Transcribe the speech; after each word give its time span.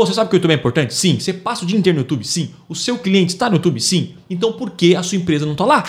Pô, 0.00 0.06
você 0.06 0.14
sabe 0.14 0.30
que 0.30 0.36
o 0.36 0.38
YouTube 0.38 0.52
é 0.52 0.54
importante? 0.54 0.94
Sim. 0.94 1.20
Você 1.20 1.30
passa 1.30 1.62
o 1.62 1.66
dia 1.66 1.78
inteiro 1.78 1.96
no 1.96 2.00
YouTube? 2.00 2.26
Sim. 2.26 2.54
O 2.66 2.74
seu 2.74 2.96
cliente 2.96 3.34
está 3.34 3.50
no 3.50 3.56
YouTube? 3.56 3.78
Sim. 3.82 4.14
Então 4.30 4.50
por 4.50 4.70
que 4.70 4.96
a 4.96 5.02
sua 5.02 5.18
empresa 5.18 5.44
não 5.44 5.52
está 5.52 5.66
lá? 5.66 5.84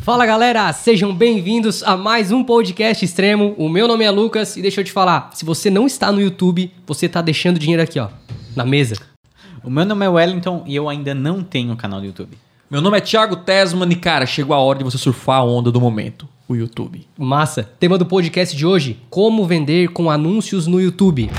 Fala 0.00 0.24
galera, 0.24 0.72
sejam 0.72 1.14
bem-vindos 1.14 1.82
a 1.82 1.94
mais 1.94 2.32
um 2.32 2.42
podcast 2.42 3.04
extremo. 3.04 3.54
O 3.58 3.68
meu 3.68 3.86
nome 3.86 4.06
é 4.06 4.10
Lucas 4.10 4.56
e 4.56 4.62
deixa 4.62 4.80
eu 4.80 4.84
te 4.86 4.92
falar, 4.92 5.28
se 5.34 5.44
você 5.44 5.68
não 5.68 5.86
está 5.86 6.10
no 6.10 6.22
YouTube, 6.22 6.72
você 6.86 7.04
está 7.04 7.20
deixando 7.20 7.58
dinheiro 7.58 7.82
aqui, 7.82 8.00
ó, 8.00 8.08
na 8.56 8.64
mesa. 8.64 8.96
O 9.62 9.68
meu 9.68 9.84
nome 9.84 10.06
é 10.06 10.08
Wellington 10.08 10.64
e 10.66 10.74
eu 10.74 10.88
ainda 10.88 11.14
não 11.14 11.44
tenho 11.44 11.76
canal 11.76 12.00
no 12.00 12.06
YouTube. 12.06 12.34
Meu 12.72 12.80
nome 12.80 12.96
é 12.96 13.02
Thiago 13.02 13.36
Tesman 13.36 13.92
e, 13.92 13.94
cara, 13.94 14.24
chegou 14.24 14.56
a 14.56 14.58
hora 14.58 14.78
de 14.78 14.84
você 14.86 14.96
surfar 14.96 15.40
a 15.40 15.44
onda 15.44 15.70
do 15.70 15.78
momento, 15.78 16.26
o 16.48 16.56
YouTube. 16.56 17.06
Massa. 17.18 17.62
Tema 17.62 17.98
do 17.98 18.06
podcast 18.06 18.56
de 18.56 18.64
hoje: 18.64 18.98
como 19.10 19.44
vender 19.44 19.88
com 19.88 20.10
anúncios 20.10 20.66
no 20.66 20.80
YouTube. 20.80 21.30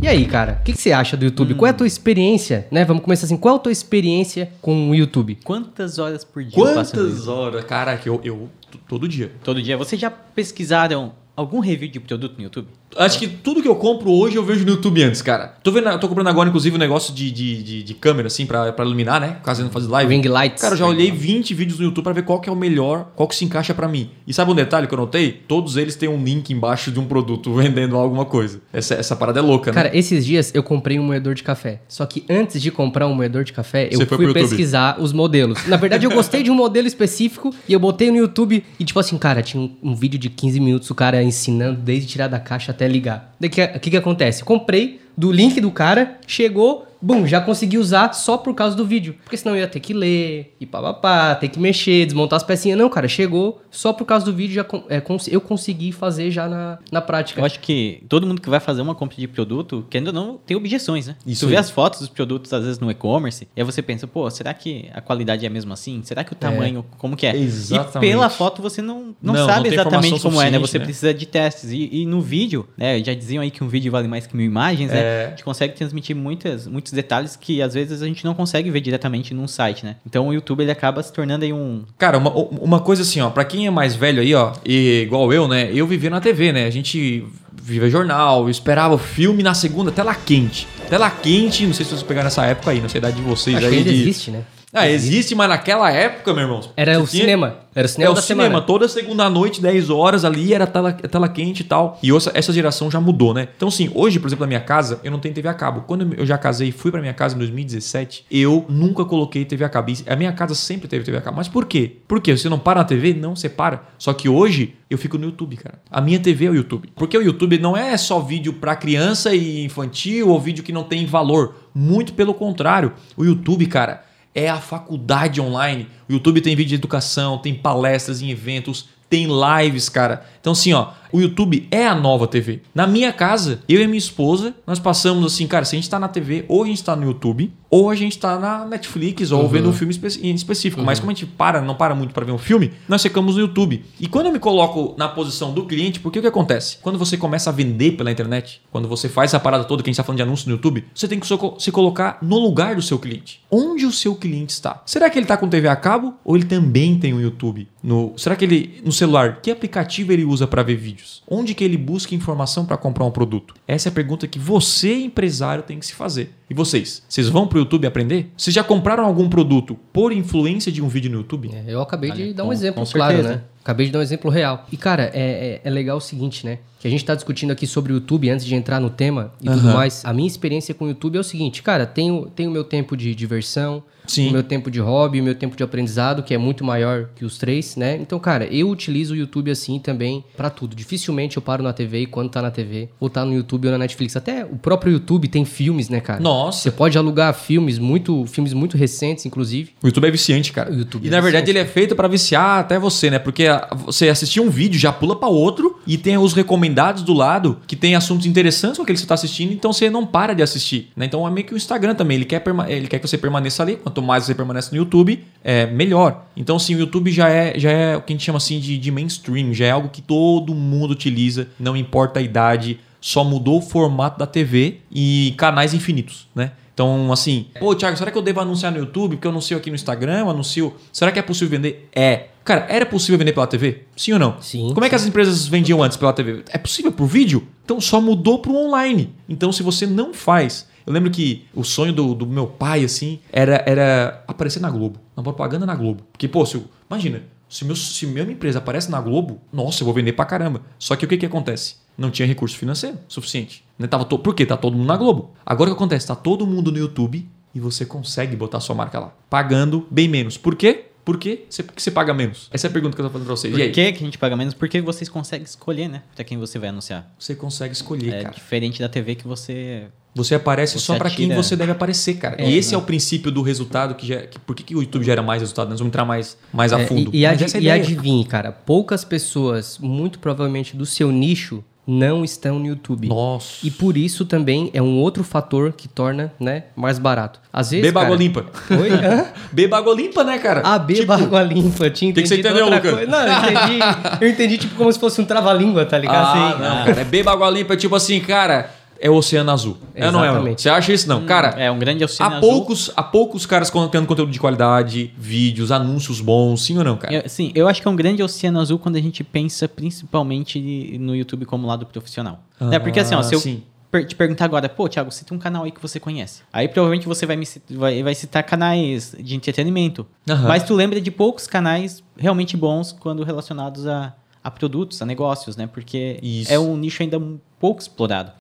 E 0.00 0.08
aí, 0.08 0.24
cara, 0.24 0.60
o 0.62 0.64
que, 0.64 0.72
que 0.72 0.80
você 0.80 0.92
acha 0.92 1.14
do 1.14 1.26
YouTube? 1.26 1.56
Qual 1.56 1.66
é 1.66 1.70
a 1.70 1.74
tua 1.74 1.86
experiência, 1.86 2.66
né? 2.70 2.86
Vamos 2.86 3.02
começar 3.02 3.26
assim. 3.26 3.36
Qual 3.36 3.56
é 3.56 3.58
a 3.58 3.60
tua 3.60 3.72
experiência 3.72 4.50
com 4.62 4.88
o 4.88 4.94
YouTube? 4.94 5.40
Quantas 5.44 5.98
horas 5.98 6.24
por 6.24 6.42
dia 6.42 6.54
Quantas 6.54 7.28
horas? 7.28 7.62
Caraca, 7.66 8.08
eu, 8.08 8.18
eu 8.24 8.48
todo 8.88 9.06
dia. 9.06 9.30
Todo 9.44 9.60
dia. 9.60 9.76
Vocês 9.76 10.00
já 10.00 10.10
pesquisaram 10.10 11.12
algum 11.36 11.60
review 11.60 11.90
de 11.90 12.00
produto 12.00 12.38
no 12.38 12.44
YouTube? 12.44 12.68
Acho 12.96 13.18
que 13.18 13.28
tudo 13.28 13.62
que 13.62 13.68
eu 13.68 13.76
compro 13.76 14.10
hoje 14.10 14.36
eu 14.36 14.44
vejo 14.44 14.64
no 14.64 14.70
YouTube 14.72 15.02
antes, 15.02 15.22
cara. 15.22 15.54
Tô 15.62 15.70
vendo, 15.70 15.96
tô 15.98 16.08
comprando 16.08 16.28
agora, 16.28 16.48
inclusive, 16.48 16.74
um 16.74 16.78
negócio 16.78 17.14
de, 17.14 17.30
de, 17.30 17.62
de, 17.62 17.82
de 17.82 17.94
câmera, 17.94 18.26
assim, 18.26 18.46
pra, 18.46 18.72
pra 18.72 18.84
iluminar, 18.84 19.20
né? 19.20 19.36
Caso 19.44 19.60
eu 19.60 19.64
não 19.64 19.72
fazer 19.72 19.88
live. 19.88 20.14
Ring 20.14 20.26
lights. 20.26 20.60
Cara, 20.60 20.74
eu 20.74 20.78
já 20.78 20.86
olhei 20.86 21.10
20 21.10 21.54
vídeos 21.54 21.78
no 21.78 21.84
YouTube 21.86 22.04
pra 22.04 22.12
ver 22.12 22.22
qual 22.24 22.40
que 22.40 22.48
é 22.48 22.52
o 22.52 22.56
melhor, 22.56 23.12
qual 23.14 23.28
que 23.28 23.34
se 23.36 23.44
encaixa 23.44 23.72
pra 23.74 23.86
mim. 23.86 24.10
E 24.26 24.34
sabe 24.34 24.50
um 24.50 24.54
detalhe 24.54 24.86
que 24.86 24.94
eu 24.94 24.98
notei? 24.98 25.32
Todos 25.46 25.76
eles 25.76 25.94
têm 25.96 26.08
um 26.08 26.22
link 26.22 26.50
embaixo 26.50 26.90
de 26.90 26.98
um 26.98 27.04
produto 27.06 27.52
vendendo 27.54 27.96
alguma 27.96 28.24
coisa. 28.24 28.60
Essa, 28.72 28.94
essa 28.94 29.14
parada 29.14 29.38
é 29.38 29.42
louca, 29.42 29.70
né? 29.70 29.74
Cara, 29.74 29.96
esses 29.96 30.24
dias 30.26 30.52
eu 30.54 30.62
comprei 30.62 30.98
um 30.98 31.04
moedor 31.04 31.34
de 31.34 31.42
café. 31.42 31.80
Só 31.88 32.04
que 32.06 32.24
antes 32.28 32.60
de 32.60 32.70
comprar 32.70 33.06
um 33.06 33.14
moedor 33.14 33.44
de 33.44 33.52
café, 33.52 33.86
eu 33.90 33.98
Você 33.98 34.06
foi 34.06 34.16
fui 34.16 34.16
pro 34.16 34.26
YouTube. 34.28 34.48
pesquisar 34.48 35.00
os 35.00 35.12
modelos. 35.12 35.66
Na 35.66 35.76
verdade, 35.76 36.06
eu 36.06 36.10
gostei 36.10 36.42
de 36.42 36.50
um 36.50 36.54
modelo 36.54 36.86
específico 36.86 37.54
e 37.68 37.72
eu 37.72 37.78
botei 37.80 38.10
no 38.10 38.16
YouTube 38.16 38.64
e, 38.78 38.84
tipo 38.84 38.98
assim, 38.98 39.16
cara, 39.18 39.42
tinha 39.42 39.62
um, 39.62 39.76
um 39.82 39.94
vídeo 39.94 40.18
de 40.18 40.28
15 40.28 40.58
minutos 40.60 40.90
o 40.90 40.94
cara 40.94 41.22
ensinando 41.22 41.80
desde 41.80 42.06
tirar 42.08 42.28
da 42.28 42.40
caixa 42.40 42.72
até 42.72 42.79
ligar. 42.88 43.34
Daí 43.38 43.50
que- 43.50 43.62
o 43.76 43.80
que, 43.80 43.90
que 43.90 43.96
acontece? 43.96 44.44
Comprei 44.44 45.00
do 45.20 45.30
link 45.30 45.60
do 45.60 45.70
cara, 45.70 46.18
chegou, 46.26 46.86
bum, 47.02 47.26
já 47.26 47.40
consegui 47.40 47.76
usar 47.78 48.12
só 48.14 48.38
por 48.38 48.54
causa 48.54 48.74
do 48.76 48.86
vídeo. 48.86 49.14
Porque 49.22 49.36
senão 49.36 49.54
eu 49.54 49.60
ia 49.60 49.68
ter 49.68 49.80
que 49.80 49.92
ler, 49.92 50.54
e 50.60 50.64
papapá, 50.66 51.34
ter 51.34 51.48
que 51.48 51.58
mexer, 51.58 52.06
desmontar 52.06 52.36
as 52.38 52.42
pecinhas. 52.42 52.78
Não, 52.78 52.88
cara, 52.88 53.06
chegou, 53.08 53.60
só 53.70 53.92
por 53.92 54.04
causa 54.06 54.24
do 54.24 54.32
vídeo 54.32 54.54
já, 54.54 54.66
é, 54.88 55.00
cons- 55.00 55.28
eu 55.28 55.40
consegui 55.40 55.92
fazer 55.92 56.30
já 56.30 56.48
na, 56.48 56.78
na 56.90 57.00
prática. 57.00 57.40
Eu 57.40 57.44
acho 57.44 57.60
que 57.60 58.02
todo 58.08 58.26
mundo 58.26 58.40
que 58.40 58.48
vai 58.48 58.60
fazer 58.60 58.80
uma 58.82 58.94
compra 58.94 59.16
de 59.16 59.28
produto, 59.28 59.84
querendo 59.90 60.08
ou 60.08 60.12
não, 60.14 60.38
tem 60.46 60.56
objeções, 60.56 61.06
né? 61.06 61.16
Isso 61.26 61.46
tu 61.46 61.50
vê 61.50 61.56
as 61.56 61.70
fotos 61.70 62.00
dos 62.00 62.08
produtos, 62.08 62.52
às 62.52 62.64
vezes, 62.64 62.78
no 62.78 62.90
e-commerce, 62.90 63.46
e 63.56 63.60
aí 63.60 63.64
você 63.64 63.82
pensa, 63.82 64.06
pô, 64.06 64.28
será 64.30 64.54
que 64.54 64.88
a 64.94 65.00
qualidade 65.00 65.44
é 65.44 65.48
mesmo 65.48 65.72
assim? 65.72 66.00
Será 66.04 66.24
que 66.24 66.32
o 66.32 66.36
tamanho, 66.36 66.84
como 66.98 67.16
que 67.16 67.26
é? 67.26 67.36
Exatamente. 67.36 67.96
E 67.96 68.12
pela 68.12 68.28
foto 68.30 68.62
você 68.62 68.80
não, 68.80 69.14
não, 69.22 69.34
Não, 69.34 69.46
sabe 69.46 69.68
não 69.68 69.74
exatamente 69.74 70.20
como 70.20 70.40
é, 70.40 70.50
né? 70.50 70.58
Você 70.58 70.78
né? 70.78 70.84
precisa 70.84 71.12
de 71.12 71.26
testes. 71.26 71.70
E, 71.72 71.88
e 71.92 72.06
no 72.06 72.20
vídeo, 72.20 72.66
né? 72.76 73.02
Já 73.02 73.14
diziam 73.14 73.42
aí 73.42 73.50
que 73.50 73.62
um 73.64 73.68
vídeo 73.68 73.90
vale 73.92 74.06
mais 74.08 74.26
que 74.26 74.36
mil 74.36 74.46
imagens, 74.46 74.90
né? 74.90 75.09
É. 75.10 75.26
A 75.26 75.30
gente 75.30 75.44
consegue 75.44 75.74
transmitir 75.74 76.14
muitas, 76.14 76.66
muitos 76.66 76.92
detalhes 76.92 77.36
que, 77.36 77.60
às 77.62 77.74
vezes, 77.74 78.02
a 78.02 78.06
gente 78.06 78.24
não 78.24 78.34
consegue 78.34 78.70
ver 78.70 78.80
diretamente 78.80 79.34
num 79.34 79.48
site, 79.48 79.84
né? 79.84 79.96
Então, 80.06 80.28
o 80.28 80.34
YouTube, 80.34 80.62
ele 80.62 80.70
acaba 80.70 81.02
se 81.02 81.12
tornando 81.12 81.44
aí 81.44 81.52
um... 81.52 81.84
Cara, 81.98 82.18
uma, 82.18 82.30
uma 82.30 82.80
coisa 82.80 83.02
assim, 83.02 83.20
ó, 83.20 83.30
pra 83.30 83.44
quem 83.44 83.66
é 83.66 83.70
mais 83.70 83.94
velho 83.94 84.20
aí, 84.20 84.34
ó, 84.34 84.52
e 84.64 85.02
igual 85.02 85.32
eu, 85.32 85.48
né, 85.48 85.70
eu 85.72 85.86
vivia 85.86 86.10
na 86.10 86.20
TV, 86.20 86.52
né, 86.52 86.66
a 86.66 86.70
gente 86.70 87.24
vivia 87.62 87.90
jornal, 87.90 88.42
eu 88.42 88.50
esperava 88.50 88.94
o 88.94 88.98
filme 88.98 89.42
na 89.42 89.54
segunda, 89.54 89.92
tela 89.92 90.14
quente. 90.14 90.66
Tela 90.90 91.08
quente, 91.10 91.64
não 91.66 91.72
sei 91.72 91.84
se 91.84 91.90
vocês 91.92 92.02
pegaram 92.02 92.26
essa 92.26 92.44
época 92.44 92.70
aí, 92.72 92.80
não 92.80 92.88
sei 92.88 92.98
a 92.98 93.00
idade 93.00 93.16
de 93.16 93.22
vocês 93.22 93.56
Acho 93.56 93.66
aí. 93.66 93.78
ainda 93.78 93.90
de- 93.90 94.00
existe, 94.02 94.30
né? 94.30 94.42
Ah, 94.72 94.88
existe, 94.88 95.34
mas 95.34 95.48
naquela 95.48 95.90
época, 95.90 96.32
meu 96.32 96.42
irmão. 96.44 96.60
Era 96.76 96.92
o 97.00 97.04
tinha- 97.06 97.22
cinema. 97.22 97.56
Era 97.74 97.84
o 97.84 97.86
É 97.86 97.88
cinema 97.88 98.12
o 98.12 98.16
cinema, 98.20 98.42
semana. 98.48 98.66
toda 98.66 98.88
segunda 98.88 99.28
noite, 99.30 99.60
10 99.60 99.90
horas 99.90 100.24
ali, 100.24 100.52
era 100.54 100.64
tela, 100.66 100.92
tela 100.92 101.28
quente 101.28 101.60
e 101.60 101.64
tal. 101.64 101.98
E 102.02 102.14
essa, 102.14 102.30
essa 102.34 102.52
geração 102.52 102.88
já 102.90 103.00
mudou, 103.00 103.32
né? 103.34 103.48
Então, 103.56 103.68
assim, 103.68 103.90
hoje, 103.94 104.18
por 104.20 104.26
exemplo, 104.28 104.42
na 104.44 104.48
minha 104.48 104.60
casa, 104.60 105.00
eu 105.04 105.10
não 105.10 105.18
tenho 105.20 105.34
TV 105.34 105.48
a 105.48 105.54
cabo. 105.54 105.82
Quando 105.88 106.14
eu 106.16 106.24
já 106.26 106.36
casei 106.38 106.68
e 106.68 106.72
fui 106.72 106.90
pra 106.92 107.00
minha 107.00 107.12
casa 107.14 107.34
em 107.34 107.38
2017, 107.38 108.24
eu 108.30 108.64
nunca 108.68 109.04
coloquei 109.04 109.44
TV 109.44 109.64
a 109.64 109.68
cabo. 109.68 109.90
E 109.90 109.98
A 110.06 110.14
minha 110.16 110.32
casa 110.32 110.54
sempre 110.54 110.86
teve 110.88 111.04
TV 111.04 111.18
a 111.18 111.20
cabo. 111.20 111.36
Mas 111.36 111.48
por 111.48 111.64
quê? 111.66 111.98
Por 112.08 112.20
quê? 112.20 112.36
Você 112.36 112.48
não 112.48 112.58
para 112.58 112.80
na 112.80 112.84
TV? 112.84 113.14
Não, 113.14 113.34
você 113.36 113.48
para. 113.48 113.84
Só 113.98 114.12
que 114.12 114.28
hoje 114.28 114.74
eu 114.88 114.98
fico 114.98 115.16
no 115.18 115.26
YouTube, 115.26 115.56
cara. 115.56 115.80
A 115.90 116.00
minha 116.00 116.18
TV 116.18 116.46
é 116.46 116.50
o 116.50 116.54
YouTube. 116.54 116.92
Porque 116.96 117.16
o 117.16 117.22
YouTube 117.22 117.58
não 117.58 117.76
é 117.76 117.96
só 117.96 118.18
vídeo 118.20 118.52
pra 118.54 118.74
criança 118.74 119.32
e 119.34 119.64
infantil 119.64 120.28
ou 120.28 120.40
vídeo 120.40 120.64
que 120.64 120.72
não 120.72 120.79
tem 120.84 121.06
valor. 121.06 121.54
Muito 121.74 122.12
pelo 122.12 122.34
contrário. 122.34 122.92
O 123.16 123.24
YouTube, 123.24 123.66
cara, 123.66 124.04
é 124.34 124.48
a 124.48 124.58
faculdade 124.58 125.40
online. 125.40 125.88
O 126.08 126.12
YouTube 126.12 126.40
tem 126.40 126.56
vídeo 126.56 126.70
de 126.70 126.74
educação, 126.76 127.38
tem 127.38 127.54
palestras 127.54 128.22
em 128.22 128.30
eventos, 128.30 128.88
tem 129.08 129.26
lives, 129.26 129.88
cara. 129.88 130.24
Então, 130.40 130.52
assim, 130.52 130.72
ó, 130.72 130.88
o 131.12 131.20
YouTube 131.20 131.66
é 131.70 131.86
a 131.86 131.94
nova 131.94 132.26
TV. 132.26 132.60
Na 132.74 132.86
minha 132.86 133.12
casa, 133.12 133.60
eu 133.68 133.80
e 133.80 133.86
minha 133.86 133.98
esposa, 133.98 134.54
nós 134.66 134.78
passamos 134.78 135.24
assim, 135.24 135.46
cara, 135.46 135.64
se 135.64 135.76
a 135.76 135.78
gente 135.78 135.90
tá 135.90 135.98
na 135.98 136.08
TV, 136.08 136.44
ou 136.48 136.64
a 136.64 136.66
gente 136.66 136.82
tá 136.82 136.94
no 136.94 137.04
YouTube, 137.04 137.52
ou 137.70 137.88
a 137.88 137.94
gente 137.94 138.18
tá 138.18 138.38
na 138.38 138.64
Netflix, 138.64 139.30
ou 139.30 139.48
vendo 139.48 139.68
um 139.68 139.72
filme 139.72 139.94
em 140.22 140.34
específico. 140.34 140.82
Mas 140.82 140.98
como 140.98 141.12
a 141.12 141.14
gente 141.14 141.24
para, 141.24 141.60
não 141.60 141.76
para 141.76 141.94
muito 141.94 142.12
para 142.12 142.26
ver 142.26 142.32
um 142.32 142.38
filme, 142.38 142.72
nós 142.88 143.00
ficamos 143.00 143.36
no 143.36 143.42
YouTube. 143.42 143.84
E 143.98 144.08
quando 144.08 144.26
eu 144.26 144.32
me 144.32 144.40
coloco 144.40 144.94
na 144.98 145.08
posição 145.08 145.52
do 145.52 145.64
cliente, 145.64 146.00
porque 146.00 146.18
o 146.18 146.22
que 146.22 146.28
acontece? 146.28 146.78
Quando 146.82 146.98
você 146.98 147.16
começa 147.16 147.50
a 147.50 147.52
vender 147.52 147.92
pela 147.92 148.10
internet, 148.10 148.60
quando 148.72 148.88
você 148.88 149.08
faz 149.08 149.30
essa 149.30 149.38
parada 149.38 149.64
toda 149.64 149.82
que 149.82 149.88
a 149.88 149.92
gente 149.92 149.96
tá 149.96 150.02
falando 150.02 150.16
de 150.16 150.22
anúncio 150.24 150.48
no 150.48 150.56
YouTube, 150.56 150.84
você 150.92 151.06
tem 151.06 151.20
que 151.20 151.26
se 151.26 151.70
colocar 151.70 152.18
no 152.20 152.38
lugar 152.38 152.74
do 152.74 152.82
seu 152.82 152.98
cliente. 152.98 153.40
Onde 153.48 153.86
o 153.86 153.92
seu 153.92 154.16
cliente 154.16 154.52
está? 154.52 154.82
Será 154.84 155.08
que 155.08 155.18
ele 155.18 155.26
tá 155.26 155.36
com 155.36 155.48
TV 155.48 155.68
a 155.68 155.76
cabo 155.76 156.14
ou 156.24 156.36
ele 156.36 156.46
também 156.46 156.98
tem 156.98 157.14
um 157.14 157.20
YouTube? 157.20 157.68
No, 157.82 158.12
será 158.16 158.34
que 158.34 158.44
ele 158.44 158.80
no 158.84 158.92
celular, 158.92 159.40
que 159.40 159.50
aplicativo 159.50 160.12
ele 160.12 160.24
usa 160.24 160.46
para 160.46 160.62
ver 160.62 160.76
vídeos? 161.00 161.22
Onde 161.28 161.54
que 161.54 161.64
ele 161.64 161.76
busca 161.76 162.14
informação 162.14 162.64
para 162.64 162.76
comprar 162.76 163.04
um 163.04 163.10
produto? 163.10 163.54
Essa 163.66 163.88
é 163.88 163.90
a 163.90 163.92
pergunta 163.92 164.26
que 164.26 164.38
você, 164.38 164.94
empresário, 164.94 165.62
tem 165.62 165.78
que 165.78 165.86
se 165.86 165.94
fazer. 165.94 166.34
E 166.48 166.54
vocês? 166.54 167.02
Vocês 167.08 167.28
vão 167.28 167.46
pro 167.46 167.58
YouTube 167.58 167.86
aprender? 167.86 168.30
Vocês 168.36 168.54
já 168.54 168.62
compraram 168.62 169.04
algum 169.04 169.28
produto 169.28 169.76
por 169.92 170.12
influência 170.12 170.70
de 170.70 170.82
um 170.82 170.88
vídeo 170.88 171.10
no 171.10 171.18
YouTube? 171.18 171.50
É, 171.52 171.64
eu 171.68 171.80
acabei 171.80 172.10
de 172.12 172.22
Olha, 172.22 172.34
dar 172.34 172.42
um 172.44 172.46
com- 172.46 172.52
exemplo 172.52 172.84
com 172.84 172.90
claro, 172.92 173.22
né? 173.22 173.42
Acabei 173.62 173.86
de 173.86 173.92
dar 173.92 173.98
um 173.98 174.02
exemplo 174.02 174.30
real. 174.30 174.66
E, 174.72 174.76
cara, 174.76 175.10
é, 175.14 175.20
é, 175.22 175.60
é 175.64 175.70
legal 175.70 175.98
o 175.98 176.00
seguinte, 176.00 176.44
né? 176.46 176.58
Que 176.80 176.88
a 176.88 176.90
gente 176.90 177.04
tá 177.04 177.14
discutindo 177.14 177.50
aqui 177.50 177.66
sobre 177.66 177.92
o 177.92 177.96
YouTube 177.96 178.30
antes 178.30 178.44
de 178.46 178.54
entrar 178.54 178.80
no 178.80 178.88
tema 178.88 179.32
e 179.40 179.44
tudo 179.44 179.68
Aham. 179.68 179.74
mais. 179.74 180.02
A 180.02 180.14
minha 180.14 180.26
experiência 180.26 180.74
com 180.74 180.86
o 180.86 180.88
YouTube 180.88 181.16
é 181.16 181.20
o 181.20 181.24
seguinte, 181.24 181.62
cara, 181.62 181.84
tenho 181.84 182.26
tenho 182.34 182.48
o 182.48 182.52
meu 182.52 182.64
tempo 182.64 182.96
de 182.96 183.14
diversão, 183.14 183.82
Sim. 184.06 184.30
o 184.30 184.32
meu 184.32 184.42
tempo 184.42 184.70
de 184.70 184.80
hobby, 184.80 185.20
o 185.20 185.24
meu 185.24 185.34
tempo 185.34 185.54
de 185.54 185.62
aprendizado, 185.62 186.22
que 186.22 186.32
é 186.32 186.38
muito 186.38 186.64
maior 186.64 187.10
que 187.14 187.22
os 187.22 187.36
três, 187.36 187.76
né? 187.76 187.96
Então, 188.00 188.18
cara, 188.18 188.46
eu 188.46 188.70
utilizo 188.70 189.12
o 189.12 189.16
YouTube 189.16 189.50
assim 189.50 189.78
também 189.78 190.24
pra 190.36 190.48
tudo. 190.48 190.74
Dificilmente 190.74 191.36
eu 191.36 191.42
paro 191.42 191.62
na 191.62 191.72
TV 191.74 192.00
e 192.00 192.06
quando 192.06 192.30
tá 192.30 192.40
na 192.40 192.50
TV, 192.50 192.88
ou 192.98 193.10
tá 193.10 193.26
no 193.26 193.34
YouTube 193.34 193.66
ou 193.66 193.72
na 193.72 193.78
Netflix. 193.78 194.16
Até 194.16 194.44
o 194.46 194.56
próprio 194.56 194.90
YouTube 194.94 195.28
tem 195.28 195.44
filmes, 195.44 195.90
né, 195.90 196.00
cara? 196.00 196.18
Nossa. 196.18 196.62
Você 196.62 196.70
pode 196.70 196.96
alugar 196.96 197.34
filmes 197.34 197.78
muito, 197.78 198.24
filmes 198.26 198.54
muito 198.54 198.78
recentes, 198.78 199.26
inclusive. 199.26 199.72
O 199.82 199.86
YouTube 199.86 200.06
é 200.08 200.10
viciante, 200.10 200.50
cara. 200.50 200.70
O 200.72 200.74
YouTube 200.74 201.04
e 201.04 201.08
é 201.08 201.10
na 201.10 201.20
verdade 201.20 201.44
viciante. 201.44 201.50
ele 201.50 201.58
é 201.58 201.70
feito 201.70 201.94
pra 201.94 202.08
viciar 202.08 202.60
até 202.60 202.78
você, 202.78 203.10
né? 203.10 203.18
Porque 203.18 203.44
você 203.84 204.08
assistir 204.08 204.40
um 204.40 204.48
vídeo 204.48 204.80
já 204.80 204.90
pula 204.90 205.14
pra 205.14 205.28
outro 205.28 205.78
e 205.86 205.98
tem 205.98 206.16
os 206.16 206.32
recomendados 206.32 206.69
do 207.02 207.12
lado 207.12 207.58
que 207.66 207.76
tem 207.76 207.94
assuntos 207.94 208.26
interessantes 208.26 208.76
com 208.76 208.82
aquele 208.82 208.96
que 208.96 209.02
você 209.02 209.06
tá 209.06 209.14
assistindo, 209.14 209.52
então 209.52 209.72
você 209.72 209.90
não 209.90 210.06
para 210.06 210.34
de 210.34 210.42
assistir, 210.42 210.90
né? 210.96 211.06
Então 211.06 211.26
é 211.26 211.30
meio 211.30 211.46
que 211.46 211.54
o 211.54 211.56
Instagram 211.56 211.94
também, 211.94 212.16
ele 212.16 212.24
quer, 212.24 212.42
ele 212.68 212.88
quer 212.88 212.98
que 212.98 213.06
você 213.06 213.18
permaneça 213.18 213.62
ali, 213.62 213.76
quanto 213.76 214.02
mais 214.02 214.24
você 214.24 214.34
permanece 214.34 214.70
no 214.72 214.78
YouTube, 214.78 215.22
é 215.42 215.66
melhor. 215.66 216.26
Então 216.36 216.56
assim, 216.56 216.74
o 216.74 216.78
YouTube 216.80 217.10
já 217.10 217.28
é, 217.28 217.58
já 217.58 217.70
é 217.70 217.96
o 217.96 218.02
que 218.02 218.12
a 218.12 218.14
gente 218.14 218.24
chama 218.24 218.38
assim 218.38 218.58
de, 218.58 218.78
de 218.78 218.90
mainstream, 218.90 219.52
já 219.52 219.66
é 219.66 219.70
algo 219.70 219.88
que 219.88 220.02
todo 220.02 220.54
mundo 220.54 220.92
utiliza, 220.92 221.48
não 221.58 221.76
importa 221.76 222.20
a 222.20 222.22
idade, 222.22 222.78
só 223.00 223.24
mudou 223.24 223.58
o 223.58 223.62
formato 223.62 224.18
da 224.18 224.26
TV 224.26 224.78
e 224.90 225.34
canais 225.36 225.72
infinitos, 225.72 226.28
né? 226.34 226.52
Então, 226.80 227.12
assim, 227.12 227.44
pô, 227.58 227.74
Thiago, 227.74 227.94
será 227.98 228.10
que 228.10 228.16
eu 228.16 228.22
devo 228.22 228.40
anunciar 228.40 228.72
no 228.72 228.78
YouTube? 228.78 229.16
Porque 229.16 229.26
eu 229.26 229.30
anuncio 229.30 229.54
aqui 229.54 229.68
no 229.68 229.74
Instagram, 229.76 230.20
eu 230.20 230.30
anuncio. 230.30 230.74
Será 230.90 231.12
que 231.12 231.18
é 231.18 231.22
possível 231.22 231.50
vender? 231.50 231.90
É. 231.94 232.28
Cara, 232.42 232.64
era 232.70 232.86
possível 232.86 233.18
vender 233.18 233.34
pela 233.34 233.46
TV? 233.46 233.82
Sim 233.94 234.14
ou 234.14 234.18
não? 234.18 234.40
Sim, 234.40 234.70
Como 234.72 234.82
é 234.82 234.88
que 234.88 234.94
as 234.94 235.04
empresas 235.06 235.46
vendiam 235.46 235.82
antes 235.82 235.98
pela 235.98 236.10
TV? 236.14 236.42
É 236.48 236.56
possível 236.56 236.90
por 236.90 237.04
vídeo? 237.06 237.46
Então 237.66 237.82
só 237.82 238.00
mudou 238.00 238.38
pro 238.38 238.54
online. 238.56 239.12
Então, 239.28 239.52
se 239.52 239.62
você 239.62 239.86
não 239.86 240.14
faz. 240.14 240.66
Eu 240.86 240.94
lembro 240.94 241.10
que 241.10 241.44
o 241.54 241.62
sonho 241.62 241.92
do, 241.92 242.14
do 242.14 242.26
meu 242.26 242.46
pai, 242.46 242.82
assim, 242.82 243.18
era, 243.30 243.62
era 243.66 244.24
aparecer 244.26 244.58
na 244.60 244.70
Globo. 244.70 244.98
Na 245.14 245.22
propaganda 245.22 245.66
na 245.66 245.74
Globo. 245.74 246.02
Porque, 246.10 246.26
pô, 246.26 246.46
se 246.46 246.54
eu- 246.54 246.64
imagina, 246.90 247.22
se, 247.46 247.62
meu, 247.66 247.76
se 247.76 248.06
minha 248.06 248.24
empresa 248.24 248.56
aparece 248.58 248.90
na 248.90 249.02
Globo, 249.02 249.38
nossa, 249.52 249.82
eu 249.82 249.84
vou 249.84 249.92
vender 249.92 250.14
pra 250.14 250.24
caramba. 250.24 250.62
Só 250.78 250.96
que 250.96 251.04
o 251.04 251.08
que, 251.08 251.18
que 251.18 251.26
acontece? 251.26 251.74
Não 251.98 252.10
tinha 252.10 252.26
recurso 252.26 252.56
financeiro 252.56 252.96
suficiente. 253.06 253.62
Né? 253.80 253.86
Tava 253.88 254.04
to... 254.04 254.18
Por 254.18 254.34
quê? 254.34 254.46
Tá 254.46 254.56
todo 254.56 254.76
mundo 254.76 254.86
na 254.86 254.96
Globo. 254.96 255.32
Agora 255.44 255.70
o 255.70 255.74
que 255.74 255.78
acontece? 255.78 256.06
Tá 256.06 256.14
todo 256.14 256.46
mundo 256.46 256.70
no 256.70 256.78
YouTube 256.78 257.26
E 257.54 257.58
você 257.58 257.84
consegue 257.84 258.36
botar 258.36 258.60
sua 258.60 258.76
marca 258.76 259.00
lá, 259.00 259.12
pagando 259.28 259.86
bem 259.90 260.06
menos. 260.06 260.36
Por 260.36 260.54
quê? 260.54 260.84
Por 261.04 261.18
quê? 261.18 261.44
Você, 261.48 261.62
porque 261.62 261.80
você 261.80 261.90
paga 261.90 262.12
menos? 262.14 262.48
Essa 262.52 262.66
é 262.66 262.70
a 262.70 262.72
pergunta 262.72 262.94
que 262.94 263.00
eu 263.00 263.06
tô 263.06 263.10
fazendo 263.10 263.26
pra 263.26 263.34
vocês. 263.34 263.52
Por 263.52 263.58
E 263.60 263.70
que, 263.70 263.92
que 263.92 263.98
a 263.98 264.04
gente 264.06 264.18
paga 264.18 264.36
menos? 264.36 264.52
Porque 264.54 264.80
vocês 264.82 265.08
conseguem 265.08 265.44
escolher, 265.44 265.88
né? 265.88 266.02
Pra 266.14 266.22
quem 266.22 266.36
você 266.38 266.58
vai 266.58 266.68
anunciar. 266.68 267.10
Você 267.18 267.34
consegue 267.34 267.72
escolher, 267.72 268.12
É 268.12 268.22
cara. 268.24 268.34
diferente 268.34 268.78
da 268.80 268.88
TV 268.88 269.14
que 269.16 269.26
você. 269.26 269.86
Você 270.14 270.34
aparece 270.34 270.74
Você 270.78 270.84
só 270.84 270.96
pra 270.98 271.08
quem 271.08 271.32
você 271.34 271.56
deve 271.56 271.72
aparecer, 271.72 272.14
cara. 272.18 272.36
É, 272.40 272.48
e 272.50 272.56
esse 272.58 272.74
é 272.74 272.78
o 272.78 272.82
princípio 272.82 273.30
do 273.32 273.42
resultado 273.42 273.94
que 273.94 274.06
já. 274.06 274.18
Que, 274.26 274.38
por 274.40 274.54
que, 274.54 274.62
que 274.62 274.74
o 274.76 274.82
YouTube 274.82 275.04
gera 275.04 275.22
mais 275.22 275.40
resultado? 275.40 275.70
Nós 275.70 275.78
vamos 275.78 275.90
entrar 275.90 276.04
mais, 276.04 276.36
mais 276.52 276.72
a 276.72 276.80
É, 276.80 276.86
fundo. 276.86 277.10
E, 277.14 277.20
e, 277.20 277.26
adi- 277.26 277.44
essa 277.44 277.58
é 277.58 277.62
e 277.62 277.70
adivinhe, 277.70 278.24
cara, 278.24 278.52
poucas 278.52 279.02
pessoas, 279.04 279.78
muito 279.78 280.18
provavelmente 280.18 280.76
do 280.76 280.84
seu 280.84 281.10
nicho, 281.10 281.64
não 281.90 282.24
estão 282.24 282.58
no 282.58 282.66
YouTube. 282.66 283.08
Nossa. 283.08 283.66
E 283.66 283.70
por 283.70 283.96
isso 283.96 284.24
também 284.24 284.70
é 284.72 284.80
um 284.80 284.98
outro 284.98 285.24
fator 285.24 285.72
que 285.72 285.88
torna, 285.88 286.32
né, 286.38 286.64
mais 286.76 286.98
barato. 286.98 287.40
Às 287.52 287.70
vezes, 287.72 287.84
Beba 287.84 288.00
cara... 288.00 288.12
água 288.12 288.22
limpa. 288.24 288.46
Oi? 288.70 288.90
Hã? 289.04 289.26
Beba 289.50 289.78
água 289.78 289.94
limpa, 289.94 290.22
né, 290.22 290.38
cara? 290.38 290.62
Ah, 290.64 290.78
beba 290.78 291.00
Tipo, 291.00 291.12
água 291.12 291.42
limpa. 291.42 291.86
Eu 291.86 291.90
tinha 291.90 292.12
que 292.12 292.22
que 292.22 292.28
você 292.28 292.36
entendeu, 292.38 292.66
outra 292.66 292.80
coisa. 292.80 293.06
Não, 293.06 293.26
eu 293.26 293.32
entendi, 293.32 293.78
eu 294.20 294.28
entendi 294.28 294.58
tipo 294.58 294.76
como 294.76 294.92
se 294.92 295.00
fosse 295.00 295.20
um 295.20 295.24
trava-língua, 295.24 295.84
tá 295.84 295.98
ligado? 295.98 296.24
Ah, 296.24 296.48
Assim, 296.50 296.62
não, 296.62 296.84
cara. 296.86 297.00
É 297.00 297.04
beba 297.04 297.32
água 297.32 297.50
limpa, 297.50 297.76
tipo 297.76 297.94
assim, 297.96 298.20
cara, 298.20 298.70
é 299.00 299.08
o 299.10 299.14
oceano 299.14 299.50
azul. 299.50 299.78
É 299.94 300.10
não 300.10 300.22
é? 300.22 300.54
Você 300.54 300.68
acha 300.68 300.92
isso? 300.92 301.08
Não. 301.08 301.24
Cara, 301.24 301.48
É 301.60 301.70
um 301.70 301.78
grande 301.78 302.04
oceano 302.04 302.34
há 302.34 302.38
azul. 302.38 302.50
poucos, 302.50 302.90
há 302.94 303.02
poucos 303.02 303.46
caras 303.46 303.70
criando 303.70 304.06
conteúdo 304.06 304.30
de 304.30 304.38
qualidade, 304.38 305.12
vídeos, 305.16 305.72
anúncios 305.72 306.20
bons, 306.20 306.62
sim 306.62 306.76
ou 306.76 306.84
não, 306.84 306.96
cara? 306.96 307.12
Eu- 307.14 307.28
sim, 307.28 307.50
eu 307.54 307.66
acho 307.66 307.80
que 307.80 307.88
é 307.88 307.90
um 307.90 307.96
grande 307.96 308.22
oceano 308.22 308.60
azul 308.60 308.78
quando 308.78 308.96
a 308.96 309.00
gente 309.00 309.24
pensa 309.24 309.66
principalmente 309.66 310.98
no 310.98 311.14
YouTube 311.14 311.44
como 311.46 311.66
lado 311.66 311.86
profissional. 311.86 312.40
né? 312.60 312.78
Porque 312.78 313.00
assim, 313.00 313.14
ó, 313.14 313.20
Ah, 313.20 313.22
se 313.22 313.34
eu 313.34 313.40
sim. 313.40 313.62
te 314.06 314.14
perguntar 314.14 314.44
agora, 314.44 314.68
pô, 314.68 314.88
Thiago, 314.88 315.10
cita 315.10 315.34
um 315.34 315.38
canal 315.38 315.64
aí 315.64 315.70
que 315.70 315.80
você 315.80 315.98
conhece. 315.98 316.42
Aí 316.52 316.68
provavelmente 316.68 317.06
você 317.08 317.24
vai, 317.26 317.36
me 317.36 317.46
vai, 317.70 318.02
vai 318.02 318.14
citar 318.14 318.42
canais 318.44 319.14
de 319.18 319.34
entretenimento. 319.34 320.06
Aham. 320.28 320.46
Mas 320.48 320.62
tu 320.64 320.74
lembra 320.74 321.00
de 321.00 321.10
poucos 321.10 321.46
canais 321.46 322.02
realmente 322.16 322.56
bons 322.56 322.92
quando 322.92 323.22
relacionados 323.24 323.86
a, 323.86 324.14
a 324.44 324.50
produtos, 324.50 325.00
a 325.02 325.06
negócios, 325.06 325.56
né? 325.56 325.66
Porque 325.66 326.18
Isso. 326.22 326.52
é 326.52 326.58
um 326.58 326.76
nicho 326.76 327.02
ainda 327.02 327.18
um 327.18 327.38
pouco 327.58 327.80
explorado. 327.80 328.32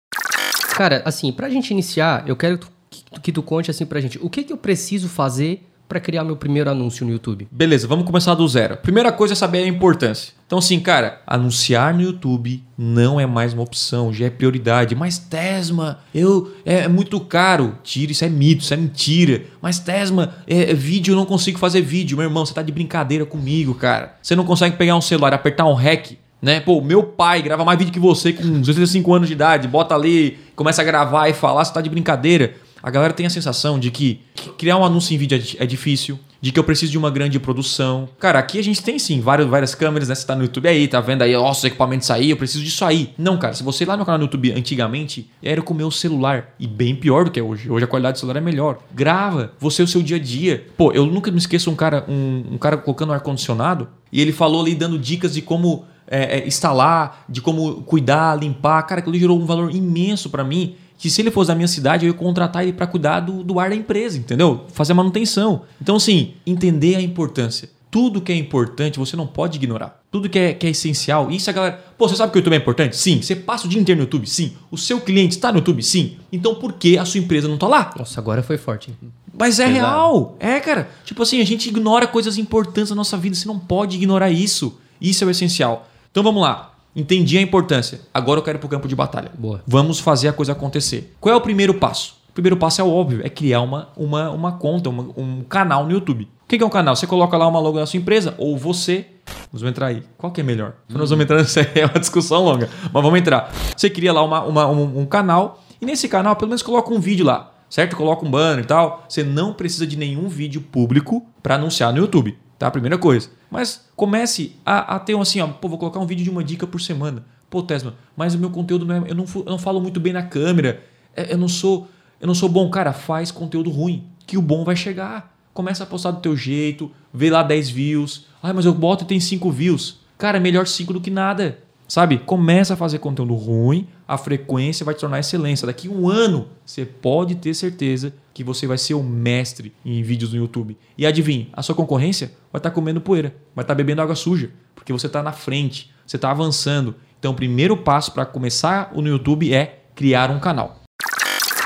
Cara, 0.79 1.01
assim, 1.03 1.29
pra 1.33 1.49
gente 1.49 1.71
iniciar, 1.71 2.23
eu 2.25 2.37
quero 2.37 2.57
que, 2.57 2.65
tu- 3.03 3.21
que 3.21 3.31
tu 3.33 3.43
conte 3.43 3.69
assim 3.69 3.85
pra 3.85 3.99
gente, 3.99 4.17
o 4.21 4.29
que 4.29 4.43
que 4.43 4.53
eu 4.53 4.57
preciso 4.57 5.09
fazer 5.09 5.65
pra 5.89 5.99
criar 5.99 6.23
meu 6.23 6.37
primeiro 6.37 6.69
anúncio 6.69 7.05
no 7.05 7.11
YouTube? 7.11 7.49
Beleza, 7.51 7.85
vamos 7.85 8.05
começar 8.05 8.33
do 8.33 8.47
zero. 8.47 8.77
Primeira 8.77 9.11
coisa 9.11 9.33
é 9.33 9.35
saber 9.35 9.63
a 9.63 9.67
importância. 9.67 10.31
Então, 10.47 10.59
assim, 10.59 10.79
cara, 10.79 11.21
anunciar 11.27 11.93
no 11.93 12.01
YouTube 12.01 12.63
não 12.77 13.19
é 13.19 13.25
mais 13.25 13.51
uma 13.53 13.63
opção, 13.63 14.13
já 14.13 14.27
é 14.27 14.29
prioridade. 14.29 14.95
Mas 14.95 15.17
Tesma, 15.17 15.99
eu 16.15 16.53
é, 16.65 16.81
é 16.81 16.87
muito 16.87 17.19
caro. 17.19 17.77
Tira, 17.83 18.13
isso 18.13 18.23
é 18.23 18.29
mito, 18.29 18.63
isso 18.63 18.73
é 18.73 18.77
mentira. 18.77 19.43
Mas 19.61 19.79
Tesma, 19.79 20.33
é, 20.47 20.71
é 20.71 20.73
vídeo, 20.73 21.11
eu 21.11 21.15
não 21.17 21.25
consigo 21.25 21.59
fazer 21.59 21.81
vídeo. 21.81 22.15
Meu 22.17 22.27
irmão, 22.27 22.45
você 22.45 22.53
tá 22.53 22.61
de 22.61 22.71
brincadeira 22.71 23.25
comigo, 23.25 23.73
cara. 23.75 24.15
Você 24.21 24.33
não 24.35 24.45
consegue 24.45 24.77
pegar 24.77 24.95
um 24.95 25.01
celular, 25.01 25.33
apertar 25.33 25.65
um 25.65 25.73
REC, 25.73 26.17
né? 26.41 26.59
Pô, 26.59 26.81
meu 26.81 27.03
pai 27.03 27.41
grava 27.41 27.65
mais 27.65 27.77
vídeo 27.77 27.91
que 27.91 27.99
você 27.99 28.33
com 28.33 28.63
65 28.63 29.13
anos 29.13 29.27
de 29.27 29.33
idade, 29.33 29.67
bota 29.67 29.95
ali, 29.95 30.37
começa 30.55 30.81
a 30.81 30.85
gravar 30.85 31.29
e 31.29 31.33
falar, 31.33 31.65
você 31.65 31.73
tá 31.73 31.81
de 31.81 31.89
brincadeira. 31.89 32.55
A 32.81 32.89
galera 32.89 33.13
tem 33.13 33.25
a 33.25 33.29
sensação 33.29 33.77
de 33.77 33.91
que 33.91 34.21
criar 34.57 34.77
um 34.77 34.85
anúncio 34.85 35.13
em 35.13 35.17
vídeo 35.17 35.37
é 35.37 35.63
é 35.63 35.65
difícil, 35.65 36.17
de 36.41 36.51
que 36.51 36.59
eu 36.59 36.63
preciso 36.63 36.91
de 36.91 36.97
uma 36.97 37.11
grande 37.11 37.39
produção. 37.39 38.07
Cara, 38.17 38.39
aqui 38.39 38.57
a 38.57 38.63
gente 38.63 38.81
tem 38.81 38.97
sim 38.97 39.19
várias, 39.19 39.47
várias 39.47 39.75
câmeras, 39.75 40.07
né? 40.07 40.15
Você 40.15 40.25
tá 40.25 40.35
no 40.35 40.43
YouTube 40.43 40.67
aí, 40.67 40.87
tá 40.87 41.01
vendo 41.01 41.21
aí, 41.21 41.33
nossa, 41.33 41.67
equipamento 41.67 42.03
isso 42.03 42.13
aí, 42.13 42.29
eu 42.29 42.37
preciso 42.37 42.63
disso 42.63 42.85
aí. 42.85 43.13
Não, 43.17 43.37
cara, 43.37 43.53
se 43.53 43.63
você 43.63 43.83
ir 43.83 43.87
lá 43.87 43.97
no 43.97 44.05
canal 44.05 44.19
do 44.19 44.23
YouTube 44.23 44.51
antigamente, 44.53 45.29
era 45.43 45.61
com 45.61 45.73
o 45.73 45.77
meu 45.77 45.91
celular. 45.91 46.55
E 46.59 46.67
bem 46.67 46.95
pior 46.95 47.25
do 47.25 47.31
que 47.31 47.39
é 47.39 47.43
hoje. 47.43 47.69
Hoje 47.69 47.83
a 47.83 47.87
qualidade 47.87 48.15
do 48.17 48.19
celular 48.19 48.39
é 48.39 48.43
melhor. 48.43 48.79
Grava, 48.93 49.53
você 49.59 49.81
é 49.81 49.85
o 49.85 49.87
seu 49.87 50.01
dia 50.01 50.17
a 50.17 50.19
dia. 50.19 50.65
Pô, 50.77 50.91
eu 50.93 51.05
nunca 51.05 51.29
me 51.31 51.37
esqueço 51.37 51.69
um 51.69 51.75
cara, 51.75 52.05
um, 52.07 52.53
um 52.53 52.57
cara 52.57 52.77
colocando 52.77 53.11
ar-condicionado 53.11 53.89
e 54.11 54.21
ele 54.21 54.31
falou 54.31 54.61
ali 54.61 54.75
dando 54.75 54.97
dicas 54.97 55.33
de 55.33 55.41
como 55.41 55.85
é, 56.09 56.39
é, 56.39 56.47
instalar, 56.47 57.23
de 57.29 57.41
como 57.41 57.83
cuidar, 57.83 58.35
limpar. 58.37 58.81
Cara, 58.83 58.99
aquilo 59.01 59.17
gerou 59.17 59.39
um 59.39 59.45
valor 59.45 59.73
imenso 59.73 60.29
pra 60.29 60.43
mim. 60.43 60.75
Que 60.97 61.09
se 61.09 61.21
ele 61.21 61.31
fosse 61.31 61.47
da 61.47 61.55
minha 61.55 61.67
cidade, 61.67 62.05
eu 62.05 62.11
ia 62.11 62.17
contratar 62.17 62.63
ele 62.63 62.73
pra 62.73 62.85
cuidar 62.85 63.21
do, 63.21 63.41
do 63.41 63.57
ar 63.57 63.69
da 63.69 63.75
empresa, 63.75 64.17
entendeu? 64.17 64.65
Fazer 64.73 64.91
a 64.91 64.95
manutenção. 64.95 65.61
Então, 65.81 65.95
assim, 65.95 66.33
entender 66.45 66.95
a 66.97 67.01
importância. 67.01 67.69
Tudo 67.89 68.21
que 68.21 68.31
é 68.31 68.35
importante 68.35 68.99
você 68.99 69.15
não 69.15 69.25
pode 69.25 69.57
ignorar. 69.57 69.99
Tudo 70.11 70.29
que 70.29 70.37
é, 70.37 70.53
que 70.53 70.67
é 70.67 70.69
essencial. 70.71 71.31
Isso 71.31 71.49
a 71.49 71.53
galera. 71.53 71.83
Pô, 71.97 72.07
você 72.07 72.15
sabe 72.15 72.31
que 72.31 72.37
o 72.37 72.39
YouTube 72.39 72.53
é 72.53 72.57
importante? 72.57 72.95
Sim. 72.97 73.21
Você 73.21 73.35
passa 73.35 73.65
o 73.65 73.69
dia 73.69 73.79
inteiro 73.81 73.97
no 73.97 74.03
YouTube? 74.05 74.27
Sim. 74.29 74.53
O 74.69 74.77
seu 74.77 74.99
cliente 75.01 75.35
está 75.35 75.51
no 75.51 75.57
YouTube? 75.59 75.81
Sim. 75.81 76.17
Então 76.31 76.53
por 76.55 76.73
que 76.73 76.97
a 76.99 77.05
sua 77.05 77.19
empresa 77.19 77.47
não 77.47 77.57
tá 77.57 77.67
lá? 77.67 77.91
Nossa, 77.97 78.19
agora 78.19 78.43
foi 78.43 78.57
forte. 78.59 78.91
hein? 78.91 79.11
Mas 79.35 79.59
é 79.59 79.65
Pesado. 79.67 79.79
real. 79.87 80.35
É, 80.39 80.59
cara. 80.59 80.89
Tipo 81.03 81.23
assim, 81.23 81.41
a 81.41 81.45
gente 81.45 81.69
ignora 81.69 82.05
coisas 82.05 82.37
importantes 82.37 82.89
da 82.89 82.95
nossa 82.95 83.17
vida. 83.17 83.35
Você 83.35 83.47
não 83.47 83.57
pode 83.57 83.95
ignorar 83.95 84.29
isso. 84.29 84.77
Isso 85.01 85.23
é 85.23 85.27
o 85.27 85.31
essencial. 85.31 85.88
Então 86.11 86.23
vamos 86.23 86.41
lá. 86.41 86.73
Entendi 86.95 87.37
a 87.37 87.41
importância. 87.41 88.01
Agora 88.13 88.39
eu 88.39 88.43
quero 88.43 88.57
ir 88.57 88.59
pro 88.59 88.67
campo 88.69 88.87
de 88.87 88.95
batalha. 88.95 89.31
Boa. 89.37 89.61
Vamos 89.65 89.99
fazer 89.99 90.27
a 90.27 90.33
coisa 90.33 90.51
acontecer. 90.53 91.13
Qual 91.19 91.33
é 91.33 91.37
o 91.37 91.41
primeiro 91.41 91.73
passo? 91.75 92.17
O 92.29 92.33
primeiro 92.33 92.57
passo 92.57 92.79
é 92.81 92.83
o 92.83 92.89
óbvio, 92.91 93.21
é 93.23 93.29
criar 93.29 93.61
uma, 93.61 93.89
uma, 93.97 94.29
uma 94.31 94.51
conta, 94.53 94.89
uma- 94.89 95.09
um 95.17 95.43
canal 95.43 95.85
no 95.85 95.91
YouTube. 95.91 96.23
O 96.45 96.47
que 96.47 96.61
é 96.61 96.65
um 96.65 96.69
canal? 96.69 96.95
Você 96.95 97.05
coloca 97.05 97.35
lá 97.37 97.47
uma 97.47 97.59
logo 97.59 97.77
da 97.77 97.85
sua 97.85 97.97
empresa, 97.97 98.33
ou 98.37 98.57
você. 98.57 99.05
Nós 99.51 99.61
vamos 99.61 99.71
entrar 99.71 99.87
aí. 99.87 100.03
Qual 100.17 100.31
que 100.31 100.41
é 100.41 100.43
melhor? 100.43 100.73
Nós 100.87 101.09
vamos 101.09 101.23
entrar 101.23 101.37
nessa 101.39 101.61
é 101.61 101.85
uma 101.85 101.99
discussão 101.99 102.43
longa. 102.43 102.69
Mas 102.83 103.03
vamos 103.03 103.19
entrar. 103.19 103.51
Você 103.75 103.89
cria 103.89 104.11
lá 104.13 104.23
uma, 104.23 104.41
uma- 104.43 104.67
um, 104.67 105.01
um 105.01 105.05
canal, 105.05 105.61
e 105.81 105.85
nesse 105.85 106.07
canal, 106.07 106.35
pelo 106.35 106.49
menos 106.49 106.61
coloca 106.63 106.91
um 106.93 106.99
vídeo 106.99 107.25
lá. 107.25 107.51
Certo? 107.69 107.95
Coloca 107.95 108.25
um 108.25 108.31
banner 108.31 108.63
e 108.63 108.67
tal. 108.67 109.05
Você 109.07 109.23
não 109.23 109.53
precisa 109.53 109.85
de 109.85 109.95
nenhum 109.95 110.27
vídeo 110.27 110.59
público 110.61 111.23
para 111.43 111.53
anunciar 111.55 111.91
no 111.93 111.99
YouTube. 111.99 112.35
Tá? 112.59 112.69
Primeira 112.69 112.97
coisa. 112.97 113.29
Mas 113.49 113.87
comece 113.95 114.57
a, 114.65 114.95
a 114.95 114.99
ter 114.99 115.15
um 115.15 115.21
assim, 115.21 115.39
ó, 115.39 115.47
pô, 115.47 115.69
vou 115.69 115.77
colocar 115.77 115.99
um 115.99 116.05
vídeo 116.05 116.25
de 116.25 116.29
uma 116.29 116.43
dica 116.43 116.67
por 116.67 116.81
semana. 116.81 117.23
Pô, 117.49 117.63
Tesma, 117.63 117.95
mas 118.15 118.35
o 118.35 118.37
meu 118.37 118.49
conteúdo 118.49 118.85
não 118.85 118.95
é. 118.95 119.09
Eu 119.09 119.15
não, 119.15 119.25
eu 119.33 119.45
não 119.45 119.57
falo 119.57 119.79
muito 119.79 119.99
bem 119.99 120.11
na 120.11 120.21
câmera. 120.21 120.83
É, 121.15 121.33
Eu 121.33 121.37
não 121.37 121.47
sou. 121.47 121.87
Eu 122.19 122.27
não 122.27 122.35
sou 122.35 122.49
bom, 122.49 122.69
cara. 122.69 122.91
Faz 122.91 123.31
conteúdo 123.31 123.69
ruim. 123.69 124.03
Que 124.27 124.37
o 124.37 124.41
bom 124.41 124.65
vai 124.65 124.75
chegar. 124.75 125.35
Começa 125.53 125.83
a 125.83 125.87
postar 125.87 126.11
do 126.11 126.19
teu 126.19 126.35
jeito, 126.37 126.91
vê 127.13 127.29
lá 127.29 127.41
10 127.41 127.69
views. 127.69 128.25
Ai, 128.43 128.53
mas 128.53 128.65
eu 128.65 128.73
boto 128.73 129.03
e 129.03 129.07
tem 129.07 129.19
5 129.19 129.49
views. 129.51 129.99
Cara, 130.17 130.37
é 130.37 130.39
melhor 130.39 130.67
5 130.67 130.93
do 130.93 131.01
que 131.01 131.09
nada. 131.09 131.59
Sabe? 131.89 132.19
Começa 132.19 132.75
a 132.75 132.77
fazer 132.77 132.99
conteúdo 132.99 133.33
ruim, 133.33 133.87
a 134.07 134.15
frequência 134.15 134.85
vai 134.85 134.93
te 134.93 134.99
tornar 134.99 135.19
excelência. 135.19 135.65
Daqui 135.65 135.89
um 135.89 136.07
ano, 136.07 136.47
você 136.63 136.85
pode 136.85 137.33
ter 137.33 137.55
certeza 137.55 138.13
que 138.31 138.43
você 138.43 138.67
vai 138.67 138.77
ser 138.77 138.93
o 138.93 139.01
mestre 139.01 139.73
em 139.83 140.03
vídeos 140.03 140.31
no 140.31 140.37
YouTube. 140.37 140.77
E 140.95 141.07
adivinhe, 141.07 141.49
a 141.51 141.63
sua 141.63 141.73
concorrência 141.73 142.31
vai 142.53 142.59
estar 142.59 142.69
comendo 142.69 143.01
poeira, 143.01 143.35
vai 143.55 143.63
estar 143.63 143.73
bebendo 143.73 144.03
água 144.03 144.15
suja, 144.15 144.51
porque 144.75 144.93
você 144.93 145.07
está 145.07 145.23
na 145.23 145.31
frente, 145.31 145.91
você 146.05 146.15
está 146.15 146.29
avançando. 146.29 146.95
Então, 147.17 147.31
o 147.31 147.35
primeiro 147.35 147.75
passo 147.75 148.11
para 148.11 148.23
começar 148.23 148.91
no 148.93 149.07
YouTube 149.07 149.51
é 149.51 149.79
criar 149.95 150.29
um 150.29 150.39
canal. 150.39 150.81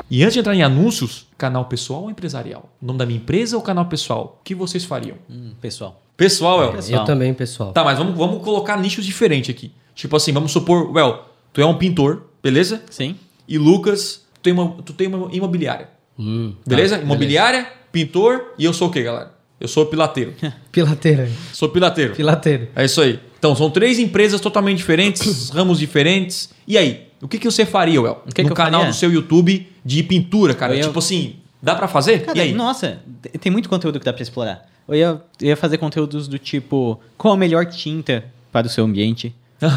E 0.09 0.23
antes 0.23 0.35
de 0.35 0.39
entrar 0.39 0.55
em 0.55 0.63
anúncios, 0.63 1.27
canal 1.43 1.65
pessoal 1.65 2.03
ou 2.03 2.09
empresarial? 2.09 2.69
O 2.81 2.85
nome 2.85 2.99
da 2.99 3.05
minha 3.05 3.17
empresa 3.17 3.57
ou 3.57 3.61
canal 3.61 3.85
pessoal? 3.87 4.37
O 4.39 4.43
que 4.45 4.55
vocês 4.55 4.85
fariam? 4.85 5.17
Hum, 5.29 5.51
pessoal. 5.59 6.01
Pessoal, 6.15 6.63
El. 6.63 6.71
Pessoal. 6.71 7.01
Eu 7.01 7.05
também, 7.05 7.33
pessoal. 7.33 7.73
Tá, 7.73 7.83
mas 7.83 7.97
vamos, 7.97 8.15
vamos 8.15 8.41
colocar 8.41 8.77
nichos 8.77 9.05
diferentes 9.05 9.53
aqui. 9.53 9.73
Tipo 9.93 10.15
assim, 10.15 10.31
vamos 10.31 10.53
supor, 10.53 10.89
Well, 10.93 11.25
tu 11.51 11.59
é 11.59 11.65
um 11.65 11.77
pintor, 11.77 12.27
beleza? 12.41 12.81
Sim. 12.89 13.17
E 13.45 13.57
Lucas, 13.57 14.25
tu 14.35 14.39
tem 14.41 14.53
uma, 14.53 14.69
tu 14.83 14.93
tem 14.93 15.07
uma 15.07 15.27
imobiliária. 15.35 15.89
Hum, 16.17 16.55
Beleza? 16.65 16.97
tá, 16.97 17.03
imobiliária, 17.03 17.67
pintor 17.91 18.53
e 18.57 18.63
eu 18.63 18.71
sou 18.71 18.87
o 18.87 18.91
quê, 18.91 19.03
galera? 19.03 19.33
Eu 19.59 19.67
sou 19.67 19.85
pilateiro. 19.85 20.33
Pilateira. 20.71 21.29
sou 21.51 21.67
pilateiro. 21.69 22.15
Pilateira. 22.15 22.69
É 22.73 22.85
isso 22.85 23.01
aí. 23.01 23.19
Então, 23.37 23.53
são 23.53 23.69
três 23.69 23.99
empresas 23.99 24.39
totalmente 24.39 24.77
diferentes, 24.77 25.49
ramos 25.51 25.79
diferentes. 25.79 26.49
E 26.65 26.77
aí, 26.77 27.07
o 27.23 27.27
que, 27.27 27.39
que 27.39 27.49
você 27.49 27.65
faria, 27.65 28.01
Well? 28.01 28.21
O 28.27 28.31
que 28.33 28.41
no 28.43 28.49
que 28.49 28.51
eu 28.51 28.55
canal 28.55 28.81
faria? 28.81 28.93
do 28.93 28.95
seu 28.97 29.11
YouTube 29.11 29.67
de 29.83 30.03
pintura, 30.03 30.53
cara? 30.53 30.75
Eu 30.75 30.87
Tipo 30.87 30.99
assim, 30.99 31.37
dá 31.61 31.73
pra 31.75 31.87
fazer? 31.87 32.23
Cara, 32.25 32.37
e 32.37 32.41
aí? 32.41 32.53
nossa, 32.53 32.99
tem 33.39 33.51
muito 33.51 33.69
conteúdo 33.69 33.99
que 33.99 34.05
dá 34.05 34.13
pra 34.13 34.21
explorar. 34.21 34.65
Eu 34.87 34.95
ia, 34.95 35.21
eu 35.41 35.47
ia 35.47 35.57
fazer 35.57 35.77
conteúdos 35.77 36.27
do 36.27 36.37
tipo 36.37 36.99
qual 37.17 37.33
a 37.33 37.37
melhor 37.37 37.65
tinta 37.65 38.25
para 38.51 38.67
o 38.67 38.69
seu 38.69 38.83
ambiente, 38.85 39.33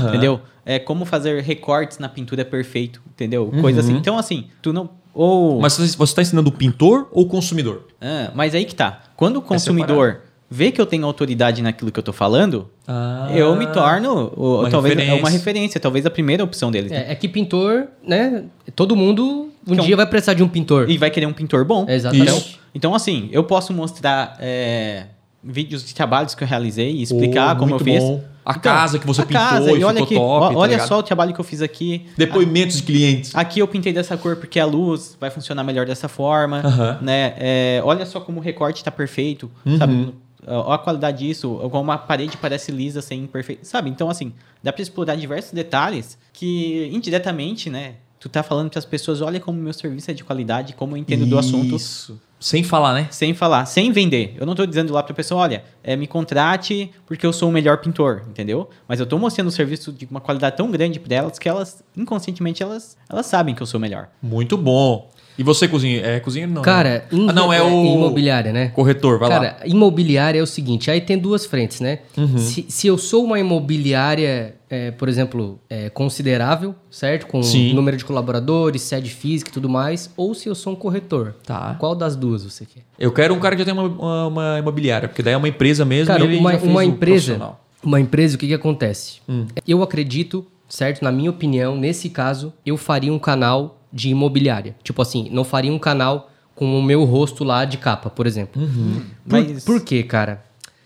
entendeu? 0.08 0.40
É 0.64 0.80
como 0.80 1.04
fazer 1.04 1.40
recortes 1.42 1.98
na 1.98 2.08
pintura 2.08 2.44
perfeito, 2.44 3.00
entendeu? 3.08 3.46
Coisa 3.60 3.80
Uhum. 3.80 3.86
assim. 3.86 3.96
Então 3.96 4.18
assim, 4.18 4.46
tu 4.60 4.72
não 4.72 4.90
ou 5.14 5.60
Mas 5.62 5.76
você 5.78 6.02
está 6.02 6.20
ensinando 6.22 6.50
o 6.50 6.52
pintor 6.52 7.08
ou 7.12 7.24
o 7.24 7.26
consumidor? 7.28 7.86
Ah, 8.00 8.32
mas 8.34 8.54
aí 8.54 8.64
que 8.64 8.74
tá. 8.74 9.00
Quando 9.16 9.36
o 9.36 9.38
É 9.38 9.42
consumidor 9.42 10.22
vê 10.50 10.70
que 10.70 10.80
eu 10.80 10.86
tenho 10.86 11.04
autoridade 11.04 11.60
naquilo 11.62 11.90
que 11.90 11.98
eu 11.98 12.02
tô 12.02 12.12
falando, 12.12 12.68
Ah. 12.86 13.28
eu 13.34 13.54
me 13.56 13.66
torno 13.66 14.28
Uma 14.36 14.70
talvez 14.70 14.94
referência. 14.94 15.20
uma 15.22 15.30
referência, 15.30 15.80
talvez 15.80 16.06
a 16.06 16.10
primeira 16.10 16.44
opção 16.44 16.70
deles. 16.70 16.90
né? 16.90 17.06
É, 17.08 17.12
é 17.12 17.14
que 17.14 17.28
pintor, 17.28 17.88
né? 18.06 18.44
Todo 18.74 18.94
mundo 18.94 19.50
um 19.66 19.74
é 19.74 19.80
um- 19.80 19.84
dia 19.84 19.96
vai 19.96 20.06
precisar 20.06 20.34
de 20.34 20.42
um 20.42 20.48
pintor. 20.48 20.88
E 20.88 20.96
vai 20.96 21.10
querer 21.10 21.26
um 21.26 21.32
pintor 21.32 21.64
bom. 21.64 21.84
Exatamente. 21.88 22.30
Então, 22.30 22.42
então 22.74 22.94
assim, 22.94 23.28
eu 23.32 23.42
posso 23.44 23.72
mostrar 23.72 24.36
é, 24.38 25.06
vídeos 25.42 25.84
de 25.84 25.94
trabalhos 25.94 26.34
que 26.34 26.44
eu 26.44 26.48
realizei 26.48 26.90
e 26.92 27.02
explicar 27.02 27.56
Oh, 27.56 27.58
como 27.58 27.74
eu 27.74 27.78
fiz. 27.80 28.02
bom. 28.02 28.22
A 28.44 28.54
casa 28.54 29.00
que 29.00 29.06
você 29.08 29.22
pintou 29.26 29.40
casa, 29.42 29.72
e 29.72 29.82
olha 29.82 29.94
ficou 29.98 30.04
aqui, 30.04 30.14
top, 30.14 30.44
ó- 30.44 30.50
tá 30.52 30.56
olha 30.58 30.70
ligado? 30.70 30.86
só 30.86 30.98
o 31.00 31.02
trabalho 31.02 31.34
que 31.34 31.40
eu 31.40 31.44
fiz 31.44 31.60
aqui. 31.60 32.06
Depoimentos 32.16 32.76
de 32.76 32.84
clientes. 32.84 33.34
Aqui 33.34 33.58
eu 33.58 33.66
pintei 33.66 33.92
dessa 33.92 34.16
cor 34.16 34.36
porque 34.36 34.60
a 34.60 34.64
luz 34.64 35.16
vai 35.20 35.30
funcionar 35.30 35.64
melhor 35.64 35.84
dessa 35.84 36.06
forma, 36.06 36.58
Aham. 36.64 36.98
né? 37.02 37.34
É, 37.38 37.80
olha 37.84 38.06
só 38.06 38.20
como 38.20 38.38
o 38.38 38.40
recorte 38.40 38.84
tá 38.84 38.90
perfeito, 38.92 39.50
Uhum. 39.64 39.76
sabe? 39.78 40.14
Olha 40.46 40.74
a 40.74 40.78
qualidade 40.78 41.26
disso, 41.26 41.58
como 41.70 41.90
a 41.90 41.98
parede 41.98 42.36
parece 42.36 42.70
lisa 42.70 43.02
sem 43.02 43.24
imperfeito, 43.24 43.66
sabe? 43.66 43.90
Então, 43.90 44.08
assim, 44.08 44.32
dá 44.62 44.72
pra 44.72 44.82
explorar 44.82 45.16
diversos 45.16 45.52
detalhes 45.52 46.16
que, 46.32 46.88
indiretamente, 46.92 47.68
né? 47.68 47.94
Tu 48.18 48.28
tá 48.28 48.42
falando 48.42 48.70
para 48.70 48.78
as 48.78 48.84
pessoas, 48.84 49.20
olha 49.20 49.38
como 49.38 49.60
meu 49.60 49.72
serviço 49.72 50.10
é 50.10 50.14
de 50.14 50.24
qualidade, 50.24 50.74
como 50.74 50.94
eu 50.94 50.96
entendo 50.98 51.26
do 51.26 51.38
assunto, 51.38 51.76
Isso. 51.76 52.20
Sem 52.38 52.62
falar, 52.62 52.92
né? 52.92 53.08
sem 53.10 53.32
falar, 53.34 53.64
sem 53.66 53.90
vender. 53.90 54.34
Eu 54.38 54.44
não 54.44 54.54
tô 54.54 54.66
dizendo 54.66 54.92
lá 54.92 55.02
pra 55.02 55.14
pessoa, 55.14 55.42
olha, 55.42 55.64
é, 55.82 55.96
me 55.96 56.06
contrate 56.06 56.90
porque 57.06 57.24
eu 57.24 57.32
sou 57.32 57.48
o 57.48 57.52
melhor 57.52 57.78
pintor, 57.78 58.22
entendeu? 58.28 58.68
Mas 58.86 59.00
eu 59.00 59.06
tô 59.06 59.18
mostrando 59.18 59.48
um 59.48 59.50
serviço 59.50 59.90
de 59.90 60.06
uma 60.10 60.20
qualidade 60.20 60.56
tão 60.56 60.70
grande 60.70 61.00
para 61.00 61.14
elas 61.14 61.38
que 61.38 61.48
elas, 61.48 61.82
inconscientemente, 61.96 62.62
elas, 62.62 62.96
elas 63.08 63.26
sabem 63.26 63.54
que 63.54 63.62
eu 63.62 63.66
sou 63.66 63.78
o 63.78 63.80
melhor. 63.80 64.08
Muito 64.22 64.56
bom. 64.56 65.10
E 65.38 65.42
você, 65.42 65.68
cozinha? 65.68 66.00
É 66.00 66.20
cozinheiro 66.20 66.52
não? 66.52 66.62
Cara, 66.62 67.04
né? 67.12 67.26
ah, 67.28 67.32
não, 67.32 67.52
é 67.52 67.62
o 67.62 67.84
imobiliária, 67.84 68.52
né? 68.52 68.68
corretor, 68.68 69.18
vai 69.18 69.28
Cara, 69.28 69.56
lá. 69.60 69.66
imobiliária 69.66 70.38
é 70.38 70.42
o 70.42 70.46
seguinte, 70.46 70.90
aí 70.90 71.00
tem 71.00 71.18
duas 71.18 71.44
frentes, 71.44 71.80
né? 71.80 72.00
Uhum. 72.16 72.38
Se, 72.38 72.64
se 72.68 72.86
eu 72.86 72.96
sou 72.96 73.24
uma 73.24 73.38
imobiliária, 73.38 74.54
é, 74.70 74.90
por 74.90 75.08
exemplo, 75.08 75.60
é, 75.68 75.90
considerável, 75.90 76.74
certo? 76.90 77.26
Com 77.26 77.42
Sim. 77.42 77.74
número 77.74 77.96
de 77.96 78.04
colaboradores, 78.04 78.82
sede 78.82 79.10
física 79.10 79.50
e 79.50 79.52
tudo 79.52 79.68
mais, 79.68 80.10
ou 80.16 80.34
se 80.34 80.48
eu 80.48 80.54
sou 80.54 80.72
um 80.72 80.76
corretor. 80.76 81.34
Tá. 81.44 81.76
Qual 81.78 81.94
das 81.94 82.16
duas 82.16 82.42
você 82.44 82.64
quer? 82.64 82.82
Eu 82.98 83.12
quero 83.12 83.34
um 83.34 83.38
cara 83.38 83.54
que 83.54 83.60
já 83.62 83.66
tem 83.66 83.74
uma, 83.74 83.88
uma, 83.88 84.26
uma 84.26 84.58
imobiliária, 84.58 85.08
porque 85.08 85.22
daí 85.22 85.34
é 85.34 85.36
uma 85.36 85.48
empresa 85.48 85.84
mesmo 85.84 86.06
Cara, 86.06 86.24
e 86.24 86.26
ele 86.26 86.38
uma, 86.38 86.56
uma 86.56 86.84
empresa, 86.84 87.56
uma 87.82 88.00
empresa, 88.00 88.36
o 88.36 88.38
que 88.38 88.46
que 88.48 88.54
acontece? 88.54 89.20
Hum. 89.28 89.46
Eu 89.66 89.82
acredito, 89.82 90.46
certo? 90.68 91.02
Na 91.02 91.12
minha 91.12 91.30
opinião, 91.30 91.76
nesse 91.76 92.08
caso, 92.08 92.52
eu 92.64 92.76
faria 92.76 93.12
um 93.12 93.18
canal 93.18 93.75
de 93.92 94.08
imobiliária. 94.10 94.74
Tipo 94.82 95.00
assim, 95.02 95.28
não 95.30 95.44
faria 95.44 95.72
um 95.72 95.78
canal 95.78 96.30
com 96.54 96.78
o 96.78 96.82
meu 96.82 97.04
rosto 97.04 97.44
lá 97.44 97.64
de 97.64 97.76
capa, 97.78 98.08
por 98.10 98.26
exemplo. 98.26 98.60
Uhum. 98.62 99.02
Por, 99.28 99.42
Mas- 99.44 99.64
por 99.64 99.80
quê, 99.82 100.02
cara? 100.02 100.44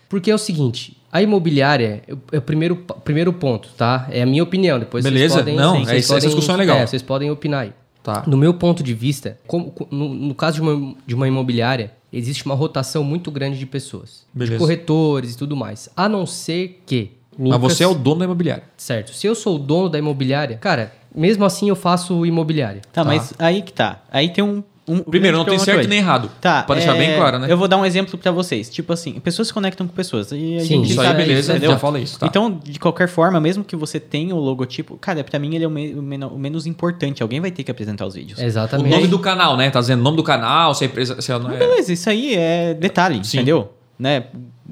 Porque 0.09 0.29
é 0.29 0.35
o 0.35 0.37
seguinte, 0.37 0.97
a 1.11 1.21
imobiliária 1.21 2.03
é 2.31 2.37
o- 2.37 2.41
primeiro, 2.41 2.75
primeiro 3.03 3.31
ponto, 3.31 3.69
tá? 3.77 4.07
É 4.11 4.21
a 4.21 4.25
minha 4.25 4.43
opinião. 4.43 4.77
Depois 4.79 5.03
Beleza. 5.03 5.35
vocês 5.35 5.45
podem... 5.45 5.55
Não, 5.55 5.75
vocês 5.75 5.87
é 5.89 5.97
isso- 5.97 6.05
essa 6.05 6.13
podem- 6.15 6.27
discussão 6.29 6.55
é 6.55 6.57
legal. 6.57 6.77
É, 6.77 6.85
vocês 6.87 7.01
podem 7.01 7.31
opinar 7.31 7.61
aí. 7.63 7.73
Tá. 8.03 8.23
No 8.27 8.35
meu 8.35 8.53
ponto 8.53 8.81
de 8.83 8.93
vista, 8.93 9.37
como- 9.47 9.73
no, 9.91 10.13
no 10.13 10.35
caso 10.35 10.55
de 10.55 10.61
uma, 10.61 10.95
de 11.05 11.15
uma 11.15 11.27
imobiliária, 11.27 11.93
existe 12.11 12.45
uma 12.45 12.55
rotação 12.55 13.03
muito 13.03 13.29
grande 13.31 13.57
de 13.59 13.65
pessoas. 13.65 14.25
Beleza. 14.33 14.53
De 14.55 14.59
corretores 14.59 15.33
e 15.35 15.37
tudo 15.37 15.55
mais. 15.55 15.87
A 15.95 16.09
não 16.09 16.25
ser 16.25 16.81
que... 16.85 17.11
Mas 17.37 17.47
Lucas- 17.53 17.61
você 17.77 17.83
é 17.83 17.87
o 17.87 17.93
dono 17.93 18.19
da 18.19 18.25
imobiliária. 18.25 18.63
Certo. 18.75 19.13
Se 19.13 19.25
eu 19.25 19.33
sou 19.35 19.55
o 19.55 19.59
dono 19.59 19.87
da 19.87 19.97
imobiliária, 19.97 20.57
cara, 20.57 20.91
mesmo 21.15 21.45
assim 21.45 21.69
eu 21.69 21.75
faço 21.75 22.25
imobiliária. 22.25 22.81
Tá, 22.93 23.03
mas 23.03 23.33
aí 23.39 23.61
que 23.61 23.73
tá. 23.73 24.01
Aí 24.11 24.29
tem 24.29 24.43
um. 24.43 24.63
um 24.87 24.99
Primeiro, 24.99 25.37
não 25.37 25.45
grande 25.45 25.57
tem 25.59 25.65
certo 25.65 25.83
com 25.83 25.89
nem 25.89 25.99
errado. 25.99 26.29
Tá. 26.41 26.63
Pra 26.63 26.75
deixar 26.75 26.95
é, 26.95 26.99
bem 26.99 27.15
claro, 27.15 27.39
né? 27.39 27.47
Eu 27.51 27.57
vou 27.57 27.67
dar 27.67 27.77
um 27.77 27.85
exemplo 27.85 28.17
pra 28.17 28.31
vocês. 28.31 28.69
Tipo 28.69 28.93
assim, 28.93 29.13
pessoas 29.19 29.47
se 29.49 29.53
conectam 29.53 29.87
com 29.87 29.93
pessoas. 29.93 30.31
E 30.31 30.57
a 30.57 30.59
Sim, 30.61 30.65
gente 30.83 30.91
Isso 30.91 31.01
aí, 31.01 31.07
sabe 31.07 31.23
beleza. 31.23 31.51
entendeu? 31.53 31.71
Já 31.71 31.79
fala 31.79 31.99
isso, 31.99 32.19
tá. 32.19 32.27
Então, 32.27 32.51
de 32.63 32.79
qualquer 32.79 33.07
forma, 33.07 33.39
mesmo 33.39 33.63
que 33.63 33.75
você 33.75 33.99
tenha 33.99 34.35
o 34.35 34.39
logotipo, 34.39 34.97
cara, 34.97 35.23
pra 35.23 35.37
mim 35.39 35.55
ele 35.55 35.63
é 35.63 35.67
o, 35.67 35.71
me- 35.71 35.93
o 35.93 36.01
meno- 36.01 36.27
o 36.29 36.39
menos 36.39 36.65
importante. 36.65 37.21
Alguém 37.21 37.39
vai 37.39 37.51
ter 37.51 37.63
que 37.63 37.71
apresentar 37.71 38.05
os 38.05 38.15
vídeos. 38.15 38.39
O 38.39 38.43
Exatamente. 38.43 38.89
nome 38.89 39.07
do 39.07 39.19
canal, 39.19 39.55
né? 39.55 39.69
Tá 39.69 39.79
dizendo 39.79 39.99
o 39.99 40.03
nome 40.03 40.17
do 40.17 40.23
canal, 40.23 40.73
se 40.73 40.83
a 40.83 40.87
empresa. 40.87 41.21
Se 41.21 41.31
não 41.37 41.51
é... 41.51 41.57
Beleza, 41.57 41.93
isso 41.93 42.09
aí 42.09 42.35
é 42.35 42.73
detalhe, 42.73 43.23
Sim. 43.23 43.37
entendeu? 43.37 43.71
Né? 43.99 44.23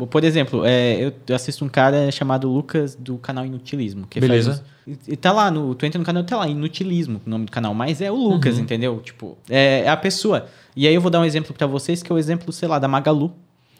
Por 0.08 0.24
exemplo, 0.24 0.64
é, 0.66 1.12
eu- 1.28 1.36
assisto 1.36 1.64
um 1.66 1.70
cara 1.70 2.12
chamado 2.12 2.50
Lucas 2.52 2.96
do 2.96 3.18
canal 3.18 3.46
Inutilismo. 3.46 4.06
Que 4.08 4.20
Beleza. 4.20 4.64
Faz 4.86 4.98
e, 5.08 5.14
e 5.14 5.16
tá 5.16 5.32
lá, 5.32 5.52
no, 5.52 5.76
tu 5.76 5.86
entra 5.86 6.00
no 6.00 6.06
canal, 6.06 6.24
tá 6.24 6.38
lá, 6.38 6.48
Inutilismo, 6.48 7.22
o 7.26 7.30
nome 7.30 7.46
do 7.46 7.52
canal. 7.52 7.74
Mas 7.74 8.02
é 8.02 8.12
o 8.12 8.16
Lucas, 8.16 8.56
Uhum. 8.58 8.62
entendeu? 8.64 9.00
Tipo, 9.04 9.38
é, 9.50 9.82
é 9.86 9.90
a 9.90 9.98
pessoa. 9.98 10.48
E 10.76 10.88
aí 10.88 10.94
eu 10.96 11.02
vou 11.02 11.12
dar 11.12 11.20
um 11.20 11.26
exemplo 11.26 11.54
pra 11.54 11.68
vocês, 11.68 12.02
que 12.02 12.12
é 12.12 12.16
o 12.16 12.18
exemplo, 12.18 12.52
sei 12.52 12.68
lá, 12.68 12.80
da 12.80 12.88
Magalu. 12.88 13.32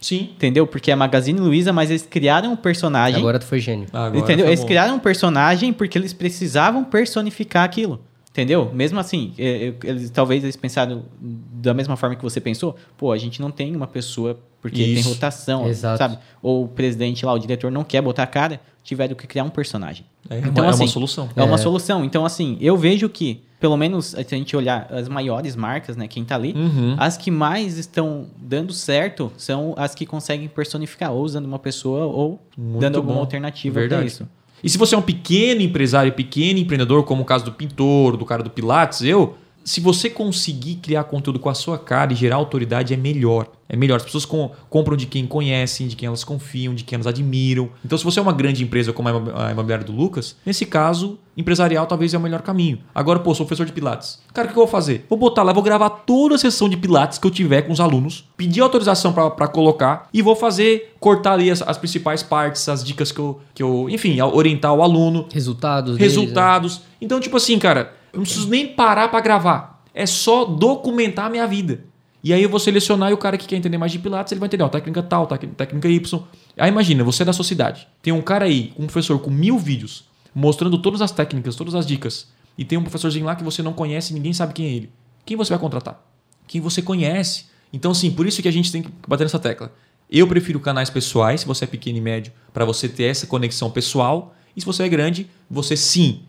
Sim. 0.02 0.30
Entendeu? 0.36 0.66
Porque 0.66 0.92
é 0.92 0.94
a 0.94 0.98
Magazine 0.98 1.40
Luiza, 1.40 1.74
mas 1.74 1.90
eles 1.90 2.08
criaram 2.10 2.54
um 2.54 2.56
personagem. 2.56 3.20
Agora 3.20 3.38
tu 3.38 3.46
foi 3.46 3.60
gênio. 3.60 3.88
Agora 3.92 4.18
entendeu? 4.18 4.46
foi 4.46 4.54
Eles 4.54 4.64
criaram 4.64 4.96
um 4.96 5.00
personagem 5.00 5.74
porque 5.74 5.98
eles 5.98 6.14
precisavam 6.14 6.86
personificar 6.86 7.64
aquilo. 7.66 8.00
Entendeu? 8.40 8.72
Mesmo 8.74 8.98
assim, 9.00 9.34
é, 9.38 9.68
é, 9.68 9.74
eles, 9.84 10.10
talvez 10.10 10.44
eles 10.44 10.56
pensaram 10.56 11.04
da 11.20 11.74
mesma 11.74 11.98
forma 11.98 12.16
que 12.16 12.24
você 12.24 12.40
pensou. 12.40 12.76
Pô, 12.98 13.12
a 13.12 13.18
gente 13.18 13.42
não 13.42 13.52
tem 13.52 13.76
uma 13.76 13.86
pessoa 13.88 14.40
porque 14.62 14.82
Isso. 14.82 15.04
tem 15.04 15.14
rotação, 15.14 15.68
Exato. 15.68 15.98
sabe? 15.98 16.18
Ou 16.42 16.64
o 16.64 16.68
presidente 16.68 17.26
lá, 17.26 17.34
o 17.34 17.40
diretor 17.40 17.70
não 17.72 17.84
quer 17.84 18.02
botar 18.02 18.24
a 18.24 18.28
cara, 18.28 18.62
tiveram 18.84 19.14
que 19.16 19.28
criar 19.28 19.44
um 19.44 19.50
personagem. 19.50 20.06
É, 20.30 20.40
Então, 20.40 20.64
uma, 20.64 20.68
é 20.68 20.70
assim, 20.70 20.84
uma 20.84 20.90
solução. 20.90 21.30
É 21.36 21.44
uma 21.44 21.56
É. 21.56 21.58
solução. 21.58 22.04
Então, 22.06 22.26
assim, 22.26 22.58
eu 22.62 22.76
vejo 22.78 23.08
que, 23.10 23.42
pelo 23.60 23.76
menos, 23.78 24.08
se 24.08 24.18
a 24.18 24.38
gente 24.38 24.56
olhar 24.56 24.88
as 24.92 25.08
maiores 25.10 25.56
marcas, 25.56 25.96
né? 25.98 26.08
Quem 26.08 26.24
tá 26.26 26.36
ali, 26.36 26.54
Uhum. 26.54 26.96
as 26.98 27.18
que 27.18 27.30
mais 27.32 27.78
estão 27.78 28.28
dando 28.38 28.74
certo 28.74 29.32
são 29.38 29.74
as 29.78 29.94
que 29.96 30.06
conseguem 30.06 30.48
personificar, 30.48 31.12
ou 31.12 31.24
usando 31.24 31.46
uma 31.46 31.60
pessoa, 31.60 32.06
ou 32.06 32.40
Muito 32.58 32.80
dando 32.82 32.96
alguma 32.98 33.16
bom. 33.16 33.20
alternativa 33.22 33.74
pra 33.74 33.82
Verdade. 33.82 34.08
isso. 34.08 34.28
E 34.64 34.70
se 34.70 34.78
você 34.78 34.96
é 34.96 34.98
um 34.98 35.02
pequeno 35.02 35.62
empresário, 35.62 36.12
pequeno 36.12 36.60
empreendedor, 36.60 37.04
como 37.04 37.22
o 37.22 37.26
caso 37.26 37.46
do 37.46 37.52
pintor, 37.52 38.18
do 38.18 38.26
cara 38.26 38.44
do 38.44 38.50
Pilates, 38.50 39.02
eu, 39.02 39.36
se 39.70 39.80
você 39.80 40.10
conseguir 40.10 40.78
criar 40.78 41.04
conteúdo 41.04 41.38
com 41.38 41.48
a 41.48 41.54
sua 41.54 41.78
cara 41.78 42.12
e 42.12 42.16
gerar 42.16 42.38
autoridade, 42.38 42.92
é 42.92 42.98
melhor. 42.98 43.48
É 43.72 43.76
melhor. 43.76 43.98
As 43.98 44.04
pessoas 44.04 44.26
com- 44.26 44.50
compram 44.68 44.98
de 44.98 45.06
quem 45.06 45.28
conhecem, 45.28 45.88
de 45.88 45.96
quem 45.96 46.08
elas 46.08 46.24
confiam, 46.24 46.74
de 46.74 46.84
quem 46.84 46.96
elas 46.96 47.06
admiram. 47.06 47.70
Então, 47.86 47.96
se 47.96 48.04
você 48.04 48.18
é 48.18 48.22
uma 48.24 48.34
grande 48.34 48.64
empresa 48.64 48.92
como 48.92 49.08
a 49.10 49.12
imo- 49.12 49.32
a 49.36 49.52
imobiliária 49.52 49.86
do 49.86 49.92
Lucas, 49.92 50.36
nesse 50.44 50.66
caso, 50.66 51.20
empresarial 51.38 51.86
talvez 51.86 52.16
é 52.16 52.18
o 52.18 52.20
melhor 52.20 52.42
caminho. 52.42 52.80
Agora, 52.96 53.20
pô, 53.20 53.36
sou 53.36 53.46
professor 53.46 53.68
de 53.68 53.72
Pilates. 53.72 54.20
Cara, 54.34 54.48
o 54.48 54.52
que 54.52 54.58
eu 54.58 54.64
vou 54.64 54.68
fazer? 54.68 55.06
Vou 55.08 55.20
botar 55.20 55.44
lá, 55.44 55.54
vou 55.54 55.62
gravar 55.62 55.90
toda 55.92 56.34
a 56.34 56.38
sessão 56.40 56.68
de 56.68 56.76
Pilates 56.76 57.20
que 57.20 57.28
eu 57.28 57.32
tiver 57.32 57.62
com 57.62 57.72
os 57.72 57.80
alunos, 57.80 58.28
pedir 58.36 58.62
autorização 58.62 59.14
para 59.14 59.48
colocar 59.48 60.10
e 60.12 60.24
vou 60.24 60.36
fazer, 60.36 60.96
cortar 61.00 61.34
ali 61.34 61.52
as, 61.52 61.62
as 61.62 61.78
principais 61.78 62.24
partes, 62.24 62.68
as 62.68 62.84
dicas 62.84 63.12
que 63.12 63.20
eu, 63.20 63.40
que 63.54 63.62
eu 63.62 63.88
enfim, 63.88 64.20
orientar 64.20 64.74
o 64.74 64.82
aluno, 64.82 65.28
Resultados 65.32 65.96
deles, 65.96 66.16
né? 66.16 66.22
resultados. 66.22 66.82
Então, 67.00 67.20
tipo 67.20 67.38
assim, 67.38 67.60
cara, 67.60 67.94
eu 68.14 68.18
não 68.18 68.24
preciso 68.24 68.50
nem 68.50 68.68
parar 68.68 69.10
para 69.10 69.22
gravar. 69.22 69.84
É 69.94 70.06
só 70.06 70.46
documentar 70.46 71.26
a 71.26 71.30
minha 71.30 71.48
vida. 71.48 71.84
E 72.24 72.34
aí 72.34 72.44
eu 72.44 72.50
vou 72.50 72.60
selecionar 72.60 73.12
e 73.12 73.14
o 73.14 73.18
cara 73.18 73.38
que 73.38 73.48
quer 73.48 73.56
entender 73.56 73.78
mais 73.78 73.92
de 73.92 74.00
Pilates, 74.00 74.32
ele 74.32 74.40
vai 74.40 74.48
entender, 74.48 74.64
ó, 74.64 74.68
técnica 74.68 75.02
tal, 75.02 75.26
técnica 75.26 75.88
Y. 75.88 76.24
Aí 76.58 76.70
imagina, 76.70 77.04
você 77.04 77.24
é 77.24 77.26
da 77.26 77.34
sociedade. 77.34 77.88
Tem 78.02 78.12
um 78.12 78.22
cara 78.22 78.46
aí, 78.46 78.74
um 78.78 78.86
professor 78.86 79.20
com 79.20 79.30
mil 79.30 79.58
vídeos, 79.58 80.06
mostrando 80.36 80.78
todas 80.78 81.02
as 81.02 81.12
técnicas, 81.12 81.56
todas 81.56 81.76
as 81.76 81.86
dicas. 81.86 82.28
E 82.58 82.66
tem 82.66 82.78
um 82.78 82.82
professorzinho 82.82 83.26
lá 83.26 83.36
que 83.36 83.44
você 83.44 83.64
não 83.64 83.72
conhece, 83.72 84.14
ninguém 84.14 84.34
sabe 84.34 84.54
quem 84.54 84.66
é 84.66 84.70
ele. 84.70 84.90
Quem 85.26 85.38
você 85.38 85.50
vai 85.50 85.60
contratar? 85.60 86.04
Quem 86.46 86.60
você 86.60 86.82
conhece. 86.82 87.46
Então, 87.72 87.92
assim, 87.92 88.12
por 88.12 88.28
isso 88.28 88.42
que 88.42 88.48
a 88.48 88.52
gente 88.52 88.70
tem 88.70 88.82
que 88.82 88.92
bater 89.08 89.24
nessa 89.24 89.40
tecla. 89.40 89.74
Eu 90.10 90.28
prefiro 90.28 90.60
canais 90.60 90.90
pessoais, 90.90 91.42
se 91.42 91.48
você 91.48 91.64
é 91.64 91.68
pequeno 91.68 92.00
e 92.00 92.02
médio, 92.02 92.34
para 92.52 92.66
você 92.66 92.90
ter 92.90 93.04
essa 93.04 93.28
conexão 93.28 93.72
pessoal. 93.72 94.36
E 94.58 94.60
se 94.60 94.66
você 94.66 94.84
é 94.84 94.90
grande, 94.90 95.30
você 95.50 95.78
sim, 95.78 96.24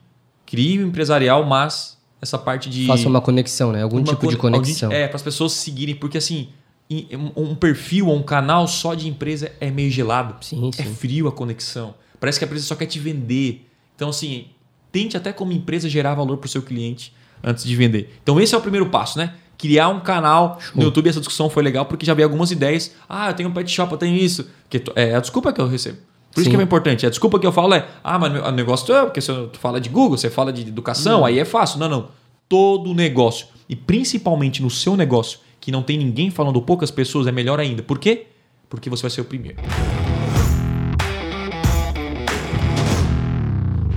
crie 0.50 0.78
o 0.78 0.87
empresarial, 0.87 1.45
mas 1.47 1.97
essa 2.21 2.37
parte 2.38 2.69
de. 2.69 2.87
Faça 2.87 3.09
uma 3.09 3.21
conexão, 3.21 3.73
né? 3.73 3.83
Algum 3.83 4.02
tipo 4.02 4.26
de 4.28 4.37
cone- 4.37 4.59
conexão. 4.59 4.90
É, 4.92 5.07
para 5.07 5.16
as 5.16 5.23
pessoas 5.23 5.52
seguirem, 5.52 5.95
porque 5.95 6.19
assim, 6.19 6.49
um 7.37 7.54
perfil 7.54 8.09
ou 8.09 8.16
um 8.16 8.23
canal 8.23 8.66
só 8.66 8.95
de 8.95 9.09
empresa 9.09 9.52
é 9.61 9.71
meio 9.71 9.90
gelado. 9.90 10.35
Sim, 10.45 10.71
É 10.76 10.83
sim. 10.83 10.95
frio 10.95 11.28
a 11.28 11.33
conexão. 11.33 11.95
Parece 12.19 12.38
que 12.38 12.45
a 12.45 12.47
empresa 12.47 12.66
só 12.66 12.75
quer 12.75 12.87
te 12.87 12.99
vender. 12.99 13.66
Então, 13.97 14.09
assim, 14.11 14.47
tente 14.92 15.16
até 15.16 15.33
como 15.33 15.52
empresa 15.52 15.88
gerar 15.88 16.14
valor 16.14 16.37
para 16.38 16.47
o 16.47 16.50
seu 16.50 16.62
cliente 16.62 17.12
antes 17.42 17.64
de 17.64 17.75
vender. 17.76 18.14
Então, 18.23 18.40
esse 18.40 18.54
é 18.54 18.59
o 18.59 18.61
primeiro 18.61 18.87
passo, 18.90 19.19
né? 19.19 19.35
Criar 19.57 19.88
um 19.88 20.00
canal 20.00 20.59
no 20.75 20.83
YouTube. 20.85 21.09
Essa 21.09 21.21
discussão 21.21 21.49
foi 21.49 21.62
legal 21.62 21.85
porque 21.87 22.04
já 22.04 22.12
veio 22.14 22.26
algumas 22.26 22.50
ideias. 22.50 22.92
Ah, 23.09 23.28
eu 23.30 23.35
tenho 23.35 23.49
um 23.49 23.52
pet 23.52 23.71
shop, 23.71 23.92
eu 23.92 23.99
tenho 23.99 24.16
isso. 24.16 24.49
Que 24.69 24.78
to- 24.78 24.92
é 24.97 25.14
a 25.14 25.21
desculpa 25.21 25.52
que 25.52 25.61
eu 25.61 25.69
recebo. 25.69 25.99
Por 26.32 26.40
isso 26.40 26.50
Sim. 26.50 26.56
que 26.56 26.60
é 26.60 26.64
importante. 26.64 27.06
A 27.06 27.10
desculpa 27.10 27.38
que 27.38 27.46
eu 27.46 27.52
falo 27.52 27.75
é: 27.75 27.87
ah, 28.04 28.18
mas 28.18 28.32
o 28.32 28.50
negócio 28.52 28.94
é 28.94 29.04
porque 29.04 29.20
você 29.20 29.49
fala 29.54 29.80
de 29.80 29.88
Google, 29.88 30.16
você 30.16 30.30
fala 30.30 30.52
de 30.52 30.62
educação, 30.62 31.25
aí 31.25 31.38
é 31.38 31.44
fácil. 31.44 31.78
Não, 31.80 31.88
não. 31.88 32.08
Todo 32.49 32.92
negócio, 32.94 33.46
e 33.68 33.76
principalmente 33.76 34.62
no 34.62 34.70
seu 34.70 34.96
negócio, 34.96 35.38
que 35.60 35.70
não 35.70 35.82
tem 35.82 35.96
ninguém 35.99 36.30
falando 36.30 36.60
poucas 36.62 36.90
pessoas, 36.90 37.26
é 37.26 37.32
melhor 37.32 37.60
ainda. 37.60 37.82
Por 37.82 37.99
quê? 37.99 38.26
Porque 38.68 38.88
você 38.90 39.02
vai 39.02 39.10
ser 39.10 39.20
o 39.20 39.25
primeiro. 39.25 39.58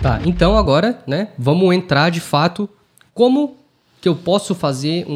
Tá, 0.01 0.19
então 0.25 0.57
agora, 0.57 1.01
né, 1.07 1.29
vamos 1.37 1.73
entrar 1.73 2.09
de 2.09 2.19
fato 2.19 2.67
como 3.13 3.55
que 4.01 4.09
eu 4.09 4.15
posso 4.15 4.53
fazer 4.53 5.05
um... 5.07 5.13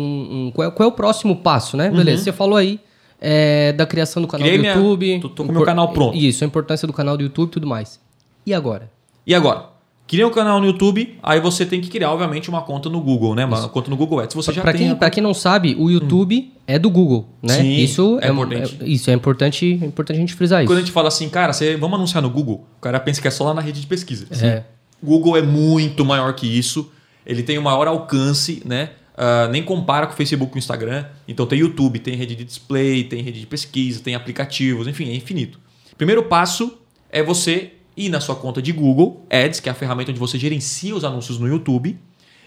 um- 0.48 0.52
qual, 0.54 0.68
é, 0.68 0.72
qual 0.72 0.88
é 0.88 0.92
o 0.92 0.96
próximo 0.96 1.36
passo, 1.36 1.76
né? 1.76 1.90
Beleza, 1.90 2.24
você 2.24 2.32
falou 2.32 2.56
aí 2.56 2.80
é, 3.20 3.72
da 3.74 3.86
criação 3.86 4.22
do 4.22 4.28
canal 4.28 4.44
Criei 4.46 4.58
do 4.58 4.62
minha- 4.62 4.74
YouTube. 4.76 5.20
tô- 5.22 5.30
tô 5.30 5.44
com 5.44 5.50
o 5.50 5.54
meu 5.54 5.64
canal 5.64 5.90
pronto. 5.94 6.16
Isso, 6.18 6.44
a 6.44 6.48
importância 6.48 6.88
do 6.88 6.94
canal 6.94 7.18
do 7.18 7.24
YouTube 7.24 7.48
e 7.50 7.52
tudo 7.52 7.68
mais. 7.68 8.00
E 8.46 8.54
agora? 8.54 8.90
E 9.26 9.34
agora? 9.36 9.76
Cria 10.08 10.26
um 10.26 10.32
canal 10.32 10.62
no 10.62 10.66
YouTube, 10.68 11.18
aí 11.22 11.42
você 11.42 11.66
tem 11.66 11.82
que 11.82 11.90
criar, 11.90 12.14
obviamente, 12.14 12.50
uma 12.50 12.62
conta 12.62 12.90
no 12.90 13.02
Google, 13.02 13.36
né? 13.36 13.44
Uma 13.44 13.68
conta 13.68 13.90
no 13.90 13.98
Google 13.98 14.22
Ads. 14.22 14.36
Você 14.36 14.54
já 14.54 14.62
Pra 14.62 14.72
tem. 14.72 14.84
quem, 14.84 14.92
a- 14.92 14.96
pra 14.96 15.10
quem 15.10 15.22
não 15.22 15.34
sabe, 15.34 15.76
o 15.78 15.90
YouTube 15.92 16.54
é 16.66 16.80
do 16.80 16.90
Google, 16.90 17.28
né? 17.44 17.56
Sim, 17.56 17.76
isso 17.76 18.18
é 18.22 18.28
é, 18.28 18.32
importante. 18.32 18.78
é- 18.82 18.88
isso 18.88 19.10
é 19.10 19.14
importante, 19.14 19.80
é 19.82 19.86
importante 19.86 20.16
a 20.16 20.20
gente 20.22 20.34
frisar 20.34 20.62
isso. 20.64 20.70
Quando 20.72 20.78
a 20.78 20.82
gente 20.82 20.94
fala 20.94 21.10
assim, 21.10 21.28
cara, 21.28 21.52
você, 21.52 21.76
vamos 21.76 21.96
anunciar 21.98 22.22
no 22.24 22.30
Google, 22.30 22.66
o 22.78 22.82
cara 22.82 23.02
pensa 23.02 23.22
que 23.22 23.28
é 23.28 23.32
só 23.32 23.44
lá 23.44 23.54
na 23.54 23.60
rede 23.62 23.82
de 23.82 23.88
pesquisa. 23.88 24.28
É. 24.42 24.64
Google 25.04 25.36
é 25.36 25.42
muito 25.42 26.06
maior 26.06 26.34
que 26.36 26.48
isso. 26.48 26.90
Ele 27.26 27.44
tem 27.44 27.58
o 27.58 27.62
maior 27.62 27.86
alcance, 27.90 28.62
né? 28.66 28.92
Ah, 29.18 29.48
nem 29.50 29.64
compara 29.64 30.06
com 30.06 30.14
o 30.14 30.16
Facebook 30.16 30.54
e 30.54 30.58
o 30.58 30.60
Instagram. 30.60 31.06
Então 31.28 31.48
tem 31.48 31.60
YouTube, 31.60 31.98
tem 31.98 32.16
rede 32.16 32.36
de 32.36 32.46
display, 32.46 33.04
tem 33.04 33.24
rede 33.24 33.40
de 33.40 33.48
pesquisa, 33.48 34.00
tem 34.00 34.14
aplicativos, 34.14 34.88
enfim, 34.88 35.10
é 35.10 35.16
infinito. 35.16 35.60
Primeiro 35.98 36.24
passo 36.24 36.78
é 37.10 37.24
você 37.24 37.74
ir 37.96 38.10
na 38.10 38.22
sua 38.22 38.36
conta 38.36 38.62
de 38.62 38.72
Google 38.72 39.26
Ads, 39.28 39.60
que 39.60 39.68
é 39.68 39.72
a 39.72 39.76
ferramenta 39.76 40.12
onde 40.12 40.20
você 40.20 40.38
gerencia 40.38 40.96
os 40.96 41.04
anúncios 41.04 41.40
no 41.40 41.48
YouTube. 41.48 41.98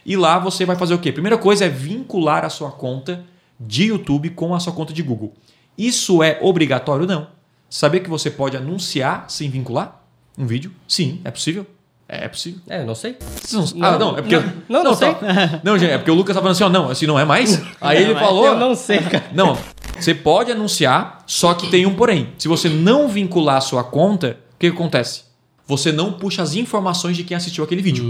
E 0.06 0.16
lá 0.16 0.38
você 0.38 0.64
vai 0.64 0.76
fazer 0.76 0.94
o 0.94 0.98
quê? 0.98 1.10
Primeira 1.10 1.36
coisa 1.36 1.64
é 1.64 1.68
vincular 1.68 2.44
a 2.44 2.48
sua 2.48 2.70
conta 2.70 3.24
de 3.58 3.86
YouTube 3.86 4.30
com 4.30 4.54
a 4.54 4.60
sua 4.60 4.72
conta 4.72 4.92
de 4.92 5.02
Google. 5.02 5.34
Isso 5.76 6.22
é 6.22 6.38
obrigatório? 6.40 7.06
Não. 7.06 7.26
Saber 7.68 8.00
que 8.00 8.08
você 8.08 8.30
pode 8.30 8.56
anunciar 8.56 9.28
sem 9.28 9.50
vincular 9.50 10.02
um 10.38 10.46
vídeo? 10.46 10.72
Sim, 10.86 11.20
é 11.24 11.30
possível. 11.30 11.66
É 12.12 12.26
possível. 12.26 12.60
É, 12.68 12.84
não 12.84 12.94
sei. 12.96 13.16
Não- 13.52 13.64
ah, 13.82 13.96
não, 13.96 14.18
é 14.18 14.22
porque. 14.22 14.36
não, 14.68 14.82
não 14.82 14.94
sei. 14.94 15.14
tá. 15.14 15.60
Não, 15.62 15.78
gente, 15.78 15.92
é 15.92 15.96
porque 15.96 16.10
o 16.10 16.14
Lucas 16.14 16.34
tá 16.34 16.40
falando 16.42 16.56
assim, 16.56 16.64
ó, 16.64 16.68
não, 16.68 16.90
assim 16.90 17.06
não 17.06 17.16
é 17.16 17.24
mais. 17.24 17.62
Aí 17.80 18.02
ele 18.02 18.14
falou. 18.14 18.46
Eu 18.46 18.58
não 18.58 18.74
sei, 18.74 18.98
cara. 18.98 19.26
Não, 19.32 19.56
você 19.96 20.12
pode 20.12 20.50
anunciar, 20.50 21.22
só 21.24 21.54
que 21.54 21.70
tem 21.70 21.86
um 21.86 21.94
porém. 21.94 22.30
Se 22.36 22.48
você 22.48 22.68
não 22.68 23.06
vincular 23.08 23.58
a 23.58 23.60
sua 23.60 23.84
conta, 23.84 24.38
o 24.54 24.58
que, 24.58 24.68
que 24.70 24.76
acontece? 24.76 25.22
Você 25.68 25.92
não 25.92 26.12
puxa 26.12 26.42
as 26.42 26.56
informações 26.56 27.16
de 27.16 27.22
quem 27.22 27.36
assistiu 27.36 27.62
aquele 27.62 27.80
vídeo. 27.80 28.04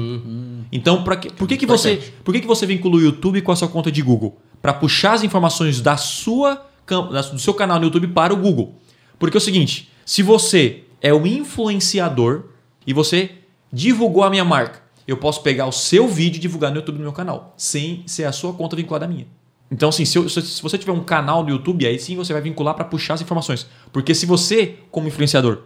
Então, 0.73 1.05
pra 1.05 1.17
que, 1.17 1.31
por, 1.31 1.47
que, 1.47 1.59
que, 1.59 1.67
você, 1.67 2.01
por 2.25 2.33
que, 2.33 2.41
que 2.41 2.47
você 2.47 2.65
vincula 2.65 2.97
o 2.97 3.01
YouTube 3.01 3.43
com 3.43 3.53
a 3.53 3.57
sua 3.57 3.69
conta 3.69 3.93
de 3.93 4.01
Google? 4.01 4.41
Para 4.63 4.73
puxar 4.73 5.13
as 5.13 5.23
informações 5.23 5.79
da 5.83 5.99
sua, 5.99 6.65
do 6.87 7.39
seu 7.39 7.53
canal 7.53 7.79
no 7.79 7.85
YouTube 7.85 8.09
para 8.09 8.33
o 8.33 8.37
Google. 8.39 8.77
Porque 9.19 9.37
é 9.37 9.39
o 9.39 9.43
seguinte: 9.43 9.91
se 10.07 10.23
você 10.23 10.85
é 11.03 11.13
o 11.13 11.27
influenciador 11.27 12.45
e 12.87 12.95
você 12.95 13.31
divulgou 13.73 14.23
a 14.25 14.31
minha 14.31 14.45
marca, 14.45 14.81
eu 15.07 15.17
posso 15.17 15.43
pegar 15.43 15.67
o 15.67 15.73
seu 15.73 16.07
vídeo 16.09 16.39
e 16.39 16.41
divulgar 16.41 16.71
no 16.71 16.77
YouTube 16.79 16.97
do 16.99 17.03
meu 17.03 17.13
canal, 17.13 17.55
sem 17.57 18.03
ser 18.07 18.25
a 18.25 18.33
sua 18.33 18.53
conta 18.53 18.77
vinculada 18.77 19.05
à 19.05 19.09
minha. 19.09 19.27
Então, 19.71 19.89
assim, 19.89 20.05
se, 20.05 20.19
eu- 20.19 20.29
se- 20.29 20.61
você 20.63 20.77
tiver 20.77 20.93
um 20.93 21.03
canal 21.05 21.43
no 21.45 21.51
YouTube, 21.51 21.87
aí 21.87 21.99
sim 21.99 22.17
você 22.17 22.33
vai 22.33 22.43
vincular 22.43 22.75
para 22.75 22.85
puxar 22.85 23.15
as 23.15 23.21
informações. 23.23 23.67
Porque 23.93 24.15
se 24.15 24.27
você, 24.27 24.77
como 24.91 25.07
influenciador, 25.07 25.63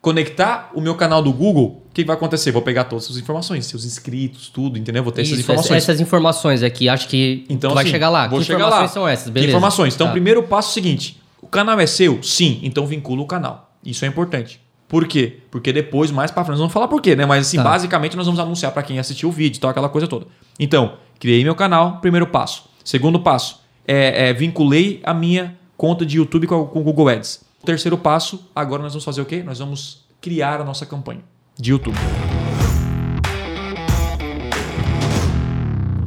conectar 0.00 0.70
o 0.74 0.80
meu 0.80 0.94
canal 0.94 1.22
do 1.22 1.32
Google, 1.32 1.82
o 1.88 1.92
que 1.92 2.04
vai 2.04 2.16
acontecer? 2.16 2.50
Vou 2.50 2.62
pegar 2.62 2.84
todas 2.84 3.10
as 3.10 3.16
informações, 3.18 3.66
seus 3.66 3.84
inscritos, 3.84 4.48
tudo, 4.48 4.78
entendeu? 4.78 5.02
Vou 5.02 5.12
ter 5.12 5.20
essas 5.22 5.32
Isso, 5.34 5.42
informações. 5.42 5.76
essas 5.82 6.00
informações 6.00 6.62
aqui, 6.62 6.88
acho 6.88 7.08
que 7.08 7.44
Então, 7.48 7.72
vai 7.74 7.82
assim, 7.84 7.92
chegar 7.92 8.08
lá. 8.08 8.26
Vou 8.26 8.38
que 8.40 8.46
chegar 8.46 8.58
informações 8.60 8.88
lá. 8.88 8.94
são 8.94 9.06
essas? 9.08 9.26
Que 9.26 9.30
Beleza. 9.32 9.52
informações. 9.52 9.94
Então, 9.94 10.06
Tá. 10.08 10.12
primeiro 10.12 10.42
passo 10.44 10.68
é 10.68 10.70
o 10.70 10.74
seguinte: 10.74 11.20
o 11.40 11.46
canal 11.46 11.78
é 11.78 11.86
seu? 11.86 12.22
Sim. 12.22 12.58
Então 12.62 12.86
vincula 12.86 13.20
o 13.22 13.26
canal. 13.26 13.70
Isso 13.84 14.04
é 14.04 14.08
importante. 14.08 14.60
Por 14.92 15.06
quê? 15.08 15.38
Porque 15.50 15.72
depois, 15.72 16.10
mais 16.10 16.30
pra 16.30 16.44
frente, 16.44 16.50
nós 16.52 16.58
vamos 16.60 16.72
falar 16.74 16.86
por 16.86 17.00
quê, 17.00 17.16
né? 17.16 17.24
Mas 17.24 17.46
assim, 17.46 17.56
Tá. 17.56 17.62
basicamente 17.62 18.14
nós 18.14 18.26
vamos 18.26 18.38
anunciar 18.38 18.70
para 18.72 18.82
quem 18.82 18.98
assistiu 18.98 19.30
o 19.30 19.32
vídeo, 19.32 19.58
tal, 19.58 19.70
aquela 19.70 19.88
coisa 19.88 20.06
toda. 20.06 20.26
Então, 20.60 20.96
criei 21.18 21.42
meu 21.42 21.54
canal, 21.54 21.96
primeiro 22.02 22.26
passo. 22.26 22.64
Segundo 22.84 23.18
passo, 23.18 23.62
é, 23.88 24.28
é, 24.28 24.32
vinculei 24.34 25.00
a 25.02 25.14
minha 25.14 25.56
conta 25.78 26.04
de 26.04 26.18
YouTube 26.18 26.46
com, 26.46 26.60
a- 26.62 26.66
com 26.66 26.80
o 26.80 26.82
Google 26.82 27.08
Ads. 27.08 27.42
Terceiro 27.64 27.96
passo, 27.96 28.46
agora 28.54 28.82
nós 28.82 28.92
vamos 28.92 29.04
fazer 29.04 29.22
o 29.22 29.24
quê? 29.24 29.42
Nós 29.42 29.60
vamos 29.60 30.04
criar 30.20 30.60
a 30.60 30.64
nossa 30.64 30.84
campanha 30.84 31.20
de 31.58 31.70
YouTube. 31.70 31.96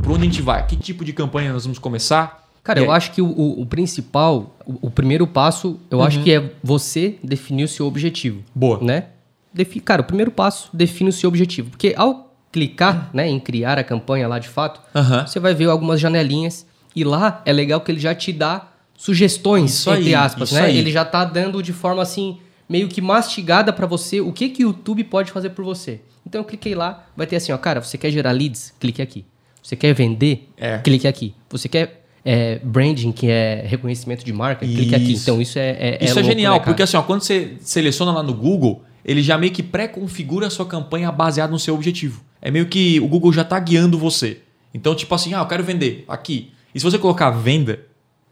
Por 0.04 0.12
onde 0.12 0.22
a 0.22 0.26
gente 0.26 0.44
vai? 0.44 0.64
Que 0.68 0.76
tipo 0.76 1.04
de 1.04 1.12
campanha 1.12 1.52
nós 1.52 1.64
vamos 1.64 1.80
começar? 1.80 2.45
Cara, 2.66 2.80
eu 2.82 2.92
acho 2.92 3.12
que 3.14 3.22
o, 3.22 3.28
o- 3.28 3.62
o 3.62 3.66
principal, 3.66 4.58
o, 4.66 4.88
o 4.88 4.92
primeiro 4.92 5.26
passo, 5.26 5.80
eu 5.90 6.02
acho 6.02 6.22
que 6.22 6.34
é 6.34 6.52
você 6.62 7.16
definir 7.24 7.64
o 7.64 7.68
seu 7.68 7.86
objetivo. 7.86 8.38
Uhum. 8.40 8.44
Boa. 8.54 8.80
Né? 8.82 9.06
Defi 9.54 9.80
cara, 9.80 10.02
o 10.02 10.06
primeiro 10.06 10.32
passo, 10.32 10.70
define 10.74 11.10
o 11.10 11.14
seu 11.14 11.30
objetivo. 11.30 11.70
Porque 11.70 11.94
ao 11.96 12.36
clicar 12.52 13.10
né, 13.14 13.28
em 13.30 13.40
criar 13.40 13.78
a 13.78 13.84
campanha 13.84 14.28
lá 14.28 14.40
de 14.40 14.50
fato, 14.50 14.82
Aham. 14.94 15.26
você 15.28 15.40
vai 15.40 15.54
ver 15.54 15.70
algumas 15.70 16.00
janelinhas 16.02 16.66
e 16.96 17.04
lá 17.04 17.42
é 17.46 17.54
legal 17.54 17.80
que 17.82 17.92
ele 17.92 18.00
já 18.00 18.14
te 18.16 18.34
dá 18.34 18.68
sugestões, 18.98 19.72
Isso 19.74 19.90
entre 19.92 20.08
aí, 20.08 20.16
aspas, 20.16 20.52
né? 20.52 20.62
aí. 20.62 20.78
Ele 20.78 20.92
já 20.92 21.06
tá 21.06 21.24
dando 21.24 21.62
de 21.62 21.72
forma 21.74 22.02
assim, 22.02 22.38
meio 22.68 22.88
que 22.88 23.02
mastigada 23.02 23.72
pra 23.72 23.86
você 23.86 24.20
o 24.22 24.32
que 24.34 24.50
que 24.50 24.64
o 24.66 24.70
YouTube 24.70 25.04
pode 25.04 25.32
fazer 25.32 25.52
por 25.52 25.64
você. 25.64 26.02
Então 26.26 26.42
eu 26.42 26.46
cliquei 26.46 26.74
lá, 26.74 27.06
vai 27.16 27.28
ter 27.28 27.36
assim, 27.36 27.52
ó, 27.52 27.58
cara, 27.58 27.82
você 27.82 27.98
quer 27.98 28.10
gerar 28.10 28.32
leads? 28.32 28.74
Clique 28.80 29.02
aqui. 29.02 29.24
Você 29.62 29.76
quer 29.76 29.94
vender? 29.94 30.50
É. 30.58 30.80
Clique 30.80 31.08
aqui. 31.08 31.36
Você 31.50 31.68
quer 31.70 32.05
é, 32.26 32.60
branding, 32.64 33.12
que 33.12 33.28
é 33.30 33.64
reconhecimento 33.68 34.26
de 34.26 34.34
marca? 34.34 34.66
Clique 34.66 34.96
aqui. 34.96 35.14
Isso. 35.14 35.22
Então 35.22 35.40
isso 35.40 35.60
é, 35.60 35.78
é 35.80 36.04
Isso 36.04 36.14
é, 36.14 36.22
louco, 36.22 36.30
genial, 36.30 36.56
né, 36.56 36.66
porque 36.66 36.82
assim, 36.82 36.98
ó, 36.98 37.04
quando 37.04 37.22
você 37.22 37.56
seleciona 37.62 38.12
lá 38.12 38.24
no 38.24 38.34
Google, 38.34 38.84
ele 39.06 39.22
já 39.22 39.38
meio 39.38 39.54
que 39.54 39.62
pré-configura 39.62 40.48
a 40.48 40.50
sua 40.50 40.66
campanha 40.66 41.12
baseada 41.12 41.52
no 41.52 41.60
seu 41.60 41.76
objetivo. 41.76 42.24
É 42.42 42.50
meio 42.50 42.66
que 42.66 43.00
o 43.00 43.08
Google 43.08 43.32
já 43.32 43.44
está 43.44 43.60
guiando 43.60 44.00
você. 44.00 44.40
Então, 44.74 44.96
tipo 44.96 45.14
assim, 45.14 45.36
ah, 45.36 45.40
eu 45.40 45.46
quero 45.46 45.64
vender 45.64 46.04
aqui. 46.08 46.52
E 46.74 46.80
se 46.80 46.84
você 46.84 46.98
colocar 46.98 47.30
venda, 47.30 47.80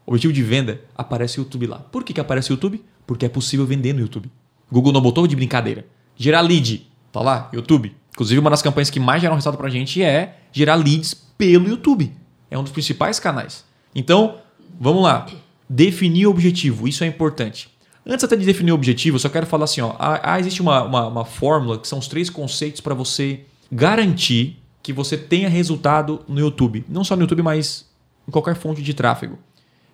objetivo 0.04 0.32
de 0.32 0.42
venda, 0.42 0.80
aparece 0.96 1.38
o 1.38 1.42
YouTube 1.42 1.68
lá. 1.68 1.78
Por 1.78 2.02
que, 2.02 2.12
que 2.12 2.20
aparece 2.20 2.50
o 2.50 2.54
YouTube? 2.54 2.82
Porque 3.06 3.24
é 3.24 3.28
possível 3.28 3.64
vender 3.64 3.92
no 3.92 4.00
YouTube. 4.00 4.30
Google 4.70 4.92
não 4.92 5.00
botou 5.00 5.26
de 5.26 5.36
brincadeira. 5.36 5.86
Gerar 6.16 6.40
lead, 6.40 6.86
tá 7.12 7.20
lá, 7.20 7.48
YouTube. 7.52 7.94
Inclusive, 8.12 8.40
uma 8.40 8.50
das 8.50 8.62
campanhas 8.62 8.90
que 8.90 9.00
mais 9.00 9.22
geram 9.22 9.34
resultado 9.34 9.58
pra 9.58 9.68
gente 9.68 10.02
é 10.02 10.36
gerar 10.52 10.74
leads 10.74 11.14
pelo 11.14 11.68
YouTube. 11.68 12.12
É 12.50 12.58
um 12.58 12.62
dos 12.62 12.72
principais 12.72 13.18
canais. 13.18 13.64
Então, 13.94 14.36
vamos 14.80 15.02
lá. 15.02 15.26
Definir 15.68 16.26
o 16.26 16.30
objetivo, 16.30 16.86
isso 16.86 17.04
é 17.04 17.06
importante. 17.06 17.70
Antes 18.06 18.24
até 18.24 18.36
de 18.36 18.44
definir 18.44 18.72
o 18.72 18.74
objetivo, 18.74 19.16
eu 19.16 19.20
só 19.20 19.28
quero 19.28 19.46
falar 19.46 19.64
assim: 19.64 19.80
ó, 19.80 19.94
ah, 19.98 20.20
ah, 20.22 20.38
existe 20.40 20.60
uma, 20.60 20.82
uma, 20.82 21.06
uma 21.08 21.24
fórmula 21.24 21.78
que 21.78 21.88
são 21.88 21.98
os 21.98 22.06
três 22.06 22.28
conceitos 22.28 22.80
para 22.80 22.94
você 22.94 23.40
garantir 23.72 24.58
que 24.82 24.92
você 24.92 25.16
tenha 25.16 25.48
resultado 25.48 26.22
no 26.28 26.38
YouTube. 26.38 26.84
Não 26.88 27.02
só 27.02 27.16
no 27.16 27.22
YouTube, 27.22 27.42
mas 27.42 27.88
em 28.28 28.30
qualquer 28.30 28.54
fonte 28.54 28.82
de 28.82 28.92
tráfego. 28.92 29.38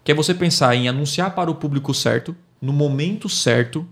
Que 0.02 0.10
é 0.10 0.14
você 0.14 0.34
pensar 0.34 0.74
em 0.74 0.88
anunciar 0.88 1.34
para 1.34 1.50
o 1.50 1.54
público 1.54 1.94
certo, 1.94 2.34
no 2.60 2.72
momento 2.72 3.28
certo 3.28 3.86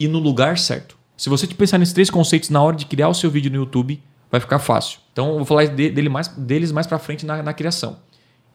e 0.00 0.08
no 0.08 0.18
lugar 0.18 0.56
certo. 0.56 0.96
Se 1.16 1.28
você 1.28 1.46
pensar 1.46 1.76
nesses 1.76 1.92
três 1.92 2.08
conceitos 2.08 2.48
na 2.48 2.62
hora 2.62 2.76
de 2.76 2.86
criar 2.86 3.08
o 3.08 3.14
seu 3.14 3.30
vídeo 3.30 3.50
no 3.50 3.56
YouTube, 3.58 4.00
vai 4.30 4.40
ficar 4.40 4.58
fácil. 4.58 5.00
Então, 5.12 5.28
eu 5.30 5.36
vou 5.36 5.44
falar 5.44 5.66
de- 5.66 5.90
dele 5.90 6.08
mais, 6.08 6.28
deles 6.28 6.72
mais 6.72 6.86
para 6.86 6.98
frente 6.98 7.26
na, 7.26 7.42
na 7.42 7.52
criação. 7.52 7.98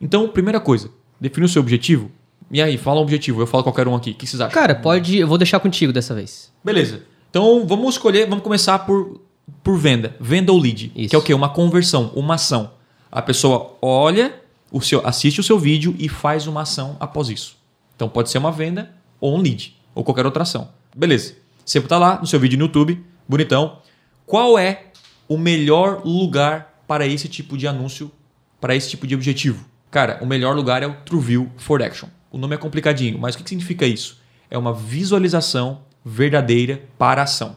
Então, 0.00 0.28
primeira 0.28 0.60
coisa, 0.60 0.90
definir 1.20 1.46
o 1.46 1.48
seu 1.48 1.62
objetivo. 1.62 2.10
E 2.50 2.60
aí, 2.60 2.76
fala 2.76 3.00
um 3.00 3.02
objetivo, 3.02 3.40
eu 3.40 3.46
falo 3.46 3.62
qualquer 3.62 3.88
um 3.88 3.94
aqui. 3.94 4.10
O 4.10 4.14
que 4.14 4.26
vocês 4.26 4.40
acham? 4.40 4.52
Cara, 4.52 4.74
pode. 4.74 5.16
Eu 5.16 5.26
vou 5.26 5.38
deixar 5.38 5.60
contigo 5.60 5.92
dessa 5.92 6.14
vez. 6.14 6.52
Beleza. 6.62 7.02
Então, 7.30 7.66
vamos 7.66 7.94
escolher, 7.94 8.28
vamos 8.28 8.44
começar 8.44 8.80
por, 8.80 9.20
por 9.62 9.78
venda. 9.78 10.14
Venda 10.20 10.52
ou 10.52 10.58
lead. 10.58 10.92
Isso. 10.94 11.08
Que 11.08 11.16
é 11.16 11.18
o 11.18 11.22
quê? 11.22 11.34
Uma 11.34 11.48
conversão, 11.48 12.12
uma 12.14 12.34
ação. 12.34 12.72
A 13.10 13.22
pessoa 13.22 13.76
olha, 13.80 14.34
o 14.70 14.80
seu, 14.80 15.04
assiste 15.06 15.40
o 15.40 15.42
seu 15.42 15.58
vídeo 15.58 15.94
e 15.98 16.08
faz 16.08 16.46
uma 16.46 16.62
ação 16.62 16.96
após 17.00 17.28
isso. 17.28 17.56
Então, 17.96 18.08
pode 18.08 18.30
ser 18.30 18.38
uma 18.38 18.52
venda 18.52 18.94
ou 19.20 19.36
um 19.36 19.40
lead, 19.40 19.76
ou 19.94 20.04
qualquer 20.04 20.26
outra 20.26 20.42
ação. 20.42 20.68
Beleza. 20.94 21.34
Você 21.64 21.78
está 21.78 21.98
lá 21.98 22.20
no 22.20 22.26
seu 22.26 22.38
vídeo 22.38 22.58
no 22.58 22.66
YouTube, 22.66 23.02
bonitão. 23.26 23.78
Qual 24.26 24.58
é 24.58 24.86
o 25.28 25.38
melhor 25.38 26.02
lugar 26.04 26.82
para 26.86 27.06
esse 27.06 27.28
tipo 27.28 27.56
de 27.56 27.66
anúncio, 27.66 28.10
para 28.60 28.76
esse 28.76 28.90
tipo 28.90 29.06
de 29.06 29.14
objetivo? 29.14 29.64
Cara, 29.94 30.18
o 30.20 30.26
melhor 30.26 30.56
lugar 30.56 30.82
é 30.82 30.88
o 30.88 30.92
TrueView 31.04 31.52
for 31.56 31.80
Action. 31.80 32.08
O 32.32 32.36
nome 32.36 32.56
é 32.56 32.58
complicadinho, 32.58 33.16
mas 33.16 33.36
o 33.36 33.38
que 33.38 33.48
significa 33.48 33.86
isso? 33.86 34.18
É 34.50 34.58
uma 34.58 34.72
visualização 34.74 35.82
verdadeira 36.04 36.82
para 36.98 37.20
a 37.20 37.22
ação. 37.22 37.54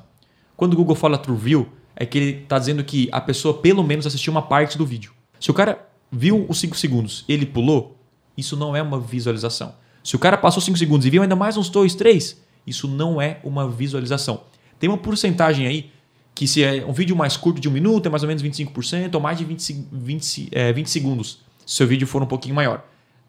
Quando 0.56 0.74
o 0.74 0.76
Google 0.76 0.96
fala 0.96 1.18
TrueView, 1.18 1.68
é 1.96 2.06
que 2.06 2.16
ele 2.16 2.44
está 2.44 2.60
dizendo 2.60 2.84
que 2.84 3.10
a 3.12 3.20
pessoa 3.20 3.56
pelo 3.58 3.84
menos 3.84 4.06
assistiu 4.06 4.30
uma 4.30 4.44
parte 4.44 4.78
do 4.78 4.86
vídeo. 4.86 5.14
Se 5.40 5.50
o 5.50 5.54
cara 5.56 5.84
viu 6.12 6.46
os 6.48 6.60
5 6.60 6.78
segundos 6.78 7.26
ele 7.28 7.44
pulou, 7.44 7.98
isso 8.38 8.56
não 8.56 8.76
é 8.76 8.84
uma 8.84 9.00
visualização. 9.00 9.74
Se 10.04 10.16
o 10.16 10.20
cara 10.20 10.38
passou 10.38 10.62
5 10.62 10.78
segundos 10.78 11.08
e 11.08 11.10
viu 11.10 11.24
ainda 11.24 11.36
mais 11.36 11.58
uns 11.58 11.70
2, 11.70 11.96
3, 11.96 12.40
isso 12.68 12.88
não 12.88 13.20
é 13.20 13.40
uma 13.44 13.68
visualização. 13.68 14.44
Tem 14.78 14.88
uma 14.88 15.00
porcentagem 15.00 15.66
aí 15.66 15.90
que 16.36 16.48
se 16.48 16.64
é 16.64 16.86
um 16.86 16.94
vídeo 16.94 17.16
mais 17.16 17.36
curto 17.36 17.60
de 17.60 17.68
um 17.68 17.72
minuto, 17.72 18.06
é 18.06 18.10
mais 18.12 18.22
ou 18.22 18.28
menos 18.28 18.44
25%, 18.44 19.16
ou 19.16 19.20
mais 19.20 19.40
de 19.40 19.44
20, 19.44 19.60
se- 19.60 19.88
20, 19.92 20.50
é, 20.52 20.72
20 20.72 20.88
segundos, 20.88 21.40
se 21.68 21.76
seu 21.76 21.86
vídeo 21.86 22.08
for 22.08 22.24
um 22.24 22.26
pouquinho 22.26 22.56
maior. 22.56 22.84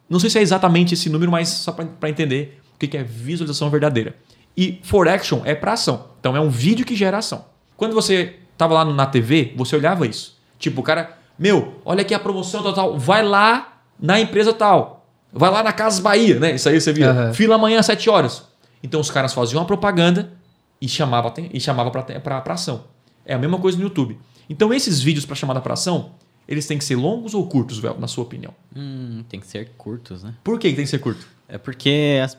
Não 0.08 0.18
sei 0.18 0.30
se 0.30 0.38
é 0.38 0.42
exatamente 0.42 0.94
esse 0.94 1.10
número, 1.10 1.30
mas 1.30 1.48
só 1.48 1.72
para 1.72 2.08
entender 2.08 2.62
o 2.74 2.78
que 2.78 2.96
é 2.96 3.02
visualização 3.02 3.68
verdadeira. 3.68 4.16
E 4.56 4.80
for 4.82 5.06
action 5.06 5.42
é 5.44 5.54
para 5.54 5.74
ação. 5.74 6.06
Então 6.18 6.34
é 6.34 6.40
um 6.40 6.48
vídeo 6.48 6.86
que 6.86 6.96
gera 6.96 7.18
ação. 7.18 7.44
Quando 7.76 7.94
você 7.94 8.36
estava 8.52 8.72
lá 8.74 8.84
na 8.84 9.06
TV, 9.06 9.52
você 9.56 9.76
olhava 9.76 10.06
isso. 10.06 10.38
Tipo, 10.58 10.80
o 10.80 10.84
cara, 10.84 11.18
meu, 11.38 11.80
olha 11.84 12.00
aqui 12.00 12.14
a 12.14 12.18
promoção 12.18 12.62
tal, 12.62 12.72
tal. 12.72 12.98
Vai 12.98 13.22
lá 13.22 13.80
na 14.00 14.18
empresa 14.18 14.52
tal. 14.52 15.06
Vai 15.32 15.50
lá 15.50 15.62
na 15.62 15.72
Casas 15.72 16.00
Bahia, 16.00 16.40
né? 16.40 16.54
Isso 16.54 16.68
aí 16.68 16.80
você 16.80 16.92
via. 16.92 17.10
Aham. 17.10 17.34
Fila 17.34 17.56
amanhã 17.56 17.80
às 17.80 17.86
7 17.86 18.08
horas. 18.08 18.44
Então 18.82 19.00
os 19.00 19.10
caras 19.10 19.34
faziam 19.34 19.60
uma 19.60 19.66
propaganda 19.66 20.32
e 20.80 20.88
chamava, 20.88 21.34
e 21.52 21.60
chamava 21.60 21.90
para 21.90 22.52
ação. 22.52 22.84
É 23.26 23.34
a 23.34 23.38
mesma 23.38 23.58
coisa 23.58 23.76
no 23.76 23.84
YouTube. 23.84 24.18
Então 24.48 24.72
esses 24.72 25.02
vídeos 25.02 25.26
para 25.26 25.36
chamada 25.36 25.60
para 25.60 25.74
ação, 25.74 26.12
eles 26.48 26.66
têm 26.66 26.78
que 26.78 26.84
ser 26.84 26.96
longos 26.96 27.34
ou 27.34 27.46
curtos, 27.46 27.78
Vel, 27.78 27.96
na 27.98 28.06
sua 28.08 28.24
opinião? 28.24 28.52
Hum, 28.74 29.22
tem 29.28 29.38
que 29.38 29.46
ser 29.46 29.70
curtos, 29.76 30.22
né? 30.24 30.34
Por 30.42 30.58
que 30.58 30.68
tem 30.72 30.84
que 30.84 30.90
ser 30.90 30.98
curto? 30.98 31.26
É 31.48 31.58
porque. 31.58 32.20
As... 32.24 32.36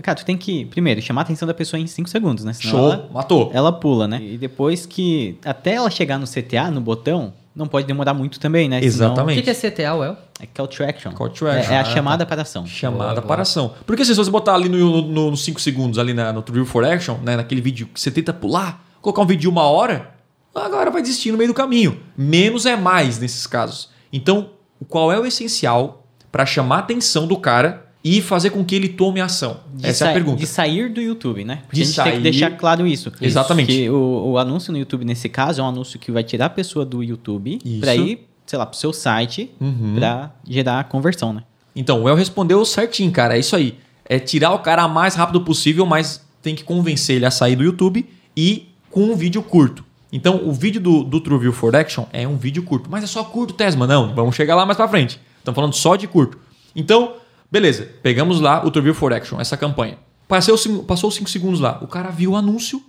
Cara, 0.00 0.16
tu 0.16 0.24
tem 0.24 0.36
que, 0.36 0.64
primeiro, 0.66 1.02
chamar 1.02 1.22
a 1.22 1.24
atenção 1.24 1.46
da 1.46 1.52
pessoa 1.52 1.78
em 1.80 1.86
5 1.88 2.08
segundos, 2.08 2.44
né? 2.44 2.52
Senão 2.52 2.70
Show, 2.70 2.92
Ela, 2.92 3.08
matou. 3.12 3.50
ela 3.52 3.72
pula, 3.72 4.06
né? 4.06 4.22
E 4.22 4.38
depois 4.38 4.86
que. 4.86 5.36
Até 5.44 5.74
ela 5.74 5.90
chegar 5.90 6.18
no 6.18 6.26
CTA, 6.26 6.70
no 6.70 6.80
botão, 6.80 7.32
não 7.54 7.66
pode 7.66 7.84
demorar 7.86 8.14
muito 8.14 8.38
também, 8.38 8.68
né? 8.68 8.76
Senão- 8.80 9.08
O 9.10 9.12
Exatamente. 9.12 9.42
que, 9.42 9.50
é 9.50 9.54
CTA, 9.54 9.94
Well? 9.94 10.16
É 10.40 10.46
call 10.46 10.68
to 10.68 10.84
action. 10.84 11.10
Call 11.12 11.30
to 11.30 11.48
action. 11.48 11.72
É, 11.72 11.74
é 11.74 11.78
a 11.78 11.82
Ah, 11.82 11.84
chamada 11.84 12.24
para 12.24 12.42
ação. 12.42 12.64
Chamada 12.64 13.14
Boa, 13.16 13.26
para 13.26 13.42
ação. 13.42 13.74
Porque 13.84 14.04
se 14.04 14.14
você 14.14 14.30
botar 14.30 14.54
ali 14.54 14.68
no- 14.68 15.02
no- 15.02 15.30
nos 15.32 15.42
5 15.44 15.60
segundos, 15.60 15.98
ali 15.98 16.14
na, 16.14 16.32
no 16.32 16.42
True 16.42 16.64
for 16.64 16.84
Action, 16.84 17.16
né, 17.22 17.36
naquele 17.36 17.60
vídeo 17.60 17.88
que 17.92 18.00
você 18.00 18.10
tenta 18.10 18.32
pular, 18.32 18.84
colocar 19.00 19.20
um 19.22 19.26
vídeo 19.26 19.40
de 19.42 19.48
uma 19.48 19.64
hora, 19.64 20.11
agora 20.54 20.90
vai 20.90 21.02
desistir 21.02 21.32
no 21.32 21.38
meio 21.38 21.48
do 21.48 21.54
caminho. 21.54 22.00
Menos 22.16 22.66
é 22.66 22.76
mais 22.76 23.18
nesses 23.18 23.46
casos. 23.46 23.90
Então, 24.12 24.50
qual 24.88 25.12
é 25.12 25.18
o 25.18 25.24
essencial 25.26 26.06
para 26.30 26.44
chamar 26.46 26.76
a 26.76 26.78
atenção 26.80 27.26
do 27.26 27.36
cara 27.36 27.86
e 28.04 28.20
fazer 28.20 28.50
com 28.50 28.64
que 28.64 28.74
ele 28.74 28.88
tome 28.88 29.20
ação? 29.20 29.60
De 29.74 29.86
Essa 29.86 30.06
é 30.06 30.10
a 30.10 30.12
pergunta. 30.12 30.38
De 30.38 30.46
sair 30.46 30.88
do 30.92 31.00
YouTube, 31.00 31.44
né? 31.44 31.60
Porque 31.66 31.76
De 31.76 31.82
a 31.82 31.84
gente 31.84 31.94
tem 31.94 32.04
sair- 32.04 32.16
que 32.16 32.20
deixar 32.22 32.50
claro 32.56 32.86
isso. 32.86 33.12
Exatamente. 33.20 33.72
Que 33.72 33.88
o, 33.90 34.32
o 34.32 34.38
anúncio 34.38 34.72
no 34.72 34.78
YouTube, 34.78 35.04
nesse 35.04 35.28
caso, 35.28 35.60
é 35.60 35.64
um 35.64 35.68
anúncio 35.68 35.98
que 35.98 36.10
vai 36.10 36.22
tirar 36.24 36.46
a 36.46 36.50
pessoa 36.50 36.84
do 36.84 37.02
YouTube 37.02 37.58
Isso. 37.64 37.80
para 37.80 37.94
ir, 37.94 38.26
sei 38.46 38.58
lá, 38.58 38.66
pro 38.66 38.76
seu 38.78 38.92
site 38.92 39.50
Uhum. 39.60 39.94
para 39.96 40.32
gerar 40.48 40.80
a 40.80 40.84
conversão, 40.84 41.32
né? 41.32 41.42
Então, 41.74 42.02
o 42.02 42.08
El 42.08 42.14
respondeu 42.16 42.62
certinho, 42.66 43.10
cara. 43.12 43.36
É 43.36 43.40
isso 43.40 43.56
aí. 43.56 43.78
É 44.04 44.18
tirar 44.18 44.52
o 44.52 44.58
cara 44.58 44.84
o 44.84 44.88
mais 44.92 45.14
rápido 45.14 45.40
possível, 45.40 45.86
mas 45.86 46.22
tem 46.42 46.54
que 46.54 46.64
convencer 46.64 47.16
ele 47.16 47.24
a 47.24 47.30
sair 47.30 47.56
do 47.56 47.62
YouTube 47.62 48.04
e 48.36 48.68
com 48.90 49.04
um 49.04 49.14
vídeo 49.16 49.42
curto. 49.42 49.82
Então, 50.12 50.42
o 50.46 50.52
vídeo 50.52 50.80
do, 50.80 51.02
do 51.02 51.20
True 51.20 51.38
View 51.38 51.52
for 51.52 51.74
Action 51.74 52.04
é 52.12 52.28
um 52.28 52.36
vídeo 52.36 52.62
curto. 52.62 52.90
Mas 52.90 53.02
é 53.02 53.06
só 53.06 53.24
curto, 53.24 53.54
Tesma? 53.54 53.86
Não, 53.86 54.14
vamos 54.14 54.36
chegar 54.36 54.54
lá 54.54 54.66
mais 54.66 54.76
pra 54.76 54.86
frente. 54.86 55.18
Estamos 55.38 55.54
falando 55.56 55.72
só 55.74 55.96
de 55.96 56.06
curto. 56.06 56.38
Então, 56.76 57.14
beleza. 57.50 57.88
Pegamos 58.02 58.38
lá 58.40 58.64
o 58.64 58.70
True 58.70 58.84
View 58.84 58.94
for 58.94 59.12
Action, 59.12 59.40
essa 59.40 59.56
campanha. 59.56 59.96
Passou, 60.28 60.56
cinco- 60.58 60.84
passou 60.84 61.10
5 61.10 61.28
segundos 61.30 61.60
lá. 61.60 61.78
O 61.82 61.86
cara 61.86 62.10
viu 62.10 62.32
o 62.32 62.36
anúncio, 62.36 62.82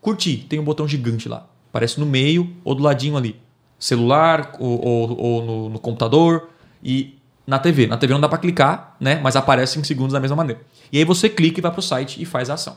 curti. 0.00 0.36
Tem 0.48 0.58
um 0.58 0.64
botão 0.64 0.86
gigante 0.86 1.28
lá. 1.28 1.46
Aparece 1.70 1.98
no 1.98 2.06
meio 2.06 2.50
ou 2.64 2.74
do 2.74 2.82
ladinho 2.82 3.16
ali. 3.16 3.36
Celular 3.78 4.52
ou, 4.60 4.84
ou- 4.84 5.20
ou 5.20 5.44
no, 5.44 5.68
no 5.70 5.78
computador 5.78 6.48
e 6.82 7.18
na 7.46 7.58
TV. 7.58 7.86
Na 7.88 7.96
TV 7.96 8.12
não 8.14 8.20
dá 8.20 8.28
para 8.28 8.38
clicar, 8.38 8.96
né? 9.00 9.20
Mas 9.22 9.34
aparece 9.36 9.78
em 9.78 9.84
segundos 9.84 10.12
da 10.12 10.20
mesma 10.20 10.36
maneira. 10.36 10.60
E 10.92 10.98
aí 10.98 11.04
você 11.04 11.28
clica 11.28 11.58
e 11.58 11.62
vai 11.62 11.72
pro 11.72 11.82
site 11.82 12.20
e 12.22 12.24
faz 12.24 12.48
a 12.50 12.54
ação. 12.54 12.76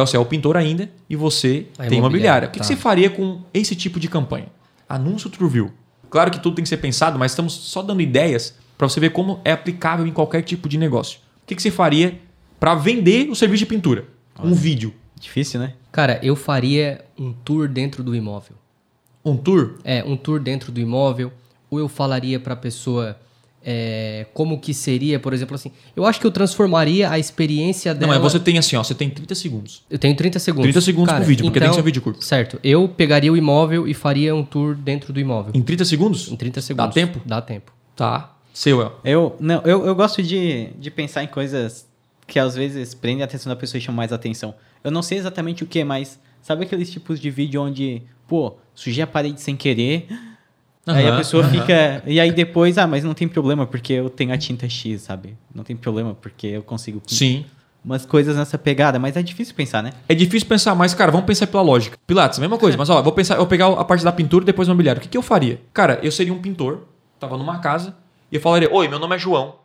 Você 0.00 0.16
é 0.16 0.20
o 0.20 0.24
pintor 0.24 0.56
ainda 0.56 0.90
e 1.08 1.14
você 1.14 1.66
A 1.78 1.84
tem 1.86 1.98
imobiliária. 1.98 1.98
imobiliária, 1.98 2.48
O 2.48 2.50
que, 2.50 2.58
tá. 2.58 2.64
que 2.64 2.66
você 2.66 2.76
faria 2.76 3.10
com 3.10 3.42
esse 3.52 3.76
tipo 3.76 4.00
de 4.00 4.08
campanha? 4.08 4.46
Anúncio 4.88 5.28
TrueView. 5.28 5.70
Claro 6.10 6.30
que 6.30 6.40
tudo 6.40 6.56
tem 6.56 6.62
que 6.62 6.68
ser 6.68 6.78
pensado, 6.78 7.18
mas 7.18 7.32
estamos 7.32 7.52
só 7.52 7.82
dando 7.82 8.00
ideias 8.00 8.54
para 8.76 8.88
você 8.88 8.98
ver 8.98 9.10
como 9.10 9.40
é 9.44 9.52
aplicável 9.52 10.06
em 10.06 10.12
qualquer 10.12 10.42
tipo 10.42 10.68
de 10.68 10.76
negócio. 10.78 11.18
O 11.42 11.46
que, 11.46 11.54
que 11.54 11.62
você 11.62 11.70
faria 11.70 12.18
para 12.58 12.74
vender 12.74 13.28
o 13.30 13.34
serviço 13.34 13.60
de 13.60 13.66
pintura? 13.66 14.06
Um 14.42 14.54
vídeo. 14.54 14.94
Difícil, 15.20 15.60
né? 15.60 15.74
Cara, 15.92 16.18
eu 16.22 16.34
faria 16.34 17.04
um 17.18 17.32
tour 17.32 17.68
dentro 17.68 18.02
do 18.02 18.14
imóvel. 18.16 18.56
Um 19.24 19.36
tour? 19.36 19.74
É, 19.84 20.02
um 20.04 20.16
tour 20.16 20.40
dentro 20.40 20.72
do 20.72 20.80
imóvel. 20.80 21.32
Ou 21.70 21.78
eu 21.78 21.88
falaria 21.88 22.40
pra 22.40 22.56
pessoa 22.56 23.16
é, 23.64 24.26
como 24.34 24.58
que 24.58 24.74
seria, 24.74 25.18
por 25.18 25.32
exemplo, 25.32 25.54
assim. 25.54 25.70
Eu 25.94 26.04
acho 26.04 26.20
que 26.20 26.26
eu 26.26 26.30
transformaria 26.30 27.10
a 27.10 27.18
experiência 27.18 27.92
Não, 27.92 28.00
dela. 28.00 28.12
mas 28.14 28.32
você 28.32 28.38
tem 28.38 28.58
assim, 28.58 28.76
ó, 28.76 28.82
você 28.82 28.94
tem 28.94 29.08
30 29.08 29.34
segundos. 29.34 29.82
Eu 29.90 29.98
tenho 29.98 30.16
30 30.16 30.38
segundos. 30.38 30.64
30 30.64 30.80
segundos 30.80 31.14
pro 31.14 31.24
vídeo, 31.24 31.44
porque 31.44 31.60
tem 31.60 31.68
que 31.68 31.74
ser 31.74 31.80
um 31.80 31.84
vídeo 31.84 32.02
curto. 32.02 32.24
Certo. 32.24 32.58
Eu 32.62 32.88
pegaria 32.88 33.32
o 33.32 33.36
imóvel 33.36 33.86
e 33.86 33.94
faria 33.94 34.34
um 34.34 34.44
tour 34.44 34.74
dentro 34.74 35.12
do 35.12 35.20
imóvel. 35.20 35.52
Em 35.54 35.62
30 35.62 35.84
segundos? 35.84 36.30
Em 36.30 36.36
30 36.36 36.60
segundos. 36.60 36.86
Dá 36.86 36.92
tempo? 36.92 37.20
Dá 37.24 37.40
tempo. 37.40 37.72
Tá. 37.94 38.34
Seu, 38.52 38.80
El. 38.80 38.92
Eu, 39.04 39.36
não, 39.40 39.62
eu, 39.62 39.86
eu 39.86 39.94
gosto 39.94 40.22
de, 40.22 40.68
de 40.78 40.90
pensar 40.90 41.24
em 41.24 41.26
coisas 41.26 41.86
que 42.26 42.38
às 42.38 42.54
vezes 42.54 42.94
prendem 42.94 43.22
a 43.22 43.24
atenção 43.24 43.50
da 43.50 43.56
pessoa 43.56 43.78
e 43.78 43.80
chamam 43.80 43.96
mais 43.96 44.12
atenção. 44.12 44.54
Eu 44.84 44.90
não 44.90 45.02
sei 45.02 45.18
exatamente 45.18 45.62
o 45.64 45.66
que, 45.66 45.82
mas 45.84 46.18
sabe 46.42 46.64
aqueles 46.64 46.90
tipos 46.90 47.20
de 47.20 47.30
vídeo 47.30 47.62
onde, 47.62 48.02
pô, 48.26 48.54
sujei 48.74 49.02
a 49.02 49.06
parede 49.06 49.40
sem 49.40 49.56
querer, 49.56 50.06
aí 50.86 51.06
a 51.06 51.16
pessoa 51.16 51.44
aham. 51.44 51.52
fica. 51.52 52.02
E 52.06 52.18
aí 52.18 52.32
depois, 52.32 52.78
ah, 52.78 52.86
mas 52.86 53.04
não 53.04 53.14
tem 53.14 53.28
problema 53.28 53.66
porque 53.66 53.92
eu 53.92 54.10
tenho 54.10 54.32
a 54.32 54.38
tinta 54.38 54.68
X, 54.68 55.02
sabe? 55.02 55.36
Não 55.54 55.62
tem 55.62 55.76
problema 55.76 56.14
porque 56.14 56.48
eu 56.48 56.62
consigo. 56.62 57.00
Sim. 57.06 57.44
Umas 57.84 58.06
coisas 58.06 58.36
nessa 58.36 58.56
pegada, 58.56 58.98
mas 58.98 59.16
é 59.16 59.22
difícil 59.22 59.56
pensar, 59.56 59.82
né? 59.82 59.92
É 60.08 60.14
difícil 60.14 60.48
pensar, 60.48 60.72
mas, 60.74 60.94
cara, 60.94 61.10
vamos 61.10 61.26
pensar 61.26 61.48
pela 61.48 61.64
lógica. 61.64 61.98
Pilates, 62.06 62.38
mesma 62.38 62.56
coisa, 62.56 62.76
mas 62.78 62.88
ó, 62.88 63.02
vou 63.02 63.12
pensar, 63.12 63.34
eu 63.34 63.38
vou 63.38 63.46
pegar 63.46 63.66
a 63.72 63.84
parte 63.84 64.04
da 64.04 64.12
pintura 64.12 64.44
e 64.44 64.46
depois 64.46 64.68
o 64.68 64.70
mobiliário. 64.70 65.00
O 65.00 65.02
que, 65.02 65.08
que 65.08 65.18
eu 65.18 65.22
faria? 65.22 65.60
Cara, 65.72 65.98
eu 66.00 66.12
seria 66.12 66.32
um 66.32 66.40
pintor, 66.40 66.86
tava 67.18 67.36
numa 67.36 67.58
casa, 67.58 67.96
e 68.30 68.36
eu 68.36 68.40
falaria: 68.40 68.72
Oi, 68.72 68.86
meu 68.86 69.00
nome 69.00 69.16
é 69.16 69.18
João, 69.18 69.56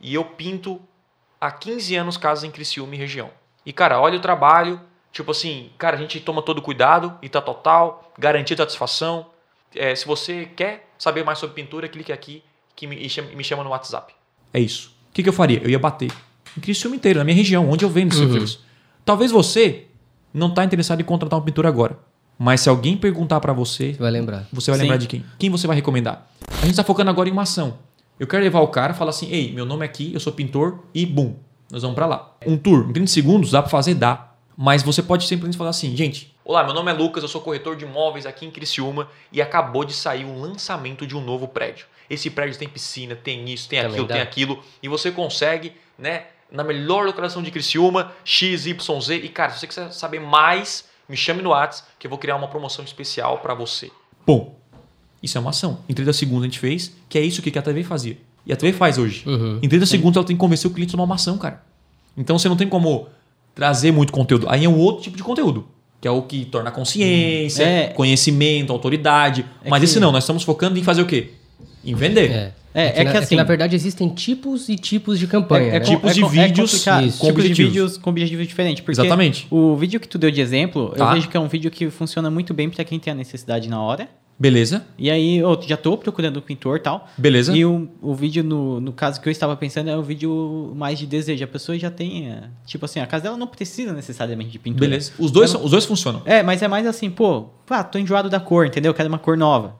e 0.00 0.14
eu 0.14 0.24
pinto 0.24 0.80
há 1.40 1.50
15 1.50 1.96
anos 1.96 2.16
casas 2.16 2.44
em 2.44 2.50
Criciúma 2.52 2.94
e 2.94 2.98
região. 2.98 3.30
E, 3.64 3.72
cara, 3.72 4.00
olha 4.00 4.16
o 4.16 4.22
trabalho, 4.22 4.80
tipo 5.12 5.32
assim, 5.32 5.70
cara, 5.76 5.96
a 5.96 5.98
gente 5.98 6.20
toma 6.20 6.42
todo 6.42 6.62
cuidado 6.62 7.18
e 7.20 7.28
tá 7.28 7.40
total, 7.40 8.12
garantia 8.16 8.54
de 8.54 8.62
satisfação. 8.62 9.26
É, 9.74 9.94
se 9.94 10.06
você 10.06 10.46
quer 10.56 10.88
saber 10.98 11.24
mais 11.24 11.38
sobre 11.38 11.54
pintura, 11.54 11.88
clique 11.88 12.12
aqui 12.12 12.42
que 12.74 12.86
me, 12.86 12.96
e 12.96 13.08
chama, 13.08 13.28
me 13.30 13.44
chama 13.44 13.62
no 13.64 13.70
WhatsApp. 13.70 14.14
É 14.52 14.60
isso. 14.60 14.92
O 15.10 15.12
que, 15.14 15.22
que 15.22 15.28
eu 15.28 15.32
faria? 15.32 15.60
Eu 15.62 15.70
ia 15.70 15.78
bater 15.78 16.10
em 16.56 16.60
Criciúma 16.60 16.96
inteiro, 16.96 17.18
na 17.18 17.24
minha 17.24 17.36
região, 17.36 17.68
onde 17.68 17.84
eu 17.84 17.88
vendo 17.90 18.12
esse 18.12 18.18
serviço. 18.20 18.64
Talvez 19.04 19.30
você 19.30 19.86
não 20.32 20.52
tá 20.52 20.64
interessado 20.64 21.00
em 21.00 21.04
contratar 21.04 21.38
um 21.38 21.42
pintor 21.42 21.66
agora. 21.66 21.98
Mas 22.38 22.60
se 22.60 22.68
alguém 22.68 22.96
perguntar 22.96 23.40
pra 23.40 23.52
você, 23.52 23.92
Você 23.94 23.98
vai 23.98 24.10
lembrar. 24.10 24.46
você 24.52 24.70
vai 24.70 24.78
Sim. 24.78 24.82
lembrar 24.84 24.98
de 24.98 25.06
quem? 25.06 25.24
Quem 25.38 25.48
você 25.50 25.66
vai 25.66 25.74
recomendar? 25.76 26.30
A 26.62 26.66
gente 26.66 26.76
tá 26.76 26.84
focando 26.84 27.10
agora 27.10 27.28
em 27.28 27.32
uma 27.32 27.42
ação. 27.42 27.78
Eu 28.20 28.26
quero 28.26 28.42
levar 28.42 28.60
o 28.60 28.68
cara 28.68 28.92
e 28.92 28.96
falar 28.96 29.10
assim: 29.10 29.30
ei, 29.30 29.52
meu 29.52 29.64
nome 29.64 29.82
é 29.84 29.88
aqui, 29.88 30.12
eu 30.12 30.20
sou 30.20 30.32
pintor 30.32 30.84
e 30.94 31.04
bum, 31.06 31.34
nós 31.70 31.80
vamos 31.82 31.94
pra 31.94 32.04
lá. 32.06 32.34
Um 32.46 32.56
tour, 32.58 32.86
em 32.88 32.92
30 32.92 33.10
segundos, 33.10 33.50
dá 33.50 33.62
pra 33.62 33.70
fazer? 33.70 33.94
Dá. 33.94 34.32
Mas 34.56 34.82
você 34.82 35.02
pode 35.02 35.26
simplesmente 35.26 35.56
falar 35.56 35.70
assim: 35.70 35.96
gente, 35.96 36.34
olá, 36.46 36.62
meu 36.62 36.72
nome 36.72 36.90
é 36.92 36.94
Lucas, 36.94 37.24
eu 37.24 37.28
sou 37.28 37.40
corretor 37.40 37.74
de 37.74 37.84
imóveis 37.84 38.24
aqui 38.24 38.46
em 38.46 38.50
Criciúma 38.52 39.08
e 39.32 39.42
acabou 39.42 39.84
de 39.84 39.92
sair 39.92 40.24
um 40.24 40.40
lançamento 40.40 41.04
de 41.04 41.16
um 41.16 41.20
novo 41.20 41.48
prédio. 41.48 41.86
Esse 42.08 42.30
prédio 42.30 42.56
tem 42.56 42.68
piscina, 42.68 43.16
tem 43.16 43.52
isso, 43.52 43.68
tem 43.68 43.80
Também 43.80 43.94
aquilo, 43.94 44.06
dá. 44.06 44.14
tem 44.14 44.22
aquilo. 44.22 44.62
E 44.80 44.88
você 44.88 45.10
consegue, 45.10 45.72
né, 45.98 46.26
na 46.50 46.62
melhor 46.62 47.04
localização 47.04 47.42
de 47.42 47.50
Criciúma, 47.50 48.12
XYZ. 48.24 49.08
E 49.10 49.28
cara, 49.28 49.50
se 49.50 49.58
você 49.58 49.66
quiser 49.66 49.92
saber 49.92 50.20
mais, 50.20 50.84
me 51.08 51.16
chame 51.16 51.42
no 51.42 51.50
WhatsApp 51.50 51.90
que 51.98 52.06
eu 52.06 52.10
vou 52.10 52.18
criar 52.18 52.36
uma 52.36 52.46
promoção 52.46 52.84
especial 52.84 53.38
pra 53.38 53.52
você. 53.52 53.90
Bom, 54.24 54.56
isso 55.20 55.36
é 55.36 55.40
uma 55.40 55.50
ação. 55.50 55.80
Em 55.88 55.94
30 55.94 56.12
segundos 56.12 56.42
a 56.44 56.46
gente 56.46 56.60
fez, 56.60 56.92
que 57.08 57.18
é 57.18 57.22
isso 57.22 57.42
que 57.42 57.58
a 57.58 57.62
TV 57.62 57.82
fazia. 57.82 58.16
E 58.46 58.52
a 58.52 58.56
TV 58.56 58.72
faz 58.72 58.98
hoje. 58.98 59.28
Uhum. 59.28 59.58
Em 59.60 59.68
30 59.68 59.84
segundos 59.86 60.16
ela 60.16 60.24
tem 60.24 60.36
que 60.36 60.40
convencer 60.40 60.70
o 60.70 60.74
cliente 60.74 60.90
a 60.90 60.92
tomar 60.92 61.04
uma 61.04 61.16
ação, 61.16 61.36
cara. 61.38 61.64
Então 62.16 62.38
você 62.38 62.48
não 62.48 62.56
tem 62.56 62.68
como 62.68 63.08
trazer 63.52 63.90
muito 63.90 64.12
conteúdo. 64.12 64.48
Aí 64.48 64.64
é 64.64 64.68
um 64.68 64.78
outro 64.78 65.02
tipo 65.02 65.16
de 65.16 65.24
conteúdo. 65.24 65.66
Que 66.06 66.08
é 66.08 66.12
o 66.12 66.22
que 66.22 66.44
torna 66.44 66.70
consciência, 66.70 67.64
É. 67.64 67.86
conhecimento, 67.88 68.72
autoridade. 68.72 69.44
É 69.64 69.68
Mas 69.68 69.80
que- 69.80 69.86
esse 69.86 69.98
não, 69.98 70.12
nós 70.12 70.22
estamos 70.22 70.44
focando 70.44 70.78
em 70.78 70.82
fazer 70.84 71.02
o 71.02 71.06
quê? 71.06 71.30
Em 71.84 71.96
vender. 71.96 72.30
É. 72.30 72.52
É, 72.72 72.90
que, 72.90 73.00
é 73.00 73.04
na, 73.04 73.10
que 73.10 73.16
é 73.16 73.20
assim- 73.20 73.34
na 73.36 73.42
verdade 73.42 73.74
existem 73.74 74.08
tipos 74.10 74.68
e 74.68 74.76
tipos 74.76 75.18
de 75.18 75.26
campanha. 75.26 75.66
É, 75.68 75.72
né? 75.72 75.80
com- 75.80 75.86
Tipos 75.86 76.14
de 76.14 76.20
com- 76.20 76.28
vídeos 76.28 76.72
isso. 76.74 76.84
com 76.84 77.00
tipos 77.00 77.18
de 77.18 77.30
objetivos. 77.30 77.72
vídeos 77.72 77.96
com 77.98 78.10
objetivos 78.10 78.46
diferentes. 78.46 78.84
Porque 78.84 79.00
Exatamente. 79.00 79.48
o 79.50 79.74
vídeo 79.74 79.98
que 79.98 80.06
tu 80.06 80.16
deu 80.16 80.30
de 80.30 80.40
exemplo, 80.40 80.90
Tá. 80.96 81.06
eu 81.06 81.14
vejo 81.14 81.28
que 81.28 81.36
é 81.36 81.40
um 81.40 81.48
vídeo 81.48 81.70
que 81.72 81.90
funciona 81.90 82.30
muito 82.30 82.54
bem 82.54 82.70
pra 82.70 82.84
quem 82.84 83.00
tem 83.00 83.12
a 83.12 83.16
necessidade 83.16 83.68
na 83.68 83.80
hora. 83.82 84.08
Beleza, 84.38 84.84
E 84.98 85.10
aí, 85.10 85.38
eu 85.38 85.58
já 85.66 85.78
tô 85.78 85.96
procurando 85.96 86.38
um 86.38 86.42
pintor 86.42 86.76
e 86.76 86.80
tal. 86.80 87.08
beleza. 87.16 87.56
E 87.56 87.64
o, 87.64 87.88
o 88.02 88.14
vídeo, 88.14 88.44
no, 88.44 88.78
no 88.80 88.92
caso 88.92 89.18
que 89.18 89.26
eu 89.26 89.30
estava 89.30 89.56
pensando, 89.56 89.88
é 89.88 89.96
um 89.96 90.02
vídeo 90.02 90.72
mais 90.76 90.98
de 90.98 91.06
desejo. 91.06 91.42
A 91.42 91.46
pessoa 91.48 91.78
já 91.78 91.90
tem. 91.90 92.28
é, 92.30 92.42
Tipo 92.66 92.84
assim, 92.84 93.00
a 93.00 93.06
casa 93.06 93.24
dela 93.24 93.36
não 93.38 93.46
precisa 93.46 93.94
necessariamente 93.94 94.50
de 94.50 94.58
pintura. 94.58 94.80
Beleza. 94.88 95.12
Os 95.18 95.30
dois, 95.30 95.50
são- 95.50 95.64
os 95.64 95.70
dois 95.70 95.86
funcionam. 95.86 96.20
É, 96.26 96.42
mas 96.42 96.60
é 96.60 96.68
mais 96.68 96.86
assim, 96.86 97.08
pô, 97.08 97.46
ah, 97.70 97.82
tô 97.82 97.98
enjoado 97.98 98.28
da 98.28 98.38
cor, 98.38 98.66
entendeu? 98.66 98.90
Eu 98.90 98.94
quero 98.94 99.08
uma 99.08 99.18
cor 99.18 99.38
nova. 99.38 99.74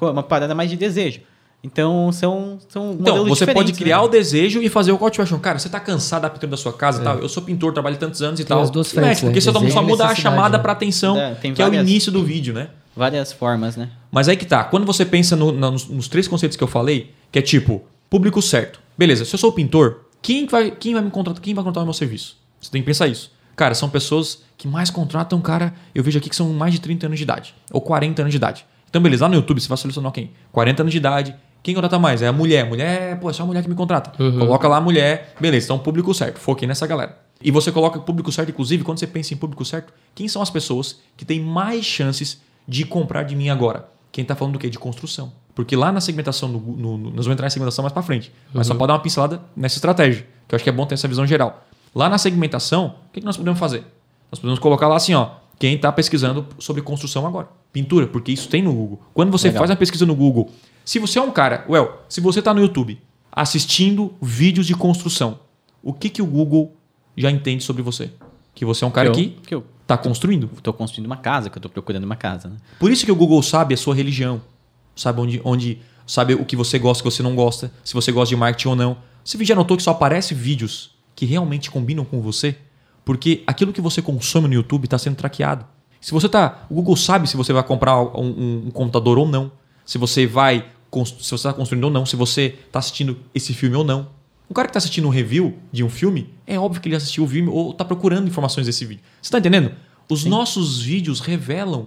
Uma 0.00 0.22
parada 0.22 0.54
mais 0.54 0.70
de 0.70 0.76
desejo. 0.76 1.20
Então, 1.64 2.12
são, 2.12 2.58
são 2.68 2.92
Então, 2.92 3.16
modelos 3.16 3.28
você 3.36 3.44
pode 3.46 3.72
diferentes, 3.72 3.78
criar 3.78 3.96
né? 3.98 4.02
o 4.04 4.08
desejo 4.08 4.62
e 4.62 4.68
fazer 4.68 4.92
o 4.92 4.98
call 4.98 5.10
to 5.10 5.20
action. 5.22 5.40
Cara, 5.40 5.58
você 5.58 5.68
tá 5.68 5.80
cansado 5.80 6.22
da 6.22 6.30
pintura 6.30 6.52
da 6.52 6.56
sua 6.56 6.72
casa 6.72 7.00
e 7.00 7.04
tal. 7.04 7.18
Eu 7.18 7.28
sou 7.28 7.42
pintor, 7.42 7.72
trabalho 7.72 7.96
tantos 7.96 8.22
anos 8.22 8.38
e 8.38 8.44
Tem 8.44 8.48
tal. 8.50 8.60
as 8.62 8.70
duas 8.70 8.86
mexe, 8.92 9.00
frentes, 9.00 9.22
né? 9.24 9.28
Porque 9.28 9.40
você 9.40 9.50
Desejo 9.50 9.72
só 9.72 9.82
e 9.82 9.86
muda 9.86 10.06
a 10.06 10.14
chamada 10.14 10.56
né? 10.56 10.62
pra 10.62 10.70
atenção, 10.72 11.18
É, 11.18 11.34
tem 11.34 11.52
que 11.52 11.60
é 11.60 11.66
o 11.68 11.74
início 11.74 12.12
do 12.12 12.22
vídeo, 12.22 12.54
né? 12.54 12.68
Várias 12.98 13.32
formas, 13.32 13.76
né? 13.76 13.88
Mas 14.10 14.28
aí 14.28 14.36
que 14.36 14.44
tá. 14.44 14.64
Quando 14.64 14.84
você 14.84 15.04
pensa 15.06 15.36
no- 15.36 15.52
na- 15.52 15.70
nos, 15.70 15.86
nos 15.88 16.08
três 16.08 16.26
conceitos 16.26 16.56
que 16.56 16.64
eu 16.64 16.68
falei, 16.68 17.12
que 17.30 17.38
é 17.38 17.42
tipo, 17.42 17.82
público 18.10 18.42
certo. 18.42 18.80
Beleza, 18.98 19.24
se 19.24 19.32
eu 19.32 19.38
sou 19.38 19.52
pintor, 19.52 20.00
quem 20.20 20.46
vai, 20.46 20.72
quem 20.72 20.94
vai 20.94 21.02
me 21.02 21.10
contratar? 21.10 21.40
Quem 21.40 21.54
vai 21.54 21.62
contratar 21.62 21.84
o 21.84 21.86
meu 21.86 21.94
serviço? 21.94 22.36
Você 22.60 22.70
tem 22.72 22.82
que 22.82 22.86
pensar 22.86 23.06
isso. 23.06 23.30
Cara, 23.54 23.72
são 23.74 23.88
pessoas 23.88 24.42
que 24.56 24.66
mais 24.66 24.90
contratam, 24.90 25.40
cara, 25.40 25.72
eu 25.94 26.02
vejo 26.02 26.18
aqui 26.18 26.28
que 26.28 26.34
são 26.34 26.52
mais 26.52 26.72
de 26.74 26.80
30 26.80 27.06
anos 27.06 27.18
de 27.18 27.22
idade. 27.22 27.54
Ou 27.72 27.80
40 27.80 28.22
anos 28.22 28.32
de 28.32 28.36
idade. 28.36 28.66
Então, 28.90 29.00
beleza, 29.00 29.24
lá 29.24 29.28
no 29.28 29.36
YouTube 29.36 29.60
você 29.60 29.68
vai 29.68 29.78
selecionar 29.78 30.10
quem? 30.10 30.32
40 30.50 30.82
anos 30.82 30.90
de 30.92 30.98
idade. 30.98 31.36
Quem 31.62 31.74
contrata 31.74 31.98
mais? 31.98 32.20
É 32.22 32.26
a 32.28 32.32
mulher. 32.32 32.64
Mulher, 32.68 33.18
pô, 33.20 33.30
é 33.30 33.32
só 33.32 33.42
a 33.44 33.46
mulher 33.46 33.62
que 33.62 33.68
me 33.68 33.74
contrata. 33.76 34.10
Coloca 34.16 34.66
lá 34.66 34.78
a 34.78 34.80
mulher. 34.80 35.34
Beleza, 35.40 35.66
então 35.66 35.78
público 35.78 36.12
certo. 36.14 36.38
Foquei 36.40 36.66
nessa 36.66 36.86
galera. 36.86 37.18
E 37.42 37.50
você 37.52 37.70
coloca 37.70 38.00
público 38.00 38.32
certo, 38.32 38.48
inclusive, 38.50 38.82
quando 38.82 38.98
você 38.98 39.06
pensa 39.06 39.34
em 39.34 39.36
público 39.36 39.64
certo, 39.64 39.92
quem 40.14 40.26
são 40.26 40.40
as 40.42 40.50
pessoas 40.50 41.00
que 41.16 41.24
têm 41.24 41.40
mais 41.40 41.84
chances 41.84 42.40
de 42.68 42.84
comprar 42.84 43.22
de 43.22 43.34
mim 43.34 43.48
agora? 43.48 43.88
Quem 44.12 44.22
está 44.22 44.36
falando 44.36 44.52
do 44.52 44.58
quê? 44.58 44.68
De 44.68 44.78
construção. 44.78 45.32
Porque 45.54 45.74
lá 45.74 45.90
na 45.90 46.00
segmentação, 46.00 46.48
no, 46.48 46.60
no, 46.60 46.98
no, 46.98 47.10
nós 47.10 47.24
vamos 47.24 47.32
entrar 47.32 47.46
em 47.46 47.50
segmentação 47.50 47.82
mais 47.82 47.92
para 47.92 48.02
frente, 48.02 48.32
mas 48.52 48.66
só 48.66 48.74
pode 48.74 48.88
dar 48.88 48.94
uma 48.94 49.00
pincelada 49.00 49.40
nessa 49.56 49.76
estratégia, 49.76 50.26
que 50.46 50.54
eu 50.54 50.56
acho 50.56 50.62
que 50.62 50.70
é 50.70 50.72
bom 50.72 50.86
ter 50.86 50.94
essa 50.94 51.08
visão 51.08 51.26
geral. 51.26 51.66
Lá 51.94 52.08
na 52.08 52.18
segmentação, 52.18 52.94
o 53.08 53.12
que, 53.12 53.20
que 53.20 53.26
nós 53.26 53.36
podemos 53.36 53.58
fazer? 53.58 53.84
Nós 54.30 54.38
podemos 54.38 54.60
colocar 54.60 54.86
lá 54.86 54.96
assim, 54.96 55.14
ó, 55.14 55.30
quem 55.58 55.74
está 55.74 55.90
pesquisando 55.90 56.46
sobre 56.58 56.80
construção 56.82 57.26
agora. 57.26 57.48
Pintura, 57.72 58.06
porque 58.06 58.30
isso 58.30 58.48
tem 58.48 58.62
no 58.62 58.72
Google. 58.72 59.00
Quando 59.12 59.32
você 59.32 59.48
Legal. 59.48 59.60
faz 59.60 59.70
uma 59.70 59.76
pesquisa 59.76 60.06
no 60.06 60.14
Google, 60.14 60.50
se 60.84 60.98
você 60.98 61.18
é 61.18 61.22
um 61.22 61.32
cara, 61.32 61.64
well, 61.68 62.02
se 62.08 62.20
você 62.20 62.38
está 62.38 62.54
no 62.54 62.60
YouTube 62.60 63.00
assistindo 63.32 64.14
vídeos 64.22 64.66
de 64.66 64.74
construção, 64.74 65.40
o 65.82 65.92
que, 65.92 66.08
que 66.08 66.22
o 66.22 66.26
Google 66.26 66.76
já 67.16 67.30
entende 67.30 67.64
sobre 67.64 67.82
você? 67.82 68.10
Que 68.54 68.64
você 68.64 68.84
é 68.84 68.86
um 68.86 68.90
cara 68.90 69.08
eu, 69.08 69.12
que 69.12 69.28
que 69.28 69.54
eu 69.54 69.64
está 69.88 69.96
construindo. 69.96 70.50
tô 70.62 70.70
construindo 70.72 71.06
uma 71.06 71.16
casa, 71.16 71.48
que 71.48 71.56
eu 71.56 71.62
tô 71.62 71.70
procurando 71.70 72.04
uma 72.04 72.14
casa, 72.16 72.48
né? 72.50 72.56
Por 72.78 72.90
isso 72.92 73.06
que 73.06 73.10
o 73.10 73.16
Google 73.16 73.42
sabe 73.42 73.72
a 73.72 73.76
sua 73.76 73.94
religião, 73.94 74.42
sabe 74.94 75.20
onde, 75.22 75.40
onde 75.42 75.78
sabe 76.06 76.34
o 76.34 76.44
que 76.44 76.54
você 76.54 76.78
gosta, 76.78 77.00
o 77.02 77.04
que 77.08 77.10
você 77.16 77.22
não 77.22 77.34
gosta, 77.34 77.72
se 77.82 77.94
você 77.94 78.12
gosta 78.12 78.28
de 78.28 78.36
marketing 78.36 78.68
ou 78.68 78.76
não. 78.76 78.96
Você 79.24 79.42
já 79.44 79.54
notou 79.54 79.76
que 79.76 79.82
só 79.82 79.92
aparece 79.92 80.34
vídeos 80.34 80.90
que 81.16 81.24
realmente 81.24 81.70
combinam 81.70 82.04
com 82.04 82.20
você? 82.20 82.56
Porque 83.04 83.42
aquilo 83.46 83.72
que 83.72 83.80
você 83.80 84.02
consome 84.02 84.46
no 84.48 84.54
YouTube 84.54 84.84
está 84.84 84.98
sendo 84.98 85.16
traqueado. 85.16 85.64
Se 86.00 86.12
você 86.12 86.28
tá, 86.28 86.66
o 86.70 86.74
Google 86.74 86.94
sabe 86.96 87.26
se 87.28 87.36
você 87.36 87.52
vai 87.52 87.62
comprar 87.62 87.98
um, 88.00 88.20
um- 88.20 88.62
um 88.66 88.70
computador 88.70 89.18
ou 89.18 89.26
não, 89.26 89.50
se 89.86 89.96
você 89.98 90.26
vai, 90.26 90.66
se 90.92 91.14
você 91.18 91.34
está 91.34 91.52
construindo 91.52 91.84
ou 91.84 91.90
não, 91.90 92.04
se 92.06 92.14
você 92.14 92.58
está 92.66 92.78
assistindo 92.78 93.18
esse 93.34 93.52
filme 93.54 93.74
ou 93.76 93.82
não. 93.84 94.08
O 94.48 94.54
cara 94.54 94.66
que 94.66 94.70
está 94.70 94.78
assistindo 94.78 95.06
um 95.06 95.10
review 95.10 95.58
de 95.70 95.84
um 95.84 95.90
filme, 95.90 96.32
é 96.46 96.58
óbvio 96.58 96.80
que 96.80 96.88
ele 96.88 96.96
assistiu 96.96 97.24
o 97.24 97.28
filme 97.28 97.48
ou 97.48 97.72
está 97.72 97.84
procurando 97.84 98.28
informações 98.28 98.66
desse 98.66 98.84
vídeo. 98.84 99.02
Você 99.20 99.26
está 99.26 99.38
entendendo? 99.38 99.72
Os 100.08 100.24
nossos 100.24 100.80
vídeos 100.80 101.20
revelam 101.20 101.86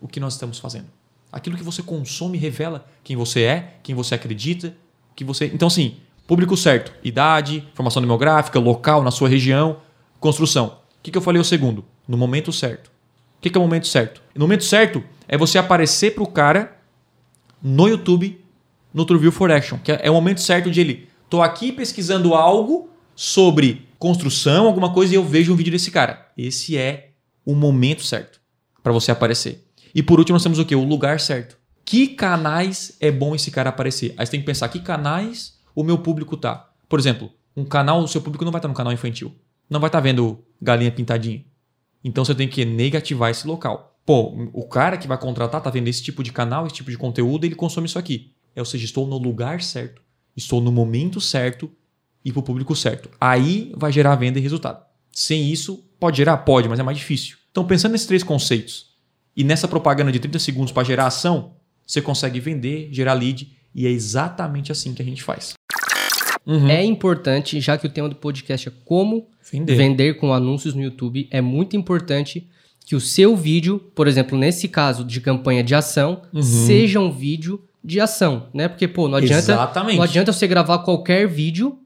o 0.00 0.06
que 0.06 0.20
nós 0.20 0.34
estamos 0.34 0.58
fazendo. 0.58 0.86
Aquilo 1.32 1.56
que 1.56 1.64
você 1.64 1.82
consome 1.82 2.36
revela 2.36 2.86
quem 3.02 3.16
você 3.16 3.42
é, 3.42 3.76
quem 3.82 3.94
você 3.94 4.14
acredita, 4.14 4.76
que 5.16 5.24
você. 5.24 5.46
Então, 5.46 5.66
assim, 5.66 5.96
público 6.26 6.56
certo, 6.56 6.92
idade, 7.02 7.66
formação 7.74 8.02
demográfica, 8.02 8.60
local, 8.60 9.02
na 9.02 9.10
sua 9.10 9.28
região, 9.28 9.78
construção. 10.20 10.78
O 10.98 11.02
que, 11.02 11.10
que 11.10 11.18
eu 11.18 11.22
falei 11.22 11.40
o 11.40 11.44
segundo? 11.44 11.84
No 12.06 12.16
momento 12.18 12.52
certo. 12.52 12.88
O 13.38 13.40
que, 13.40 13.50
que 13.50 13.56
é 13.56 13.60
o 13.60 13.64
momento 13.64 13.86
certo? 13.86 14.22
No 14.34 14.42
momento 14.42 14.64
certo 14.64 15.02
é 15.26 15.36
você 15.36 15.58
aparecer 15.58 16.14
pro 16.14 16.26
cara 16.26 16.78
no 17.62 17.88
YouTube, 17.88 18.38
no 18.92 19.04
True 19.04 19.18
View 19.18 19.32
for 19.32 19.50
Action, 19.50 19.78
que 19.78 19.90
é 19.90 20.10
o 20.10 20.14
momento 20.14 20.40
certo 20.40 20.70
de 20.70 20.80
ele. 20.80 21.08
Tô 21.34 21.42
aqui 21.42 21.72
pesquisando 21.72 22.32
algo 22.32 22.88
sobre 23.16 23.88
construção, 23.98 24.66
alguma 24.68 24.92
coisa, 24.92 25.14
e 25.14 25.16
eu 25.16 25.24
vejo 25.24 25.52
um 25.52 25.56
vídeo 25.56 25.72
desse 25.72 25.90
cara. 25.90 26.30
Esse 26.38 26.78
é 26.78 27.10
o 27.44 27.56
momento 27.56 28.04
certo 28.04 28.40
para 28.84 28.92
você 28.92 29.10
aparecer. 29.10 29.66
E 29.92 30.00
por 30.00 30.20
último, 30.20 30.36
nós 30.36 30.44
temos 30.44 30.60
o 30.60 30.64
quê? 30.64 30.76
O 30.76 30.84
lugar 30.84 31.18
certo. 31.18 31.58
Que 31.84 32.06
canais 32.06 32.96
é 33.00 33.10
bom 33.10 33.34
esse 33.34 33.50
cara 33.50 33.70
aparecer? 33.70 34.14
Aí 34.16 34.24
você 34.24 34.30
tem 34.30 34.38
que 34.38 34.46
pensar 34.46 34.68
que 34.68 34.78
canais 34.78 35.58
o 35.74 35.82
meu 35.82 35.98
público 35.98 36.36
tá. 36.36 36.70
Por 36.88 37.00
exemplo, 37.00 37.32
um 37.56 37.64
canal, 37.64 37.98
o 38.00 38.06
seu 38.06 38.20
público 38.20 38.44
não 38.44 38.52
vai 38.52 38.60
estar 38.60 38.68
no 38.68 38.74
canal 38.74 38.92
infantil. 38.92 39.34
Não 39.68 39.80
vai 39.80 39.88
estar 39.88 39.98
vendo 39.98 40.38
galinha 40.62 40.92
pintadinha. 40.92 41.44
Então 42.04 42.24
você 42.24 42.36
tem 42.36 42.46
que 42.46 42.64
negativar 42.64 43.32
esse 43.32 43.44
local. 43.44 43.98
Pô, 44.06 44.36
o 44.52 44.68
cara 44.68 44.96
que 44.96 45.08
vai 45.08 45.18
contratar 45.18 45.60
tá 45.60 45.68
vendo 45.68 45.88
esse 45.88 46.00
tipo 46.00 46.22
de 46.22 46.30
canal, 46.30 46.64
esse 46.64 46.76
tipo 46.76 46.92
de 46.92 46.96
conteúdo, 46.96 47.44
ele 47.44 47.56
consome 47.56 47.88
isso 47.88 47.98
aqui. 47.98 48.32
É, 48.54 48.60
ou 48.60 48.64
seja, 48.64 48.84
estou 48.84 49.04
no 49.04 49.18
lugar 49.18 49.60
certo, 49.60 50.00
estou 50.36 50.60
no 50.60 50.72
momento 50.72 51.20
certo 51.20 51.70
e 52.24 52.32
para 52.32 52.40
o 52.40 52.42
público 52.42 52.74
certo. 52.74 53.08
Aí 53.20 53.72
vai 53.76 53.92
gerar 53.92 54.14
venda 54.16 54.38
e 54.38 54.42
resultado. 54.42 54.82
Sem 55.12 55.50
isso, 55.50 55.84
pode 56.00 56.16
gerar? 56.16 56.38
Pode, 56.38 56.68
mas 56.68 56.78
é 56.78 56.82
mais 56.82 56.98
difícil. 56.98 57.36
Então, 57.50 57.64
pensando 57.64 57.92
nesses 57.92 58.06
três 58.06 58.22
conceitos 58.22 58.94
e 59.36 59.44
nessa 59.44 59.68
propaganda 59.68 60.10
de 60.10 60.18
30 60.18 60.38
segundos 60.38 60.72
para 60.72 60.82
gerar 60.84 61.06
ação, 61.06 61.54
você 61.86 62.00
consegue 62.00 62.40
vender, 62.40 62.88
gerar 62.92 63.12
lead 63.14 63.52
e 63.74 63.86
é 63.86 63.90
exatamente 63.90 64.72
assim 64.72 64.94
que 64.94 65.02
a 65.02 65.04
gente 65.04 65.22
faz. 65.22 65.54
Uhum. 66.46 66.68
É 66.68 66.84
importante, 66.84 67.60
já 67.60 67.78
que 67.78 67.86
o 67.86 67.90
tema 67.90 68.08
do 68.08 68.16
podcast 68.16 68.68
é 68.68 68.72
como 68.84 69.28
Vender. 69.50 69.76
vender 69.76 70.14
com 70.14 70.32
anúncios 70.32 70.74
no 70.74 70.82
YouTube, 70.82 71.28
é 71.30 71.40
muito 71.40 71.76
importante 71.76 72.48
que 72.84 72.94
o 72.94 73.00
seu 73.00 73.34
vídeo, 73.34 73.78
por 73.94 74.06
exemplo, 74.06 74.36
nesse 74.36 74.68
caso 74.68 75.04
de 75.04 75.20
campanha 75.20 75.62
de 75.64 75.74
ação, 75.74 76.22
Uhum. 76.34 76.42
seja 76.42 77.00
um 77.00 77.10
vídeo 77.10 77.62
de 77.84 78.00
ação, 78.00 78.46
né? 78.54 78.66
Porque, 78.68 78.88
pô, 78.88 79.08
não 79.08 79.18
adianta, 79.18 79.52
Exatamente. 79.52 79.96
não 79.96 80.02
adianta 80.04 80.32
você 80.32 80.46
gravar 80.46 80.78
qualquer 80.78 81.28
vídeo 81.28 81.78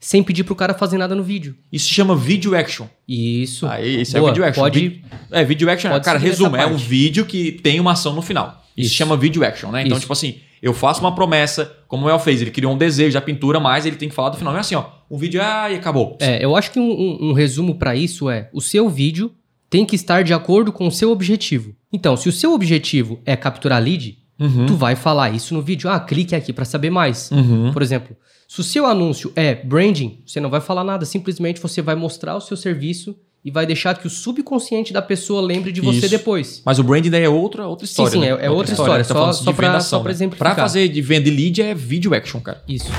sem 0.00 0.22
pedir 0.22 0.42
pro 0.44 0.56
cara 0.56 0.74
fazer 0.74 0.98
nada 0.98 1.14
no 1.14 1.22
vídeo. 1.22 1.54
Isso 1.70 1.86
se 1.86 1.94
chama 1.94 2.16
video 2.16 2.56
action. 2.56 2.86
Isso. 3.06 3.66
Ah, 3.66 3.80
esse 3.80 4.16
é 4.16 4.20
Boa, 4.20 4.32
video 4.32 4.44
action. 4.44 4.62
Pode, 4.62 4.80
Vi- 4.88 5.04
É, 5.30 5.44
video 5.44 5.70
action, 5.70 5.90
pode 5.90 6.04
cara, 6.04 6.18
resumo, 6.18 6.56
é 6.56 6.66
um 6.66 6.76
vídeo 6.76 7.24
que 7.26 7.52
tem 7.52 7.78
uma 7.78 7.92
ação 7.92 8.12
no 8.14 8.22
final. 8.22 8.62
Isso, 8.76 8.86
Isso. 8.86 8.90
se 8.90 8.94
chama 8.96 9.16
video 9.16 9.44
action, 9.44 9.70
né? 9.70 9.82
Então, 9.82 9.92
Isso. 9.92 10.00
tipo 10.00 10.12
assim, 10.12 10.36
eu 10.60 10.72
faço 10.72 11.00
uma 11.00 11.14
promessa, 11.14 11.72
como 11.86 12.06
o 12.06 12.10
El 12.10 12.18
fez, 12.18 12.40
ele 12.40 12.50
criou 12.50 12.72
um 12.72 12.78
desejo 12.78 13.12
da 13.14 13.20
pintura, 13.20 13.60
mas 13.60 13.84
ele 13.86 13.96
tem 13.96 14.08
que 14.08 14.14
falar 14.14 14.30
do 14.30 14.38
final. 14.38 14.52
Não 14.52 14.58
é 14.58 14.60
assim, 14.62 14.74
ó, 14.74 14.86
um 15.10 15.16
vídeo, 15.18 15.40
ah, 15.42 15.70
e 15.70 15.76
acabou. 15.76 16.16
É, 16.20 16.42
eu 16.44 16.56
acho 16.56 16.70
que 16.72 16.80
um, 16.80 16.90
um- 16.90 17.28
um 17.28 17.32
resumo 17.32 17.74
pra 17.76 17.94
isso 17.94 18.28
é: 18.30 18.48
o 18.52 18.60
seu 18.62 18.88
vídeo 18.88 19.30
tem 19.70 19.84
que 19.84 19.94
estar 19.94 20.24
de 20.24 20.32
acordo 20.34 20.72
com 20.72 20.86
o 20.86 20.90
seu 20.90 21.12
objetivo. 21.12 21.76
Então, 21.92 22.16
se 22.16 22.28
o 22.28 22.32
seu 22.32 22.52
objetivo 22.54 23.20
é 23.26 23.36
capturar 23.36 23.80
lead, 23.82 24.18
Uhum. 24.40 24.66
tu 24.66 24.74
vai 24.74 24.96
falar 24.96 25.30
isso 25.30 25.54
no 25.54 25.62
vídeo. 25.62 25.88
Ah, 25.90 26.00
clique 26.00 26.34
aqui 26.34 26.52
pra 26.52 26.64
saber 26.64 26.90
mais. 26.90 27.30
Uhum. 27.30 27.72
Por 27.72 27.82
exemplo, 27.82 28.16
se 28.48 28.60
o 28.60 28.64
seu 28.64 28.84
anúncio 28.86 29.32
é 29.36 29.54
branding, 29.54 30.20
você 30.26 30.40
não 30.40 30.50
vai 30.50 30.60
falar 30.60 30.82
nada, 30.84 31.04
simplesmente 31.04 31.60
você 31.60 31.80
vai 31.82 31.94
mostrar 31.94 32.36
o 32.36 32.40
seu 32.40 32.56
serviço 32.56 33.16
e 33.44 33.50
vai 33.50 33.66
deixar 33.66 33.96
que 33.98 34.06
o 34.06 34.10
subconsciente 34.10 34.92
da 34.92 35.02
pessoa 35.02 35.40
lembre 35.42 35.72
de 35.72 35.80
você 35.80 35.98
Isso. 36.00 36.08
depois. 36.10 36.62
Mas 36.64 36.78
o 36.78 36.84
brand 36.84 37.06
daí 37.08 37.24
é 37.24 37.28
outra, 37.28 37.66
outra 37.66 37.84
história. 37.84 38.12
sim, 38.12 38.20
né? 38.20 38.28
é- 38.28 38.46
é 38.46 38.50
outra 38.50 38.72
história, 38.72 39.04
Tá 39.04 39.14
só- 39.14 39.32
só 39.32 39.52
venda 39.52 39.80
só 39.80 39.98
pra 40.00 40.08
né? 40.10 40.14
exemplificar. 40.14 40.54
Pra 40.54 40.62
fazer 40.64 40.88
de 40.88 41.02
venda 41.02 41.28
e 41.28 41.32
lead 41.32 41.60
é 41.62 41.74
video 41.74 42.14
action, 42.14 42.40
cara. 42.40 42.62
Isso. 42.68 42.90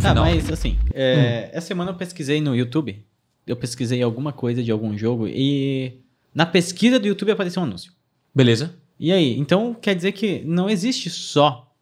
Tá, 0.00 0.10
Final. 0.10 0.24
mas 0.24 0.50
assim, 0.50 0.78
é, 0.94 1.50
essa 1.52 1.66
semana 1.66 1.90
eu 1.90 1.94
pesquisei 1.94 2.40
no 2.40 2.54
YouTube, 2.54 3.04
eu 3.46 3.56
pesquisei 3.56 4.02
alguma 4.02 4.32
coisa 4.32 4.62
de 4.62 4.70
algum 4.70 4.96
jogo 4.96 5.26
e 5.28 6.00
na 6.34 6.46
pesquisa 6.46 6.98
do 6.98 7.06
YouTube 7.08 7.30
apareceu 7.30 7.60
um 7.62 7.64
anúncio. 7.66 7.92
Beleza? 8.34 8.74
E 8.98 9.12
aí? 9.12 9.38
Então 9.38 9.74
quer 9.80 9.94
dizer 9.94 10.12
que 10.12 10.42
não 10.44 10.68
existe 10.68 11.08
só 11.10 11.72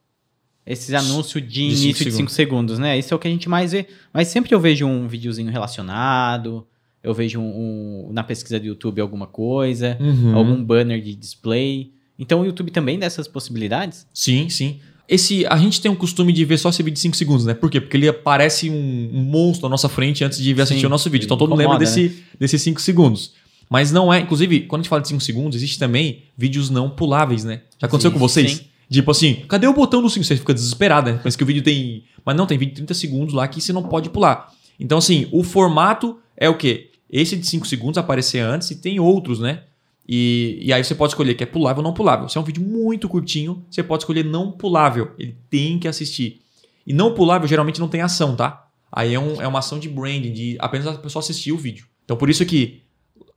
esses 0.66 0.92
anúncios 0.94 1.42
de, 1.42 1.68
De 1.68 1.76
cinco 1.76 1.84
início 1.84 2.04
de 2.06 2.12
5 2.12 2.30
segundos. 2.30 2.78
né? 2.78 2.98
Isso 2.98 3.14
é 3.14 3.16
o 3.16 3.20
que 3.20 3.28
a 3.28 3.30
gente 3.30 3.48
mais 3.48 3.72
vê. 3.72 3.86
Mas 4.12 4.28
sempre 4.28 4.52
eu 4.54 4.60
vejo 4.60 4.84
um 4.86 5.06
videozinho 5.06 5.50
relacionado, 5.50 6.66
eu 7.02 7.14
vejo 7.14 7.38
um, 7.40 8.08
um- 8.08 8.12
na 8.12 8.24
pesquisa 8.24 8.58
do 8.58 8.66
YouTube 8.66 9.00
alguma 9.00 9.26
coisa, 9.26 9.96
Uhum. 10.00 10.34
algum 10.36 10.64
banner 10.64 11.00
de 11.00 11.14
display. 11.14 11.92
Então 12.18 12.40
o 12.40 12.44
YouTube 12.44 12.70
também 12.72 12.98
dá 12.98 13.06
essas 13.06 13.28
possibilidades? 13.28 14.06
Sim, 14.12 14.48
sim. 14.48 14.80
Esse, 15.08 15.46
a 15.46 15.56
gente 15.56 15.80
tem 15.80 15.88
um 15.88 15.94
costume 15.94 16.32
de 16.32 16.44
ver 16.44 16.58
só 16.58 16.70
esse 16.70 16.82
vídeo 16.82 16.94
de 16.94 17.00
5 17.00 17.16
segundos, 17.16 17.46
né? 17.46 17.54
Por 17.54 17.70
quê? 17.70 17.80
Porque 17.80 17.96
ele 17.96 18.08
aparece 18.08 18.68
um, 18.68 19.10
monstro 19.12 19.68
na 19.68 19.70
nossa 19.70 19.88
frente 19.88 20.24
antes 20.24 20.38
de 20.42 20.52
vir 20.52 20.62
assistir 20.62 20.80
Sim, 20.80 20.86
o 20.86 20.90
nosso 20.90 21.08
vídeo. 21.08 21.26
Então 21.26 21.36
todo 21.36 21.50
mundo 21.50 21.58
lembra 21.60 21.78
desse, 21.78 22.24
desses 22.40 22.60
5 22.60 22.80
segundos. 22.80 23.34
Mas 23.68 23.90
não 23.90 24.12
é. 24.12 24.20
Inclusive, 24.20 24.60
quando 24.62 24.80
a 24.80 24.82
gente 24.82 24.88
fala 24.90 25.02
de 25.02 25.08
5 25.08 25.20
segundos, 25.20 25.56
existe 25.56 25.78
também 25.78 26.22
vídeos 26.36 26.70
não 26.70 26.88
puláveis, 26.90 27.44
né? 27.44 27.62
Já 27.78 27.86
aconteceu 27.86 28.10
Sim, 28.10 28.14
com 28.14 28.20
vocês? 28.20 28.52
sim. 28.52 28.64
Tipo 28.88 29.10
assim, 29.10 29.34
cadê 29.48 29.66
o 29.66 29.72
botão 29.72 30.00
do 30.00 30.08
5? 30.08 30.24
Você 30.24 30.36
fica 30.36 30.54
desesperado, 30.54 31.10
né? 31.10 31.18
Pensa 31.22 31.36
que 31.36 31.42
o 31.42 31.46
vídeo 31.46 31.62
tem. 31.62 32.04
Mas 32.24 32.36
não, 32.36 32.46
tem 32.46 32.56
vídeo 32.56 32.70
de 32.72 32.76
30 32.76 32.94
segundos 32.94 33.34
lá 33.34 33.48
que 33.48 33.60
você 33.60 33.72
não 33.72 33.82
pode 33.82 34.10
pular. 34.10 34.52
Então, 34.78 34.98
assim, 34.98 35.26
o 35.32 35.42
formato 35.42 36.18
é 36.36 36.48
o 36.48 36.56
quê? 36.56 36.90
Esse 37.10 37.36
de 37.36 37.46
5 37.46 37.66
segundos 37.66 37.98
aparecer 37.98 38.38
antes 38.40 38.70
e 38.70 38.76
tem 38.76 39.00
outros, 39.00 39.40
né? 39.40 39.62
E, 40.08 40.58
e 40.62 40.72
aí 40.72 40.84
você 40.84 40.94
pode 40.94 41.12
escolher 41.12 41.34
que 41.34 41.42
é 41.42 41.46
pulável 41.46 41.82
ou 41.82 41.88
não 41.88 41.92
pulável. 41.94 42.28
Se 42.28 42.38
é 42.38 42.40
um 42.40 42.44
vídeo 42.44 42.62
muito 42.62 43.08
curtinho, 43.08 43.64
você 43.68 43.82
pode 43.82 44.02
escolher 44.04 44.24
não 44.24 44.52
pulável. 44.52 45.10
Ele 45.18 45.36
tem 45.50 45.78
que 45.80 45.88
assistir. 45.88 46.40
E 46.86 46.92
não 46.92 47.12
pulável 47.12 47.48
geralmente 47.48 47.80
não 47.80 47.88
tem 47.88 48.00
ação, 48.02 48.36
tá? 48.36 48.68
Aí 48.92 49.14
é, 49.14 49.18
um- 49.18 49.40
é 49.42 49.48
uma 49.48 49.58
ação 49.58 49.80
de 49.80 49.88
branding, 49.88 50.32
de 50.32 50.56
apenas 50.60 50.86
a 50.86 50.94
pessoa 50.94 51.20
assistir 51.20 51.50
o 51.50 51.56
vídeo. 51.58 51.86
Então 52.04 52.16
por 52.16 52.30
isso 52.30 52.46
que, 52.46 52.82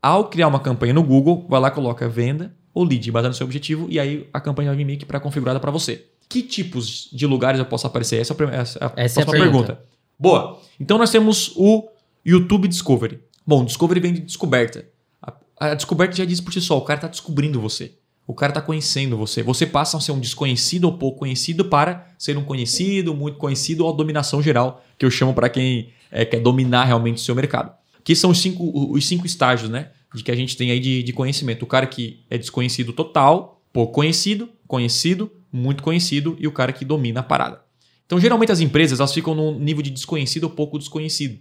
ao 0.01 0.29
criar 0.29 0.47
uma 0.47 0.59
campanha 0.59 0.93
no 0.93 1.03
Google, 1.03 1.45
vai 1.49 1.59
lá 1.59 1.71
coloca 1.71 2.07
venda 2.07 2.53
ou 2.73 2.83
lead, 2.83 3.11
baseado 3.11 3.31
no 3.31 3.35
seu 3.35 3.45
objetivo, 3.45 3.87
e 3.89 3.99
aí 3.99 4.27
a 4.31 4.39
campanha 4.39 4.69
vai 4.69 4.77
vir 4.77 4.85
meio 4.85 4.99
que 4.99 5.05
pré-configurada 5.05 5.59
para 5.59 5.71
você. 5.71 6.05
Que 6.29 6.41
tipos 6.41 7.09
de 7.11 7.25
lugares 7.25 7.59
eu 7.59 7.65
posso 7.65 7.87
aparecer? 7.87 8.21
Essa 8.21 8.33
é 8.33 8.45
a, 8.45 8.53
essa 8.61 8.79
é 8.79 8.85
a 8.85 8.93
Essa 8.95 9.19
é 9.19 9.23
a 9.23 9.25
próxima 9.25 9.45
pergunta. 9.45 9.73
pergunta. 9.73 9.89
Boa. 10.17 10.61
Então 10.79 10.97
nós 10.97 11.09
temos 11.09 11.53
o 11.55 11.89
YouTube 12.23 12.67
Discovery. 12.67 13.19
Bom, 13.45 13.65
Discovery 13.65 13.99
vem 13.99 14.13
de 14.13 14.21
descoberta. 14.21 14.85
A, 15.21 15.33
a 15.59 15.73
descoberta 15.73 16.15
já 16.15 16.25
diz 16.25 16.39
por 16.39 16.53
si 16.53 16.61
só, 16.61 16.77
o 16.77 16.81
cara 16.81 16.99
está 16.99 17.07
descobrindo 17.07 17.59
você. 17.59 17.93
O 18.27 18.33
cara 18.35 18.51
está 18.51 18.61
conhecendo 18.61 19.17
você. 19.17 19.41
Você 19.41 19.65
passa 19.65 19.97
a 19.97 19.99
ser 19.99 20.11
um 20.11 20.19
desconhecido 20.19 20.85
ou 20.85 20.93
pouco 20.99 21.19
conhecido 21.19 21.65
para 21.65 22.07
ser 22.15 22.37
um 22.37 22.43
conhecido, 22.43 23.15
muito 23.15 23.39
conhecido 23.39 23.83
ou 23.83 23.91
a 23.91 23.95
dominação 23.97 24.39
geral, 24.39 24.83
que 24.99 25.05
eu 25.05 25.09
chamo 25.09 25.33
para 25.33 25.49
quem 25.49 25.89
é, 26.11 26.23
quer 26.23 26.39
dominar 26.39 26.85
realmente 26.85 27.17
o 27.17 27.21
seu 27.21 27.33
mercado. 27.33 27.73
Que 28.09 28.15
são 28.15 28.31
os 28.31 28.41
cinco, 28.41 28.91
os 28.91 29.07
cinco 29.07 29.27
estágios, 29.27 29.69
né? 29.69 29.91
De 30.15 30.23
que 30.23 30.31
a 30.31 30.35
gente 30.35 30.57
tem 30.57 30.71
aí 30.71 30.79
de, 30.79 31.03
de 31.03 31.13
conhecimento. 31.13 31.61
O 31.61 31.67
cara 31.67 31.85
que 31.85 32.25
é 32.27 32.39
desconhecido 32.39 32.91
total, 32.91 33.61
pouco 33.71 33.93
conhecido, 33.93 34.49
conhecido, 34.65 35.31
muito 35.51 35.83
conhecido 35.83 36.35
e 36.39 36.47
o 36.47 36.51
cara 36.51 36.73
que 36.73 36.83
domina 36.83 37.19
a 37.19 37.23
parada. 37.23 37.61
Então, 38.07 38.19
geralmente 38.19 38.51
as 38.51 38.61
empresas 38.61 38.99
elas 38.99 39.13
ficam 39.13 39.35
num 39.35 39.59
nível 39.59 39.83
de 39.83 39.91
desconhecido 39.91 40.45
ou 40.45 40.49
pouco 40.49 40.79
desconhecido. 40.79 41.37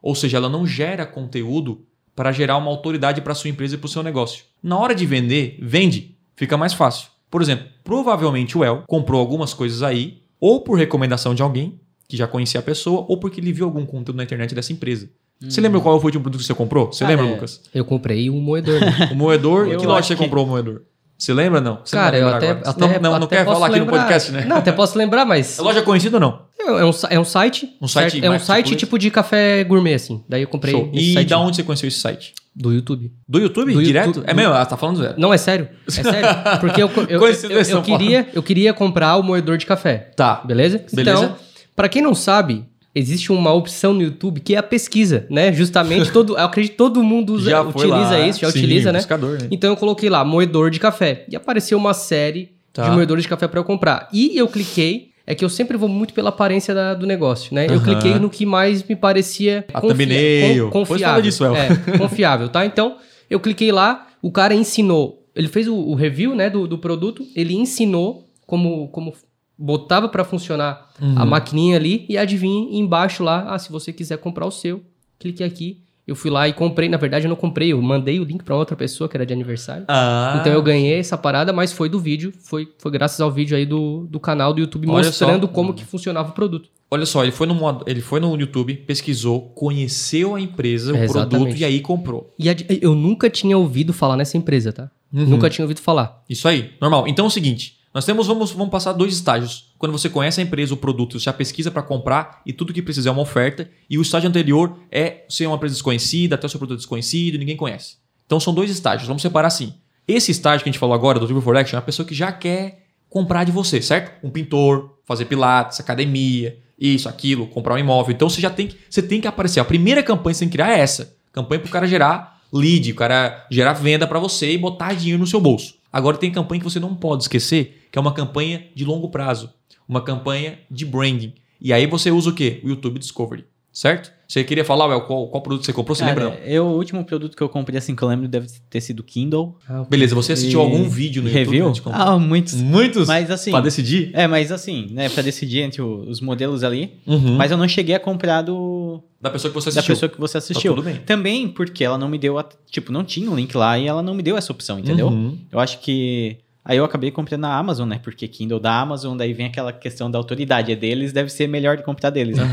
Ou 0.00 0.14
seja, 0.14 0.36
ela 0.36 0.48
não 0.48 0.64
gera 0.64 1.04
conteúdo 1.04 1.84
para 2.14 2.30
gerar 2.30 2.56
uma 2.56 2.70
autoridade 2.70 3.20
para 3.20 3.34
sua 3.34 3.50
empresa 3.50 3.74
e 3.74 3.78
para 3.78 3.86
o 3.86 3.90
seu 3.90 4.04
negócio. 4.04 4.44
Na 4.62 4.78
hora 4.78 4.94
de 4.94 5.04
vender, 5.04 5.58
vende, 5.60 6.16
fica 6.36 6.56
mais 6.56 6.72
fácil. 6.72 7.08
Por 7.28 7.42
exemplo, 7.42 7.66
provavelmente 7.82 8.56
o 8.56 8.62
El 8.62 8.84
comprou 8.86 9.20
algumas 9.20 9.52
coisas 9.52 9.82
aí, 9.82 10.22
ou 10.38 10.60
por 10.60 10.78
recomendação 10.78 11.34
de 11.34 11.42
alguém 11.42 11.80
que 12.06 12.16
já 12.16 12.28
conhecia 12.28 12.60
a 12.60 12.62
pessoa, 12.62 13.04
ou 13.08 13.18
porque 13.18 13.40
ele 13.40 13.52
viu 13.52 13.64
algum 13.64 13.84
conteúdo 13.84 14.18
na 14.18 14.22
internet 14.22 14.54
dessa 14.54 14.72
empresa. 14.72 15.10
Você 15.48 15.60
lembra 15.60 15.80
qual 15.80 15.96
foi 15.98 16.02
o 16.02 16.06
último 16.06 16.22
produto 16.22 16.40
que 16.40 16.46
você 16.46 16.54
comprou? 16.54 16.92
Você 16.92 17.04
Cara, 17.04 17.10
lembra, 17.16 17.26
é- 17.30 17.34
Lucas? 17.34 17.60
Eu 17.74 17.84
comprei 17.84 18.30
um 18.30 18.40
moedor. 18.40 18.80
né? 18.80 19.08
O 19.12 19.14
moedor, 19.16 19.68
Eu 19.68 19.78
que 19.78 19.86
loja 19.86 20.06
você 20.06 20.14
que- 20.16 20.22
comprou 20.22 20.44
o 20.44 20.48
moedor? 20.48 20.82
Você 21.18 21.32
lembra 21.32 21.60
não? 21.60 21.78
Você 21.84 21.94
Cara, 21.94 22.18
não 22.18 22.18
eu 22.18 22.24
vai 22.30 22.36
até, 22.36 22.46
lembrar 22.52 22.70
até 22.70 22.84
agora. 22.84 23.00
não, 23.00 23.10
não, 23.12 23.18
não 23.20 23.26
quer 23.28 23.44
falar 23.44 23.66
aqui 23.68 23.78
no 23.78 23.84
lembrar. 23.84 23.98
podcast, 24.00 24.32
né? 24.32 24.44
Não, 24.44 24.56
até 24.56 24.72
posso 24.72 24.98
lembrar, 24.98 25.24
mas 25.24 25.56
É 25.56 25.62
loja 25.62 25.80
conhecida 25.82 26.16
ou 26.16 26.20
não? 26.20 26.42
é 26.58 26.84
um, 26.84 26.90
é 27.10 27.18
um 27.20 27.24
site. 27.24 27.68
Um 27.80 27.86
site 27.86 28.12
certo? 28.12 28.24
É 28.24 28.30
um 28.30 28.40
site 28.40 28.74
tipo 28.74 28.98
de 28.98 29.08
café 29.08 29.62
gourmet 29.62 29.94
assim. 29.94 30.24
Daí 30.28 30.42
eu 30.42 30.48
comprei 30.48 30.74
Show. 30.74 30.90
E 30.92 31.12
site 31.14 31.28
da 31.28 31.38
onde 31.38 31.54
você 31.56 31.62
conheceu 31.62 31.86
esse 31.86 32.00
site? 32.00 32.34
do 32.54 32.72
YouTube. 32.72 33.10
Do 33.28 33.38
YouTube? 33.38 33.72
Do 33.72 33.82
direto? 33.82 34.06
YouTube. 34.08 34.24
É 34.28 34.34
mesmo? 34.34 34.52
Ah, 34.52 34.66
tá 34.66 34.76
falando 34.76 34.96
zero. 34.98 35.14
Não, 35.16 35.32
é 35.32 35.38
sério. 35.38 35.68
É 35.86 35.90
sério. 36.02 36.28
Porque 36.60 36.82
eu, 36.82 36.90
eu, 37.08 37.20
eu, 37.24 37.62
eu 37.70 37.82
queria, 37.82 38.28
eu 38.34 38.42
queria 38.42 38.74
comprar 38.74 39.16
o 39.16 39.22
moedor 39.22 39.56
de 39.56 39.64
café. 39.64 40.10
Tá. 40.16 40.42
Beleza? 40.44 40.84
Beleza. 40.92 41.24
Então, 41.24 41.36
pra 41.76 41.88
quem 41.88 42.02
não 42.02 42.14
sabe, 42.16 42.66
existe 42.94 43.32
uma 43.32 43.52
opção 43.52 43.92
no 43.94 44.02
YouTube 44.02 44.40
que 44.40 44.54
é 44.54 44.58
a 44.58 44.62
pesquisa, 44.62 45.26
né? 45.30 45.52
Justamente 45.52 46.10
todo, 46.12 46.34
eu 46.36 46.44
acredito 46.44 46.72
que 46.72 46.78
todo 46.78 47.02
mundo 47.02 47.34
usa, 47.34 47.50
Já 47.50 47.62
utiliza 47.62 47.94
lá. 48.18 48.26
isso, 48.28 48.40
já 48.40 48.50
Sim, 48.50 48.58
utiliza, 48.58 48.92
né? 48.92 48.98
buscador, 48.98 49.40
né? 49.40 49.48
Então 49.50 49.70
eu 49.70 49.76
coloquei 49.76 50.10
lá 50.10 50.24
moedor 50.24 50.70
de 50.70 50.78
café 50.80 51.24
e 51.30 51.36
apareceu 51.36 51.78
uma 51.78 51.94
série 51.94 52.50
Tá. 52.72 52.84
de 52.88 52.90
moedores 52.90 53.22
de 53.24 53.28
café 53.28 53.46
pra 53.46 53.60
eu 53.60 53.64
comprar. 53.64 54.08
E 54.12 54.34
eu 54.36 54.48
cliquei 54.48 55.10
é 55.26 55.34
que 55.34 55.44
eu 55.44 55.48
sempre 55.48 55.76
vou 55.76 55.88
muito 55.88 56.12
pela 56.14 56.30
aparência 56.30 56.74
da- 56.74 56.94
do 56.94 57.06
negócio, 57.06 57.54
né? 57.54 57.66
Eu 57.68 57.74
Aham. 57.74 57.84
cliquei 57.84 58.18
no 58.18 58.28
que 58.30 58.44
mais 58.46 58.82
me 58.82 58.96
parecia 58.96 59.64
A 59.74 59.80
thumbnail. 59.80 60.68
con- 60.70 60.80
Depois 60.82 61.00
fala 61.02 61.20
disso, 61.22 61.44
El. 61.44 61.54
É, 61.54 61.68
confiável, 61.98 62.48
tá? 62.48 62.64
Então, 62.66 62.96
eu 63.30 63.38
cliquei 63.38 63.70
lá, 63.70 64.06
o 64.22 64.30
cara 64.32 64.54
ensinou, 64.54 65.22
ele 65.36 65.48
fez 65.48 65.68
o, 65.68 65.74
o 65.76 65.94
review, 65.94 66.34
né, 66.34 66.50
do, 66.50 66.66
do 66.66 66.76
produto, 66.78 67.24
ele 67.36 67.54
ensinou 67.54 68.24
como, 68.46 68.88
como 68.88 69.12
botava 69.58 70.08
pra 70.08 70.24
funcionar 70.24 70.90
Uhum. 71.00 71.14
a 71.18 71.24
maquininha 71.24 71.76
ali 71.76 72.06
e 72.08 72.16
adivinha 72.16 72.78
embaixo 72.78 73.22
lá, 73.24 73.52
ah, 73.54 73.58
se 73.58 73.70
você 73.72 73.92
quiser 73.92 74.18
comprar 74.18 74.46
o 74.46 74.50
seu, 74.50 74.82
clique 75.18 75.42
aqui. 75.42 75.78
Eu 76.06 76.16
fui 76.16 76.30
lá 76.30 76.48
e 76.48 76.52
comprei, 76.52 76.88
na 76.88 76.96
verdade 76.96 77.26
eu 77.26 77.28
não 77.28 77.36
comprei, 77.36 77.72
eu 77.72 77.80
mandei 77.80 78.18
o 78.18 78.24
link 78.24 78.42
pra 78.42 78.56
outra 78.56 78.74
pessoa 78.74 79.08
que 79.08 79.16
era 79.16 79.24
de 79.24 79.32
aniversário. 79.32 79.84
Ah, 79.86 80.36
Então 80.40 80.52
eu 80.52 80.60
ganhei 80.60 80.98
essa 80.98 81.16
parada, 81.16 81.52
mas 81.52 81.72
foi 81.72 81.88
do 81.88 81.98
vídeo, 82.00 82.32
foi, 82.42 82.68
foi 82.78 82.90
graças 82.90 83.20
ao 83.20 83.30
vídeo 83.30 83.56
aí 83.56 83.64
do, 83.64 84.06
do 84.10 84.18
canal 84.18 84.52
do 84.52 84.60
YouTube 84.60 84.88
Olha 84.90 85.06
mostrando 85.06 85.46
só. 85.46 85.52
como 85.52 85.72
que 85.72 85.84
funcionava 85.84 86.30
o 86.30 86.32
produto. 86.32 86.68
Olha 86.90 87.06
só, 87.06 87.22
ele 87.22 87.30
foi, 87.32 87.46
no, 87.46 87.56
ele 87.86 88.00
foi 88.00 88.18
no 88.20 88.34
YouTube, 88.36 88.74
pesquisou, 88.78 89.42
conheceu 89.54 90.34
a 90.34 90.40
empresa, 90.40 90.92
o 90.92 90.96
É, 90.96 91.06
produto 91.06 91.32
exatamente. 91.34 91.60
e 91.60 91.64
aí 91.64 91.80
comprou. 91.80 92.34
E 92.38 92.48
eu 92.82 92.94
nunca 92.96 93.30
tinha 93.30 93.56
ouvido 93.56 93.92
falar 93.92 94.16
nessa 94.16 94.36
empresa, 94.36 94.72
tá? 94.72 94.90
Uhum. 95.12 95.24
Nunca 95.26 95.48
tinha 95.48 95.64
ouvido 95.64 95.80
falar. 95.80 96.22
Isso 96.28 96.46
aí, 96.48 96.72
normal. 96.80 97.06
Então 97.08 97.24
é 97.24 97.28
o 97.28 97.30
seguinte, 97.30 97.76
nós 97.94 98.06
temos, 98.06 98.26
vamos, 98.26 98.52
vamos 98.52 98.70
passar 98.70 98.92
dois 98.92 99.12
estágios. 99.12 99.70
Quando 99.78 99.92
você 99.92 100.08
conhece 100.08 100.40
a 100.40 100.44
empresa, 100.44 100.72
o 100.72 100.76
produto, 100.76 101.18
você 101.18 101.24
já 101.24 101.32
pesquisa 101.32 101.70
para 101.70 101.82
comprar 101.82 102.40
e 102.46 102.52
tudo 102.52 102.72
que 102.72 102.80
precisa 102.80 103.10
é 103.10 103.12
uma 103.12 103.20
oferta. 103.20 103.68
E 103.88 103.98
o 103.98 104.02
estágio 104.02 104.28
anterior 104.28 104.78
é 104.90 105.24
ser 105.28 105.46
uma 105.46 105.56
empresa 105.56 105.74
desconhecida, 105.74 106.34
até 106.34 106.46
o 106.46 106.50
seu 106.50 106.58
produto 106.58 106.78
desconhecido, 106.78 107.38
ninguém 107.38 107.56
conhece. 107.56 107.96
Então 108.24 108.40
são 108.40 108.54
dois 108.54 108.70
estágios, 108.70 109.06
vamos 109.06 109.20
separar 109.20 109.48
assim. 109.48 109.74
Esse 110.08 110.30
estágio 110.30 110.64
que 110.64 110.70
a 110.70 110.72
gente 110.72 110.80
falou 110.80 110.94
agora, 110.94 111.18
do 111.18 111.26
Triple 111.26 111.44
for 111.44 111.56
Action, 111.56 111.76
é 111.76 111.78
a 111.78 111.82
pessoa 111.82 112.06
que 112.06 112.14
já 112.14 112.32
quer 112.32 112.86
comprar 113.10 113.44
de 113.44 113.52
você, 113.52 113.82
certo? 113.82 114.26
Um 114.26 114.30
pintor, 114.30 114.98
fazer 115.04 115.26
pilates, 115.26 115.78
academia, 115.78 116.58
isso, 116.78 117.08
aquilo, 117.08 117.46
comprar 117.46 117.74
um 117.74 117.78
imóvel. 117.78 118.14
Então 118.14 118.28
você 118.28 118.40
já 118.40 118.48
tem 118.48 118.68
que, 118.68 118.76
você 118.88 119.02
tem 119.02 119.20
que 119.20 119.28
aparecer. 119.28 119.60
A 119.60 119.64
primeira 119.64 120.02
campanha 120.02 120.32
que 120.32 120.38
você 120.38 120.44
tem 120.44 120.48
que 120.48 120.56
criar 120.56 120.76
é 120.76 120.80
essa. 120.80 121.14
Campanha 121.30 121.60
para 121.60 121.68
o 121.68 121.72
cara 121.72 121.86
gerar 121.86 122.40
lead, 122.52 122.90
o 122.90 122.94
cara 122.94 123.46
gerar 123.50 123.74
venda 123.74 124.06
para 124.06 124.18
você 124.18 124.52
e 124.52 124.58
botar 124.58 124.94
dinheiro 124.94 125.20
no 125.20 125.26
seu 125.26 125.40
bolso. 125.40 125.74
Agora 125.92 126.16
tem 126.16 126.32
campanha 126.32 126.60
que 126.60 126.64
você 126.64 126.80
não 126.80 126.94
pode 126.94 127.24
esquecer, 127.24 127.86
que 127.90 127.98
é 127.98 128.00
uma 128.00 128.14
campanha 128.14 128.66
de 128.74 128.84
longo 128.84 129.10
prazo, 129.10 129.52
uma 129.86 130.00
campanha 130.00 130.58
de 130.70 130.86
branding. 130.86 131.34
E 131.60 131.72
aí 131.72 131.86
você 131.86 132.10
usa 132.10 132.30
o 132.30 132.34
quê? 132.34 132.60
O 132.64 132.68
YouTube 132.68 132.98
Discovery, 132.98 133.44
certo? 133.70 134.10
Você 134.32 134.42
queria 134.44 134.64
falar, 134.64 134.86
Well, 134.86 135.02
qual, 135.02 135.28
qual 135.28 135.42
produto 135.42 135.66
você 135.66 135.74
comprou? 135.74 135.94
Você 135.94 136.04
Cara, 136.04 136.24
lembra? 136.24 136.40
não? 136.40 136.46
eu, 136.46 136.64
o 136.64 136.76
último 136.78 137.04
produto 137.04 137.36
que 137.36 137.42
eu 137.42 137.50
comprei 137.50 137.76
assim 137.76 137.94
que 137.94 138.02
eu 138.02 138.08
lembro 138.08 138.26
deve 138.26 138.46
ter 138.70 138.80
sido 138.80 139.02
Kindle. 139.02 139.58
Beleza, 139.90 140.14
você 140.14 140.32
assistiu 140.32 140.60
E- 140.60 140.62
algum 140.62 140.88
vídeo 140.88 141.22
no 141.22 141.28
YouTube? 141.28 141.44
Review? 141.44 141.70
de 141.72 141.82
comprar? 141.82 142.02
Ah, 142.02 142.18
muitos. 142.18 142.54
Muitos? 142.54 143.06
Mas 143.08 143.30
assim. 143.30 143.50
Pra 143.50 143.60
decidir? 143.60 144.10
É, 144.14 144.26
mas 144.26 144.50
assim, 144.50 144.86
né, 144.90 145.10
pra 145.10 145.22
decidir 145.22 145.58
entre 145.60 145.82
o- 145.82 146.08
os 146.08 146.22
modelos 146.22 146.64
ali. 146.64 146.94
Uhum. 147.06 147.36
Mas 147.36 147.50
eu 147.50 147.58
não 147.58 147.68
cheguei 147.68 147.94
a 147.94 148.00
comprar 148.00 148.40
do, 148.40 149.02
Da 149.20 149.28
pessoa 149.28 149.50
que 149.50 149.54
você 149.54 149.66
da 149.70 149.80
assistiu. 149.80 149.94
pessoa 149.96 150.08
que 150.08 150.18
você 150.18 150.38
assistiu. 150.38 150.72
Tá 150.72 150.76
tudo 150.80 150.84
bem. 150.90 150.96
Também 151.04 151.46
porque 151.48 151.84
ela 151.84 151.98
não 151.98 152.08
me 152.08 152.16
deu, 152.16 152.38
a, 152.38 152.48
tipo, 152.70 152.90
não 152.90 153.04
tinha 153.04 153.30
um 153.30 153.34
link 153.36 153.54
lá 153.54 153.78
e 153.78 153.86
ela 153.86 154.02
não 154.02 154.14
me 154.14 154.22
deu 154.22 154.38
essa 154.38 154.50
opção, 154.50 154.78
entendeu? 154.78 155.08
Uhum. 155.08 155.36
Eu 155.52 155.60
acho 155.60 155.78
que 155.80 156.38
aí 156.64 156.76
eu 156.76 156.84
acabei 156.84 157.10
comprando 157.10 157.42
na 157.42 157.56
Amazon, 157.56 157.88
né? 157.88 158.00
Porque 158.02 158.28
Kindle 158.28 158.60
da 158.60 158.80
Amazon, 158.80 159.16
daí 159.16 159.32
vem 159.32 159.46
aquela 159.46 159.72
questão 159.72 160.10
da 160.10 160.18
autoridade, 160.18 160.72
é 160.72 160.76
deles, 160.76 161.12
deve 161.12 161.30
ser 161.30 161.46
melhor 161.46 161.76
de 161.76 161.82
comprar 161.82 162.10
deles, 162.10 162.36
né? 162.36 162.44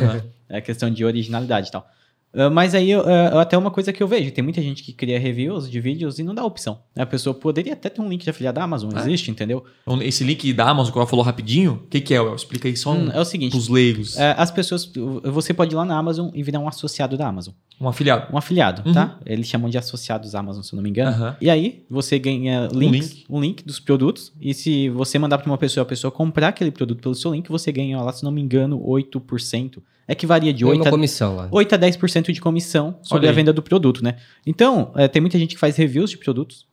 É 0.49 0.57
a 0.57 0.61
questão 0.61 0.89
de 0.89 1.05
originalidade 1.05 1.67
e 1.67 1.71
tal. 1.71 1.87
Ah, 2.33 2.49
mas 2.49 2.75
aí, 2.75 2.91
eu, 2.91 3.01
ah, 3.07 3.41
até 3.41 3.57
uma 3.57 3.71
coisa 3.71 3.91
que 3.91 4.01
eu 4.03 4.07
vejo, 4.07 4.31
tem 4.31 4.43
muita 4.43 4.61
gente 4.61 4.83
que 4.83 4.93
cria 4.93 5.19
reviews 5.19 5.69
de 5.69 5.79
vídeos 5.79 6.19
e 6.19 6.23
não 6.23 6.35
dá 6.35 6.45
opção. 6.45 6.79
A 6.95 7.05
pessoa 7.05 7.33
poderia 7.33 7.73
até 7.73 7.89
ter 7.89 8.01
um 8.01 8.07
link 8.07 8.23
de 8.23 8.29
afiliado 8.29 8.55
da 8.59 8.63
Amazon, 8.63 8.91
É. 8.95 8.99
existe, 8.99 9.31
entendeu? 9.31 9.63
Esse 10.01 10.23
link 10.23 10.53
da 10.53 10.69
Amazon 10.69 10.91
que 10.93 10.97
ela 10.99 11.07
falou 11.07 11.25
rapidinho, 11.25 11.81
o 11.85 11.87
que, 11.87 11.99
que 12.01 12.13
é, 12.13 12.21
Well? 12.21 12.35
Explica 12.35 12.67
aí 12.67 12.77
só 12.77 12.91
um, 12.93 13.05
Hum, 13.07 13.11
é 13.11 13.19
o 13.19 13.25
seguinte, 13.25 13.51
pros 13.51 13.67
leigos. 13.67 14.15
é, 14.17 14.35
as 14.37 14.51
pessoas, 14.51 14.91
você 15.23 15.53
pode 15.53 15.73
ir 15.73 15.75
lá 15.77 15.83
na 15.85 15.97
Amazon 15.97 16.29
e 16.33 16.43
virar 16.43 16.59
um 16.59 16.67
associado 16.67 17.17
da 17.17 17.27
Amazon. 17.27 17.53
Um 17.81 17.87
afiliado. 17.87 18.27
Um 18.31 18.37
afiliado, 18.37 18.83
Uhum. 18.85 18.93
tá? 18.93 19.17
Eles 19.25 19.47
chamam 19.47 19.69
de 19.69 19.77
associados 19.77 20.35
Amazon, 20.35 20.61
se 20.61 20.73
eu 20.73 20.77
não 20.77 20.83
me 20.83 20.89
engano. 20.89 21.09
Aham. 21.11 21.35
E 21.41 21.49
aí, 21.49 21.83
você 21.89 22.19
ganha 22.19 22.67
links, 22.71 23.23
um 23.29 23.39
link. 23.39 23.59
link. 23.61 23.65
dos 23.65 23.79
produtos. 23.79 24.31
E 24.39 24.53
se 24.53 24.89
você 24.89 25.17
mandar 25.17 25.37
para 25.39 25.49
uma 25.49 25.57
pessoa, 25.57 25.81
a 25.81 25.85
pessoa 25.85 26.11
comprar 26.11 26.49
aquele 26.49 26.69
produto 26.71 27.01
pelo 27.01 27.15
seu 27.15 27.33
link, 27.33 27.49
você 27.49 27.71
ganha 27.71 27.99
lá, 28.01 28.11
se 28.13 28.23
não 28.23 28.31
me 28.31 28.41
engano, 28.41 28.79
8%. 28.85 29.81
É 30.09 30.15
que 30.15 30.25
varia 30.25 30.51
de 30.51 30.63
Foi 30.63 30.71
8 30.71 30.81
uma 30.81 30.87
a, 30.87 30.91
comissão 30.91 31.35
lá. 31.35 31.47
8 31.51 31.75
a 31.75 31.77
10% 31.77 32.31
de 32.31 32.41
comissão 32.41 32.97
sobre 33.03 33.29
a 33.29 33.31
venda 33.31 33.53
do 33.53 33.61
produto, 33.61 34.03
né? 34.03 34.15
Então, 34.43 34.91
é, 34.95 35.07
tem 35.07 35.21
muita 35.21 35.37
gente 35.37 35.53
que 35.53 35.59
faz 35.59 35.75
reviews 35.75 36.09
de 36.09 36.17
produtos, 36.17 36.65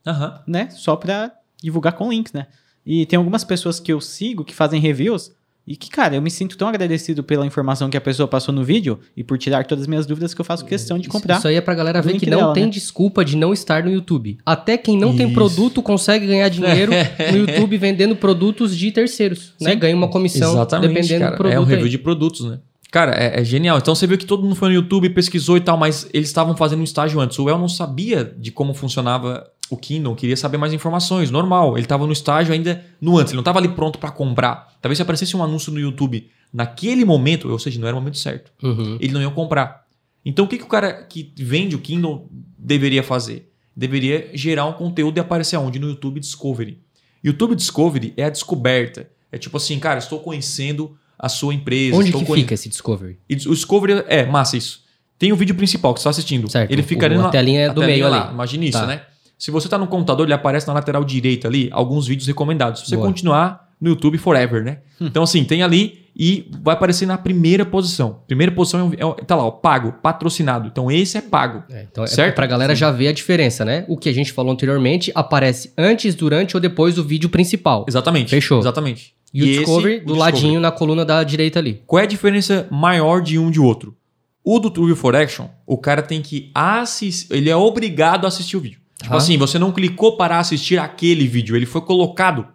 né? 0.47 0.71
Só 0.71 0.97
para 0.97 1.31
divulgar 1.63 1.93
com 1.93 2.11
links, 2.11 2.33
né? 2.33 2.47
E 2.85 3.05
tem 3.05 3.19
algumas 3.19 3.45
pessoas 3.45 3.79
que 3.79 3.93
eu 3.93 4.01
sigo 4.01 4.43
que 4.43 4.55
fazem 4.55 4.81
reviews 4.81 5.33
e 5.67 5.77
que, 5.77 5.91
cara, 5.91 6.15
eu 6.15 6.23
me 6.23 6.31
sinto 6.31 6.57
tão 6.57 6.67
agradecido 6.67 7.23
pela 7.23 7.45
informação 7.45 7.91
que 7.91 7.97
a 7.97 8.01
pessoa 8.01 8.27
passou 8.27 8.55
no 8.55 8.65
vídeo 8.65 9.01
e 9.15 9.23
por 9.23 9.37
tirar 9.37 9.67
todas 9.67 9.83
as 9.83 9.89
minhas 9.89 10.07
dúvidas 10.07 10.33
que 10.33 10.41
eu 10.41 10.45
faço 10.45 10.65
questão 10.65 10.97
de 10.97 11.07
comprar. 11.09 11.39
Isso 11.39 11.49
aí 11.49 11.57
é 11.57 11.61
pra 11.61 11.75
galera 11.75 12.01
ver 12.01 12.19
que 12.19 12.31
não 12.31 12.39
dela, 12.39 12.55
tem 12.55 12.65
né? 12.65 12.71
desculpa 12.71 13.23
de 13.25 13.37
não 13.37 13.53
estar 13.53 13.85
no 13.85 13.91
YouTube. 13.91 14.39
Até 14.47 14.79
quem 14.79 14.97
não 14.97 15.15
tem 15.15 15.27
Isso. 15.27 15.35
produto 15.35 15.83
consegue 15.83 16.27
ganhar 16.27 16.49
dinheiro 16.49 16.93
no 17.33 17.39
YouTube 17.39 17.77
vendendo 17.77 18.17
produtos 18.17 18.75
de 18.75 18.93
terceiros, 18.93 19.53
né? 19.61 19.73
Sim. 19.73 19.79
Ganha 19.79 19.97
uma 19.97 20.09
comissão 20.09 20.53
Exatamente, 20.53 20.95
dependendo 20.95 21.21
cara. 21.21 21.33
do 21.33 21.37
produto. 21.37 21.57
É 21.57 21.61
um 21.61 21.65
review 21.65 21.85
aí. 21.85 21.91
de 21.91 21.99
produtos, 21.99 22.45
né? 22.49 22.61
Cara, 22.97 23.13
é, 23.13 23.43
é 23.43 23.45
genial. 23.45 23.77
Então 23.77 23.95
você 23.95 24.07
viu 24.07 24.17
que 24.17 24.25
todo 24.25 24.43
mundo 24.43 24.55
foi 24.55 24.71
no 24.71 24.75
YouTube, 24.77 25.11
pesquisou 25.11 25.59
e 25.59 25.61
tal, 25.61 25.77
mas 25.77 26.09
eles 26.15 26.29
estavam 26.31 26.57
fazendo 26.57 26.81
um 26.81 26.83
estágio 26.83 27.21
antes. 27.21 27.39
O 27.39 27.47
El 27.47 27.59
não 27.59 27.69
sabia 27.69 28.25
de 28.25 28.51
como 28.51 28.73
funcionava 28.73 29.47
o 29.69 29.77
Kindle, 29.77 30.15
queria 30.15 30.35
saber 30.35 30.57
mais 30.57 30.73
informações, 30.73 31.31
normal. 31.31 31.77
Ele 31.77 31.85
estava 31.85 32.07
no 32.07 32.13
estágio 32.15 32.55
ainda 32.55 32.83
no 32.99 33.19
antes, 33.19 33.33
ele 33.33 33.37
não 33.37 33.43
estava 33.43 33.59
ali 33.59 33.69
pronto 33.69 33.99
para 33.99 34.11
comprar. 34.11 34.75
Talvez 34.81 34.97
se 34.97 35.03
aparecesse 35.03 35.37
um 35.37 35.43
anúncio 35.45 35.71
no 35.71 35.79
YouTube 35.79 36.27
naquele 36.51 37.05
momento, 37.05 37.51
ou 37.51 37.59
seja, 37.59 37.79
não 37.79 37.87
era 37.87 37.95
o 37.95 38.01
momento 38.01 38.17
certo, 38.17 38.51
Uhum. 38.63 38.97
ele 38.99 39.13
não 39.13 39.21
ia 39.21 39.29
comprar. 39.29 39.85
Então 40.25 40.47
o 40.47 40.49
que, 40.49 40.57
que 40.57 40.65
o 40.65 40.67
cara 40.67 40.95
que 41.03 41.35
vende 41.37 41.77
o 41.77 41.79
Kindle 41.81 42.27
deveria 42.57 43.03
fazer? 43.03 43.53
Deveria 43.77 44.31
gerar 44.33 44.65
um 44.65 44.73
conteúdo 44.73 45.19
e 45.19 45.21
aparecer 45.21 45.57
aonde? 45.57 45.79
No 45.79 45.89
YouTube 45.91 46.19
Discovery. 46.19 46.81
YouTube 47.23 47.55
Discovery 47.55 48.15
é 48.17 48.25
a 48.25 48.31
descoberta. 48.31 49.07
É 49.31 49.37
tipo 49.37 49.59
assim, 49.59 49.79
cara, 49.79 49.99
estou 49.99 50.19
conhecendo 50.21 50.97
a 51.19 51.29
sua 51.29 51.55
empresa. 51.55 51.97
Onde 51.97 52.13
que 52.13 52.25
fica 52.25 52.55
esse 52.55 52.69
Discovery? 52.69 53.19
E 53.29 53.35
o 53.35 53.55
Discovery 53.55 54.05
é 54.09 54.25
massa 54.27 54.57
isso. 54.57 54.81
Tem 55.19 55.33
o 55.33 55.37
vídeo 55.37 55.55
principal 55.55 55.95
que 55.95 56.01
você 56.01 56.03
está 56.03 56.11
assistindo. 56.11 56.51
Certo. 56.51 56.71
Ele 56.71 56.83
fica 56.83 57.03
O- 57.05 57.07
ali 57.07 57.17
na 57.19 57.29
telinha 57.31 57.61
é 57.63 57.73
do 57.73 57.81
meio 57.81 58.09
lá. 58.09 58.25
ali. 58.27 58.35
Imagina 58.35 58.65
isso, 58.67 58.79
Tá. 58.79 58.87
né? 58.87 59.01
Se 59.39 59.51
você 59.51 59.67
está 59.67 59.77
no 59.79 59.87
computador, 59.87 60.27
ele 60.27 60.35
aparece 60.35 60.67
na 60.67 60.73
lateral 60.75 61.05
direita 61.05 61.49
ali 61.49 61.69
alguns 61.73 62.07
vídeos 62.07 62.27
recomendados. 62.27 62.81
Se 62.83 62.89
você 62.89 62.97
Boa. 62.97 63.07
continuar 63.09 63.67
no 63.81 63.91
YouTube 63.91 64.17
forever, 64.19 64.63
né? 64.65 64.79
Então 65.01 65.23
assim, 65.23 65.45
tem 65.45 65.63
ali 65.63 66.07
e 66.19 66.51
vai 66.63 66.75
aparecer 66.75 67.05
na 67.05 67.19
primeira 67.19 67.65
posição. 67.67 68.21
Primeira 68.27 68.51
posição 68.51 68.91
é, 68.95 69.05
é, 69.05 69.25
tá 69.27 69.37
lá, 69.37 69.45
ó, 69.45 69.51
pago, 69.51 69.93
patrocinado. 70.03 70.69
Então 70.69 70.91
esse 70.91 71.19
é 71.19 71.21
pago. 71.21 71.63
É, 71.71 71.87
então 71.91 72.05
é 72.05 72.07
Certo? 72.07 72.35
pra 72.35 72.47
galera 72.47 72.75
já 72.75 72.91
ver 72.91 73.09
a 73.09 73.13
diferença, 73.13 73.65
né? 73.67 73.85
O 73.89 73.99
que 73.99 74.09
a 74.09 74.15
gente 74.15 74.33
falou 74.33 74.51
anteriormente 74.53 75.13
aparece 75.15 75.73
antes, 75.77 76.15
durante 76.15 76.57
ou 76.57 76.61
depois 76.61 76.95
do 76.95 77.05
vídeo 77.05 77.29
principal. 77.29 77.85
Exatamente. 77.87 78.31
Fechou. 78.31 78.59
Exatamente. 78.61 79.15
E, 79.37 79.43
o 79.43 79.47
esse, 79.47 79.59
Discovery 79.61 79.95
o 79.97 79.99
do 80.01 80.05
Discovery. 80.15 80.19
ladinho 80.19 80.61
na 80.61 80.71
coluna 80.73 81.05
da 81.05 81.23
direita 81.25 81.59
ali. 81.59 81.83
Qual 81.87 82.01
é 82.01 82.05
a 82.05 82.07
diferença 82.07 82.67
maior 82.71 83.21
de 83.21 83.39
um 83.39 83.51
de 83.51 83.61
outro? 83.61 83.97
O 84.45 84.59
do 84.59 84.71
True 84.71 84.95
for 84.95 85.15
Action, 85.17 85.49
o 85.67 85.77
cara 85.77 86.03
tem 86.03 86.23
que 86.23 86.51
assistir. 86.55 87.35
Ele 87.35 87.51
é 87.51 87.57
obrigado 87.57 88.25
a 88.25 88.29
assistir 88.29 88.57
o 88.57 88.61
vídeo. 88.61 88.81
Tipo 88.99 89.11
Tá. 89.11 89.17
assim, 89.17 89.37
você 89.37 89.59
não 89.59 89.73
clicou 89.73 90.17
para 90.17 90.39
assistir 90.39 90.79
aquele 90.79 91.27
vídeo, 91.27 91.55
ele 91.57 91.67
foi 91.67 91.81
colocado 91.81 92.47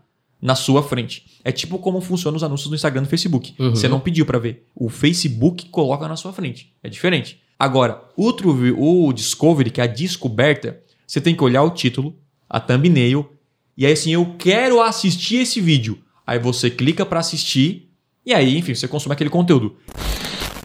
na 0.41 0.55
sua 0.55 0.81
frente. 0.81 1.25
É 1.43 1.51
tipo 1.51 1.77
como 1.77 2.01
funcionam 2.01 2.37
os 2.37 2.43
anúncios 2.43 2.69
no 2.69 2.75
Instagram 2.75 3.01
e 3.01 3.03
no 3.03 3.09
Facebook. 3.09 3.53
Uhum. 3.59 3.71
Você 3.71 3.87
não 3.87 3.99
pediu 3.99 4.25
para 4.25 4.39
ver. 4.39 4.65
O 4.75 4.89
Facebook 4.89 5.67
coloca 5.69 6.07
na 6.07 6.15
sua 6.15 6.33
frente. 6.33 6.73
É 6.81 6.89
diferente. 6.89 7.39
Agora, 7.59 8.01
o, 8.17 8.33
True, 8.33 8.71
o 8.75 9.13
Discovery, 9.13 9.69
que 9.69 9.79
é 9.81 9.83
a 9.83 9.87
descoberta, 9.87 10.79
você 11.05 11.21
tem 11.21 11.35
que 11.35 11.43
olhar 11.43 11.61
o 11.61 11.69
título, 11.69 12.15
a 12.49 12.59
thumbnail, 12.59 13.29
e 13.77 13.85
aí 13.85 13.93
assim, 13.93 14.11
eu 14.13 14.33
quero 14.37 14.81
assistir 14.81 15.37
esse 15.37 15.61
vídeo. 15.61 15.99
Aí 16.25 16.39
você 16.39 16.69
clica 16.69 17.05
para 17.05 17.19
assistir, 17.19 17.89
e 18.25 18.33
aí, 18.33 18.57
enfim, 18.57 18.73
você 18.75 18.87
consome 18.87 19.13
aquele 19.13 19.29
conteúdo. 19.29 19.75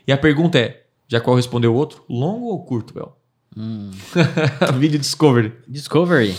E 0.06 0.12
a 0.12 0.16
pergunta 0.18 0.58
é, 0.58 0.82
já 1.08 1.20
qual 1.20 1.36
respondeu 1.36 1.72
o 1.72 1.76
outro? 1.76 2.02
Longo 2.08 2.46
ou 2.46 2.64
curto, 2.64 2.92
Bel? 2.94 3.16
Hum. 3.56 3.90
Vídeo 4.78 4.98
Discovery. 4.98 5.52
Discovery. 5.66 6.34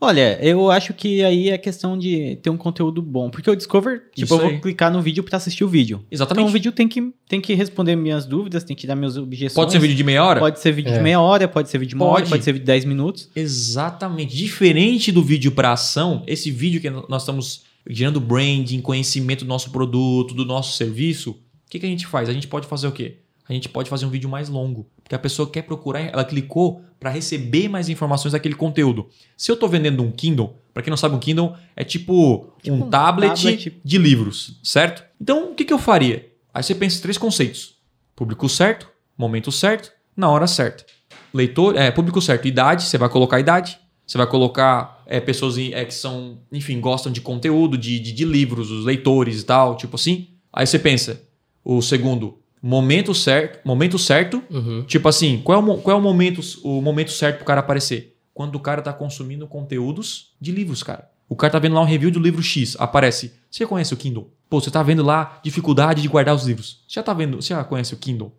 Olha, 0.00 0.38
eu 0.44 0.70
acho 0.70 0.92
que 0.92 1.22
aí 1.24 1.48
é 1.50 1.56
questão 1.56 1.96
de 1.96 2.36
ter 2.42 2.50
um 2.50 2.56
conteúdo 2.56 3.00
bom. 3.00 3.30
Porque 3.30 3.48
o 3.50 3.54
Discover, 3.56 4.02
tipo, 4.14 4.24
Isso 4.24 4.34
eu 4.34 4.38
vou 4.38 4.48
aí. 4.48 4.60
clicar 4.60 4.92
no 4.92 5.00
vídeo 5.00 5.22
pra 5.22 5.36
assistir 5.38 5.64
o 5.64 5.68
vídeo. 5.68 6.04
Exatamente. 6.10 6.40
Então 6.42 6.50
o 6.50 6.52
vídeo 6.52 6.72
tem 6.72 6.88
que, 6.88 7.12
tem 7.28 7.40
que 7.40 7.54
responder 7.54 7.96
minhas 7.96 8.26
dúvidas, 8.26 8.64
tem 8.64 8.76
que 8.76 8.86
dar 8.86 8.96
minhas 8.96 9.16
objeções. 9.16 9.54
Pode 9.54 9.72
ser 9.72 9.78
vídeo 9.78 9.96
de 9.96 10.04
meia 10.04 10.22
hora? 10.24 10.40
Pode 10.40 10.58
ser 10.60 10.72
vídeo 10.72 10.90
É. 10.92 10.96
de 10.96 11.02
meia 11.02 11.20
hora, 11.20 11.48
pode 11.48 11.70
ser 11.70 11.78
vídeo 11.78 11.90
de 11.90 11.94
uma 11.94 12.04
hora, 12.06 12.20
Pode. 12.20 12.30
pode 12.30 12.44
ser 12.44 12.52
vídeo 12.52 12.64
de 12.64 12.66
10 12.66 12.84
minutos. 12.84 13.30
Exatamente. 13.34 14.36
Diferente 14.36 15.10
do 15.12 15.22
vídeo 15.22 15.52
para 15.52 15.72
ação, 15.72 16.22
esse 16.26 16.50
vídeo 16.50 16.80
que 16.82 16.90
nós 16.90 17.22
estamos 17.22 17.62
gerando 17.88 18.20
branding, 18.20 18.80
conhecimento 18.80 19.44
do 19.44 19.48
nosso 19.48 19.70
produto, 19.70 20.34
do 20.34 20.44
nosso 20.44 20.76
serviço, 20.76 21.32
o 21.32 21.70
que, 21.70 21.78
que 21.78 21.86
a 21.86 21.88
gente 21.88 22.06
faz? 22.06 22.28
A 22.28 22.32
gente 22.32 22.46
pode 22.46 22.66
fazer 22.66 22.86
o 22.86 22.92
quê? 22.92 23.18
A 23.48 23.52
gente 23.52 23.68
pode 23.68 23.90
fazer 23.90 24.06
um 24.06 24.10
vídeo 24.10 24.28
mais 24.28 24.48
longo. 24.48 24.88
Porque 25.02 25.14
a 25.14 25.18
pessoa 25.18 25.48
quer 25.50 25.62
procurar, 25.62 26.00
ela 26.00 26.24
clicou 26.24 26.82
para 26.98 27.10
receber 27.10 27.68
mais 27.68 27.90
informações 27.90 28.32
daquele 28.32 28.54
conteúdo. 28.54 29.08
Se 29.36 29.50
eu 29.50 29.54
estou 29.54 29.68
vendendo 29.68 30.02
um 30.02 30.10
Kindle, 30.10 30.58
para 30.72 30.82
quem 30.82 30.90
não 30.90 30.96
sabe, 30.96 31.14
um 31.14 31.18
Kindle 31.18 31.54
é 31.76 31.84
tipo, 31.84 32.52
Tipo 32.62 32.76
um, 32.76 32.88
tablet, 32.88 33.34
tablet. 33.34 33.80
de 33.84 33.98
livros, 33.98 34.58
certo? 34.64 35.04
Então, 35.20 35.52
o 35.52 35.54
que, 35.54 35.64
que 35.64 35.72
eu 35.72 35.78
faria? 35.78 36.30
Aí 36.54 36.62
você 36.62 36.74
pensa 36.74 36.98
em 36.98 37.02
três 37.02 37.18
conceitos: 37.18 37.76
público 38.16 38.48
certo, 38.48 38.88
momento 39.18 39.52
certo, 39.52 39.92
na 40.16 40.30
hora 40.30 40.46
certa. 40.46 40.86
Leitor, 41.32 41.76
é, 41.76 41.90
público 41.90 42.22
certo, 42.22 42.48
idade, 42.48 42.84
você 42.84 42.96
vai 42.96 43.08
colocar 43.10 43.38
idade. 43.38 43.78
Você 44.06 44.18
vai 44.18 44.26
colocar 44.26 45.02
é, 45.06 45.20
pessoas 45.20 45.56
em- 45.58 45.72
é, 45.72 45.84
que 45.84 45.94
são, 45.94 46.38
enfim, 46.52 46.80
gostam 46.80 47.10
de 47.12 47.20
conteúdo, 47.20 47.76
de, 47.78 47.98
de, 47.98 48.12
de 48.12 48.24
livros, 48.24 48.70
os 48.70 48.84
leitores 48.84 49.40
e 49.42 49.44
tal, 49.44 49.76
tipo 49.76 49.96
assim. 49.96 50.28
Aí 50.52 50.66
você 50.66 50.78
pensa, 50.78 51.22
o 51.64 51.80
segundo, 51.82 52.38
momento 52.62 53.14
certo, 53.14 53.60
momento 53.66 53.98
certo, 53.98 54.42
Uhum. 54.50 54.84
tipo 54.86 55.08
assim, 55.08 55.40
qual 55.44 55.58
é, 55.58 55.62
o, 55.62 55.76
qual 55.78 55.96
é 55.96 55.98
o, 55.98 56.02
momento, 56.02 56.40
o 56.62 56.80
momento 56.80 57.12
certo 57.12 57.36
pro 57.38 57.44
cara 57.46 57.60
aparecer? 57.60 58.16
Quando 58.32 58.56
o 58.56 58.60
cara 58.60 58.82
tá 58.82 58.92
consumindo 58.92 59.46
conteúdos 59.46 60.32
de 60.40 60.50
livros, 60.52 60.82
cara. 60.82 61.08
O 61.28 61.36
cara 61.36 61.52
tá 61.52 61.58
vendo 61.58 61.74
lá 61.74 61.80
um 61.80 61.84
review 61.86 62.10
do 62.10 62.18
livro 62.20 62.42
X, 62.42 62.76
aparece. 62.78 63.32
Você 63.50 63.64
conhece 63.66 63.94
o 63.94 63.96
Kindle? 63.96 64.30
Pô, 64.50 64.60
você 64.60 64.70
tá 64.70 64.82
vendo 64.82 65.02
lá 65.02 65.40
dificuldade 65.42 66.02
de 66.02 66.08
guardar 66.08 66.34
os 66.34 66.44
livros. 66.46 66.82
Você 66.86 66.94
já 66.96 67.02
tá 67.02 67.12
vendo, 67.14 67.40
você 67.40 67.54
já 67.54 67.64
conhece 67.64 67.94
o 67.94 67.96
Kindle? 67.96 68.32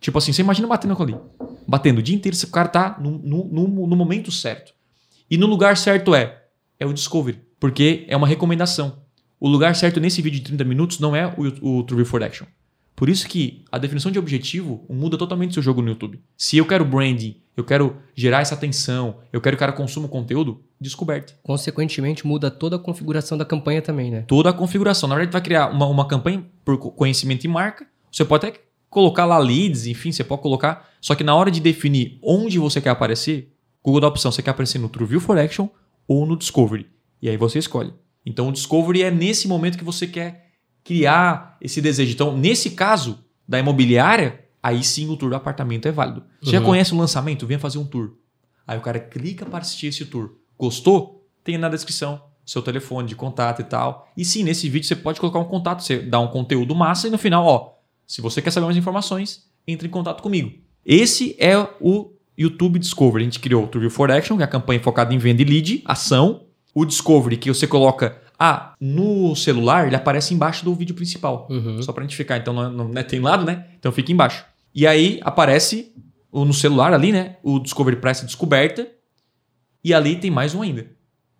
Tipo 0.00 0.18
assim, 0.18 0.32
você 0.32 0.42
imagina 0.42 0.68
batendo 0.68 0.94
com 0.94 1.02
ali. 1.02 1.16
Batendo 1.66 1.98
o 1.98 2.02
dia 2.02 2.14
inteiro, 2.14 2.34
esse 2.36 2.46
cara 2.46 2.68
tá 2.68 2.96
no, 3.00 3.12
no, 3.18 3.44
no, 3.48 3.86
no 3.86 3.96
momento 3.96 4.30
certo. 4.30 4.72
E 5.30 5.36
no 5.38 5.46
lugar 5.46 5.76
certo 5.76 6.14
é, 6.14 6.42
é 6.78 6.86
o 6.86 6.92
Discovery. 6.92 7.38
Porque 7.58 8.04
é 8.08 8.16
uma 8.16 8.26
recomendação. 8.26 8.98
O 9.38 9.48
lugar 9.48 9.74
certo 9.76 10.00
nesse 10.00 10.20
vídeo 10.22 10.38
de 10.40 10.46
30 10.46 10.64
minutos 10.64 10.98
não 10.98 11.14
é 11.14 11.26
o, 11.62 11.78
o 11.78 11.82
True 11.82 12.04
for 12.04 12.22
Action. 12.22 12.46
Por 12.96 13.08
isso 13.08 13.26
que 13.28 13.64
a 13.72 13.78
definição 13.78 14.10
de 14.12 14.18
objetivo 14.18 14.84
muda 14.90 15.16
totalmente 15.16 15.50
o 15.52 15.54
seu 15.54 15.62
jogo 15.62 15.80
no 15.80 15.88
YouTube. 15.88 16.20
Se 16.36 16.58
eu 16.58 16.66
quero 16.66 16.84
branding, 16.84 17.36
eu 17.56 17.64
quero 17.64 17.96
gerar 18.14 18.40
essa 18.40 18.54
atenção, 18.54 19.16
eu 19.32 19.40
quero 19.40 19.56
que 19.56 19.58
o 19.62 19.66
cara 19.66 19.72
consuma 19.72 20.04
o 20.06 20.08
conteúdo, 20.10 20.62
descoberta. 20.78 21.32
Consequentemente, 21.42 22.26
muda 22.26 22.50
toda 22.50 22.76
a 22.76 22.78
configuração 22.78 23.38
da 23.38 23.44
campanha 23.44 23.80
também, 23.80 24.10
né? 24.10 24.24
Toda 24.26 24.50
a 24.50 24.52
configuração. 24.52 25.08
Na 25.08 25.14
verdade, 25.14 25.32
vai 25.32 25.40
criar 25.40 25.68
uma, 25.70 25.86
uma 25.86 26.06
campanha 26.06 26.44
por 26.62 26.76
co- 26.76 26.90
conhecimento 26.90 27.44
e 27.44 27.48
marca. 27.48 27.86
Você 28.12 28.22
pode 28.24 28.46
até 28.46 28.60
colocar 28.90 29.24
lá 29.24 29.38
leads, 29.38 29.86
enfim, 29.86 30.12
você 30.12 30.22
pode 30.22 30.42
colocar. 30.42 30.90
Só 31.00 31.14
que 31.14 31.24
na 31.24 31.34
hora 31.34 31.50
de 31.50 31.60
definir 31.60 32.18
onde 32.22 32.58
você 32.58 32.80
quer 32.82 32.90
aparecer, 32.90 33.50
Google 33.82 34.00
dá 34.00 34.06
a 34.06 34.10
opção, 34.10 34.30
você 34.30 34.42
quer 34.42 34.50
aparecer 34.50 34.78
no 34.78 34.88
TrueView 34.88 35.20
for 35.20 35.38
Action 35.38 35.68
ou 36.06 36.26
no 36.26 36.36
Discovery. 36.36 36.86
E 37.22 37.28
aí 37.28 37.36
você 37.36 37.58
escolhe. 37.58 37.92
Então 38.24 38.48
o 38.48 38.52
Discovery 38.52 39.02
é 39.02 39.10
nesse 39.10 39.48
momento 39.48 39.78
que 39.78 39.84
você 39.84 40.06
quer 40.06 40.50
criar 40.84 41.56
esse 41.60 41.80
desejo. 41.80 42.12
Então, 42.12 42.36
nesse 42.36 42.70
caso 42.70 43.24
da 43.46 43.58
imobiliária, 43.58 44.44
aí 44.62 44.82
sim 44.82 45.08
o 45.08 45.16
tour 45.16 45.30
do 45.30 45.36
apartamento 45.36 45.86
é 45.86 45.92
válido. 45.92 46.22
Você 46.42 46.50
já 46.52 46.58
Uhum. 46.60 46.64
conhece 46.66 46.92
o 46.94 46.96
lançamento? 46.98 47.46
Venha 47.46 47.58
fazer 47.58 47.78
um 47.78 47.84
tour. 47.84 48.12
Aí 48.66 48.78
o 48.78 48.82
cara 48.82 48.98
clica 49.00 49.44
para 49.46 49.58
assistir 49.60 49.86
esse 49.88 50.04
tour. 50.06 50.36
Gostou? 50.58 51.28
Tem 51.42 51.56
na 51.58 51.68
descrição 51.68 52.22
seu 52.44 52.62
telefone 52.62 53.08
de 53.08 53.14
contato 53.14 53.60
e 53.60 53.64
tal. 53.64 54.08
E 54.16 54.24
sim, 54.24 54.42
nesse 54.42 54.68
vídeo 54.68 54.86
você 54.86 54.96
pode 54.96 55.20
colocar 55.20 55.38
um 55.38 55.44
contato, 55.44 55.82
você 55.82 55.98
dá 56.00 56.18
um 56.20 56.28
conteúdo 56.28 56.74
massa 56.74 57.06
e 57.06 57.10
no 57.10 57.18
final, 57.18 57.46
ó, 57.46 57.72
se 58.06 58.20
você 58.20 58.42
quer 58.42 58.50
saber 58.50 58.66
mais 58.66 58.76
informações, 58.76 59.48
entre 59.66 59.86
em 59.86 59.90
contato 59.90 60.22
comigo. 60.22 60.58
Esse 60.84 61.36
é 61.38 61.56
o 61.80 62.12
YouTube 62.40 62.78
Discovery. 62.78 63.22
A 63.22 63.26
gente 63.26 63.38
criou 63.38 63.64
o 63.64 63.66
True 63.66 63.90
for 63.90 64.10
Action, 64.10 64.36
que 64.36 64.42
é 64.42 64.46
a 64.46 64.48
campanha 64.48 64.80
focada 64.80 65.12
em 65.12 65.18
venda 65.18 65.42
e 65.42 65.44
lead, 65.44 65.82
ação. 65.84 66.46
O 66.74 66.84
Discovery, 66.84 67.36
que 67.36 67.52
você 67.52 67.66
coloca, 67.66 68.20
ah, 68.38 68.74
no 68.80 69.36
celular, 69.36 69.86
ele 69.86 69.96
aparece 69.96 70.32
embaixo 70.32 70.64
do 70.64 70.74
vídeo 70.74 70.94
principal. 70.94 71.46
Uhum. 71.50 71.82
Só 71.82 71.92
pra 71.92 72.02
gente 72.02 72.16
ficar. 72.16 72.38
Então, 72.38 72.54
não, 72.54 72.70
não 72.70 72.88
né, 72.88 73.02
tem 73.02 73.20
lado, 73.20 73.44
né? 73.44 73.66
Então 73.78 73.92
fica 73.92 74.10
embaixo. 74.10 74.44
E 74.74 74.86
aí 74.86 75.20
aparece 75.22 75.92
no 76.32 76.54
celular 76.54 76.94
ali, 76.94 77.12
né? 77.12 77.36
O 77.42 77.58
Discovery 77.58 77.96
Press 77.96 78.22
Descoberta. 78.22 78.88
E 79.82 79.92
ali 79.92 80.16
tem 80.16 80.30
mais 80.30 80.54
um 80.54 80.62
ainda. 80.62 80.90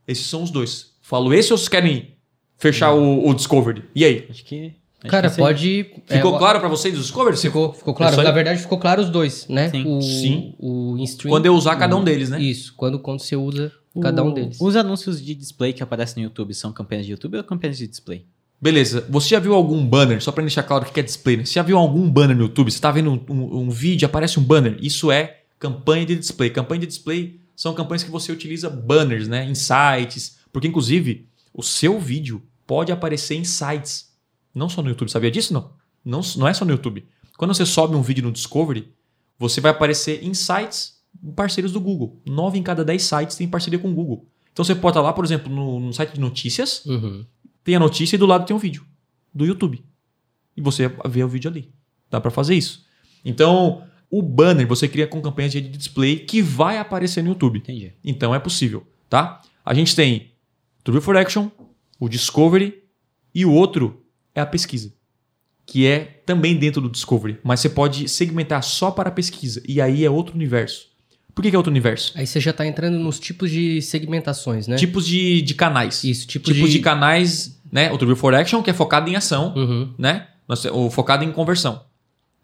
Esses 0.06 0.26
são 0.26 0.42
os 0.42 0.50
dois. 0.50 0.94
Falo 1.00 1.32
esse 1.32 1.52
ou 1.52 1.58
vocês 1.58 1.68
querem 1.68 2.16
fechar 2.58 2.92
o, 2.92 3.28
o 3.28 3.34
Discovery? 3.34 3.84
E 3.94 4.04
aí? 4.04 4.26
Acho 4.28 4.44
que. 4.44 4.74
Cara, 5.08 5.30
pode. 5.30 5.84
Ficou 6.06 6.34
é, 6.34 6.38
claro 6.38 6.60
pra 6.60 6.68
vocês 6.68 6.94
o 6.96 7.00
Discovery? 7.00 7.36
Ficou, 7.36 7.72
ficou 7.72 7.94
claro. 7.94 8.18
Aí? 8.18 8.24
Na 8.24 8.30
verdade, 8.30 8.60
ficou 8.60 8.78
claro 8.78 9.00
os 9.02 9.08
dois, 9.08 9.46
né? 9.48 9.70
Sim. 9.70 9.84
O, 9.86 10.02
Sim. 10.02 10.54
O 10.58 10.96
in-stream. 10.98 11.30
Quando 11.30 11.46
eu 11.46 11.54
usar 11.54 11.76
cada 11.76 11.96
um 11.96 12.04
deles, 12.04 12.28
né? 12.28 12.40
Isso, 12.40 12.74
quando, 12.76 12.98
quando 12.98 13.20
você 13.20 13.34
usa 13.36 13.72
cada 14.02 14.22
um 14.22 14.32
deles. 14.32 14.58
Os 14.60 14.76
anúncios 14.76 15.24
de 15.24 15.34
display 15.34 15.72
que 15.72 15.82
aparecem 15.82 16.22
no 16.22 16.28
YouTube 16.28 16.52
são 16.54 16.72
campanhas 16.72 17.06
de 17.06 17.12
YouTube 17.12 17.38
ou 17.38 17.44
campanhas 17.44 17.78
de 17.78 17.86
display? 17.86 18.26
Beleza. 18.60 19.06
Você 19.08 19.30
já 19.30 19.38
viu 19.40 19.54
algum 19.54 19.84
banner? 19.86 20.22
Só 20.22 20.30
pra 20.32 20.42
deixar 20.42 20.62
claro 20.64 20.84
o 20.86 20.92
que 20.92 21.00
é 21.00 21.02
display, 21.02 21.38
né? 21.38 21.44
Você 21.46 21.54
já 21.54 21.62
viu 21.62 21.78
algum 21.78 22.08
banner 22.10 22.36
no 22.36 22.42
YouTube? 22.42 22.70
Você 22.70 22.78
tá 22.78 22.90
vendo 22.92 23.10
um, 23.10 23.32
um- 23.34 23.58
um 23.62 23.70
vídeo, 23.70 24.04
aparece 24.04 24.38
um 24.38 24.42
banner. 24.42 24.76
Isso 24.82 25.10
é 25.10 25.38
campanha 25.58 26.04
de 26.04 26.16
display. 26.16 26.50
Campanha 26.50 26.80
de 26.82 26.86
display 26.86 27.40
são 27.56 27.72
campanhas 27.72 28.02
que 28.02 28.10
você 28.10 28.30
utiliza 28.30 28.68
banners, 28.68 29.26
né? 29.28 29.46
Em 29.48 29.54
sites. 29.54 30.36
Porque, 30.52 30.68
inclusive, 30.68 31.26
o 31.54 31.62
seu 31.62 31.98
vídeo 31.98 32.42
pode 32.66 32.92
aparecer 32.92 33.34
em 33.36 33.44
sites. 33.44 34.09
Não 34.54 34.68
só 34.68 34.82
no 34.82 34.88
YouTube. 34.88 35.10
Sabia 35.10 35.30
disso? 35.30 35.52
Não. 35.52 35.72
Não, 36.04 36.20
não 36.36 36.48
é 36.48 36.54
só 36.54 36.64
no 36.64 36.70
YouTube. 36.72 37.06
Quando 37.36 37.54
você 37.54 37.64
sobe 37.66 37.94
um 37.96 38.02
vídeo 38.02 38.22
no 38.24 38.32
Discovery, 38.32 38.92
você 39.38 39.60
vai 39.60 39.70
aparecer 39.70 40.22
em 40.24 40.34
sites 40.34 41.00
parceiros 41.34 41.72
do 41.72 41.80
Google. 41.80 42.20
9 42.26 42.58
em 42.58 42.62
cada 42.62 42.84
10 42.84 43.02
sites 43.02 43.36
tem 43.36 43.48
parceria 43.48 43.78
com 43.78 43.90
o 43.90 43.94
Google. 43.94 44.26
Então 44.52 44.64
você 44.64 44.74
pode 44.74 44.92
estar 44.92 45.00
lá, 45.02 45.12
por 45.12 45.24
exemplo, 45.24 45.52
no, 45.52 45.78
no 45.80 45.92
site 45.92 46.14
de 46.14 46.20
notícias, 46.20 46.84
Uhum. 46.86 47.24
tem 47.64 47.76
a 47.76 47.78
notícia 47.80 48.16
e 48.16 48.18
do 48.18 48.26
lado 48.26 48.44
tem 48.46 48.54
um 48.54 48.58
vídeo 48.58 48.84
do 49.32 49.44
YouTube. 49.46 49.84
E 50.56 50.60
você 50.60 50.88
vê 51.08 51.22
o 51.24 51.28
vídeo 51.28 51.50
ali. 51.50 51.72
Dá 52.10 52.20
para 52.20 52.30
fazer 52.30 52.54
isso. 52.54 52.84
Então, 53.24 53.84
o 54.10 54.20
banner 54.22 54.66
você 54.66 54.88
cria 54.88 55.06
com 55.06 55.20
campanhas 55.22 55.52
de 55.52 55.60
display 55.60 56.18
que 56.18 56.42
vai 56.42 56.78
aparecer 56.78 57.22
no 57.22 57.30
YouTube. 57.30 57.58
Entendi. 57.60 57.92
Então 58.04 58.34
é 58.34 58.38
possível, 58.38 58.86
tá? 59.08 59.40
A 59.64 59.72
gente 59.74 59.94
tem 59.94 60.32
True 60.82 61.00
for 61.00 61.16
Action, 61.16 61.48
o 61.98 62.08
Discovery 62.08 62.82
e 63.34 63.44
o 63.46 63.52
outro 63.52 64.04
é 64.40 64.42
a 64.42 64.46
pesquisa, 64.46 64.92
que 65.66 65.86
é 65.86 66.22
também 66.26 66.56
dentro 66.56 66.80
do 66.80 66.88
Discovery, 66.88 67.38
mas 67.44 67.60
você 67.60 67.68
pode 67.68 68.08
segmentar 68.08 68.62
só 68.62 68.90
para 68.90 69.08
a 69.08 69.12
pesquisa 69.12 69.62
e 69.68 69.80
aí 69.80 70.04
é 70.04 70.10
outro 70.10 70.34
universo. 70.34 70.88
Por 71.34 71.42
que, 71.42 71.50
que 71.50 71.54
é 71.54 71.58
outro 71.58 71.70
universo? 71.70 72.12
Aí 72.16 72.26
você 72.26 72.40
já 72.40 72.52
tá 72.52 72.66
entrando 72.66 72.98
nos 72.98 73.20
tipos 73.20 73.50
de 73.50 73.80
segmentações, 73.80 74.66
né? 74.66 74.76
Tipos 74.76 75.06
de, 75.06 75.40
de 75.42 75.54
canais. 75.54 76.02
Isso, 76.02 76.26
tipo 76.26 76.52
tipos 76.52 76.68
de- 76.70 76.78
de... 76.78 76.82
canais, 76.82 77.60
né? 77.70 77.90
O 77.92 77.96
True 77.96 78.16
for 78.16 78.34
Action, 78.34 78.60
que 78.62 78.68
é 78.70 78.72
focado 78.74 79.08
em 79.08 79.14
ação, 79.16 79.54
Uhum. 79.56 79.92
né? 79.96 80.26
O 80.72 80.90
focado 80.90 81.22
em 81.24 81.30
conversão. 81.30 81.82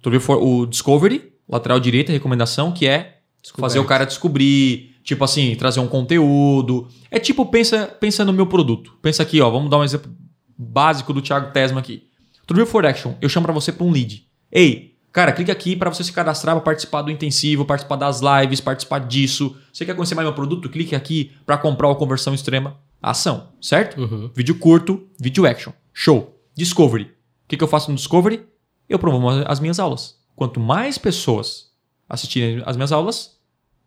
True 0.00 0.20
for, 0.20 0.40
o 0.40 0.64
Discovery, 0.66 1.32
lateral 1.48 1.80
direita, 1.80 2.12
recomendação, 2.12 2.70
que 2.70 2.86
é 2.86 3.18
fazer 3.58 3.80
o 3.80 3.84
cara 3.84 4.04
descobrir, 4.06 4.94
tipo 5.02 5.24
assim, 5.24 5.56
trazer 5.56 5.80
um 5.80 5.88
conteúdo. 5.88 6.86
É 7.10 7.18
tipo, 7.18 7.44
pensa, 7.46 7.86
pensa 8.00 8.24
no 8.24 8.32
meu 8.32 8.46
produto. 8.46 8.92
Pensa 9.02 9.24
aqui, 9.24 9.40
ó, 9.40 9.50
vamos 9.50 9.68
dar 9.68 9.78
um 9.78 9.84
exemplo 9.84 10.10
básico 10.56 11.12
do 11.12 11.22
Thiago 11.22 11.52
Tesma 11.52 11.80
aqui. 11.80 12.04
True 12.46 12.64
for 12.64 12.86
Action, 12.86 13.14
eu 13.20 13.28
chamo 13.28 13.44
para 13.44 13.52
você 13.52 13.72
para 13.72 13.84
um 13.84 13.90
lead. 13.90 14.26
Ei, 14.52 14.96
cara, 15.12 15.32
clica 15.32 15.52
aqui 15.52 15.74
para 15.74 15.90
você 15.90 16.04
se 16.04 16.12
cadastrar 16.12 16.54
para 16.54 16.64
participar 16.64 17.02
do 17.02 17.10
intensivo, 17.10 17.64
participar 17.64 17.96
das 17.96 18.20
lives, 18.20 18.60
participar 18.60 19.00
disso. 19.00 19.56
Você 19.72 19.84
quer 19.84 19.94
conhecer 19.94 20.14
mais 20.14 20.26
meu 20.26 20.34
produto? 20.34 20.68
Clique 20.68 20.94
aqui 20.94 21.32
para 21.44 21.58
comprar 21.58 21.88
o 21.88 21.96
conversão 21.96 22.32
extrema. 22.32 22.78
Ação, 23.02 23.48
certo? 23.60 24.00
Uhum. 24.00 24.30
Vídeo 24.34 24.58
curto, 24.58 25.06
vídeo 25.18 25.44
action. 25.46 25.72
Show. 25.92 26.40
Discovery. 26.54 27.04
O 27.04 27.48
que, 27.48 27.56
que 27.56 27.62
eu 27.62 27.68
faço 27.68 27.90
no 27.90 27.96
Discovery? 27.96 28.46
Eu 28.88 28.98
promovo 28.98 29.44
as 29.46 29.60
minhas 29.60 29.78
aulas. 29.78 30.16
Quanto 30.34 30.60
mais 30.60 30.96
pessoas 30.98 31.70
assistirem 32.08 32.62
as 32.64 32.76
minhas 32.76 32.92
aulas, 32.92 33.38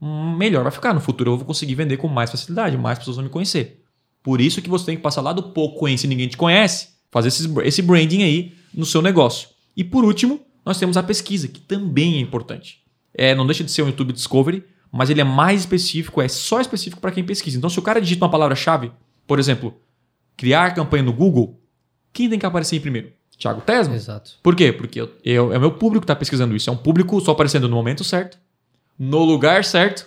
melhor 0.01 0.63
vai 0.63 0.71
ficar. 0.71 0.93
No 0.93 1.01
futuro 1.01 1.31
eu 1.31 1.37
vou 1.37 1.45
conseguir 1.45 1.75
vender 1.75 1.97
com 1.97 2.07
mais 2.07 2.31
facilidade, 2.31 2.77
mais 2.77 2.99
pessoas 2.99 3.17
vão 3.17 3.25
me 3.25 3.29
conhecer. 3.31 3.83
Por 4.23 4.41
isso 4.41 4.61
que 4.61 4.69
você 4.69 4.85
tem 4.87 4.95
que 4.97 5.01
passar 5.01 5.21
lá 5.21 5.31
do 5.33 5.43
pouco 5.43 5.79
conhecer 5.79 6.07
ninguém 6.07 6.27
te 6.27 6.37
conhece, 6.37 6.89
fazer 7.11 7.29
esse 7.63 7.81
branding 7.81 8.23
aí 8.23 8.53
no 8.73 8.85
seu 8.85 9.01
negócio. 9.01 9.49
E 9.75 9.83
por 9.83 10.03
último, 10.03 10.41
nós 10.65 10.77
temos 10.77 10.97
a 10.97 11.03
pesquisa, 11.03 11.47
que 11.47 11.59
também 11.61 12.15
é 12.17 12.19
importante. 12.19 12.81
É, 13.13 13.33
não 13.33 13.45
deixa 13.45 13.63
de 13.63 13.71
ser 13.71 13.81
um 13.83 13.87
YouTube 13.87 14.13
Discovery, 14.13 14.63
mas 14.91 15.09
ele 15.09 15.21
é 15.21 15.23
mais 15.23 15.61
específico, 15.61 16.21
é 16.21 16.27
só 16.27 16.59
específico 16.59 17.01
para 17.01 17.11
quem 17.11 17.23
pesquisa. 17.23 17.57
Então, 17.57 17.69
se 17.69 17.79
o 17.79 17.81
cara 17.81 17.99
digita 18.01 18.25
uma 18.25 18.31
palavra-chave, 18.31 18.91
por 19.25 19.39
exemplo, 19.39 19.73
criar 20.35 20.73
campanha 20.73 21.03
no 21.03 21.13
Google, 21.13 21.59
quem 22.13 22.29
tem 22.29 22.37
que 22.39 22.45
aparecer 22.45 22.75
em 22.75 22.79
primeiro? 22.81 23.11
Thiago 23.37 23.61
Tesma. 23.61 23.95
Exato. 23.95 24.31
Por 24.43 24.53
quê? 24.55 24.73
Porque 24.73 24.99
eu, 24.99 25.09
eu- 25.23 25.53
é 25.53 25.57
o 25.57 25.61
meu 25.61 25.71
público 25.71 26.01
que 26.01 26.05
está 26.11 26.15
pesquisando 26.15 26.55
isso. 26.55 26.69
É 26.69 26.73
um 26.73 26.77
público 26.77 27.19
só 27.21 27.31
aparecendo 27.31 27.69
no 27.69 27.75
momento 27.75 28.03
certo, 28.03 28.37
no 28.97 29.23
lugar 29.23 29.63
certo 29.63 30.05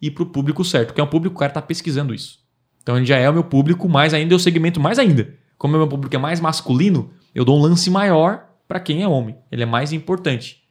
e 0.00 0.10
para 0.10 0.24
o 0.24 0.26
público 0.26 0.64
certo. 0.64 0.92
Que 0.92 1.00
é 1.00 1.04
um 1.04 1.06
público 1.06 1.34
que 1.34 1.38
o 1.38 1.38
cara 1.38 1.50
está 1.50 1.62
pesquisando 1.62 2.12
isso. 2.12 2.40
Então 2.82 2.96
ele 2.96 3.06
já 3.06 3.16
é 3.16 3.28
o 3.28 3.32
meu 3.32 3.44
público, 3.44 3.88
mais 3.88 4.12
ainda 4.12 4.34
eu 4.34 4.38
segmento 4.38 4.80
mais 4.80 4.98
ainda. 4.98 5.34
Como 5.56 5.74
o 5.74 5.78
meu 5.78 5.88
público 5.88 6.14
é 6.14 6.18
mais 6.18 6.40
masculino, 6.40 7.10
eu 7.34 7.44
dou 7.44 7.58
um 7.58 7.62
lance 7.62 7.88
maior 7.88 8.48
para 8.66 8.80
quem 8.80 9.02
é 9.02 9.08
homem. 9.08 9.36
Ele 9.50 9.62
é 9.62 9.66
mais 9.66 9.92
importante. 9.92 10.62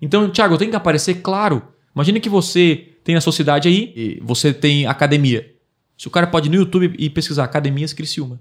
Então, 0.00 0.30
Thiago, 0.30 0.54
eu 0.54 0.58
tenho 0.58 0.70
que 0.70 0.76
aparecer 0.76 1.16
claro. 1.16 1.62
Imagine 1.94 2.20
que 2.20 2.28
você 2.28 2.94
tem 3.04 3.14
na 3.14 3.20
sua 3.20 3.32
cidade 3.32 3.68
aí, 3.68 3.92
e 3.96 4.20
você 4.22 4.52
tem 4.52 4.86
academia. 4.86 5.54
Se 5.96 6.06
o 6.06 6.10
cara 6.10 6.26
pode 6.26 6.48
ir 6.48 6.50
no 6.50 6.56
YouTube 6.56 6.94
e 6.98 7.10
pesquisar 7.10 7.44
academias 7.44 7.92
Criciúma, 7.92 8.40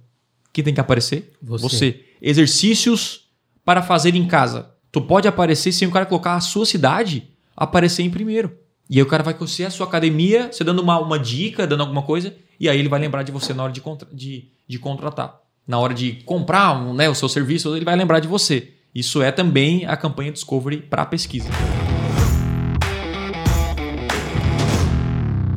quem 0.53 0.63
tem 0.63 0.73
que 0.73 0.79
aparecer? 0.79 1.33
Você. 1.41 2.03
Exercícios 2.21 3.29
para 3.65 3.81
fazer 3.81 4.15
em 4.15 4.27
casa. 4.27 4.71
Tu 4.91 5.01
pode 5.01 5.27
aparecer 5.27 5.71
sem 5.71 5.87
o 5.87 5.91
cara 5.91 6.05
colocar 6.05 6.35
a 6.35 6.41
sua 6.41 6.65
cidade, 6.65 7.29
aparecer 7.55 8.03
em 8.03 8.09
primeiro. 8.09 8.57
E 8.89 8.97
aí 8.97 9.01
o 9.01 9.05
cara 9.05 9.23
vai 9.23 9.33
conhecer 9.33 9.65
a 9.65 9.69
sua 9.69 9.85
academia, 9.85 10.49
você 10.51 10.63
dando 10.63 10.81
uma, 10.81 10.99
uma 10.99 11.19
dica, 11.19 11.67
dando 11.67 11.81
alguma 11.81 12.01
coisa, 12.01 12.33
e 12.59 12.67
aí 12.69 12.79
ele 12.79 12.89
vai 12.89 12.99
lembrar 12.99 13.23
de 13.23 13.31
você 13.31 13.53
na 13.53 13.63
hora 13.63 13.71
de, 13.73 13.81
contra- 13.81 14.07
de, 14.11 14.49
de 14.67 14.79
contratar. 14.79 15.39
Na 15.67 15.77
hora 15.79 15.93
de 15.93 16.13
comprar 16.25 16.73
um, 16.79 16.93
né, 16.93 17.09
o 17.09 17.15
seu 17.15 17.27
serviço, 17.29 17.75
ele 17.75 17.83
vai 17.85 17.95
lembrar 17.95 18.19
de 18.19 18.27
você. 18.27 18.71
Isso 18.95 19.21
é 19.21 19.31
também 19.31 19.85
a 19.85 19.95
campanha 19.97 20.31
Discovery 20.31 20.77
para 20.77 21.05
pesquisa. 21.05 21.49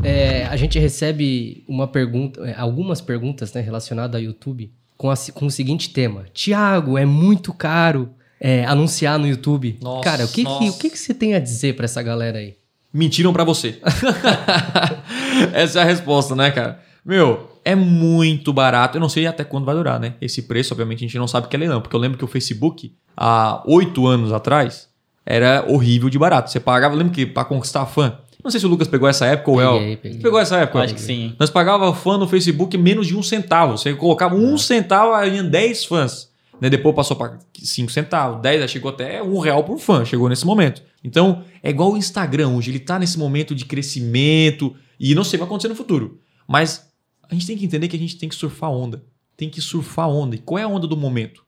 É, 0.02 0.46
a 0.46 0.56
gente 0.56 0.78
recebe 0.78 1.62
uma 1.68 1.86
pergunta, 1.86 2.40
é, 2.48 2.54
algumas 2.58 3.00
perguntas 3.00 3.52
né, 3.52 3.60
relacionadas 3.60 4.16
ao 4.16 4.22
YouTube 4.22 4.72
com, 4.96 5.10
a 5.10 5.14
com 5.34 5.46
o 5.46 5.50
seguinte 5.50 5.90
tema: 5.90 6.24
Tiago, 6.32 6.96
é 6.98 7.04
muito 7.04 7.52
caro 7.52 8.10
é, 8.40 8.64
anunciar 8.64 9.18
no 9.18 9.26
YouTube. 9.28 9.78
Nossa, 9.80 10.02
Cara, 10.04 10.24
o 10.24 10.28
que, 10.28 10.36
que, 10.36 10.42
nossa. 10.44 10.64
o 10.70 10.78
que, 10.78 10.90
que 10.90 10.98
você 10.98 11.12
tem 11.14 11.34
a 11.34 11.38
dizer 11.38 11.76
pra 11.76 11.84
essa 11.84 12.02
galera 12.02 12.38
aí? 12.38 12.56
Mentiram 12.92 13.32
pra 13.32 13.44
você. 13.44 13.78
Essa 15.54 15.78
é 15.78 15.82
a 15.82 15.84
resposta, 15.84 16.34
né, 16.34 16.50
cara? 16.50 16.82
Meu, 17.04 17.50
é 17.64 17.74
muito 17.74 18.52
barato. 18.52 18.96
Eu 18.96 19.00
não 19.00 19.08
sei 19.08 19.26
até 19.26 19.44
quando 19.44 19.64
vai 19.64 19.74
durar, 19.74 19.98
né? 19.98 20.14
Esse 20.20 20.42
preço, 20.42 20.72
obviamente, 20.72 20.98
a 20.98 21.06
gente 21.06 21.18
não 21.18 21.28
sabe 21.28 21.48
que 21.48 21.56
é 21.56 21.58
leilão. 21.58 21.80
Porque 21.80 21.94
eu 21.94 22.00
lembro 22.00 22.18
que 22.18 22.24
o 22.24 22.28
Facebook, 22.28 22.92
há 23.16 23.62
oito 23.66 24.06
anos 24.06 24.32
atrás, 24.32 24.88
era 25.24 25.64
horrível 25.68 26.10
de 26.10 26.18
barato. 26.18 26.50
Você 26.50 26.60
pagava, 26.60 26.94
lembra 26.94 27.12
que 27.12 27.26
pra 27.26 27.44
conquistar 27.44 27.86
fã? 27.86 28.18
Não 28.42 28.50
sei 28.50 28.58
se 28.58 28.66
o 28.66 28.68
Lucas 28.68 28.88
pegou 28.88 29.08
essa 29.08 29.26
época 29.26 29.50
ou 29.50 29.60
é. 29.60 29.96
Pegou 29.96 30.38
essa 30.38 30.56
época? 30.56 30.80
Acho 30.80 30.94
que 30.94 31.00
sim. 31.00 31.34
Nós 31.38 31.50
pagava 31.50 31.92
fã 31.94 32.16
no 32.16 32.26
Facebook 32.26 32.76
menos 32.78 33.06
de 33.06 33.16
um 33.16 33.22
centavo. 33.22 33.76
Você 33.76 33.92
colocava 33.94 34.34
um 34.34 34.56
centavo, 34.56 35.12
aí 35.12 35.36
ia 35.36 35.42
10 35.42 35.84
fãs. 35.84 36.30
Né? 36.60 36.68
Depois 36.68 36.94
passou 36.94 37.16
para 37.16 37.38
5 37.54 37.90
centavos, 37.90 38.40
10, 38.42 38.62
aí 38.62 38.68
chegou 38.68 38.90
até 38.90 39.22
um 39.22 39.38
real 39.38 39.64
por 39.64 39.78
fã, 39.78 40.04
chegou 40.04 40.28
nesse 40.28 40.44
momento. 40.44 40.82
Então, 41.02 41.42
é 41.62 41.70
igual 41.70 41.92
o 41.92 41.96
Instagram 41.96 42.48
hoje, 42.48 42.70
ele 42.70 42.78
tá 42.78 42.98
nesse 42.98 43.18
momento 43.18 43.54
de 43.54 43.64
crescimento 43.64 44.74
e 44.98 45.14
não 45.14 45.24
sei 45.24 45.30
o 45.30 45.32
que 45.32 45.38
vai 45.38 45.46
acontecer 45.46 45.68
no 45.68 45.74
futuro. 45.74 46.18
Mas 46.46 46.89
a 47.30 47.34
gente 47.34 47.46
tem 47.46 47.56
que 47.56 47.64
entender 47.64 47.88
que 47.88 47.96
a 47.96 47.98
gente 47.98 48.18
tem 48.18 48.28
que 48.28 48.34
surfar 48.34 48.70
a 48.70 48.72
onda. 48.72 49.04
Tem 49.36 49.48
que 49.48 49.60
surfar 49.60 50.06
a 50.06 50.08
onda. 50.08 50.34
E 50.34 50.38
qual 50.38 50.58
é 50.58 50.62
a 50.62 50.68
onda 50.68 50.86
do 50.86 50.96
momento? 50.96 51.44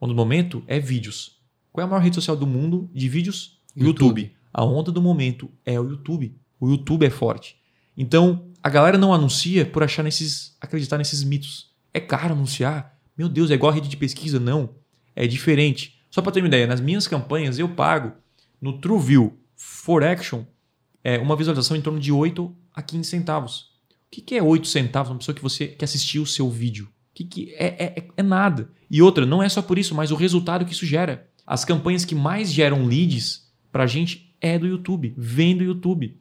A 0.00 0.04
onda 0.04 0.14
do 0.14 0.16
momento 0.16 0.64
é 0.66 0.80
vídeos. 0.80 1.38
Qual 1.70 1.82
é 1.82 1.86
a 1.86 1.90
maior 1.90 2.02
rede 2.02 2.14
social 2.14 2.36
do 2.36 2.46
mundo 2.46 2.90
de 2.94 3.08
vídeos? 3.08 3.60
YouTube. 3.76 4.22
YouTube. 4.22 4.36
A 4.52 4.64
onda 4.64 4.90
do 4.90 5.02
momento 5.02 5.50
é 5.64 5.78
o 5.78 5.90
YouTube. 5.90 6.34
O 6.58 6.70
YouTube 6.70 7.04
é 7.04 7.10
forte. 7.10 7.56
Então, 7.96 8.48
a 8.62 8.70
galera 8.70 8.96
não 8.96 9.12
anuncia 9.12 9.66
por 9.66 9.82
achar 9.82 10.02
nesses. 10.02 10.56
acreditar 10.60 10.96
nesses 10.96 11.22
mitos. 11.22 11.74
É 11.92 12.00
caro 12.00 12.32
anunciar? 12.32 12.98
Meu 13.16 13.28
Deus, 13.28 13.50
é 13.50 13.54
igual 13.54 13.70
a 13.70 13.74
rede 13.74 13.88
de 13.88 13.96
pesquisa? 13.96 14.40
Não. 14.40 14.70
É 15.14 15.26
diferente. 15.26 16.00
Só 16.10 16.22
para 16.22 16.32
ter 16.32 16.40
uma 16.40 16.48
ideia, 16.48 16.66
nas 16.66 16.80
minhas 16.80 17.06
campanhas 17.06 17.58
eu 17.58 17.68
pago 17.68 18.12
no 18.60 18.80
TrueView 18.80 19.38
for 19.54 20.02
Action 20.02 20.44
é, 21.02 21.18
uma 21.18 21.36
visualização 21.36 21.76
em 21.76 21.80
torno 21.80 22.00
de 22.00 22.12
8 22.12 22.54
a 22.74 22.82
15 22.82 23.08
centavos. 23.08 23.67
Que, 24.10 24.20
que 24.22 24.34
é 24.34 24.42
8 24.42 24.66
centavos 24.66 25.10
uma 25.12 25.18
pessoa 25.18 25.34
que 25.34 25.42
você 25.42 25.66
que 25.68 25.84
assistiu 25.84 26.22
o 26.22 26.26
seu 26.26 26.48
vídeo? 26.50 26.88
Que, 27.14 27.24
que 27.24 27.54
é, 27.54 27.66
é, 27.66 27.84
é- 27.98 28.08
é 28.16 28.22
nada. 28.22 28.70
E 28.90 29.02
outra, 29.02 29.26
não 29.26 29.42
é 29.42 29.48
só 29.48 29.60
por 29.60 29.78
isso, 29.78 29.94
mas 29.94 30.10
o 30.10 30.16
resultado 30.16 30.64
que 30.64 30.72
isso 30.72 30.86
gera. 30.86 31.28
As 31.46 31.64
campanhas 31.64 32.04
que 32.04 32.14
mais 32.14 32.52
geram 32.52 32.86
leads 32.86 33.50
pra 33.72 33.86
gente 33.86 34.34
é 34.40 34.58
do 34.58 34.66
YouTube, 34.66 35.14
vem 35.16 35.56
do 35.56 35.64
YouTube. 35.64 36.16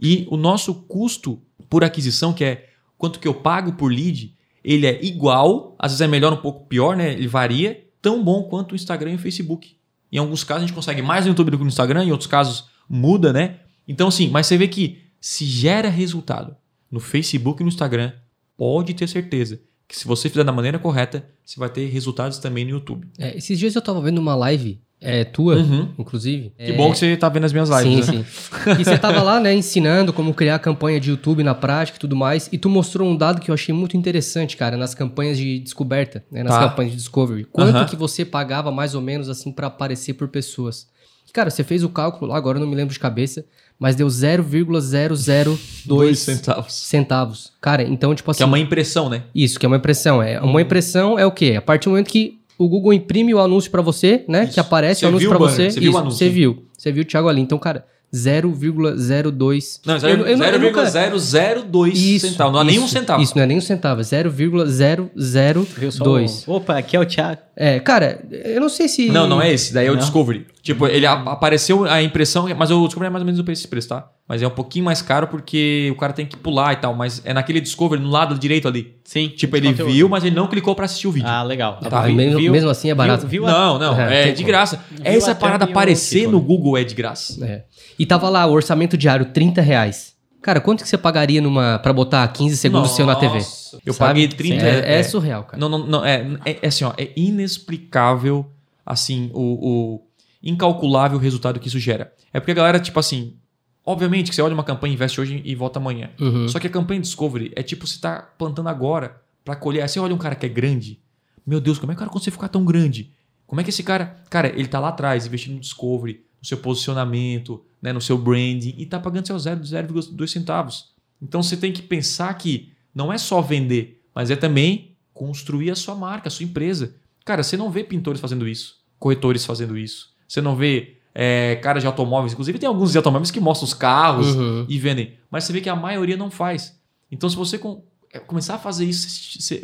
E 0.00 0.26
o 0.30 0.36
nosso 0.36 0.74
custo 0.74 1.40
por 1.68 1.82
aquisição, 1.84 2.32
que 2.32 2.44
é 2.44 2.68
quanto 2.98 3.18
que 3.18 3.26
eu 3.26 3.34
pago 3.34 3.72
por 3.72 3.90
lead, 3.92 4.34
ele 4.62 4.86
é 4.86 5.04
igual, 5.04 5.74
às 5.78 5.92
vezes 5.92 6.00
é 6.02 6.06
melhor, 6.06 6.32
um 6.32 6.36
pouco 6.36 6.66
pior, 6.66 6.96
né? 6.96 7.12
Ele 7.12 7.26
varia, 7.28 7.84
tão 8.00 8.22
bom 8.22 8.44
quanto 8.44 8.72
o 8.72 8.76
Instagram 8.76 9.12
e 9.12 9.14
o 9.16 9.18
Facebook. 9.18 9.76
Em 10.10 10.18
alguns 10.18 10.44
casos 10.44 10.64
a 10.64 10.66
gente 10.66 10.74
consegue 10.74 11.00
mais 11.02 11.24
no 11.24 11.30
YouTube 11.30 11.50
do 11.50 11.56
que 11.56 11.64
no 11.64 11.68
Instagram, 11.68 12.04
em 12.04 12.12
outros 12.12 12.28
casos 12.28 12.66
muda, 12.88 13.32
né? 13.32 13.60
Então, 13.88 14.08
assim, 14.08 14.28
mas 14.28 14.46
você 14.46 14.56
vê 14.58 14.68
que 14.68 14.98
se 15.20 15.44
gera 15.46 15.88
resultado 15.88 16.56
no 16.92 17.00
Facebook 17.00 17.60
e 17.62 17.64
no 17.64 17.68
Instagram, 17.70 18.12
pode 18.56 18.94
ter 18.94 19.08
certeza 19.08 19.58
que 19.88 19.98
se 19.98 20.06
você 20.06 20.28
fizer 20.28 20.44
da 20.44 20.52
maneira 20.52 20.78
correta, 20.78 21.26
você 21.44 21.58
vai 21.58 21.68
ter 21.68 21.86
resultados 21.88 22.38
também 22.38 22.64
no 22.64 22.70
YouTube. 22.70 23.08
É, 23.18 23.36
esses 23.36 23.58
dias 23.58 23.74
eu 23.74 23.82
tava 23.82 24.00
vendo 24.00 24.18
uma 24.18 24.34
live 24.34 24.80
é, 25.04 25.24
tua, 25.24 25.56
Uhum. 25.56 25.88
inclusive. 25.98 26.52
Que 26.56 26.72
bom 26.74 26.92
que 26.92 26.98
você 26.98 27.16
tá 27.16 27.28
vendo 27.28 27.44
as 27.44 27.52
minhas 27.52 27.68
lives. 27.68 28.06
Sim, 28.06 28.18
né? 28.18 28.24
sim. 28.24 28.70
E 28.80 28.84
você 28.84 28.96
tava 28.96 29.20
lá, 29.20 29.40
né, 29.40 29.52
ensinando 29.52 30.12
como 30.12 30.32
criar 30.32 30.60
campanha 30.60 31.00
de 31.00 31.10
YouTube 31.10 31.42
na 31.42 31.54
prática 31.56 31.98
e 31.98 32.00
tudo 32.00 32.14
mais. 32.14 32.48
E 32.52 32.56
tu 32.56 32.68
mostrou 32.68 33.08
um 33.08 33.16
dado 33.16 33.40
que 33.40 33.50
eu 33.50 33.54
achei 33.54 33.74
muito 33.74 33.96
interessante, 33.96 34.56
cara, 34.56 34.76
nas 34.76 34.94
campanhas 34.94 35.36
de 35.36 35.58
descoberta, 35.58 36.24
né, 36.30 36.44
nas 36.44 36.54
Tá. 36.54 36.68
campanhas 36.68 36.92
de 36.92 36.98
discovery. 36.98 37.44
Quanto 37.50 37.74
Aham. 37.78 37.86
que 37.86 37.96
você 37.96 38.24
pagava 38.24 38.70
mais 38.70 38.94
ou 38.94 39.00
menos 39.02 39.28
assim 39.28 39.50
pra 39.50 39.66
aparecer 39.66 40.14
por 40.14 40.28
pessoas? 40.28 40.86
Cara, 41.32 41.50
você 41.50 41.64
fez 41.64 41.82
o 41.82 41.88
cálculo 41.88 42.30
lá, 42.30 42.36
agora 42.36 42.58
eu 42.58 42.60
não 42.60 42.68
me 42.68 42.76
lembro 42.76 42.92
de 42.94 43.00
cabeça, 43.00 43.44
mas 43.78 43.96
deu 43.96 44.08
0,002 44.08 45.82
Dois 45.84 46.18
centavos. 46.20 46.72
centavos. 46.74 47.52
Cara, 47.60 47.82
então, 47.82 48.14
tipo 48.14 48.30
assim. 48.30 48.38
Que 48.38 48.42
é 48.42 48.46
uma 48.46 48.58
impressão, 48.58 49.08
né? 49.08 49.22
Isso, 49.34 49.58
que 49.58 49.66
é 49.66 49.68
uma 49.68 49.76
impressão. 49.76 50.22
É, 50.22 50.40
uma 50.40 50.60
impressão 50.62 51.18
é 51.18 51.26
o 51.26 51.30
quê? 51.32 51.54
A 51.58 51.62
partir 51.62 51.84
do 51.86 51.90
momento 51.90 52.08
que 52.08 52.38
o 52.58 52.68
Google 52.68 52.92
imprime 52.92 53.34
o 53.34 53.40
anúncio 53.40 53.70
pra 53.70 53.82
você, 53.82 54.24
né? 54.28 54.44
Isso. 54.44 54.54
Que 54.54 54.60
aparece 54.60 55.00
Você 55.00 55.06
o 55.06 55.08
anúncio 55.08 55.28
banner, 55.30 55.48
você. 55.48 55.70
você 55.70 55.80
viu 55.80 55.92
o 55.92 55.98
anúncio. 55.98 56.18
Você 56.18 56.28
viu. 56.28 56.64
Você 56.78 56.92
viu 56.92 57.02
o 57.02 57.06
Thiago 57.06 57.28
ali. 57.28 57.40
Então, 57.40 57.58
cara, 57.58 57.84
0,02. 58.14 59.80
Não, 59.86 59.96
Eu- 59.96 60.08
eu- 60.18 60.26
eu 60.26 60.58
nunca- 60.60 60.84
0,002 60.84 61.98
Isso, 61.98 62.28
centavos. 62.28 62.52
Não 62.52 62.60
é 62.60 62.64
nem 62.64 62.78
um 62.78 62.84
isso, 62.84 62.92
centavo. 62.92 63.22
Isso, 63.22 63.32
não 63.36 63.42
é 63.42 63.46
nem 63.46 63.56
um 63.58 63.60
centavo. 63.60 64.00
É 64.02 64.28
Viu 64.28 64.50
só 64.60 64.66
0,002. 64.66 66.44
o- 66.46 66.52
Opa, 66.52 66.76
aqui 66.78 66.94
é 66.96 67.00
o 67.00 67.06
Thiago. 67.06 67.40
É, 67.56 67.80
cara, 67.80 68.22
eu 68.30 68.60
não 68.60 68.68
sei 68.68 68.86
se... 68.88 69.08
Não, 69.08 69.26
não 69.26 69.40
é 69.40 69.52
esse. 69.52 69.72
Daí 69.72 69.86
é 69.86 69.90
o 69.90 69.94
Não? 69.94 70.00
Discovery. 70.00 70.46
Tipo, 70.62 70.86
ele 70.86 71.04
a- 71.04 71.12
apareceu 71.14 71.84
a 71.86 72.00
impressão, 72.02 72.46
mas 72.56 72.70
o 72.70 72.84
Discovery 72.86 73.08
é 73.08 73.10
mais 73.10 73.22
ou 73.22 73.26
menos 73.26 73.40
o 73.40 73.44
preço, 73.44 73.62
esse 73.62 73.68
preço, 73.68 73.88
tá? 73.88 74.08
Mas 74.28 74.40
é 74.42 74.46
um 74.46 74.50
pouquinho 74.50 74.84
mais 74.84 75.02
caro 75.02 75.26
porque 75.26 75.90
o 75.92 75.98
cara 75.98 76.12
tem 76.12 76.24
que 76.24 76.36
pular 76.36 76.72
e 76.72 76.76
tal. 76.76 76.94
Mas 76.94 77.20
é 77.24 77.34
naquele 77.34 77.60
Discovery, 77.60 78.00
no 78.00 78.08
lado 78.08 78.38
direito 78.38 78.68
ali. 78.68 78.96
Sim. 79.04 79.28
Tipo, 79.28 79.56
ele 79.56 79.70
conteúdo. 79.70 79.92
viu, 79.92 80.08
mas 80.08 80.22
ele 80.24 80.36
não 80.36 80.46
clicou 80.46 80.74
pra 80.76 80.84
assistir 80.84 81.08
o 81.08 81.10
vídeo. 81.12 81.28
Ah, 81.28 81.42
legal. 81.42 81.80
Tá, 81.80 82.02
mesmo- 82.06 82.38
mesmo 82.38 82.70
assim 82.70 82.90
é 82.90 82.94
barato. 82.94 83.26
Viu, 83.26 83.42
viu 83.42 83.46
a- 83.46 83.50
não, 83.52 83.78
não. 83.78 84.00
É, 84.00 84.28
É, 84.28 84.32
de 84.32 84.44
graça. 84.44 84.80
Viu 84.88 85.00
Essa 85.04 85.34
parada 85.34 85.64
aparecer 85.64 86.20
título. 86.20 86.38
no 86.38 86.44
Google 86.44 86.78
é 86.78 86.84
de 86.84 86.94
graça. 86.94 87.44
É. 87.44 87.64
E 87.98 88.06
tava 88.06 88.28
lá, 88.28 88.46
o 88.46 88.52
orçamento 88.52 88.96
diário, 88.96 89.26
30 89.26 89.60
reais. 89.60 90.12
Cara, 90.40 90.60
quanto 90.60 90.82
que 90.82 90.88
você 90.88 90.96
pagaria 90.98 91.40
numa 91.40 91.78
pra 91.80 91.92
botar 91.92 92.26
15 92.28 92.56
segundos 92.56 92.92
seu 92.92 93.04
na 93.06 93.14
TV? 93.16 93.34
Nossa, 93.34 93.78
Eu 93.84 93.92
Sabe? 93.92 94.08
paguei 94.08 94.28
30 94.28 94.64
É, 94.64 94.98
é 94.98 95.02
surreal, 95.02 95.44
cara. 95.44 95.58
Não, 95.60 95.68
não, 95.68 95.78
não. 95.86 96.04
É, 96.04 96.26
é, 96.44 96.58
é 96.62 96.66
assim, 96.68 96.84
ó. 96.84 96.92
É 96.98 97.10
inexplicável, 97.16 98.46
assim, 98.84 99.30
o, 99.34 99.40
o 99.40 100.00
incalculável 100.42 101.18
resultado 101.18 101.60
que 101.60 101.68
isso 101.68 101.78
gera. 101.78 102.12
É 102.32 102.40
porque 102.40 102.52
a 102.52 102.54
galera, 102.54 102.80
tipo 102.80 102.98
assim. 102.98 103.36
Obviamente 103.84 104.30
que 104.30 104.36
você 104.36 104.42
olha 104.42 104.54
uma 104.54 104.62
campanha, 104.62 104.94
investe 104.94 105.20
hoje 105.20 105.42
e 105.44 105.54
volta 105.56 105.80
amanhã. 105.80 106.10
Uhum. 106.20 106.46
Só 106.48 106.60
que 106.60 106.68
a 106.68 106.70
campanha 106.70 107.00
Discovery 107.00 107.52
é 107.56 107.64
tipo 107.64 107.84
você 107.84 107.98
tá 107.98 108.22
plantando 108.38 108.68
agora 108.68 109.20
pra 109.44 109.56
colher. 109.56 109.82
Aí 109.82 109.88
Você 109.88 109.98
olha 109.98 110.14
um 110.14 110.18
cara 110.18 110.36
que 110.36 110.46
é 110.46 110.48
grande. 110.48 111.00
Meu 111.44 111.60
Deus, 111.60 111.80
como 111.80 111.90
é 111.90 111.94
que 111.94 111.98
o 111.98 112.00
cara 112.00 112.10
consegue 112.10 112.36
ficar 112.36 112.48
tão 112.48 112.64
grande? 112.64 113.10
Como 113.44 113.60
é 113.60 113.64
que 113.64 113.70
esse 113.70 113.82
cara. 113.82 114.22
Cara, 114.30 114.48
ele 114.48 114.68
tá 114.68 114.78
lá 114.78 114.90
atrás, 114.90 115.26
investindo 115.26 115.54
no 115.54 115.60
Discovery, 115.60 116.24
no 116.40 116.46
seu 116.46 116.58
posicionamento, 116.58 117.62
né, 117.80 117.92
no 117.92 118.00
seu 118.00 118.16
branding, 118.16 118.74
e 118.78 118.86
tá 118.86 119.00
pagando 119.00 119.26
seu 119.26 119.36
0,2 119.36 120.28
centavos. 120.28 120.92
Então 121.20 121.42
você 121.42 121.56
tem 121.56 121.72
que 121.72 121.82
pensar 121.82 122.32
que 122.34 122.72
não 122.94 123.12
é 123.12 123.18
só 123.18 123.40
vender, 123.40 124.00
mas 124.14 124.30
é 124.30 124.36
também 124.36 124.96
construir 125.12 125.70
a 125.70 125.76
sua 125.76 125.94
marca, 125.94 126.28
a 126.28 126.30
sua 126.30 126.44
empresa. 126.44 126.94
Cara, 127.24 127.42
você 127.42 127.56
não 127.56 127.70
vê 127.70 127.84
pintores 127.84 128.20
fazendo 128.20 128.48
isso, 128.48 128.76
corretores 128.98 129.44
fazendo 129.44 129.76
isso. 129.76 130.11
Você 130.32 130.40
não 130.40 130.56
vê 130.56 130.96
é, 131.14 131.56
caras 131.56 131.82
de 131.82 131.86
automóveis. 131.86 132.32
Inclusive, 132.32 132.58
tem 132.58 132.66
alguns 132.66 132.90
de 132.90 132.96
automóveis 132.96 133.30
que 133.30 133.38
mostram 133.38 133.66
os 133.66 133.74
carros 133.74 134.34
Uhum. 134.34 134.64
e 134.66 134.78
vendem. 134.78 135.12
Mas 135.30 135.44
você 135.44 135.52
vê 135.52 135.60
que 135.60 135.68
a 135.68 135.76
maioria 135.76 136.16
não 136.16 136.30
faz. 136.30 136.74
Então, 137.10 137.28
se 137.28 137.36
você 137.36 137.58
com- 137.58 137.82
é, 138.10 138.18
começar 138.18 138.54
a 138.54 138.58
fazer 138.58 138.86
isso, 138.86 139.06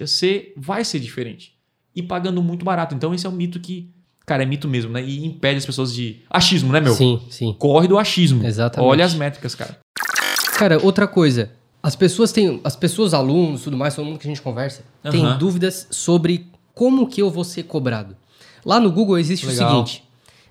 você- 0.06 0.52
vai 0.58 0.84
ser 0.84 1.00
diferente. 1.00 1.54
E 1.96 2.02
pagando 2.02 2.42
muito 2.42 2.66
barato. 2.66 2.94
Então, 2.94 3.14
esse 3.14 3.26
é 3.26 3.30
um 3.30 3.32
mito 3.32 3.58
que, 3.60 3.88
cara, 4.26 4.42
é 4.42 4.46
mito 4.46 4.68
mesmo, 4.68 4.92
né? 4.92 5.02
E 5.02 5.24
impede 5.24 5.56
as 5.56 5.64
pessoas 5.64 5.94
de. 5.94 6.18
Achismo, 6.28 6.70
né, 6.70 6.80
meu? 6.80 6.92
Sim, 6.92 7.18
sim. 7.30 7.56
Corre 7.58 7.88
do 7.88 7.96
achismo. 7.98 8.44
Exatamente. 8.46 8.86
Olha 8.90 9.06
as 9.06 9.14
métricas, 9.14 9.54
cara. 9.54 9.78
Cara, 10.58 10.78
outra 10.84 11.08
coisa. 11.08 11.50
As 11.82 11.96
pessoas 11.96 12.30
têm. 12.30 12.60
As 12.62 12.76
pessoas, 12.76 13.14
alunos, 13.14 13.62
tudo 13.62 13.76
mais, 13.78 13.94
todo 13.94 14.04
mundo 14.04 14.18
que 14.18 14.26
a 14.26 14.30
gente 14.30 14.42
conversa, 14.42 14.84
tem 15.10 15.24
Aham. 15.24 15.38
dúvidas 15.38 15.86
sobre 15.90 16.46
como 16.74 17.06
que 17.08 17.22
eu 17.22 17.30
vou 17.30 17.42
ser 17.44 17.62
cobrado. 17.62 18.14
Lá 18.66 18.78
no 18.78 18.92
Google 18.92 19.16
existe 19.18 19.46
Legal. 19.46 19.66
o 19.66 19.86
seguinte: 19.86 20.07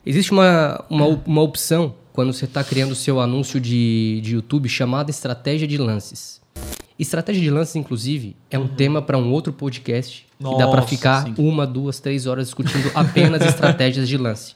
existe 0.08 0.32
uma, 0.32 0.84
uma, 0.90 1.06
uma 1.26 1.42
opção 1.42 1.94
quando 2.14 2.34
você 2.34 2.46
está 2.46 2.64
criando 2.64 2.92
o 2.92 2.96
seu 2.96 3.20
anúncio 3.20 3.60
de, 3.60 4.22
de 4.22 4.36
YouTube 4.36 4.68
chamada 4.70 5.12
estratégia 5.12 5.68
de 5.68 5.78
lances. 5.78 6.42
Estratégia 6.98 7.42
de 7.42 7.52
lances, 7.52 7.76
inclusive, 7.76 8.36
é 8.50 8.58
um 8.58 8.68
tema 8.68 9.02
para 9.02 9.18
um 9.18 9.32
outro 9.32 9.54
podcast 9.54 10.26
que 10.38 10.44
dá 10.58 10.68
para 10.68 10.82
Nossa, 10.82 10.88
ficar 10.88 11.26
sim. 11.26 11.36
uma, 11.38 11.68
duas, 11.68 12.00
três 12.00 12.26
horas 12.26 12.48
discutindo 12.48 12.90
apenas 12.96 13.46
estratégias 13.46 14.08
de 14.08 14.18
lance. 14.18 14.56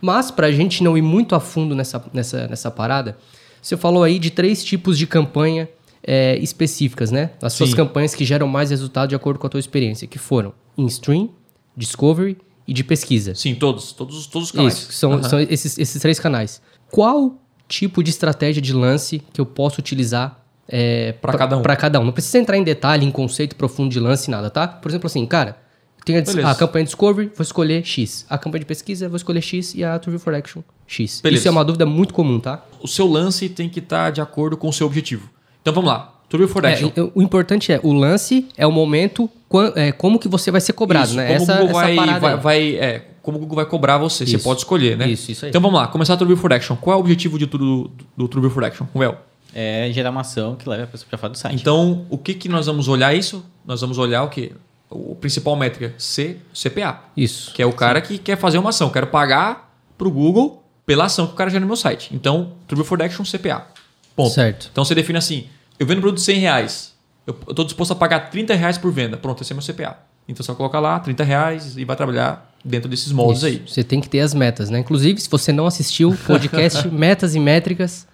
Mas, 0.00 0.30
para 0.30 0.46
a 0.46 0.52
gente 0.52 0.82
não 0.82 0.96
ir 0.96 1.02
muito 1.02 1.34
a 1.34 1.40
fundo 1.40 1.74
nessa, 1.74 2.02
nessa, 2.12 2.48
nessa 2.48 2.70
parada, 2.70 3.18
você 3.60 3.76
falou 3.76 4.02
aí 4.02 4.18
de 4.18 4.30
três 4.30 4.64
tipos 4.64 4.96
de 4.96 5.06
campanha 5.06 5.68
é, 6.02 6.38
específicas, 6.38 7.10
né? 7.10 7.30
As 7.42 7.52
suas 7.52 7.70
Sim. 7.70 7.76
campanhas 7.76 8.14
que 8.14 8.24
geram 8.24 8.46
mais 8.46 8.70
resultado 8.70 9.08
de 9.10 9.14
acordo 9.14 9.38
com 9.38 9.46
a 9.46 9.50
tua 9.50 9.60
experiência, 9.60 10.06
que 10.06 10.18
foram 10.18 10.54
em 10.78 10.86
stream, 10.86 11.30
discovery 11.76 12.38
e 12.66 12.72
de 12.72 12.82
pesquisa. 12.84 13.34
Sim, 13.34 13.54
todos. 13.54 13.92
Todos, 13.92 14.16
os- 14.18 14.26
todos 14.26 14.48
os 14.48 14.52
canais. 14.52 14.74
Isso, 14.74 14.92
são, 14.92 15.12
Aham. 15.14 15.22
são 15.28 15.40
esses, 15.40 15.78
esses 15.78 16.00
três 16.02 16.18
canais. 16.18 16.60
Qual 16.90 17.36
tipo 17.68 18.02
de 18.02 18.10
estratégia 18.10 18.62
de 18.62 18.72
lance 18.72 19.22
que 19.32 19.40
eu 19.40 19.46
posso 19.46 19.80
utilizar 19.80 20.40
é, 20.68 21.12
Pra 21.12 21.32
cada 21.38 21.56
um. 21.56 21.62
Pra 21.62 21.76
cada 21.76 22.00
um. 22.00 22.04
Não 22.04 22.12
precisa 22.12 22.38
entrar 22.38 22.56
em 22.56 22.64
detalhe, 22.64 23.06
em 23.06 23.10
conceito 23.12 23.54
profundo 23.54 23.88
de 23.90 24.00
lance, 24.00 24.28
nada, 24.30 24.50
tá? 24.50 24.66
Por 24.66 24.88
exemplo, 24.90 25.06
assim, 25.06 25.24
cara, 25.24 25.56
tem 26.04 26.16
a, 26.16 26.50
a 26.50 26.54
campanha 26.56 26.84
Discovery, 26.84 27.30
vou 27.36 27.42
escolher 27.42 27.84
X. 27.84 28.26
A 28.28 28.36
campanha 28.36 28.60
de 28.60 28.66
pesquisa, 28.66 29.08
vou 29.08 29.16
escolher 29.16 29.40
X. 29.42 29.74
E 29.76 29.84
a 29.84 29.96
True 29.98 30.18
for 30.18 30.34
Action, 30.34 30.62
X. 30.86 31.20
Beleza. 31.20 31.40
Isso 31.42 31.48
é 31.48 31.50
uma 31.52 31.64
dúvida 31.64 31.86
muito 31.86 32.12
comum, 32.12 32.40
tá? 32.40 32.64
O 32.82 32.88
seu 32.88 33.06
lance 33.06 33.48
tem 33.48 33.68
que 33.68 33.78
estar 33.78 34.10
de 34.10 34.20
acordo 34.20 34.56
com 34.56 34.68
o 34.68 34.72
seu 34.72 34.86
objetivo. 34.88 35.30
Então 35.62 35.72
vamos 35.72 35.88
lá. 35.90 36.15
Action. 36.30 36.90
É, 36.96 37.10
o 37.14 37.22
importante 37.22 37.72
é, 37.72 37.80
o 37.82 37.92
lance 37.92 38.48
é 38.56 38.66
o 38.66 38.72
momento, 38.72 39.30
é, 39.74 39.92
como 39.92 40.18
que 40.18 40.28
você 40.28 40.50
vai 40.50 40.60
ser 40.60 40.72
cobrado, 40.72 41.06
Isso, 41.08 41.16
né? 41.16 41.26
Como 41.28 41.36
essa, 41.42 41.54
o 41.54 41.58
Google 41.66 41.74
vai, 41.74 41.96
vai, 42.20 42.36
vai- 42.36 42.76
é, 42.76 43.04
como 43.22 43.38
o 43.38 43.40
Google 43.40 43.56
vai 43.56 43.66
cobrar 43.66 43.98
você. 43.98 44.26
Você 44.26 44.36
Isso. 44.36 44.44
pode 44.44 44.60
escolher, 44.60 44.96
né? 44.96 45.08
Isso, 45.08 45.30
isso 45.30 45.44
aí. 45.44 45.48
Então 45.50 45.60
vamos 45.60 45.78
lá. 45.80 45.86
Começar 45.88 46.14
a 46.14 46.16
Turbo 46.16 46.36
for 46.36 46.52
Action. 46.52 46.76
Qual 46.76 46.94
é 46.94 46.96
o 46.96 47.00
objetivo 47.00 47.38
de 47.38 47.46
tudo 47.46 47.64
do, 47.88 47.90
do 48.16 48.28
Turbo 48.28 48.50
for 48.50 48.64
Action? 48.64 48.86
Well, 48.94 49.16
É 49.54 49.88
gerar 49.92 50.10
uma 50.10 50.20
ação 50.20 50.54
que 50.56 50.68
leva 50.68 50.84
a 50.84 50.86
pessoa 50.86 51.08
para 51.08 51.18
fora 51.18 51.32
do 51.32 51.38
site. 51.38 51.54
Então, 51.60 52.04
o 52.10 52.18
que, 52.18 52.34
que 52.34 52.48
nós 52.48 52.66
vamos 52.66 52.88
olhar 52.88 53.14
isso? 53.14 53.44
Nós 53.64 53.80
vamos 53.80 53.96
olhar 53.98 54.22
o 54.22 54.28
quê? 54.28 54.52
O 54.90 55.14
principal 55.16 55.56
métrica, 55.56 55.94
C, 55.98 56.36
CPA. 56.54 57.00
Isso. 57.16 57.52
Que 57.54 57.62
é 57.62 57.66
o 57.66 57.72
cara 57.72 58.00
que 58.00 58.18
quer 58.18 58.36
fazer 58.36 58.58
uma 58.58 58.70
ação. 58.70 58.90
Quero 58.90 59.06
pagar 59.08 59.74
para 59.98 60.06
o 60.06 60.10
Google 60.10 60.62
pela 60.84 61.06
ação 61.06 61.26
que 61.26 61.32
o 61.32 61.36
cara 61.36 61.50
gera 61.50 61.60
no 61.60 61.66
meu 61.66 61.74
site. 61.76 62.10
Então, 62.14 62.52
Turbo 62.68 62.84
for 62.84 63.00
Action, 63.02 63.24
CPA. 63.24 63.66
Ponto. 64.14 64.30
Certo. 64.32 64.68
Então, 64.70 64.84
você 64.84 64.94
define 64.94 65.18
assim, 65.18 65.46
eu 65.78 65.86
vendo 65.86 66.00
produto 66.00 66.18
de 66.18 66.24
100 66.24 66.38
reais. 66.38 66.94
Eu 67.26 67.36
estou 67.48 67.64
disposto 67.64 67.92
a 67.92 67.94
pagar 67.94 68.30
30 68.30 68.54
reais 68.54 68.78
por 68.78 68.92
venda. 68.92 69.16
Pronto, 69.16 69.42
esse 69.42 69.52
é 69.52 69.54
meu 69.54 69.64
CPA. 69.64 69.98
Então, 70.28 70.44
você 70.44 70.54
coloca 70.54 70.78
lá 70.80 70.98
30 70.98 71.24
reais 71.24 71.76
e 71.76 71.84
vai 71.84 71.94
trabalhar 71.96 72.52
dentro 72.64 72.88
desses 72.88 73.12
moldes 73.12 73.42
Isso. 73.42 73.46
aí. 73.46 73.62
Você 73.66 73.84
tem 73.84 74.00
que 74.00 74.08
ter 74.08 74.20
as 74.20 74.34
metas, 74.34 74.70
né? 74.70 74.78
Inclusive, 74.78 75.20
se 75.20 75.30
você 75.30 75.52
não 75.52 75.66
assistiu 75.66 76.10
o 76.10 76.16
podcast 76.16 76.86
Metas 76.90 77.34
e 77.34 77.40
Métricas, 77.40 78.06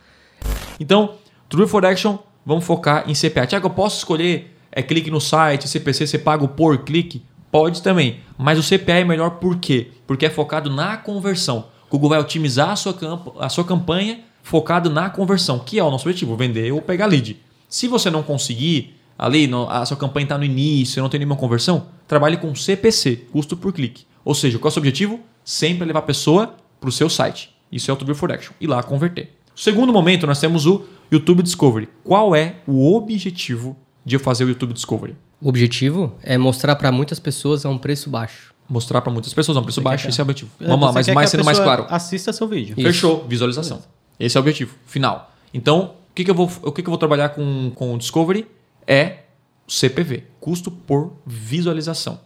Então, 0.79 1.15
True 1.49 1.67
for 1.67 1.85
Action, 1.87 2.19
vamos 2.45 2.65
focar 2.65 3.05
em 3.09 3.15
CPA. 3.15 3.47
Tiago, 3.47 3.67
eu 3.67 3.71
posso 3.71 3.99
escolher 3.99 4.55
é, 4.71 4.83
clique 4.83 5.11
no 5.11 5.21
site, 5.21 5.69
CPC, 5.69 6.07
você 6.07 6.19
paga 6.19 6.45
o 6.45 6.49
por 6.49 6.79
clique? 6.79 7.23
Pode 7.51 7.83
também. 7.83 8.21
Mas 8.39 8.59
o 8.59 8.63
CPA 8.63 8.95
é 8.95 9.05
melhor 9.05 9.33
por 9.33 9.59
quê? 9.59 9.91
Porque 10.07 10.27
é 10.27 10.31
focado 10.31 10.71
na 10.71 10.97
conversão. 10.97 11.67
O 11.89 11.93
Google 11.93 12.11
vai 12.11 12.21
otimizar 12.21 12.71
a 12.71 12.77
sua, 12.77 12.97
a 13.39 13.49
sua 13.49 13.65
campanha 13.65 14.21
focado 14.43 14.91
na 14.91 15.09
conversão, 15.09 15.59
que 15.59 15.79
é 15.79 15.85
o 15.85 15.91
nosso 15.91 16.09
objetivo, 16.09 16.37
vender 16.37 16.73
ou 16.73 16.83
pegar 16.83 17.07
lead. 17.07 17.39
Se 17.73 17.89
você 17.89 18.11
não 18.11 18.23
conseguir, 18.23 18.95
ali 19.19 19.47
no- 19.47 19.67
a 19.71 19.87
sua 19.87 19.97
campanha 19.97 20.25
está 20.25 20.37
no 20.37 20.45
início, 20.45 21.01
não 21.03 21.09
tem 21.09 21.19
nenhuma 21.19 21.37
conversão, 21.37 21.87
trabalhe 22.07 22.37
com 22.37 22.55
CPC, 22.55 23.29
custo 23.33 23.57
por 23.57 23.73
clique. 23.73 24.05
Ou 24.23 24.35
seja, 24.35 24.59
qual 24.59 24.69
é 24.69 24.71
o 24.71 24.73
seu 24.73 24.81
objetivo? 24.81 25.19
Sempre 25.43 25.87
levar 25.87 26.01
a 26.01 26.03
pessoa 26.03 26.55
para 26.79 26.91
o 26.91 26.93
seu 26.93 27.09
site. 27.09 27.51
Isso 27.73 27.91
é 27.91 27.95
o 27.95 27.97
True 27.97 28.15
for 28.15 28.31
Action. 28.31 28.53
E 28.61 28.67
lá 28.67 28.83
converter. 28.83 29.33
Segundo 29.57 29.91
momento, 29.91 30.27
nós 30.27 30.39
temos 30.39 30.67
o 30.67 30.83
YouTube 31.11 31.43
Discovery. 31.43 31.89
Qual 32.05 32.37
é 32.37 32.57
o 32.67 32.95
objetivo 32.95 33.75
de 34.05 34.17
eu 34.17 34.21
fazer 34.21 34.45
o 34.45 34.49
YouTube 34.51 34.75
Discovery? 34.75 35.17
o 35.41 35.49
objetivo 35.49 36.15
é 36.23 36.37
mostrar 36.39 36.77
para 36.77 36.93
muitas 36.93 37.19
pessoas 37.19 37.65
a 37.67 37.71
um 37.71 37.79
preço 37.79 38.09
baixo. 38.11 38.53
Mostrar 38.69 39.01
para 39.01 39.11
muitas 39.13 39.33
pessoas, 39.35 39.57
é 39.57 39.61
um 39.61 39.65
preço 39.65 39.81
baixo, 39.81 40.09
esse 40.09 40.21
é 40.21 40.23
o 40.23 40.25
objetivo. 40.27 40.51
É, 40.61 40.67
Vamos 40.69 40.85
lá, 40.87 40.93
você 40.93 40.95
mas 40.99 41.07
quer 41.07 41.15
mais 41.15 41.29
a 41.29 41.31
sendo 41.33 41.45
mais 41.45 41.59
claro. 41.59 41.87
Assista 41.89 42.33
seu 42.35 42.47
vídeo. 42.47 42.75
Isso. 42.77 42.87
Fechou, 42.87 43.27
visualização. 43.27 43.83
Esse 44.21 44.37
é 44.37 44.41
o 44.41 44.43
objetivo 44.43 44.75
final. 44.87 45.33
Então, 45.53 45.95
o 46.13 46.15
que, 46.15 46.25
que, 46.25 46.31
eu, 46.31 46.35
vou, 46.35 46.51
o 46.63 46.71
que, 46.71 46.83
que 46.83 46.89
eu 46.89 46.91
vou 46.91 46.99
trabalhar 46.99 47.31
com, 47.31 47.73
com 47.75 47.95
o 47.95 47.99
Discovery 47.99 48.47
é 48.87 49.21
CPV, 49.67 50.25
custo 50.39 50.71
por 50.71 51.15
visualização. 51.25 52.21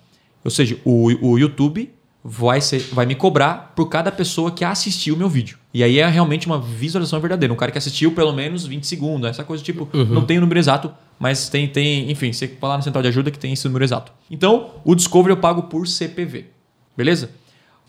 Ou 0.45 0.51
seja, 0.51 0.76
o, 0.84 1.30
o 1.30 1.39
YouTube 1.39 1.89
vai, 2.24 2.61
ser, 2.61 2.80
vai 2.93 3.07
me 3.07 3.14
cobrar 3.14 3.72
por 3.76 3.87
cada 3.87 4.11
pessoa 4.11 4.51
que 4.51 4.64
assistiu 4.64 5.14
o 5.14 5.16
meu 5.16 5.28
vídeo. 5.28 5.57
E 5.72 5.84
aí 5.84 6.01
é 6.01 6.09
realmente 6.09 6.49
uma 6.49 6.61
visualização 6.61 7.20
verdadeira. 7.20 7.55
Um 7.55 7.57
cara 7.57 7.70
que 7.70 7.78
assistiu 7.78 8.11
pelo 8.11 8.32
menos 8.32 8.66
20 8.66 8.84
segundos, 8.84 9.30
essa 9.30 9.45
coisa 9.45 9.62
tipo, 9.62 9.89
não 9.93 10.26
tem 10.26 10.39
o 10.39 10.41
número 10.41 10.59
exato, 10.59 10.93
mas 11.16 11.49
tem, 11.49 11.68
tem, 11.68 12.11
enfim, 12.11 12.32
você 12.32 12.49
falar 12.49 12.78
na 12.78 12.82
central 12.82 13.03
de 13.03 13.09
ajuda 13.09 13.30
que 13.30 13.39
tem 13.39 13.53
esse 13.53 13.64
número 13.66 13.84
exato. 13.84 14.11
Então, 14.28 14.72
o 14.84 14.97
Discovery 14.97 15.30
eu 15.30 15.37
pago 15.37 15.62
por 15.64 15.87
CPV. 15.87 16.47
Beleza? 16.97 17.30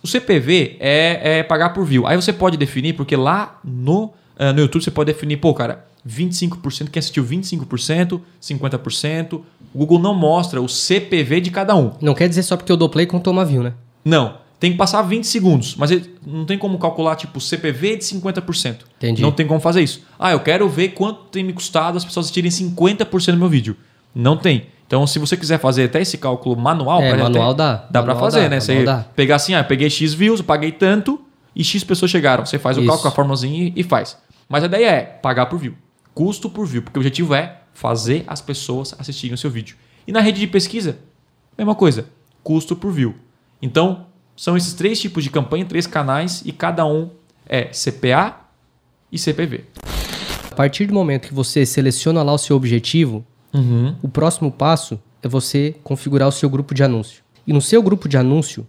O 0.03 0.07
CPV 0.07 0.77
é, 0.79 1.39
é 1.39 1.43
pagar 1.43 1.69
por 1.69 1.83
view. 1.83 2.05
Aí 2.05 2.15
você 2.15 2.31
pode 2.31 2.55
definir, 2.55 2.93
porque 2.93 3.15
lá 3.15 3.59
no, 3.63 4.13
eh, 4.39 4.53
no 4.53 4.61
YouTube 4.61 4.83
você 4.83 4.91
pode 4.91 5.11
definir, 5.11 5.37
pô, 5.37 5.53
cara, 5.53 5.85
25%, 6.07 6.89
quem 6.89 6.99
assistiu 6.99 7.23
25%, 7.23 8.21
50%. 8.41 9.33
O 9.73 9.77
Google 9.79 9.99
não 9.99 10.13
mostra 10.13 10.61
o 10.61 10.67
CPV 10.67 11.41
de 11.41 11.51
cada 11.51 11.75
um. 11.75 11.91
Não 12.01 12.13
quer 12.13 12.27
dizer 12.29 12.43
só 12.43 12.55
porque 12.57 12.71
eu 12.71 12.77
dou 12.77 12.89
play 12.89 13.05
contou 13.05 13.31
uma 13.33 13.45
view, 13.45 13.63
né? 13.63 13.73
Não. 14.03 14.35
Tem 14.59 14.71
que 14.71 14.77
passar 14.77 15.03
20 15.03 15.25
segundos, 15.27 15.75
mas 15.75 15.91
não 16.25 16.43
tem 16.43 16.57
como 16.57 16.79
calcular 16.79 17.15
tipo 17.15 17.39
CPV 17.39 17.97
de 17.97 18.03
50%. 18.05 18.77
Entendi. 18.97 19.21
Não 19.21 19.31
tem 19.31 19.45
como 19.45 19.59
fazer 19.59 19.81
isso. 19.83 20.01
Ah, 20.17 20.31
eu 20.31 20.39
quero 20.39 20.67
ver 20.67 20.89
quanto 20.89 21.25
tem 21.25 21.43
me 21.43 21.53
custado 21.53 21.95
as 21.97 22.03
pessoas 22.03 22.25
assistirem 22.25 22.49
50% 22.49 23.33
do 23.33 23.37
meu 23.37 23.49
vídeo. 23.49 23.75
Não 24.15 24.35
tem. 24.35 24.65
Então, 24.87 25.05
se 25.05 25.19
você 25.19 25.37
quiser 25.37 25.59
fazer 25.59 25.83
até 25.83 26.01
esse 26.01 26.17
cálculo 26.17 26.55
manual, 26.57 27.01
É, 27.03 27.11
manual 27.15 27.51
até- 27.51 27.57
dá. 27.57 27.73
Dá 27.91 28.01
pra 28.01 28.13
Manual 28.15 28.19
fazer, 28.31 28.43
dá, 28.43 28.49
né? 28.49 28.59
Você 28.59 28.83
dá. 28.83 29.05
pegar 29.15 29.35
assim, 29.35 29.53
ah, 29.53 29.59
eu 29.59 29.65
peguei 29.65 29.89
X 29.91 30.13
views, 30.15 30.39
eu 30.39 30.45
paguei 30.45 30.71
tanto 30.71 31.21
e 31.55 31.63
X 31.63 31.83
pessoas 31.83 32.09
chegaram. 32.09 32.43
Você 32.43 32.57
faz 32.57 32.77
o 32.77 32.79
Isso. 32.79 32.87
cálculo, 32.89 33.09
a 33.09 33.11
formulazinha 33.11 33.71
e 33.75 33.83
faz. 33.83 34.17
Mas 34.47 34.63
a 34.63 34.67
ideia 34.67 34.89
é 34.89 35.01
pagar 35.01 35.47
por 35.47 35.59
view. 35.59 35.75
Custo 36.13 36.49
por 36.49 36.65
view, 36.65 36.81
porque 36.81 36.97
o 36.97 37.01
objetivo 37.01 37.35
é 37.35 37.61
fazer 37.73 38.23
as 38.27 38.41
pessoas 38.41 38.95
assistirem 38.97 39.33
o 39.33 39.37
seu 39.37 39.51
vídeo. 39.51 39.75
E 40.07 40.11
na 40.11 40.19
rede 40.19 40.39
de 40.39 40.47
pesquisa, 40.47 40.97
mesma 41.57 41.75
coisa. 41.75 42.07
Custo 42.43 42.75
por 42.75 42.91
view. 42.91 43.15
Então, 43.61 44.07
são 44.35 44.55
esses 44.55 44.73
três 44.73 44.99
tipos 44.99 45.23
de 45.23 45.29
campanha, 45.29 45.65
três 45.65 45.85
canais, 45.85 46.41
e 46.45 46.51
cada 46.51 46.85
um 46.85 47.09
é 47.45 47.65
CPA 47.65 48.35
e 49.11 49.17
CPV. 49.17 49.65
A 50.51 50.55
partir 50.55 50.85
do 50.85 50.93
momento 50.93 51.27
que 51.27 51.33
você 51.33 51.65
seleciona 51.65 52.23
lá 52.23 52.33
o 52.33 52.37
seu 52.37 52.55
objetivo, 52.55 53.25
o 54.01 54.07
próximo 54.07 54.51
passo 54.51 54.99
é 55.21 55.27
você 55.27 55.75
configurar 55.83 56.27
o 56.27 56.31
seu 56.31 56.49
grupo 56.49 56.73
de 56.73 56.83
anúncio. 56.83 57.23
E 57.45 57.53
no 57.53 57.61
seu 57.61 57.81
grupo 57.81 58.07
de 58.07 58.17
anúncio, 58.17 58.67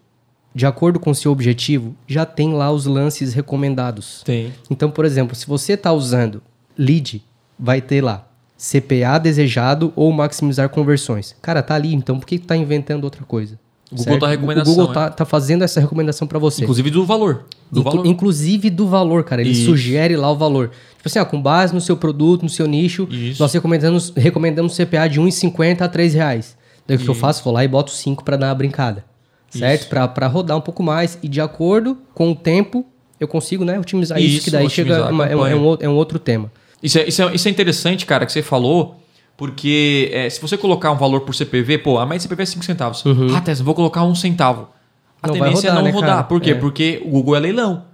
de 0.59 0.67
acordo 0.67 0.99
com 0.99 1.13
o 1.13 1.15
seu 1.15 1.31
objetivo, 1.31 1.95
já 2.05 2.27
tem 2.27 2.53
lá 2.53 2.69
os 2.73 2.85
lances 2.85 3.33
recomendados. 3.33 4.23
Tem. 4.25 4.53
Então, 4.69 4.91
por 4.91 5.05
exemplo, 5.05 5.37
se 5.37 5.47
você 5.47 5.75
está 5.75 5.93
usando 5.93 6.43
lead, 6.77 7.23
vai 7.57 7.81
ter 7.81 8.03
lá 8.03 8.27
CPA 8.57 9.19
desejado 9.19 9.93
ou 9.95 10.11
maximizar 10.11 10.69
conversões. 10.69 11.37
Cara, 11.41 11.63
tá 11.63 11.77
ali, 11.77 11.95
então 11.95 12.19
por 12.19 12.27
que 12.27 12.41
tu 12.41 12.47
tá 12.49 12.57
inventando 12.57 13.05
outra 13.05 13.25
coisa? 13.25 13.55
O 13.91 13.95
Google 13.95 14.05
Certo? 14.05 14.21
tá 14.21 14.29
recomendação, 14.29 14.73
O 14.73 14.77
Google 14.77 14.91
é. 14.91 14.95
tá, 14.95 15.11
tá 15.11 15.25
fazendo 15.25 15.63
essa 15.63 15.79
recomendação 15.81 16.27
para 16.27 16.41
você. 16.41 16.63
Inclusive 16.65 16.91
do 16.91 17.07
valor. 17.07 17.45
Do 17.71 17.81
Inclu- 17.81 17.93
valor. 17.93 18.07
Inclusive 18.07 18.69
do 18.69 18.87
valor, 18.89 19.23
cara. 19.23 19.41
Ele 19.43 19.51
Isso. 19.53 19.65
sugere 19.67 20.17
lá 20.17 20.29
o 20.31 20.37
valor. 20.37 20.71
Tipo 20.97 21.07
assim, 21.07 21.21
ó, 21.21 21.25
com 21.25 21.41
base 21.41 21.73
no 21.73 21.81
seu 21.81 21.97
produto, 21.97 22.43
no 22.43 22.49
seu 22.49 22.67
nicho, 22.67 23.07
Isso. 23.11 23.41
nós 23.41 23.53
recomendamos, 23.53 24.13
recomendamos 24.17 24.77
CPA 24.77 25.09
de 25.09 25.21
R$ 25.21 25.25
1,50 25.27 25.83
a 25.83 25.89
3 25.89 26.15
reais. 26.15 26.57
Daí 26.87 26.97
o 26.97 27.01
que 27.01 27.09
eu 27.09 27.15
faço? 27.15 27.45
Vou 27.45 27.53
lá 27.53 27.65
e 27.65 27.69
boto 27.69 27.93
5 27.93 28.25
para 28.25 28.37
dar 28.37 28.49
uma 28.49 28.55
brincada. 28.57 29.05
Certo? 29.51 29.89
Pra 29.89 30.07
Para 30.09 30.27
rodar 30.27 30.57
um 30.57 30.61
pouco 30.61 30.83
mais. 30.83 31.19
E 31.23 31.29
de 31.29 31.41
acordo 31.41 31.97
com 32.15 32.31
o 32.33 32.35
tempo, 32.35 32.85
eu 33.19 33.27
consigo 33.29 33.65
né, 33.65 33.79
otimizar 33.79 34.19
isso, 34.19 34.37
Isso, 34.37 34.45
que 34.45 34.51
daí 34.51 34.69
chega. 34.69 34.93
otimizar 34.93 35.13
uma- 35.13 35.27
é, 35.27 35.35
um, 35.37 35.47
é 35.47 35.55
um 35.55 35.65
outro- 35.65 35.87
é 35.87 35.89
um 35.89 35.95
outro 35.95 36.19
tema. 36.19 36.51
Isso 36.83 36.99
é, 36.99 37.09
isso, 37.09 37.23
é, 37.23 37.35
isso 37.35 37.49
é 37.49 37.51
interessante, 37.51 38.07
cara, 38.07 38.25
que 38.27 38.33
você 38.33 38.43
falou, 38.43 39.01
porque 39.37 40.11
é, 40.13 40.29
se 40.29 40.41
você 40.41 40.57
colocar 40.57 40.91
um 40.93 40.97
valor 40.97 41.21
por 41.23 41.35
CPV, 41.35 41.79
pô, 41.79 41.99
a 41.99 42.05
média 42.05 42.19
de 42.19 42.23
CPV 42.25 42.43
é 42.43 42.47
5 42.47 42.65
centavos. 42.65 43.03
Ah, 43.35 43.41
Tess, 43.41 43.61
vou 43.61 43.75
colocar 43.75 44.03
um 44.05 44.15
centavo. 44.15 44.69
A 45.23 45.29
Uhum. 45.29 45.35
Não 45.35 45.39
vai 45.41 45.49
tendência 45.49 45.71
rodar, 45.71 45.73
é 45.73 45.75
não 45.79 45.85
né, 45.85 45.91
rodar. 45.95 46.11
cara? 46.11 46.23
Por 46.25 46.41
quê? 46.41 46.51
É. 46.51 46.55
Porque 46.55 47.03
o 47.05 47.11
Google 47.11 47.37
é 47.37 47.41
leilão. 47.41 47.85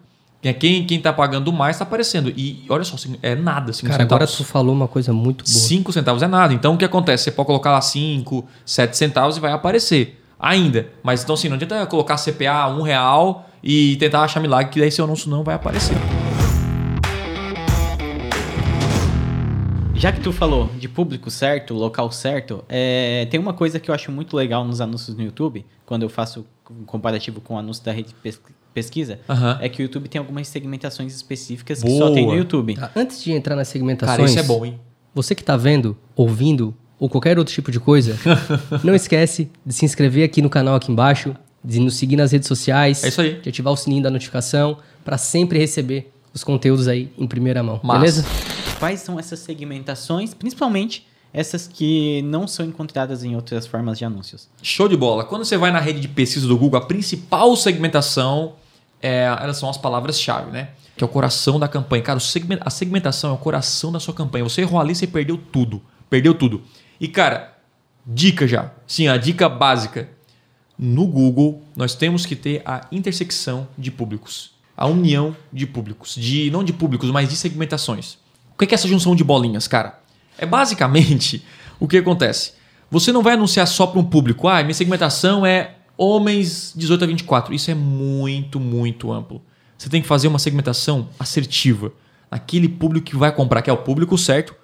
É 0.43 0.53
Quem, 0.53 0.85
quem 0.87 1.01
tá 1.01 1.11
pagando 1.11 1.51
mais 1.51 1.79
tá 1.79 1.85
aparecendo. 1.85 2.31
E 2.37 2.65
olha 2.69 2.85
só, 2.85 2.97
é 3.23 3.35
nada, 3.35 3.73
5 3.73 3.91
Cara, 3.91 4.03
agora 4.03 4.27
tu 4.27 4.45
falou 4.45 4.75
uma 4.75 4.87
coisa 4.87 5.11
muito 5.11 5.43
boa. 5.43 5.55
5 5.57 5.91
centavos 5.91 6.23
é 6.23 6.27
nada. 6.27 6.53
Então 6.53 6.75
o 6.75 6.77
que 6.77 6.85
acontece? 6.85 7.25
Você 7.25 7.31
pode 7.31 7.47
colocar 7.47 7.73
lá 7.73 7.81
5, 7.81 8.45
7 8.67 8.95
centavos 8.95 9.39
e 9.39 9.41
vai 9.41 9.53
aparecer. 9.53 10.23
Ainda. 10.39 10.89
Mas 11.03 11.23
então 11.23 11.35
assim, 11.35 11.49
não 11.49 11.57
adianta 11.57 11.85
colocar 11.87 12.17
CPA 12.17 12.69
1 12.69 12.83
real 12.83 13.49
e 13.63 13.97
tentar 13.97 14.23
achar 14.23 14.41
milagre 14.41 14.73
que 14.73 14.81
daí 14.81 14.91
seu 14.91 15.05
anúncio 15.05 15.31
não 15.31 15.43
vai 15.43 15.55
aparecer. 15.55 15.97
Já 19.95 20.13
que 20.13 20.21
tu 20.21 20.33
falou 20.33 20.69
de 20.79 20.89
público 20.89 21.31
certo, 21.31 21.73
local 21.73 22.11
certo, 22.13 22.63
é, 22.69 23.27
tem 23.31 23.41
uma 23.41 23.55
coisa 23.55 23.81
que 23.81 23.91
eu 23.91 23.95
acho 23.95 24.11
muito 24.13 24.37
legal 24.37 24.65
nos 24.65 24.81
anúncios 24.81 25.17
no 25.17 25.23
YouTube, 25.23 25.65
quando 25.87 26.03
eu 26.03 26.11
faço 26.11 26.45
um 26.71 26.85
comparativo 26.85 27.41
com 27.41 27.55
o 27.55 27.59
anúncio 27.59 27.83
da 27.83 27.91
rede 27.93 28.09
de 28.09 28.15
pes- 28.15 28.41
pesquisa, 28.75 29.21
Aham. 29.29 29.57
é 29.63 29.69
que 29.69 29.81
o 29.81 29.85
YouTube 29.85 30.09
tem 30.09 30.19
algumas 30.19 30.49
segmentações 30.49 31.15
específicas 31.15 31.83
que 31.83 31.89
só 31.97 32.11
tem 32.13 32.23
no 32.25 32.31
Boa. 32.31 32.37
YouTube. 32.37 32.77
Antes 32.95 33.23
de 33.23 33.33
entrar 33.33 33.55
nas 33.57 33.69
segmentações, 33.69 34.17
Cara, 34.19 34.29
isso 34.29 34.39
é 34.39 34.43
bom, 34.43 34.67
hein? 34.67 34.79
você 35.15 35.35
que 35.35 35.45
tá 35.45 35.57
vendo, 35.57 35.97
ouvindo 36.17 36.75
ou 36.99 37.09
qualquer 37.09 37.39
outro 37.39 37.53
tipo 37.55 37.71
de 37.71 37.81
coisa, 37.81 38.17
não 38.85 38.95
esquece 38.95 39.51
de 39.65 39.73
se 39.75 39.85
inscrever 39.85 40.25
aqui 40.25 40.41
no 40.41 40.49
canal 40.51 40.75
aqui 40.77 40.91
embaixo, 40.93 41.35
de 41.65 41.81
nos 41.81 41.97
seguir 41.97 42.17
nas 42.17 42.33
redes 42.33 42.47
sociais, 42.49 43.03
É 43.05 43.09
isso 43.09 43.21
aí. 43.21 43.41
de 43.41 43.49
ativar 43.49 43.73
o 43.73 43.77
sininho 43.77 44.03
da 44.03 44.11
notificação 44.11 44.79
para 45.05 45.17
sempre 45.19 45.59
receber 45.59 46.13
os 46.33 46.45
conteúdos 46.45 46.89
aí 46.89 47.11
em 47.19 47.27
primeira 47.27 47.63
mão, 47.63 47.81
Massa. 47.83 47.99
beleza? 48.01 48.25
Quais 48.79 49.01
são 49.01 49.19
essas 49.19 49.39
segmentações, 49.39 50.35
principalmente 50.35 51.07
essas 51.33 51.67
que 51.67 52.23
não 52.23 52.47
são 52.47 52.65
encontradas 52.67 53.25
em 53.25 53.35
outras 53.35 53.67
formas 53.67 53.99
de 53.99 54.05
anúncios? 54.05 54.49
Show 54.63 54.89
de 54.89 54.97
bola. 54.97 55.25
Quando 55.25 55.45
você 55.45 55.57
vai 55.57 55.71
na 55.73 55.81
rede 55.81 56.01
de 56.01 56.09
pesquisa 56.09 56.47
do 56.47 56.57
Google, 56.57 56.79
a 56.81 56.85
principal 56.87 57.57
segmentação 57.57 58.55
é, 59.03 59.25
elas 59.41 59.57
são 59.57 59.69
as 59.69 59.77
palavras-chave, 59.77 60.51
né? 60.51 60.69
Que 60.97 61.03
é 61.03 61.07
o 61.07 61.09
coração 61.09 61.59
da 61.59 61.67
campanha. 61.67 62.03
Cara, 62.03 62.19
a 62.61 62.71
segmentação 62.71 63.31
é 63.31 63.33
o 63.33 63.37
coração 63.37 63.91
da 63.91 63.99
sua 63.99 64.15
campanha. 64.15 64.45
Você 64.45 64.61
errou 64.61 64.81
ali, 64.81 64.95
você 64.95 65.07
perdeu 65.07 65.37
tudo. 65.37 65.83
Perdeu 66.09 66.35
tudo. 66.35 66.63
E, 67.05 67.09
cara, 67.09 67.53
dica 68.07 68.49
já. 68.49 68.73
Sim, 68.87 69.09
a 69.09 69.19
dica 69.19 69.47
básica. 69.47 70.09
No 70.79 71.07
Google, 71.07 71.63
nós 71.77 71.95
temos 71.95 72.25
que 72.25 72.35
ter 72.35 72.63
a 72.65 72.87
intersecção 72.91 73.69
de 73.77 73.91
públicos. 73.91 74.53
A 74.75 74.87
união 74.87 75.37
de 75.53 75.67
públicos. 75.67 76.15
De, 76.15 76.51
não 76.51 76.65
de 76.65 76.73
públicos, 76.73 77.11
mas 77.11 77.29
de 77.29 77.37
segmentações. 77.37 78.17
O 78.55 78.57
que 78.57 78.73
é 78.73 78.75
essa 78.75 78.89
junção 78.89 79.15
de 79.15 79.23
bolinhas, 79.23 79.69
cara? 79.69 80.01
É 80.39 80.47
basicamente 80.47 81.45
o 81.79 81.87
que 81.87 81.99
acontece. 81.99 82.55
Você 82.91 83.13
não 83.13 83.23
vai 83.23 83.35
anunciar 83.35 83.69
só 83.69 83.87
para 83.87 84.01
um 84.01 84.05
público. 84.05 84.49
Ah, 84.49 84.63
minha 84.63 84.73
segmentação 84.73 85.45
é 85.45 85.75
homens 85.99 86.73
18 86.75 87.05
a 87.05 87.07
24. 87.07 87.53
Isso 87.53 87.71
é 87.71 87.75
muito, 87.75 88.59
muito 88.59 89.13
amplo. 89.13 89.43
Você 89.77 89.91
tem 89.91 90.01
que 90.01 90.09
fazer 90.09 90.29
uma 90.29 90.39
segmentação 90.39 91.11
assertiva. 91.19 91.93
Aquele 92.31 92.67
público 92.67 93.09
que 93.09 93.17
vai 93.17 93.31
comprar, 93.31 93.61
que 93.61 93.69
é 93.69 93.73
o 93.75 93.77
público 93.77 94.17
certo, 94.17 94.64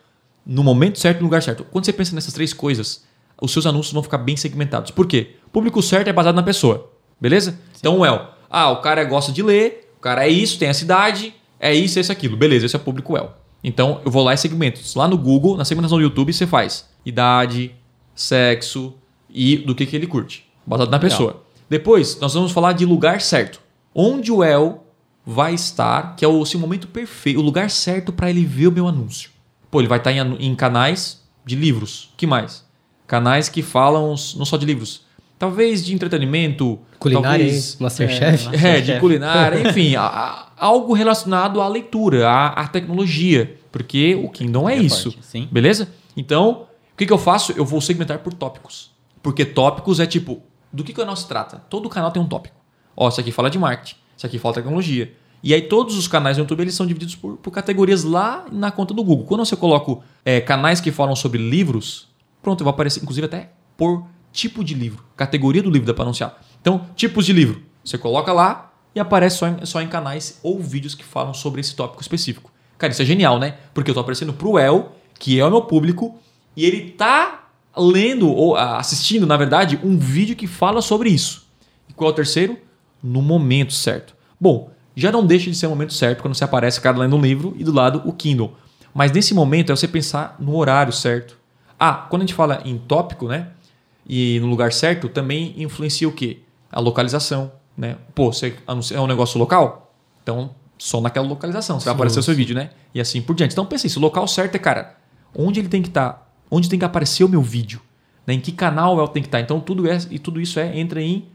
no 0.51 0.65
momento 0.65 0.99
certo, 0.99 1.19
no 1.19 1.27
lugar 1.27 1.41
certo. 1.45 1.65
Quando 1.71 1.85
você 1.85 1.93
pensa 1.93 2.13
nessas 2.13 2.35
três 2.35 2.53
coisas, 2.53 3.05
os 3.41 3.53
seus 3.53 3.67
anúncios 3.67 3.93
vão 3.93 4.03
ficar 4.03 4.19
bem 4.19 4.37
segmentados. 4.37 4.91
Por 4.91 5.07
quê? 5.07 5.37
O 5.47 5.51
público 5.51 5.81
certo 5.81 6.09
é 6.09 6.13
baseado 6.13 6.35
na 6.35 6.43
pessoa. 6.43 6.91
Beleza? 7.21 7.57
Então, 7.79 8.01
o 8.01 8.05
El. 8.05 8.31
Ah, 8.51 8.69
o 8.71 8.81
cara 8.81 9.05
gosta 9.05 9.31
de 9.31 9.45
ler, 9.45 9.93
o 9.97 10.01
cara 10.01 10.27
é 10.27 10.29
isso, 10.29 10.59
tem 10.59 10.69
essa 10.69 10.83
idade, 10.83 11.33
é 11.61 11.73
isso, 11.73 11.99
é 11.99 12.01
isso, 12.01 12.11
aquilo. 12.11 12.37
Beleza, 12.37 12.67
esse 12.67 12.75
é 12.75 12.79
o 12.81 12.83
público 12.83 13.17
El. 13.17 13.33
Então, 13.63 14.01
eu 14.05 14.11
vou 14.11 14.25
lá 14.25 14.35
e 14.35 14.37
segmento. 14.37 14.81
Lá 14.97 15.07
no 15.07 15.17
Google, 15.17 15.57
na 15.57 15.65
segmentação 15.65 15.99
do 15.99 16.03
YouTube, 16.03 16.33
você 16.33 16.49
faz 16.49 16.89
idade, 17.07 17.73
sexo 18.13 18.95
e 19.33 19.57
do 19.57 19.73
que, 19.73 19.87
que 19.87 19.95
ele 19.95 20.09
curte. 20.09 20.45
Baseado 20.67 20.91
na 20.91 20.97
Legal. 20.97 21.11
pessoa. 21.11 21.43
Depois, 21.69 22.19
nós 22.19 22.35
vamos 22.35 22.51
falar 22.51 22.73
de 22.73 22.85
lugar 22.85 23.21
certo. 23.21 23.61
Onde 23.95 24.33
o 24.33 24.43
El 24.43 24.85
vai 25.25 25.55
estar, 25.55 26.17
que 26.17 26.25
é 26.25 26.29
o 26.29 26.45
seu 26.45 26.59
momento 26.59 26.89
perfeito, 26.89 27.39
o 27.39 27.43
lugar 27.43 27.71
certo 27.71 28.13
para 28.13 28.29
ele 28.29 28.45
ver 28.45 28.67
o 28.67 28.73
meu 28.73 28.89
anúncio. 28.89 29.30
Pô, 29.71 29.81
ele 29.81 29.89
vai 29.89 29.99
estar 29.99 30.13
em, 30.13 30.21
anu- 30.21 30.37
em 30.41 30.55
canais 30.55 31.23
de 31.45 31.55
livros. 31.57 32.13
que 32.17 32.27
mais? 32.27 32.65
Canais 33.07 33.49
que 33.49 33.63
falam 33.63 34.09
não 34.37 34.45
só 34.45 34.57
de 34.57 34.67
livros. 34.67 35.03
Talvez 35.39 35.85
de 35.85 35.95
entretenimento. 35.95 36.79
Culinária, 36.99 37.45
talvez, 37.47 37.73
hein? 37.73 37.77
Masterchef. 37.81 38.49
É, 38.65 38.77
é, 38.79 38.81
de 38.81 39.01
culinária, 39.01 39.61
enfim, 39.69 39.95
a- 39.97 40.03
a- 40.07 40.47
algo 40.57 40.93
relacionado 40.93 41.61
à 41.61 41.69
leitura, 41.69 42.29
à, 42.29 42.49
à 42.49 42.69
tecnologia, 42.69 43.59
porque 43.73 44.15
o 44.17 44.29
Kingdom 44.29 44.69
é, 44.69 44.75
É 44.75 44.83
isso, 44.83 45.11
forte, 45.13 45.27
sim. 45.27 45.49
beleza? 45.51 45.89
Então, 46.17 46.67
o 46.93 46.97
que, 46.97 47.07
que 47.07 47.13
eu 47.13 47.17
faço? 47.19 47.53
Eu 47.57 47.65
vou 47.65 47.81
segmentar 47.81 48.19
por 48.19 48.35
tópicos, 48.35 48.91
porque 49.23 49.45
tópicos 49.47 49.99
é 49.99 50.07
tipo, 50.07 50.43
do 50.73 50.85
que, 50.85 50.93
que 50.93 50.99
o 51.01 51.03
canal 51.03 51.17
se 51.17 51.27
trata? 51.27 51.63
Todo 51.71 51.89
canal 51.89 52.11
tem 52.11 52.23
um 52.23 52.27
tópico. 52.27 52.57
Ó, 52.95 53.09
isso 53.09 53.19
aqui 53.21 53.33
fala 53.33 53.49
de 53.49 53.59
marketing, 53.59 53.97
isso 54.17 54.27
aqui 54.27 54.39
fala 54.39 54.53
de 54.55 54.61
tecnologia. 54.61 55.13
E 55.43 55.55
aí 55.55 55.63
todos 55.63 55.97
os 55.97 56.07
canais 56.07 56.37
do 56.37 56.41
YouTube 56.41 56.61
eles 56.61 56.75
são 56.75 56.87
divididos 56.87 57.15
por, 57.15 57.37
por 57.37 57.51
categorias 57.51 58.05
lá 58.05 58.45
na 58.53 58.71
conta 58.71 58.93
do 58.93 59.03
Google. 59.03 59.25
Quando 59.27 59.45
você 59.45 59.57
coloca 59.57 60.03
é, 60.25 60.41
canais 60.41 60.81
que 60.81 60.91
falam 60.91 61.17
sobre 61.17 61.39
livros, 61.39 62.09
pronto, 62.43 62.63
vou 62.63 62.71
aparecer 62.71 63.03
inclusive 63.03 63.25
até 63.25 63.51
por 63.77 64.05
tipo 64.33 64.63
de 64.63 64.75
livro, 64.75 65.05
categoria 65.17 65.63
do 65.63 65.71
livro 65.71 65.87
dá 65.87 65.95
para 65.95 66.05
anunciar. 66.05 66.41
Então, 66.61 66.87
tipos 66.95 67.25
de 67.25 67.33
livro, 67.33 67.63
você 67.83 67.97
coloca 67.97 68.33
lá 68.33 68.73
e 68.95 69.01
aparece 69.01 69.39
só 69.39 69.49
em, 69.49 69.65
só 69.65 69.81
em 69.81 69.89
canais 69.89 70.39
ou 70.43 70.61
vídeos 70.61 70.95
que 70.95 71.05
falam 71.05 71.33
sobre 71.33 71.61
esse 71.61 71.75
tópico 71.75 72.03
específico. 72.03 72.53
Cara, 72.77 72.93
isso 72.93 73.03
é 73.03 73.05
genial, 73.05 73.39
né? 73.39 73.57
Porque 73.75 73.91
eu 73.91 73.95
tô 73.95 74.01
aparecendo 74.01 74.33
pro 74.33 74.59
El, 74.59 74.93
que 75.19 75.39
é 75.39 75.45
o 75.45 75.51
meu 75.51 75.63
público, 75.63 76.19
e 76.57 76.65
ele 76.65 76.91
tá 76.91 77.51
lendo 77.77 78.29
ou 78.29 78.57
ah, 78.57 78.79
assistindo, 78.79 79.27
na 79.27 79.37
verdade, 79.37 79.79
um 79.83 79.99
vídeo 79.99 80.35
que 80.35 80.47
fala 80.47 80.83
sobre 80.83 81.11
isso. 81.11 81.47
E 81.89 81.93
qual 81.93 82.11
é 82.11 82.13
o 82.13 82.17
terceiro? 82.17 82.59
No 83.03 83.23
momento 83.23 83.73
certo. 83.73 84.15
Bom, 84.41 84.71
já 85.01 85.11
não 85.13 85.25
deixa 85.25 85.51
de 85.51 85.57
ser 85.57 85.67
o 85.67 85.71
momento 85.71 85.93
certo 85.95 86.23
quando 86.23 86.35
você 86.35 86.45
aparece 86.45 86.79
o 86.79 86.83
cara 86.83 86.99
lendo 86.99 87.17
um 87.17 87.21
livro 87.21 87.55
e 87.59 87.65
do 87.65 87.73
lado 87.73 88.03
o 88.05 88.13
Kindle. 88.13 88.55
Mas 88.95 89.13
nesse 89.13 89.33
momento 89.35 89.71
é 89.73 89.77
você 89.77 89.89
pensar 89.89 90.37
no 90.39 90.57
horário 90.57 90.93
certo. 90.93 91.37
Ah, 91.79 92.07
quando 92.11 92.23
a 92.23 92.27
gente 92.27 92.35
fala 92.35 92.61
em 92.65 92.77
tópico, 92.77 93.27
né? 93.29 93.49
E 94.09 94.39
no 94.41 94.47
lugar 94.49 94.73
certo, 94.73 95.09
também 95.09 95.55
influencia 95.57 96.09
o 96.09 96.13
quê? 96.13 96.41
A 96.71 96.81
localização, 96.81 97.53
né? 97.77 97.97
Pô, 98.15 98.33
você 98.33 98.55
é 98.93 99.01
um 99.01 99.07
negócio 99.07 99.39
local? 99.39 99.95
Então, 100.23 100.51
só 100.77 101.01
naquela 101.01 101.27
localização 101.27 101.79
você 101.79 101.85
vai 101.87 101.95
aparecer 101.95 102.19
o 102.19 102.23
seu 102.23 102.35
vídeo, 102.35 102.55
né? 102.55 102.71
E 102.95 103.01
assim 103.01 103.23
por 103.23 103.35
diante. 103.37 103.53
Então, 103.53 103.65
pensa 103.65 103.87
isso. 103.87 103.99
O 103.99 104.03
local 104.03 104.27
certo 104.27 104.57
é, 104.57 104.59
cara, 104.59 104.97
onde 105.35 105.61
ele 105.61 105.69
tem 105.69 105.81
que 105.83 105.89
estar? 105.89 106.29
Onde 106.51 106.69
tem 106.69 106.79
que 106.79 106.85
aparecer 106.85 107.23
o 107.25 107.29
meu 107.29 107.43
vídeo? 107.43 107.81
Né? 108.27 108.35
Em 108.35 108.41
que 108.41 108.51
canal 108.53 108.99
ela 108.99 109.09
tem 109.09 109.23
que 109.23 109.29
estar? 109.29 109.41
Então, 109.41 109.61
tudo, 109.61 109.89
é, 109.89 109.97
e 110.11 110.19
tudo 110.19 110.41
isso 110.41 110.59
é 110.59 110.77
entra 110.79 111.01
em 111.01 111.27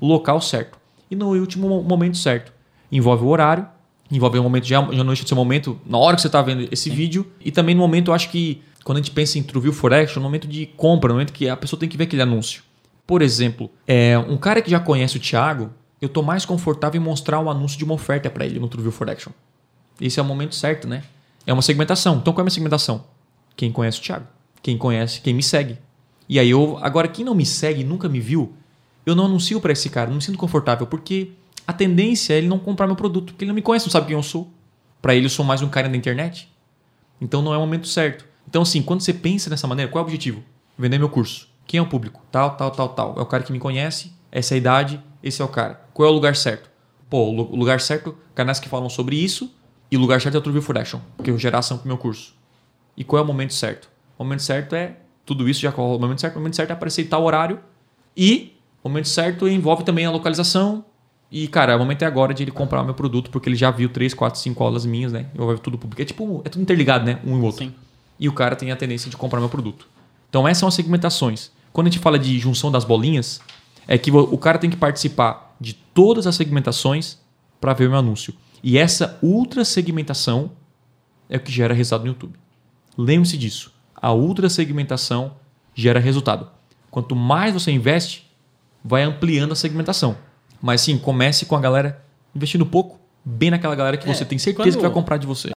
local 0.00 0.40
certo. 0.40 0.76
E 1.10 1.14
no 1.14 1.28
último 1.38 1.68
mo- 1.68 1.82
momento 1.82 2.16
certo. 2.16 2.52
Envolve 2.96 3.24
o 3.24 3.28
horário, 3.28 3.66
envolve 4.10 4.38
o 4.38 4.42
momento, 4.42 4.64
já, 4.64 4.80
já 4.80 4.98
não 4.98 5.06
deixa 5.06 5.22
de 5.22 5.28
ser 5.28 5.34
o 5.34 5.36
momento, 5.36 5.78
na 5.84 5.98
hora 5.98 6.16
que 6.16 6.22
você 6.22 6.28
está 6.28 6.40
vendo 6.40 6.68
esse 6.70 6.88
vídeo. 6.88 7.30
E 7.44 7.50
também 7.50 7.74
no 7.74 7.80
momento, 7.80 8.10
eu 8.10 8.14
acho 8.14 8.30
que, 8.30 8.62
quando 8.84 8.98
a 8.98 9.00
gente 9.00 9.10
pensa 9.10 9.38
em 9.38 9.42
True 9.42 9.62
View 9.62 9.72
for 9.72 9.92
Action, 9.92 10.22
no 10.22 10.28
momento 10.28 10.46
de 10.48 10.66
compra, 10.76 11.08
no 11.08 11.14
momento 11.14 11.32
que 11.32 11.48
a 11.48 11.56
pessoa 11.56 11.78
tem 11.78 11.88
que 11.88 11.96
ver 11.96 12.04
aquele 12.04 12.22
anúncio. 12.22 12.62
Por 13.06 13.22
exemplo, 13.22 13.70
é, 13.86 14.18
um 14.18 14.36
cara 14.36 14.62
que 14.62 14.70
já 14.70 14.80
conhece 14.80 15.16
o 15.16 15.20
Thiago, 15.20 15.70
eu 16.00 16.08
tô 16.08 16.22
mais 16.22 16.44
confortável 16.44 17.00
em 17.00 17.04
mostrar 17.04 17.40
um 17.40 17.50
anúncio 17.50 17.78
de 17.78 17.84
uma 17.84 17.94
oferta 17.94 18.30
para 18.30 18.46
ele 18.46 18.58
no 18.58 18.68
True 18.68 18.82
View 18.82 18.92
for 18.92 19.08
Action. 19.08 19.32
Esse 20.00 20.18
é 20.18 20.22
o 20.22 20.26
momento 20.26 20.54
certo, 20.54 20.88
né? 20.88 21.02
É 21.46 21.52
uma 21.52 21.62
segmentação. 21.62 22.16
Então 22.16 22.32
qual 22.32 22.40
é 22.40 22.42
a 22.42 22.44
minha 22.44 22.50
segmentação? 22.50 23.04
Quem 23.56 23.72
conhece 23.72 23.98
o 23.98 24.02
Thiago. 24.02 24.26
Quem 24.62 24.76
conhece, 24.76 25.20
quem 25.20 25.32
me 25.32 25.42
segue. 25.42 25.78
E 26.28 26.38
aí 26.38 26.50
eu. 26.50 26.78
Agora, 26.82 27.06
quem 27.08 27.24
não 27.24 27.34
me 27.34 27.46
segue 27.46 27.82
e 27.82 27.84
nunca 27.84 28.08
me 28.08 28.20
viu, 28.20 28.52
eu 29.06 29.14
não 29.14 29.26
anuncio 29.26 29.60
para 29.60 29.72
esse 29.72 29.88
cara, 29.88 30.08
não 30.08 30.16
me 30.16 30.22
sinto 30.22 30.36
confortável, 30.36 30.86
porque 30.86 31.30
a 31.66 31.72
tendência 31.72 32.34
é 32.34 32.38
ele 32.38 32.48
não 32.48 32.58
comprar 32.58 32.86
meu 32.86 32.96
produto, 32.96 33.32
porque 33.32 33.44
ele 33.44 33.48
não 33.50 33.54
me 33.54 33.62
conhece, 33.62 33.86
não 33.86 33.90
sabe 33.92 34.06
quem 34.06 34.14
eu 34.16 34.22
sou. 34.22 34.50
Para 35.02 35.14
ele 35.14 35.26
eu 35.26 35.30
sou 35.30 35.44
mais 35.44 35.62
um 35.62 35.68
cara 35.68 35.88
da 35.88 35.96
internet. 35.96 36.48
Então 37.20 37.42
não 37.42 37.52
é 37.52 37.56
o 37.56 37.60
momento 37.60 37.86
certo. 37.88 38.24
Então, 38.48 38.62
assim, 38.62 38.80
quando 38.82 39.00
você 39.00 39.12
pensa 39.12 39.50
dessa 39.50 39.66
maneira, 39.66 39.90
qual 39.90 40.00
é 40.00 40.04
o 40.04 40.06
objetivo? 40.06 40.42
Vender 40.78 40.98
meu 40.98 41.08
curso. 41.08 41.48
Quem 41.66 41.78
é 41.78 41.82
o 41.82 41.86
público? 41.86 42.22
Tal, 42.30 42.56
tal, 42.56 42.70
tal, 42.70 42.88
tal. 42.90 43.14
É 43.18 43.20
o 43.20 43.26
cara 43.26 43.42
que 43.42 43.50
me 43.52 43.58
conhece, 43.58 44.12
essa 44.30 44.54
é 44.54 44.56
a 44.56 44.58
idade, 44.58 45.02
esse 45.22 45.42
é 45.42 45.44
o 45.44 45.48
cara. 45.48 45.80
Qual 45.92 46.08
é 46.08 46.10
o 46.10 46.14
lugar 46.14 46.36
certo? 46.36 46.70
Pô, 47.10 47.24
o 47.28 47.32
lu- 47.32 47.48
o 47.52 47.56
lugar 47.56 47.80
certo, 47.80 48.16
canais 48.34 48.60
que 48.60 48.68
falam 48.68 48.88
sobre 48.88 49.16
isso, 49.16 49.52
e 49.90 49.96
o 49.96 50.00
lugar 50.00 50.20
certo 50.20 50.36
é 50.36 50.38
o 50.38 50.42
True 50.42 50.60
for 50.60 50.78
Action, 50.78 51.00
porque 51.16 51.30
eu 51.30 51.34
vou 51.34 51.40
gerar 51.40 51.58
ação 51.58 51.78
pro 51.78 51.88
meu 51.88 51.98
curso. 51.98 52.34
E 52.96 53.02
qual 53.04 53.20
é 53.20 53.24
o 53.24 53.26
momento 53.26 53.54
certo? 53.54 53.88
O 54.18 54.22
momento 54.24 54.42
certo 54.42 54.74
é 54.76 54.96
tudo 55.24 55.48
isso 55.48 55.60
já 55.60 55.72
corre. 55.72 55.96
O 55.96 56.00
momento 56.00 56.20
certo, 56.20 56.36
o 56.36 56.38
momento 56.38 56.54
certo 56.56 56.70
é 56.70 56.72
aparecer 56.72 57.02
em 57.02 57.08
tal 57.08 57.24
horário. 57.24 57.58
E 58.16 58.56
o 58.82 58.88
momento 58.88 59.08
certo 59.08 59.48
envolve 59.48 59.82
também 59.84 60.06
a 60.06 60.10
localização. 60.10 60.84
E, 61.30 61.48
cara, 61.48 61.76
o 61.76 61.78
momento 61.78 62.02
é 62.02 62.06
agora 62.06 62.32
de 62.32 62.44
ele 62.44 62.52
comprar 62.52 62.82
o 62.82 62.84
meu 62.84 62.94
produto, 62.94 63.30
porque 63.30 63.48
ele 63.48 63.56
já 63.56 63.70
viu 63.70 63.88
3, 63.88 64.14
4, 64.14 64.38
5 64.38 64.62
aulas 64.62 64.86
minhas, 64.86 65.12
né? 65.12 65.26
Envolve 65.34 65.60
tudo 65.60 65.76
público. 65.76 66.00
É 66.00 66.04
tipo, 66.04 66.40
é 66.44 66.48
tudo 66.48 66.62
interligado, 66.62 67.04
né? 67.04 67.18
Um 67.24 67.38
e 67.38 67.42
outro. 67.42 67.64
Sim. 67.64 67.74
E 68.18 68.28
o 68.28 68.32
cara 68.32 68.54
tem 68.54 68.70
a 68.70 68.76
tendência 68.76 69.10
de 69.10 69.16
comprar 69.16 69.40
meu 69.40 69.48
produto. 69.48 69.88
Então, 70.28 70.46
essas 70.46 70.58
são 70.58 70.68
as 70.68 70.74
segmentações. 70.74 71.50
Quando 71.72 71.88
a 71.88 71.90
gente 71.90 72.00
fala 72.00 72.18
de 72.18 72.38
junção 72.38 72.70
das 72.70 72.84
bolinhas, 72.84 73.40
é 73.86 73.98
que 73.98 74.10
o 74.10 74.16
o 74.18 74.38
cara 74.38 74.58
tem 74.58 74.70
que 74.70 74.76
participar 74.76 75.56
de 75.60 75.74
todas 75.74 76.26
as 76.26 76.36
segmentações 76.36 77.18
para 77.60 77.72
ver 77.72 77.86
o 77.86 77.90
meu 77.90 77.98
anúncio. 77.98 78.32
E 78.62 78.78
essa 78.78 79.18
ultra 79.22 79.64
segmentação 79.64 80.52
é 81.28 81.36
o 81.36 81.40
que 81.40 81.52
gera 81.52 81.74
resultado 81.74 82.02
no 82.02 82.08
YouTube. 82.08 82.34
Lembre-se 82.96 83.36
disso. 83.36 83.72
A 83.94 84.12
ultra 84.12 84.48
segmentação 84.48 85.32
gera 85.74 86.00
resultado. 86.00 86.48
Quanto 86.90 87.14
mais 87.14 87.52
você 87.52 87.70
investe, 87.70 88.30
vai 88.82 89.02
ampliando 89.02 89.52
a 89.52 89.56
segmentação. 89.56 90.16
Mas 90.60 90.80
sim, 90.80 90.96
comece 90.98 91.46
com 91.46 91.56
a 91.56 91.60
galera 91.60 92.02
investindo 92.34 92.64
pouco, 92.66 92.98
bem 93.24 93.50
naquela 93.50 93.74
galera 93.74 93.96
que 93.96 94.08
É, 94.08 94.14
você 94.14 94.24
tem 94.24 94.38
certeza 94.38 94.62
quando- 94.70 94.76
que 94.76 94.82
vai 94.82 94.90
comprar 94.90 95.16
de 95.16 95.26
você. 95.26 95.50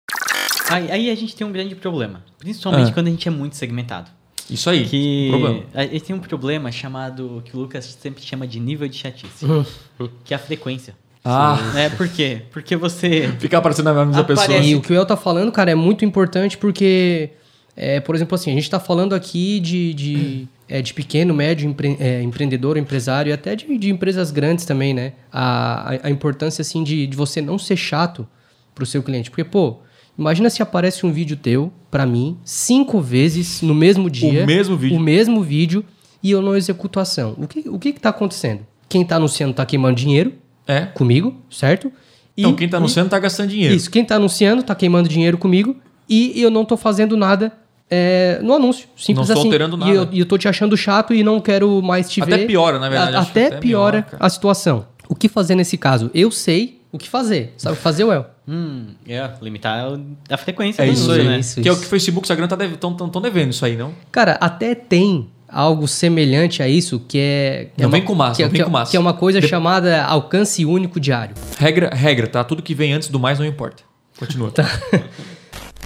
Aí, 0.69 0.91
aí 0.91 1.09
a 1.09 1.15
gente 1.15 1.35
tem 1.35 1.45
um 1.47 1.51
grande 1.51 1.75
problema. 1.75 2.23
Principalmente 2.39 2.89
Ah. 2.89 2.93
quando 2.93 3.07
a 3.07 3.09
gente 3.09 3.27
é 3.27 3.31
muito 3.31 3.55
segmentado. 3.55 4.09
Isso 4.49 4.69
aí. 4.69 4.85
Que 4.85 5.27
Problema. 5.29 5.63
a 5.73 5.83
gente 5.83 5.99
tem 6.01 6.15
um 6.15 6.19
problema 6.19 6.71
chamado 6.71 7.41
que 7.45 7.55
o 7.55 7.59
Lucas 7.59 7.97
sempre 8.01 8.23
chama 8.23 8.47
de 8.47 8.59
nível 8.59 8.87
de 8.87 8.97
chatice, 8.97 9.45
que 10.23 10.33
é 10.33 10.37
a 10.37 10.39
frequência. 10.39 10.93
Ah, 11.23 11.57
É, 11.75 11.89
por 11.89 12.07
quê? 12.07 12.43
Porque 12.51 12.75
você. 12.77 13.33
fica 13.39 13.57
aparecendo 13.57 13.85
na 13.93 14.05
mesma 14.05 14.21
Aparece. 14.21 14.47
pessoa. 14.47 14.63
E 14.65 14.75
o 14.75 14.81
que 14.81 14.93
o 14.93 14.95
El 14.95 15.05
tá 15.05 15.17
falando, 15.17 15.51
cara, 15.51 15.69
é 15.71 15.75
muito 15.75 16.05
importante 16.05 16.57
porque, 16.57 17.31
é, 17.75 17.99
por 17.99 18.15
exemplo, 18.15 18.35
assim, 18.35 18.49
a 18.51 18.53
gente 18.53 18.69
tá 18.69 18.79
falando 18.79 19.13
aqui 19.13 19.59
de, 19.59 19.93
de, 19.93 20.47
é, 20.69 20.81
de 20.81 20.93
pequeno, 20.93 21.33
médio 21.33 21.69
empre- 21.69 21.97
é, 21.99 22.21
empreendedor, 22.21 22.77
empresário 22.77 23.29
e 23.29 23.33
até 23.33 23.55
de, 23.55 23.77
de 23.77 23.89
empresas 23.89 24.31
grandes 24.31 24.65
também, 24.65 24.93
né? 24.93 25.13
A, 25.31 25.93
a, 25.95 26.07
a 26.07 26.09
importância, 26.09 26.61
assim, 26.61 26.83
de, 26.83 27.07
de 27.07 27.15
você 27.15 27.41
não 27.41 27.57
ser 27.57 27.77
chato 27.77 28.27
pro 28.75 28.85
seu 28.85 29.01
cliente. 29.01 29.29
Porque, 29.29 29.43
pô, 29.43 29.77
imagina 30.17 30.49
se 30.49 30.61
aparece 30.61 31.05
um 31.05 31.11
vídeo 31.11 31.37
teu, 31.37 31.71
pra 31.89 32.05
mim, 32.05 32.37
cinco 32.43 32.99
vezes 32.99 33.61
no 33.61 33.73
mesmo 33.73 34.09
dia. 34.09 34.45
mesmo 34.45 34.75
vídeo. 34.77 34.97
O 34.97 34.99
mesmo 34.99 35.41
vídeo 35.41 35.83
e 36.21 36.31
eu 36.31 36.41
não 36.41 36.55
executo 36.55 36.99
a 36.99 37.03
ação. 37.03 37.35
O 37.37 37.47
que, 37.47 37.67
o 37.69 37.79
que 37.79 37.93
que 37.93 37.99
tá 37.99 38.09
acontecendo? 38.09 38.61
Quem 38.89 39.05
tá 39.05 39.15
anunciando 39.15 39.53
tá 39.53 39.65
queimando 39.65 39.95
dinheiro 39.95 40.33
É. 40.67 40.81
comigo, 40.85 41.35
certo? 41.49 41.87
E- 42.35 42.41
Então, 42.41 42.53
quem 42.55 42.67
tá 42.69 42.77
anunciando 42.77 43.09
tá 43.09 43.17
gastando 43.19 43.49
dinheiro. 43.49 43.73
isso, 43.75 43.89
quem 43.89 44.03
tá 44.03 44.15
anunciando 44.15 44.61
tá 44.63 44.75
queimando 44.75 45.07
dinheiro 45.09 45.37
comigo 45.37 45.75
e 46.09 46.39
eu 46.41 46.49
não 46.51 46.63
tô 46.65 46.75
fazendo 46.77 47.15
nada 47.17 47.51
é, 47.89 48.39
no 48.41 48.53
anúncio. 48.53 48.87
Simples 48.97 49.27
Não 49.29 49.35
assim. 49.37 49.45
alterando 49.47 49.77
nada. 49.77 49.91
E 49.91 49.95
eu, 49.95 50.07
e 50.11 50.19
eu 50.19 50.25
tô 50.25 50.37
te 50.37 50.47
achando 50.47 50.75
chato 50.75 51.13
e 51.13 51.23
não 51.23 51.39
quero 51.39 51.81
mais 51.81 52.09
te 52.09 52.21
Até 52.21 52.37
ver. 52.37 52.47
piora, 52.47 52.79
na 52.79 52.89
verdade, 52.89 53.15
A- 53.15 53.21
até, 53.21 53.47
até 53.47 53.57
piora 53.57 54.01
cara. 54.03 54.17
a 54.25 54.29
situação. 54.29 54.85
O 55.09 55.15
que 55.15 55.29
fazer 55.29 55.55
nesse 55.55 55.77
caso? 55.77 56.11
Eu 56.13 56.29
sei 56.31 56.81
o 56.91 56.97
que 56.97 57.07
fazer. 57.09 57.53
Sabe 57.57 57.73
o 57.73 57.77
que 57.77 57.81
fazer, 57.83 58.03
Well? 58.03 58.25
Hum, 58.47 58.87
é, 59.07 59.29
limitar 59.41 59.87
a 60.29 60.37
frequência 60.37 60.81
É 60.81 60.87
isso 60.87 61.03
uso, 61.03 61.11
aí. 61.13 61.23
né? 61.23 61.39
Isso, 61.39 61.61
que 61.61 61.67
é 61.67 61.71
o 61.71 61.73
isso. 61.73 61.81
que 61.81 61.87
o 61.87 61.89
Facebook 61.89 62.25
e 62.25 62.31
o 62.31 62.33
Instagram 62.33 62.73
estão 62.73 62.93
tá 62.95 63.19
devendo 63.19 63.51
isso 63.51 63.65
aí, 63.65 63.75
não? 63.75 63.91
Cara, 64.11 64.37
até 64.39 64.73
tem 64.73 65.27
algo 65.49 65.87
semelhante 65.87 66.61
a 66.63 66.67
isso 66.67 66.99
que 67.07 67.17
é. 67.19 67.69
que 67.75 67.81
Não 67.81 67.89
é 67.89 67.91
vem 67.91 68.01
uma- 68.01 68.07
com 68.07 68.15
massa, 68.15 68.35
que 68.37 68.41
é- 68.43 68.45
não 68.45 68.51
vem 68.51 68.57
que 68.57 68.61
é- 68.61 68.65
com 68.65 68.71
massa. 68.71 68.91
Que 68.91 68.97
é 68.97 68.99
uma 68.99 69.13
coisa 69.13 69.41
chamada 69.41 70.03
alcance 70.03 70.65
único 70.65 70.99
diário. 70.99 71.35
Regra, 71.57 71.89
regra, 71.93 72.27
tá? 72.27 72.43
Tudo 72.43 72.61
que 72.63 72.73
vem 72.73 72.93
antes 72.93 73.07
do 73.09 73.19
mais 73.19 73.37
não 73.39 73.45
importa. 73.45 73.83
Continua. 74.17 74.49
Tá. 74.51 74.63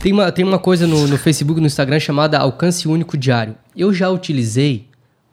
Tem 0.02 0.12
uma, 0.12 0.32
tem 0.32 0.44
uma 0.44 0.58
coisa 0.58 0.88
no, 0.88 1.08
no 1.08 1.16
Facebook 1.16 1.62
no 1.62 1.68
Instagram 1.68 2.00
chamada 2.00 2.40
alcance 2.40 2.88
único 2.88 3.16
diário. 3.16 3.56
Eu 3.78 3.94
já 3.94 4.10
utilizei, 4.10 4.88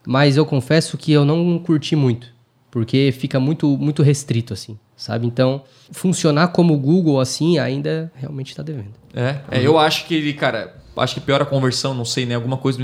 mas 0.06 0.36
eu 0.36 0.44
confesso 0.44 0.98
que 0.98 1.10
eu 1.10 1.24
não 1.24 1.58
curti 1.58 1.96
muito. 1.96 2.28
Porque 2.70 3.10
fica 3.18 3.40
muito, 3.40 3.66
muito 3.78 4.02
restrito, 4.02 4.52
assim, 4.52 4.78
sabe? 4.94 5.26
Então, 5.26 5.64
funcionar 5.90 6.48
como 6.48 6.74
o 6.74 6.78
Google, 6.78 7.18
assim, 7.18 7.58
ainda 7.58 8.12
realmente 8.14 8.50
está 8.50 8.62
devendo. 8.62 8.92
É, 9.14 9.36
é, 9.50 9.66
eu 9.66 9.78
acho 9.78 10.04
que 10.04 10.34
cara, 10.34 10.76
acho 10.98 11.14
que 11.14 11.20
piora 11.22 11.44
a 11.44 11.46
conversão, 11.46 11.94
não 11.94 12.04
sei, 12.04 12.26
né? 12.26 12.34
Alguma 12.34 12.58
coisa 12.58 12.78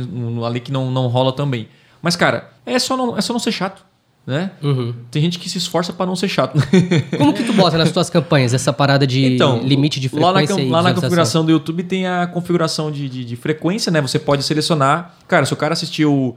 ali 0.47 0.61
que 0.61 0.73
não, 0.73 0.91
não 0.91 1.07
rola 1.09 1.35
também. 1.35 1.69
Mas, 2.01 2.17
cara, 2.17 2.51
é 2.65 2.79
só 2.79 2.97
não, 2.97 3.19
é 3.19 3.21
só 3.21 3.35
não 3.35 3.41
ser 3.41 3.53
chato, 3.53 3.85
né? 4.27 4.53
Tem 5.11 5.21
gente 5.21 5.39
que 5.39 5.51
se 5.51 5.59
esforça 5.59 5.93
pra 5.93 6.07
não 6.07 6.17
ser 6.17 6.29
chato. 6.29 6.59
Como 7.19 7.35
que 7.35 7.45
tu 7.45 7.53
bota 7.53 7.77
nas 7.77 7.93
tuas 7.93 8.09
campanhas 8.09 8.55
essa 8.55 8.73
parada 8.73 9.07
de 9.07 9.39
limite 9.63 10.01
de 10.01 10.09
frequência 10.09 10.55
Então, 10.55 10.57
lá 10.57 10.65
na, 10.65 10.77
lá 10.77 10.83
na 10.83 10.95
configuração 10.95 11.45
do 11.45 11.53
YouTube 11.53 11.83
tem 11.83 12.07
a 12.07 12.27
configuração 12.27 12.91
de, 12.91 13.09
de, 13.09 13.25
de 13.25 13.37
frequência, 13.37 13.93
né? 13.93 14.01
Você 14.01 14.19
pode 14.19 14.43
selecionar. 14.43 15.15
Cara, 15.29 15.45
se 15.45 15.53
o 15.53 15.57
cara 15.57 15.75
assistiu 15.75 16.37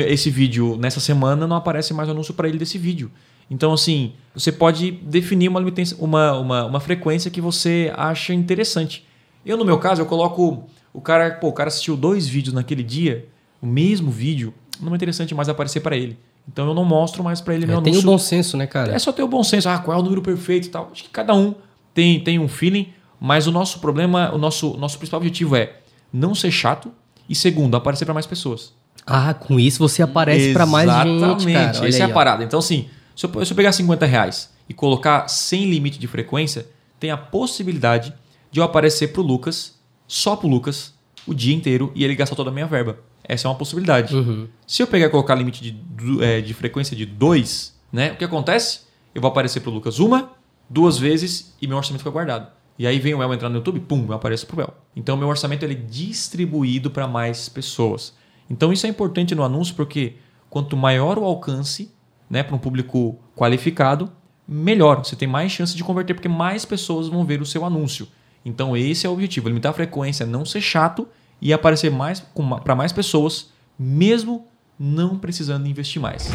esse 0.00 0.30
vídeo 0.30 0.76
nessa 0.76 1.00
semana, 1.00 1.46
não 1.46 1.56
aparece 1.56 1.94
mais 1.94 2.08
anúncio 2.08 2.34
para 2.34 2.48
ele 2.48 2.58
desse 2.58 2.76
vídeo. 2.76 3.10
Então, 3.50 3.72
assim, 3.72 4.12
você 4.34 4.52
pode 4.52 4.90
definir 4.90 5.48
uma, 5.48 5.60
uma, 5.98 6.32
uma, 6.38 6.64
uma 6.66 6.80
frequência 6.80 7.30
que 7.30 7.40
você 7.40 7.92
acha 7.96 8.34
interessante. 8.34 9.06
Eu, 9.46 9.56
no 9.56 9.64
meu 9.64 9.78
caso, 9.78 10.02
eu 10.02 10.06
coloco 10.06 10.68
o 10.92 11.00
cara, 11.00 11.30
pô, 11.30 11.48
o 11.48 11.52
cara 11.52 11.68
assistiu 11.68 11.96
dois 11.96 12.26
vídeos 12.26 12.52
naquele 12.52 12.82
dia, 12.82 13.26
o 13.62 13.66
mesmo 13.66 14.10
vídeo, 14.10 14.52
não 14.80 14.92
é 14.92 14.96
interessante 14.96 15.34
mais 15.34 15.48
aparecer 15.48 15.80
para 15.80 15.96
ele. 15.96 16.18
Então 16.50 16.66
eu 16.66 16.74
não 16.74 16.84
mostro 16.84 17.22
mais 17.22 17.40
para 17.40 17.54
ele 17.54 17.66
meu 17.66 17.78
É, 17.78 17.82
tem 17.82 17.92
o 17.92 17.96
anúncio. 17.96 18.10
bom 18.10 18.18
senso, 18.18 18.56
né, 18.56 18.66
cara? 18.66 18.94
É 18.94 18.98
só 18.98 19.12
ter 19.12 19.22
o 19.22 19.28
bom 19.28 19.44
senso. 19.44 19.68
Ah, 19.68 19.78
qual 19.78 19.96
é 19.96 20.00
o 20.00 20.02
número 20.02 20.22
perfeito 20.22 20.66
e 20.66 20.70
tal. 20.70 20.88
Acho 20.90 21.04
que 21.04 21.10
cada 21.10 21.34
um 21.34 21.54
tem, 21.92 22.20
tem 22.20 22.38
um 22.38 22.48
feeling, 22.48 22.88
mas 23.20 23.46
o 23.46 23.52
nosso 23.52 23.80
problema, 23.80 24.34
o 24.34 24.38
nosso, 24.38 24.76
nosso 24.78 24.96
principal 24.96 25.18
objetivo 25.18 25.56
é 25.56 25.76
não 26.12 26.34
ser 26.34 26.50
chato 26.50 26.90
e, 27.28 27.34
segundo, 27.34 27.76
aparecer 27.76 28.04
para 28.06 28.14
mais 28.14 28.26
pessoas. 28.26 28.72
Ah, 29.06 29.34
com 29.34 29.60
isso 29.60 29.78
você 29.78 30.02
aparece 30.02 30.52
pra 30.52 30.66
mais 30.66 30.88
gente, 30.90 31.52
cara. 31.52 31.78
Olha 31.80 31.88
Essa 31.88 31.98
é 31.98 32.02
aí, 32.02 32.02
a 32.02 32.08
ó. 32.08 32.14
parada. 32.14 32.44
Então, 32.44 32.58
assim, 32.58 32.88
se 33.14 33.26
eu, 33.26 33.44
se 33.44 33.52
eu 33.52 33.56
pegar 33.56 33.72
50 33.72 34.06
reais 34.06 34.50
e 34.68 34.74
colocar 34.74 35.28
sem 35.28 35.68
limite 35.70 35.98
de 35.98 36.06
frequência, 36.06 36.66
tem 37.00 37.10
a 37.10 37.16
possibilidade 37.16 38.12
de 38.50 38.60
eu 38.60 38.64
aparecer 38.64 39.08
pro 39.08 39.22
Lucas, 39.22 39.74
só 40.06 40.36
pro 40.36 40.48
Lucas, 40.48 40.94
o 41.26 41.34
dia 41.34 41.54
inteiro 41.54 41.92
e 41.94 42.04
ele 42.04 42.14
gastar 42.14 42.36
toda 42.36 42.50
a 42.50 42.52
minha 42.52 42.66
verba. 42.66 42.98
Essa 43.28 43.46
é 43.46 43.50
uma 43.50 43.58
possibilidade. 43.58 44.16
Uhum. 44.16 44.48
Se 44.66 44.82
eu 44.82 44.86
pegar 44.86 45.06
e 45.06 45.10
colocar 45.10 45.34
limite 45.34 45.70
de, 45.70 46.24
é, 46.24 46.40
de 46.40 46.54
frequência 46.54 46.96
de 46.96 47.04
2, 47.04 47.78
né? 47.92 48.12
O 48.12 48.16
que 48.16 48.24
acontece? 48.24 48.80
Eu 49.14 49.20
vou 49.20 49.30
aparecer 49.30 49.60
pro 49.60 49.70
Lucas 49.70 49.98
uma, 49.98 50.32
duas 50.68 50.98
vezes 50.98 51.54
e 51.60 51.66
meu 51.66 51.76
orçamento 51.76 52.00
fica 52.00 52.10
guardado. 52.10 52.50
E 52.78 52.86
aí 52.86 52.98
vem 52.98 53.12
o 53.12 53.22
El 53.22 53.34
entrar 53.34 53.50
no 53.50 53.56
YouTube, 53.56 53.80
pum, 53.80 54.06
eu 54.08 54.14
apareço 54.14 54.46
pro 54.46 54.62
El. 54.62 54.72
Então 54.96 55.16
meu 55.16 55.28
orçamento 55.28 55.62
ele 55.62 55.74
é 55.74 55.76
distribuído 55.76 56.90
para 56.90 57.06
mais 57.06 57.48
pessoas. 57.48 58.14
Então 58.48 58.72
isso 58.72 58.86
é 58.86 58.88
importante 58.88 59.34
no 59.34 59.42
anúncio 59.42 59.74
porque 59.74 60.14
quanto 60.48 60.76
maior 60.76 61.18
o 61.18 61.24
alcance, 61.24 61.92
né, 62.30 62.42
para 62.42 62.54
um 62.54 62.58
público 62.58 63.18
qualificado, 63.36 64.10
melhor. 64.46 65.04
Você 65.04 65.16
tem 65.16 65.28
mais 65.28 65.52
chance 65.52 65.76
de 65.76 65.84
converter 65.84 66.14
porque 66.14 66.28
mais 66.28 66.64
pessoas 66.64 67.08
vão 67.08 67.24
ver 67.24 67.42
o 67.42 67.46
seu 67.46 67.64
anúncio. 67.64 68.08
Então 68.44 68.74
esse 68.74 69.06
é 69.06 69.10
o 69.10 69.12
objetivo, 69.12 69.48
limitar 69.48 69.70
a 69.70 69.74
frequência, 69.74 70.24
não 70.24 70.44
ser 70.46 70.62
chato 70.62 71.06
e 71.40 71.52
aparecer 71.52 71.90
mais 71.90 72.22
para 72.64 72.74
mais 72.74 72.92
pessoas, 72.92 73.48
mesmo 73.78 74.46
não 74.78 75.18
precisando 75.18 75.66
investir 75.66 76.00
mais. 76.00 76.30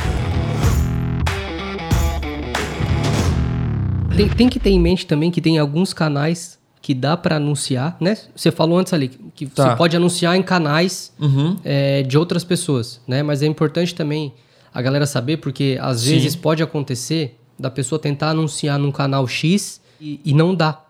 Tem, 4.15 4.29
tem 4.29 4.49
que 4.49 4.59
ter 4.59 4.69
em 4.69 4.79
mente 4.79 5.05
também 5.07 5.31
que 5.31 5.41
tem 5.41 5.57
alguns 5.57 5.93
canais 5.93 6.59
que 6.81 6.93
dá 6.93 7.15
pra 7.17 7.37
anunciar, 7.37 7.97
né? 7.99 8.15
Você 8.35 8.51
falou 8.51 8.77
antes 8.77 8.93
ali 8.93 9.07
que 9.33 9.45
Tá. 9.47 9.71
você 9.71 9.75
pode 9.75 9.95
anunciar 9.95 10.35
em 10.35 10.43
canais 10.43 11.13
Uhum. 11.19 11.57
é, 11.63 12.03
de 12.03 12.17
outras 12.17 12.43
pessoas, 12.43 13.01
né? 13.07 13.23
Mas 13.23 13.41
é 13.41 13.47
importante 13.47 13.95
também 13.95 14.33
a 14.73 14.81
galera 14.81 15.05
saber, 15.05 15.37
porque 15.37 15.77
às 15.81 16.01
Sim. 16.01 16.11
vezes 16.11 16.35
pode 16.35 16.61
acontecer 16.61 17.39
da 17.57 17.69
pessoa 17.71 17.97
tentar 17.97 18.29
anunciar 18.31 18.77
num 18.77 18.91
canal 18.91 19.25
X 19.27 19.81
e, 19.99 20.19
e 20.25 20.33
não 20.33 20.53
dá. 20.53 20.81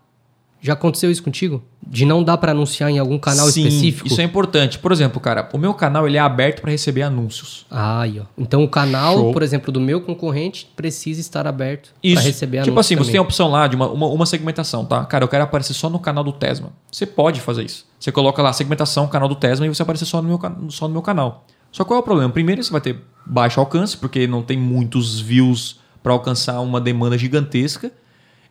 Já 0.64 0.74
aconteceu 0.74 1.12
isso 1.12 1.22
contigo? 1.22 1.62
De 1.86 2.06
não 2.06 2.24
dar 2.24 2.38
pra 2.38 2.54
anunciar 2.54 2.90
em 2.90 2.98
algum 2.98 3.20
canal 3.20 3.48
Sim, 3.50 3.68
específico? 3.68 4.08
Isso 4.08 4.22
é 4.22 4.24
importante. 4.24 4.80
Por 4.80 4.94
exemplo, 4.94 5.20
cara, 5.20 5.50
o 5.52 5.58
meu 5.58 5.74
canal 5.74 6.08
ele 6.08 6.16
é 6.16 6.22
aberto 6.22 6.62
para 6.62 6.72
receber 6.72 7.02
anúncios. 7.02 7.66
Ah, 7.70 8.00
aí, 8.00 8.18
ó. 8.18 8.24
Então 8.38 8.64
o 8.64 8.70
canal, 8.70 9.16
Show. 9.16 9.34
por 9.34 9.44
exemplo, 9.44 9.74
do 9.74 9.82
meu 9.82 10.00
concorrente 10.00 10.72
precisa 10.74 11.20
estar 11.20 11.46
aberto 11.46 11.94
para 12.02 12.22
receber 12.22 12.62
tipo 12.62 12.72
anúncios 12.72 12.86
assim, 12.86 12.96
você 12.96 13.02
também. 13.02 13.12
tem 13.12 13.20
a 13.20 13.22
opção 13.22 13.52
lá 13.52 13.68
de 13.68 13.76
uma, 13.76 13.90
uma, 13.90 14.08
uma 14.08 14.26
segmentação, 14.26 14.86
tá? 14.86 15.04
Cara, 15.04 15.26
eu 15.26 15.28
quero 15.28 15.44
aparecer 15.44 15.74
só 15.74 15.90
no 15.90 16.00
canal 16.00 16.24
do 16.24 16.32
Tesma. 16.32 16.70
Você 16.90 17.06
pode 17.06 17.42
fazer 17.42 17.66
isso. 17.66 17.86
Você 18.00 18.10
coloca 18.10 18.42
lá 18.42 18.54
segmentação, 18.54 19.06
canal 19.10 19.28
do 19.28 19.36
Tesma 19.36 19.66
e 19.66 19.70
você 19.70 19.82
aparecer 19.82 20.06
só 20.06 20.22
no 20.22 20.30
meu, 20.30 20.40
só 20.70 20.88
no 20.88 20.94
meu 20.94 21.02
canal. 21.02 21.46
Só 21.74 21.84
qual 21.84 21.98
é 21.98 22.00
o 22.00 22.04
problema? 22.04 22.32
Primeiro, 22.32 22.64
você 22.64 22.72
vai 22.72 22.80
ter 22.80 23.02
baixo 23.26 23.60
alcance, 23.60 23.98
porque 23.98 24.28
não 24.28 24.42
tem 24.42 24.58
muitos 24.58 25.20
views 25.20 25.82
para 26.02 26.14
alcançar 26.14 26.62
uma 26.62 26.80
demanda 26.80 27.18
gigantesca. 27.18 27.92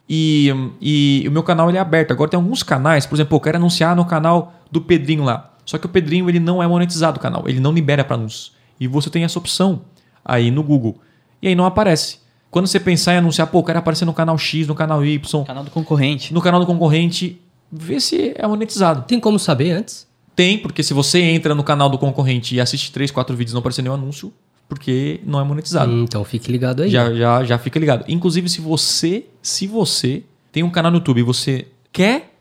E, 0.09 0.53
e 0.81 1.25
o 1.29 1.31
meu 1.31 1.43
canal 1.43 1.69
ele 1.69 1.79
é 1.79 1.81
aberto. 1.81 2.13
Agora 2.13 2.31
tem 2.31 2.39
alguns 2.39 2.63
canais, 2.63 3.07
por 3.07 3.17
exemplo, 3.17 3.37
eu 3.37 3.41
quero 3.41 3.57
anunciar 3.59 3.97
no 3.97 4.05
canal 4.05 4.55
do 4.71 4.81
Pedrinho 4.81 5.25
lá. 5.25 5.53
Só 5.65 5.79
que 5.79 5.87
o 5.87 5.89
Pedrinho 5.89 6.29
ele 6.29 6.41
não 6.41 6.63
é 6.63 6.67
monetizado 6.67 7.19
o 7.19 7.21
canal, 7.21 7.45
ele 7.47 7.61
não 7.61 7.73
libera 7.73 8.05
para 8.05 8.17
anúncios. 8.17 8.53
E 8.79 8.87
você 8.87 9.09
tem 9.09 9.25
essa 9.25 9.39
opção 9.39 9.83
aí 10.25 10.51
no 10.51 10.63
Google. 10.63 11.01
E 11.41 11.49
aí 11.49 11.55
não 11.55 11.65
aparece. 11.65 12.19
Quando 12.51 12.67
você 12.67 12.79
pensar 12.79 13.15
em 13.15 13.19
anunciar, 13.19 13.47
pô, 13.47 13.61
eu 13.61 13.63
quero 13.63 13.79
aparecer 13.79 14.05
no 14.05 14.13
canal 14.13 14.37
X, 14.37 14.67
no 14.67 14.75
canal 14.75 15.05
Y, 15.05 15.45
Canal 15.45 15.65
do 15.65 15.71
concorrente. 15.71 16.35
no 16.35 16.43
canal 16.43 16.61
do 16.61 16.67
concorrente, 16.67 17.41
vê 17.71 17.99
se 17.99 18.35
é 18.37 18.47
monetizado. 18.47 19.03
Tem 19.03 19.19
como 19.19 19.39
saber 19.39 19.71
antes? 19.71 20.07
Tem, 20.37 20.59
porque 20.59 20.83
se 20.83 20.93
você 20.93 21.21
entra 21.21 21.55
no 21.55 21.63
canal 21.63 21.89
do 21.89 21.99
concorrente 21.99 22.55
e 22.55 22.61
assiste 22.61 22.93
3, 22.93 23.11
4 23.11 23.35
vídeos 23.37 23.53
e 23.53 23.55
não 23.55 23.61
aparecer 23.61 23.83
nenhum 23.83 23.95
anúncio, 23.95 24.33
porque 24.73 25.21
não 25.27 25.39
é 25.39 25.45
monetizado. 25.45 25.93
Hum, 25.93 26.05
então 26.05 26.25
fique 26.25 26.51
ligado 26.51 26.83
aí. 26.83 26.89
Já, 26.89 27.13
já, 27.13 27.45
já 27.45 27.59
fica 27.59 27.79
ligado. 27.79 28.07
Inclusive, 28.09 28.49
se 28.49 28.59
você, 28.59 29.27
se 29.43 29.67
você 29.67 30.23
tem 30.51 30.63
um 30.63 30.71
canal 30.71 30.91
no 30.91 30.97
YouTube 30.97 31.19
e 31.19 31.23
você 31.23 31.69
quer 31.93 32.39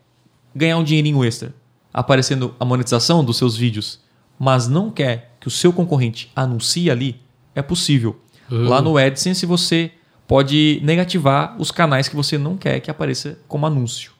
ganhar 0.56 0.78
um 0.78 0.84
dinheirinho 0.84 1.22
extra 1.22 1.54
aparecendo 1.92 2.54
a 2.58 2.64
monetização 2.64 3.22
dos 3.22 3.36
seus 3.36 3.54
vídeos, 3.54 4.00
mas 4.38 4.66
não 4.66 4.90
quer 4.90 5.34
que 5.38 5.46
o 5.46 5.50
seu 5.50 5.74
concorrente 5.74 6.32
anuncie 6.34 6.90
ali, 6.90 7.20
é 7.54 7.60
possível. 7.60 8.18
Lá 8.50 8.80
no 8.80 8.96
AdSense 8.96 9.44
você 9.44 9.90
pode 10.26 10.80
negativar 10.82 11.54
os 11.58 11.70
canais 11.70 12.08
que 12.08 12.16
você 12.16 12.38
não 12.38 12.56
quer 12.56 12.80
que 12.80 12.90
apareça 12.90 13.38
como 13.46 13.66
anúncio. 13.66 14.12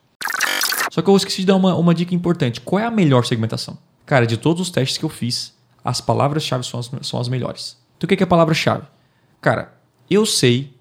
Só 0.91 1.01
que 1.01 1.09
eu 1.09 1.17
esqueci 1.17 1.41
de 1.41 1.47
dar 1.47 1.57
uma, 1.57 1.75
uma 1.75 1.95
dica 1.95 2.15
importante. 2.15 2.61
Qual 2.61 2.79
é 2.79 2.85
a 2.85 2.91
melhor 2.91 3.25
segmentação? 3.25 3.79
Cara, 4.05 4.27
de 4.27 4.37
todos 4.37 4.61
os 4.61 4.71
testes 4.71 4.99
que 4.99 5.05
eu 5.05 5.09
fiz, 5.09 5.55
as 5.83 6.01
palavras-chave 6.01 6.65
são 6.65 6.79
as, 6.79 6.91
são 7.03 7.19
as 7.19 7.29
melhores. 7.29 7.82
Então 8.03 8.13
o 8.13 8.17
que 8.17 8.25
é 8.25 8.27
palavra-chave? 8.27 8.83
Cara, 9.41 9.73
eu 10.11 10.27
sei, 10.27 10.75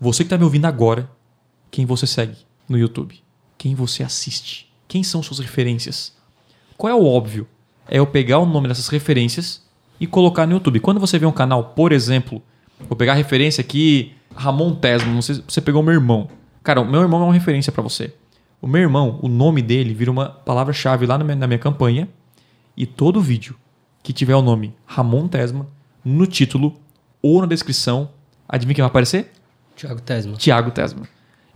você 0.00 0.24
que 0.24 0.26
está 0.26 0.36
me 0.36 0.42
ouvindo 0.42 0.64
agora, 0.64 1.08
quem 1.70 1.86
você 1.86 2.04
segue 2.04 2.36
no 2.68 2.76
YouTube, 2.76 3.22
quem 3.56 3.76
você 3.76 4.02
assiste, 4.02 4.68
quem 4.88 5.04
são 5.04 5.22
suas 5.22 5.38
referências. 5.38 6.12
Qual 6.76 6.90
é 6.90 6.94
o 6.96 7.06
óbvio? 7.06 7.46
É 7.86 8.00
eu 8.00 8.06
pegar 8.08 8.40
o 8.40 8.44
nome 8.44 8.66
dessas 8.66 8.88
referências 8.88 9.64
e 10.00 10.06
colocar 10.06 10.48
no 10.48 10.54
YouTube. 10.54 10.80
Quando 10.80 10.98
você 10.98 11.16
vê 11.16 11.26
um 11.26 11.32
canal, 11.32 11.62
por 11.62 11.92
exemplo, 11.92 12.42
vou 12.88 12.96
pegar 12.96 13.12
a 13.12 13.16
referência 13.16 13.60
aqui 13.60 14.12
Ramon 14.34 14.74
Tesma, 14.74 15.12
não 15.12 15.22
sei 15.22 15.36
se 15.36 15.44
você 15.46 15.60
pegou 15.60 15.80
meu 15.80 15.94
irmão. 15.94 16.28
Cara, 16.64 16.80
o 16.80 16.84
meu 16.84 17.02
irmão 17.02 17.20
é 17.20 17.24
uma 17.26 17.34
referência 17.34 17.70
pra 17.70 17.84
você. 17.84 18.12
O 18.60 18.66
meu 18.66 18.80
irmão, 18.82 19.20
o 19.22 19.28
nome 19.28 19.62
dele 19.62 19.94
vira 19.94 20.10
uma 20.10 20.28
palavra-chave 20.28 21.06
lá 21.06 21.16
na 21.16 21.22
minha, 21.22 21.36
na 21.36 21.46
minha 21.46 21.58
campanha. 21.60 22.08
E 22.76 22.84
todo 22.84 23.20
vídeo 23.20 23.54
que 24.02 24.12
tiver 24.12 24.34
o 24.34 24.42
nome 24.42 24.74
Ramon 24.84 25.28
Tesma 25.28 25.68
no 26.06 26.24
título 26.24 26.80
ou 27.20 27.40
na 27.40 27.46
descrição, 27.48 28.10
adivinha 28.48 28.76
quem 28.76 28.82
vai 28.82 28.88
aparecer? 28.88 29.32
Thiago 29.74 30.00
Tesma. 30.00 30.36
Tiago 30.36 30.70
Tesma. 30.70 31.02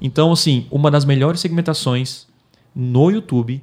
Então, 0.01 0.33
assim, 0.33 0.67
uma 0.73 0.91
das 0.91 1.05
melhores 1.05 1.41
segmentações 1.41 2.27
no 2.75 3.11
YouTube 3.11 3.63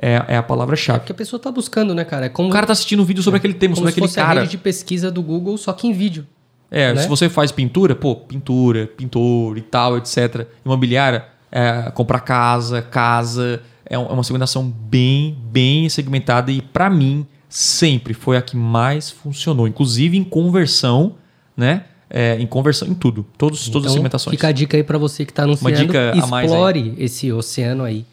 é, 0.00 0.24
é 0.28 0.36
a 0.38 0.42
palavra-chave. 0.42 1.00
Porque 1.00 1.12
a 1.12 1.14
pessoa 1.14 1.38
tá 1.38 1.50
buscando, 1.52 1.94
né, 1.94 2.06
cara? 2.06 2.26
É 2.26 2.28
como, 2.30 2.48
O 2.48 2.52
cara 2.52 2.66
tá 2.66 2.72
assistindo 2.72 3.00
um 3.00 3.04
vídeo 3.04 3.22
sobre 3.22 3.36
aquele 3.36 3.52
tema, 3.52 3.74
como 3.74 3.86
sobre 3.86 4.04
aquele 4.04 4.14
cara. 4.14 4.40
rede 4.40 4.52
de 4.52 4.58
pesquisa 4.58 5.10
do 5.10 5.22
Google, 5.22 5.58
só 5.58 5.74
que 5.74 5.86
em 5.86 5.92
vídeo. 5.92 6.26
É, 6.70 6.94
né? 6.94 7.02
se 7.02 7.08
você 7.08 7.28
faz 7.28 7.52
pintura, 7.52 7.94
pô, 7.94 8.16
pintura, 8.16 8.86
pintor 8.86 9.58
e 9.58 9.62
tal, 9.62 9.98
etc. 9.98 10.46
Imobiliária, 10.64 11.26
é, 11.52 11.90
comprar 11.90 12.20
casa, 12.20 12.80
casa. 12.80 13.62
É 13.68 13.74
é 13.94 13.98
uma 13.98 14.24
segmentação 14.24 14.64
bem, 14.66 15.36
bem 15.50 15.88
segmentada 15.90 16.50
e 16.50 16.62
pra 16.62 16.88
mim 16.88 17.26
sempre 17.58 18.14
foi 18.14 18.36
a 18.36 18.42
que 18.42 18.56
mais 18.56 19.10
funcionou. 19.10 19.68
Inclusive 19.68 20.16
em 20.16 20.24
conversão, 20.24 21.14
né? 21.56 21.84
É, 22.10 22.36
em 22.40 22.46
conversão 22.46 22.88
em 22.88 22.94
tudo. 22.94 23.24
Todos, 23.38 23.60
todas 23.68 23.86
as 23.86 23.92
Então, 23.92 23.92
segmentações. 23.92 24.32
Fica 24.34 24.48
a 24.48 24.52
dica 24.52 24.76
aí 24.76 24.82
pra 24.82 24.98
você 24.98 25.24
que 25.24 25.32
tá 25.32 25.44
anunciando. 25.44 25.76
dica 25.76 26.12
a 26.20 26.26
mais 26.26 26.50
explore 26.50 26.94
esse 26.98 27.30
oceano 27.32 27.84
aí. 27.84 28.04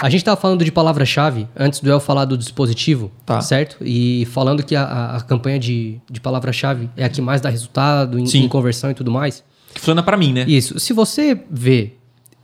A 0.00 0.08
gente 0.10 0.24
tava 0.24 0.38
falando 0.40 0.64
de 0.64 0.72
palavra-chave 0.72 1.46
antes 1.56 1.80
do 1.80 1.90
El 1.90 2.00
falar 2.00 2.24
do 2.26 2.36
dispositivo, 2.36 3.10
Tá. 3.24 3.40
certo? 3.40 3.76
E 3.82 4.26
falando 4.26 4.62
que 4.62 4.74
a, 4.74 5.16
a- 5.16 5.20
campanha 5.22 5.58
de, 5.58 5.98
de 6.10 6.20
palavra-chave 6.20 6.88
é 6.96 7.04
a 7.04 7.08
que 7.08 7.20
mais 7.22 7.40
dá 7.40 7.48
resultado 7.50 8.18
em, 8.18 8.24
em 8.24 8.48
conversão 8.48 8.90
e 8.90 8.94
tudo 8.94 9.10
mais. 9.10 9.42
Que 9.72 9.80
funciona 9.80 10.02
pra 10.02 10.16
mim, 10.16 10.32
né? 10.32 10.44
Isso. 10.48 10.78
Se 10.78 10.92
você 10.94 11.38
vê, 11.50 11.94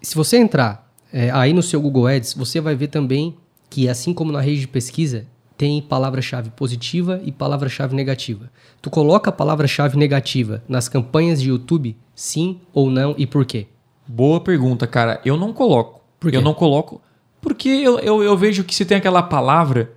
se 0.03 0.15
você 0.15 0.37
entrar 0.39 0.91
é, 1.13 1.31
aí 1.31 1.53
no 1.53 1.63
seu 1.63 1.81
Google 1.81 2.07
Ads, 2.07 2.33
você 2.35 2.59
vai 2.61 2.75
ver 2.75 2.89
também 2.89 3.35
que, 3.69 3.87
assim 3.89 4.15
como 4.15 4.33
na 4.33 4.41
rede 4.41 4.61
de 4.63 4.69
pesquisa, 4.69 5.27
tem 5.57 5.81
palavra-chave 5.81 6.51
positiva 6.51 7.21
e 7.25 7.31
palavra-chave 7.31 7.95
negativa. 7.95 8.51
Tu 8.81 8.91
coloca 8.91 9.31
a 9.31 9.33
palavra-chave 9.33 9.97
negativa 9.97 10.63
nas 10.69 10.89
campanhas 10.89 11.41
de 11.41 11.49
YouTube, 11.49 11.97
sim 12.15 12.61
ou 12.73 12.91
não 12.91 13.15
e 13.19 13.27
por 13.27 13.45
quê? 13.45 13.67
Boa 14.07 14.41
pergunta, 14.41 14.87
cara. 14.87 15.21
Eu 15.25 15.37
não 15.37 15.53
coloco. 15.53 16.01
Por 16.19 16.31
quê? 16.31 16.37
Eu 16.37 16.43
não 16.43 16.55
coloco 16.55 17.01
porque 17.43 17.69
eu, 17.69 17.99
eu, 17.99 18.23
eu 18.23 18.37
vejo 18.37 18.63
que 18.63 18.73
se 18.73 18.85
tem 18.85 18.97
aquela 18.97 19.21
palavra 19.21 19.93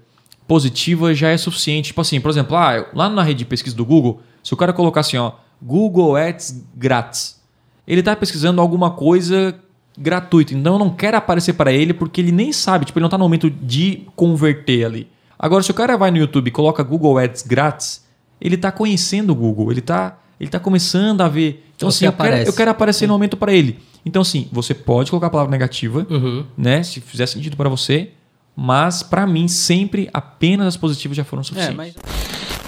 positiva 0.48 1.14
já 1.14 1.30
é 1.30 1.38
suficiente. 1.38 1.88
Tipo 1.88 2.02
assim, 2.02 2.20
por 2.20 2.32
exemplo, 2.32 2.58
ah, 2.58 2.88
lá 2.94 3.08
na 3.08 3.22
rede 3.22 3.40
de 3.40 3.46
pesquisa 3.46 3.76
do 3.76 3.86
Google, 3.86 4.20
se 4.44 4.54
o 4.54 4.58
cara 4.58 4.74
colocar 4.74 5.02
assim, 5.02 5.16
ó, 5.18 5.34
Google 5.62 6.16
Ads 6.16 6.66
grátis, 6.76 7.40
ele 7.88 8.02
tá 8.02 8.16
pesquisando 8.16 8.60
alguma 8.60 8.92
coisa 8.92 9.56
gratuita. 9.98 10.56
Então 10.56 10.74
eu 10.74 10.80
não 10.80 10.90
quero 10.90 11.18
aparecer 11.18 11.54
para 11.54 11.72
ele 11.72 11.94
porque 11.94 12.20
ele 12.20 12.32
nem 12.32 12.52
sabe, 12.52 12.86
tipo, 12.86 12.98
ele 12.98 13.04
não 13.04 13.10
tá 13.10 13.18
no 13.18 13.24
momento 13.24 13.50
de 13.50 14.08
converter 14.16 14.84
ali. 14.84 15.08
Agora, 15.38 15.64
se 15.64 15.72
o 15.72 15.74
cara 15.74 15.98
vai 15.98 16.12
no 16.12 16.18
YouTube 16.18 16.48
e 16.48 16.52
coloca 16.52 16.82
Google 16.84 17.18
Ads 17.18 17.44
grátis, 17.44 18.06
ele 18.40 18.58
tá 18.58 18.72
conhecendo 18.72 19.32
o 19.32 19.36
Google, 19.36 19.72
ele 19.72 19.82
tá, 19.82 20.18
ele 20.40 20.50
tá 20.50 20.60
começando 20.60 21.22
a 21.22 21.28
ver. 21.28 21.66
Então, 21.76 21.90
assim, 21.90 22.06
eu 22.06 22.14
quero, 22.14 22.36
eu 22.38 22.54
quero 22.54 22.72
aparecer 22.72 23.08
no 23.08 23.14
momento 23.14 23.36
para 23.38 23.54
ele. 23.54 23.80
Então, 24.06 24.22
assim, 24.22 24.48
você 24.52 24.74
pode 24.74 25.10
colocar 25.10 25.28
a 25.28 25.30
palavra 25.30 25.52
negativa, 25.52 26.06
Uhum. 26.10 26.46
né? 26.58 26.84
Se 26.84 27.02
fizer 27.02 27.26
sentido 27.26 27.58
para 27.58 27.68
você, 27.70 28.12
mas 28.56 29.04
para 29.04 29.26
mim 29.28 29.48
sempre 29.48 30.10
apenas 30.14 30.68
as 30.68 30.78
positivas 30.78 31.18
já 31.18 31.24
foram 31.24 31.42
É, 31.42 31.44
suficientes. 31.44 31.76
mas. 31.76 31.96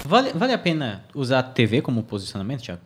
Vale, 0.04 0.32
vale 0.34 0.52
a 0.52 0.58
pena 0.58 1.04
usar 1.14 1.38
a 1.40 1.42
TV 1.42 1.80
como 1.82 2.02
posicionamento, 2.02 2.62
Thiago? 2.62 2.80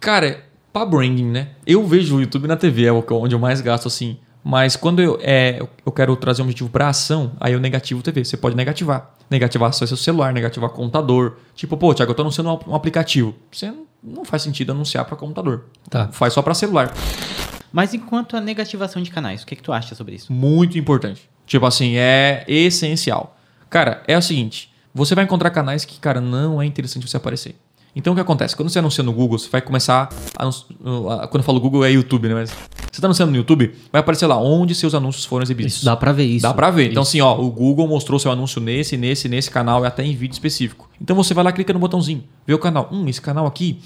Cara, 0.00 0.44
pra 0.72 0.84
branding, 0.84 1.24
né? 1.24 1.48
Eu 1.66 1.86
vejo 1.86 2.16
o 2.16 2.20
YouTube 2.20 2.46
na 2.46 2.56
TV, 2.56 2.84
é 2.86 2.92
onde 2.92 3.34
eu 3.34 3.38
mais 3.38 3.60
gasto 3.60 3.86
assim. 3.88 4.18
Mas 4.48 4.76
quando 4.76 5.02
eu, 5.02 5.18
é, 5.22 5.58
eu 5.84 5.90
quero 5.90 6.14
trazer 6.14 6.40
um 6.40 6.44
objetivo 6.44 6.70
pra 6.70 6.88
ação, 6.88 7.32
aí 7.40 7.52
eu 7.52 7.58
negativo 7.58 8.00
TV. 8.00 8.24
Você 8.24 8.36
pode 8.36 8.54
negativar. 8.54 9.10
Negativar 9.28 9.72
só 9.72 9.84
seu 9.84 9.96
celular, 9.96 10.32
negativar 10.32 10.70
computador. 10.70 11.38
Tipo, 11.56 11.76
pô, 11.76 11.92
Thiago, 11.92 12.12
eu 12.12 12.14
tô 12.14 12.22
anunciando 12.22 12.60
um- 12.64 12.74
aplicativo. 12.76 13.34
Você 13.50 13.72
não- 14.00 14.24
faz 14.24 14.42
sentido 14.42 14.70
anunciar 14.70 15.04
pra 15.04 15.16
computador. 15.16 15.64
Tá. 15.90 16.06
Faz 16.12 16.32
só 16.32 16.42
pra 16.42 16.54
celular. 16.54 16.94
Mas 17.72 17.92
enquanto 17.92 18.36
a 18.36 18.40
negativação 18.40 19.02
de 19.02 19.10
canais, 19.10 19.42
o 19.42 19.46
que, 19.46 19.56
que 19.56 19.62
tu 19.64 19.72
acha 19.72 19.96
sobre 19.96 20.14
isso? 20.14 20.32
Muito 20.32 20.78
importante. 20.78 21.28
Tipo 21.44 21.66
assim, 21.66 21.96
é 21.96 22.44
essencial. 22.46 23.36
Cara, 23.68 24.04
é 24.06 24.16
o 24.16 24.22
seguinte: 24.22 24.72
você 24.94 25.16
vai 25.16 25.24
encontrar 25.24 25.50
canais 25.50 25.84
que, 25.84 25.98
cara, 25.98 26.20
não 26.20 26.62
é 26.62 26.66
interessante 26.66 27.08
você 27.08 27.16
aparecer. 27.16 27.56
Então 27.96 28.12
o 28.12 28.16
que 28.16 28.22
acontece? 28.22 28.54
Quando 28.54 28.68
você 28.68 28.78
anuncia 28.78 29.02
no 29.02 29.12
Google, 29.12 29.38
você 29.40 29.48
vai 29.48 29.60
começar. 29.60 30.08
A- 30.38 31.26
quando 31.26 31.40
eu 31.40 31.42
falo 31.42 31.58
Google 31.58 31.84
é 31.84 31.90
YouTube, 31.90 32.28
né? 32.28 32.34
Mas 32.34 32.54
você 32.96 33.02
tá 33.02 33.08
anunciando 33.08 33.30
no 33.30 33.36
YouTube, 33.36 33.74
vai 33.92 34.00
aparecer 34.00 34.26
lá 34.26 34.38
onde 34.38 34.74
seus 34.74 34.94
anúncios 34.94 35.26
foram 35.26 35.42
exibidos. 35.42 35.74
Isso, 35.76 35.84
dá 35.84 35.94
pra 35.94 36.12
ver 36.12 36.24
isso. 36.24 36.42
Dá 36.42 36.54
pra 36.54 36.70
ver. 36.70 36.90
Então, 36.90 37.02
Isso. 37.02 37.10
assim, 37.10 37.20
ó, 37.20 37.38
o 37.38 37.50
Google 37.50 37.86
mostrou 37.86 38.18
seu 38.18 38.32
anúncio 38.32 38.58
nesse, 38.58 38.96
nesse, 38.96 39.28
nesse 39.28 39.50
canal 39.50 39.84
e 39.84 39.86
até 39.86 40.02
em 40.02 40.16
vídeo 40.16 40.32
específico. 40.32 40.88
Então 41.00 41.14
você 41.14 41.34
vai 41.34 41.44
lá, 41.44 41.52
clica 41.52 41.74
no 41.74 41.78
botãozinho, 41.78 42.24
vê 42.46 42.54
o 42.54 42.58
canal. 42.58 42.88
Hum, 42.90 43.06
esse 43.06 43.20
canal 43.20 43.46
aqui 43.46 43.78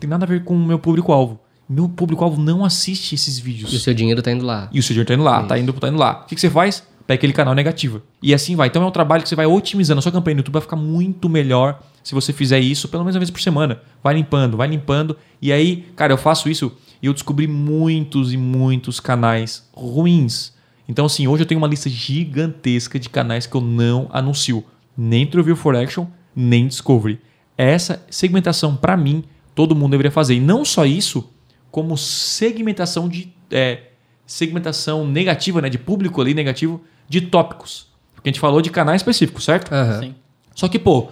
tem 0.00 0.10
nada 0.10 0.24
a 0.24 0.28
ver 0.28 0.42
com 0.42 0.54
o 0.54 0.58
meu 0.58 0.80
público-alvo. 0.80 1.38
Meu 1.68 1.88
público-alvo 1.88 2.42
não 2.42 2.64
assiste 2.64 3.14
esses 3.14 3.38
vídeos. 3.38 3.72
E 3.72 3.76
o 3.76 3.78
seu 3.78 3.94
dinheiro 3.94 4.20
tá 4.20 4.32
indo 4.32 4.44
lá. 4.44 4.68
E 4.72 4.80
o 4.80 4.82
seu 4.82 4.94
dinheiro 4.94 5.06
tá 5.06 5.14
indo 5.14 5.22
lá, 5.22 5.44
tá 5.44 5.56
indo, 5.56 5.72
tá 5.72 5.88
indo 5.88 5.98
lá. 5.98 6.22
O 6.24 6.26
que, 6.26 6.34
que 6.34 6.40
você 6.40 6.50
faz? 6.50 6.82
Pega 7.06 7.18
aquele 7.18 7.32
canal 7.32 7.54
negativo. 7.54 8.02
E 8.20 8.34
assim 8.34 8.56
vai. 8.56 8.66
Então 8.66 8.82
é 8.82 8.86
um 8.86 8.90
trabalho 8.90 9.22
que 9.22 9.28
você 9.28 9.36
vai 9.36 9.46
otimizando. 9.46 10.00
A 10.00 10.02
sua 10.02 10.10
campanha 10.10 10.34
no 10.34 10.40
YouTube 10.40 10.54
vai 10.54 10.62
ficar 10.62 10.76
muito 10.76 11.28
melhor 11.28 11.80
se 12.02 12.14
você 12.14 12.32
fizer 12.32 12.58
isso 12.58 12.88
pelo 12.88 13.04
menos 13.04 13.14
uma 13.14 13.20
vez 13.20 13.30
por 13.30 13.40
semana. 13.40 13.80
Vai 14.02 14.14
limpando, 14.14 14.56
vai 14.56 14.66
limpando. 14.66 15.16
E 15.40 15.52
aí, 15.52 15.86
cara, 15.94 16.12
eu 16.12 16.18
faço 16.18 16.48
isso 16.48 16.72
e 17.02 17.06
eu 17.06 17.12
descobri 17.12 17.46
muitos 17.46 18.32
e 18.32 18.36
muitos 18.36 19.00
canais 19.00 19.68
ruins. 19.72 20.52
Então, 20.88 21.06
assim, 21.06 21.26
hoje 21.26 21.42
eu 21.42 21.46
tenho 21.46 21.60
uma 21.60 21.68
lista 21.68 21.88
gigantesca 21.88 22.98
de 22.98 23.08
canais 23.08 23.46
que 23.46 23.54
eu 23.54 23.60
não 23.60 24.08
anuncio. 24.12 24.64
Nem 24.96 25.26
Truview 25.26 25.56
for 25.56 25.76
Action, 25.76 26.06
nem 26.34 26.66
Discovery. 26.66 27.20
Essa 27.56 28.04
segmentação, 28.10 28.76
pra 28.76 28.96
mim, 28.96 29.24
todo 29.54 29.74
mundo 29.74 29.92
deveria 29.92 30.10
fazer. 30.10 30.34
E 30.34 30.40
não 30.40 30.64
só 30.64 30.84
isso, 30.84 31.30
como 31.70 31.96
segmentação 31.96 33.08
de 33.08 33.32
é, 33.50 33.82
segmentação 34.26 35.06
negativa, 35.06 35.60
né, 35.60 35.68
de 35.68 35.78
público 35.78 36.20
ali 36.20 36.34
negativo, 36.34 36.82
de 37.08 37.20
tópicos. 37.20 37.86
Porque 38.14 38.28
a 38.28 38.32
gente 38.32 38.40
falou 38.40 38.60
de 38.60 38.70
canais 38.70 39.00
específicos, 39.00 39.44
certo? 39.44 39.72
Aham. 39.72 40.00
Sim. 40.00 40.14
Só 40.54 40.68
que, 40.68 40.78
pô, 40.78 41.08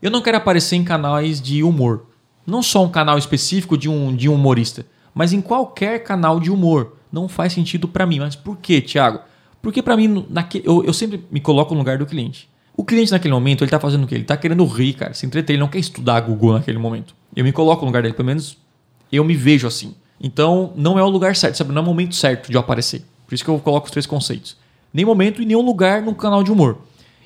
eu 0.00 0.10
não 0.10 0.22
quero 0.22 0.36
aparecer 0.36 0.76
em 0.76 0.84
canais 0.84 1.40
de 1.40 1.62
humor. 1.62 2.06
Não 2.46 2.62
só 2.62 2.84
um 2.84 2.90
canal 2.90 3.16
específico 3.16 3.76
de 3.76 3.88
um, 3.88 4.14
de 4.14 4.28
um 4.28 4.34
humorista, 4.34 4.86
mas 5.14 5.32
em 5.32 5.40
qualquer 5.40 6.02
canal 6.02 6.40
de 6.40 6.50
humor. 6.50 6.96
Não 7.12 7.28
faz 7.28 7.52
sentido 7.52 7.86
pra 7.86 8.04
mim. 8.06 8.18
Mas 8.18 8.34
por 8.34 8.56
quê, 8.58 8.80
Thiago? 8.80 9.20
Porque 9.62 9.80
pra 9.82 9.96
mim, 9.96 10.08
no- 10.08 10.26
naque, 10.28 10.60
eu, 10.64 10.84
eu 10.84 10.92
sempre 10.92 11.24
me 11.30 11.40
coloco 11.40 11.72
no 11.74 11.80
lugar 11.80 11.96
do 11.98 12.04
cliente. 12.06 12.48
O 12.76 12.84
cliente 12.84 13.12
naquele 13.12 13.32
momento, 13.32 13.62
ele 13.62 13.70
tá 13.70 13.78
fazendo 13.78 14.02
o 14.04 14.06
quê? 14.06 14.16
Ele 14.16 14.24
tá 14.24 14.36
querendo 14.36 14.64
rir, 14.66 14.94
cara, 14.94 15.14
se 15.14 15.24
entreter. 15.24 15.54
Ele 15.54 15.60
não 15.60 15.68
quer 15.68 15.78
estudar 15.78 16.20
Google 16.20 16.54
naquele 16.54 16.76
momento. 16.78 17.14
Eu 17.36 17.44
me 17.44 17.52
coloco 17.52 17.82
no 17.82 17.86
lugar 17.86 18.02
dele, 18.02 18.14
pelo 18.14 18.26
menos 18.26 18.58
eu 19.12 19.22
me 19.24 19.34
vejo 19.34 19.66
assim. 19.66 19.94
Então, 20.20 20.72
não 20.74 20.98
é 20.98 21.02
o 21.02 21.08
lugar 21.08 21.36
certo, 21.36 21.56
sabe? 21.56 21.72
Não 21.72 21.80
é 21.80 21.84
o 21.84 21.86
momento 21.86 22.14
certo 22.16 22.48
de 22.50 22.56
eu 22.56 22.60
aparecer. 22.60 23.04
Por 23.26 23.34
isso 23.34 23.44
que 23.44 23.50
eu 23.50 23.58
coloco 23.60 23.86
os 23.86 23.90
três 23.92 24.06
conceitos. 24.06 24.56
Nem 24.92 25.04
momento 25.04 25.40
e 25.40 25.46
nenhum 25.46 25.62
lugar 25.62 26.02
no 26.02 26.14
canal 26.14 26.42
de 26.42 26.50
humor. 26.50 26.78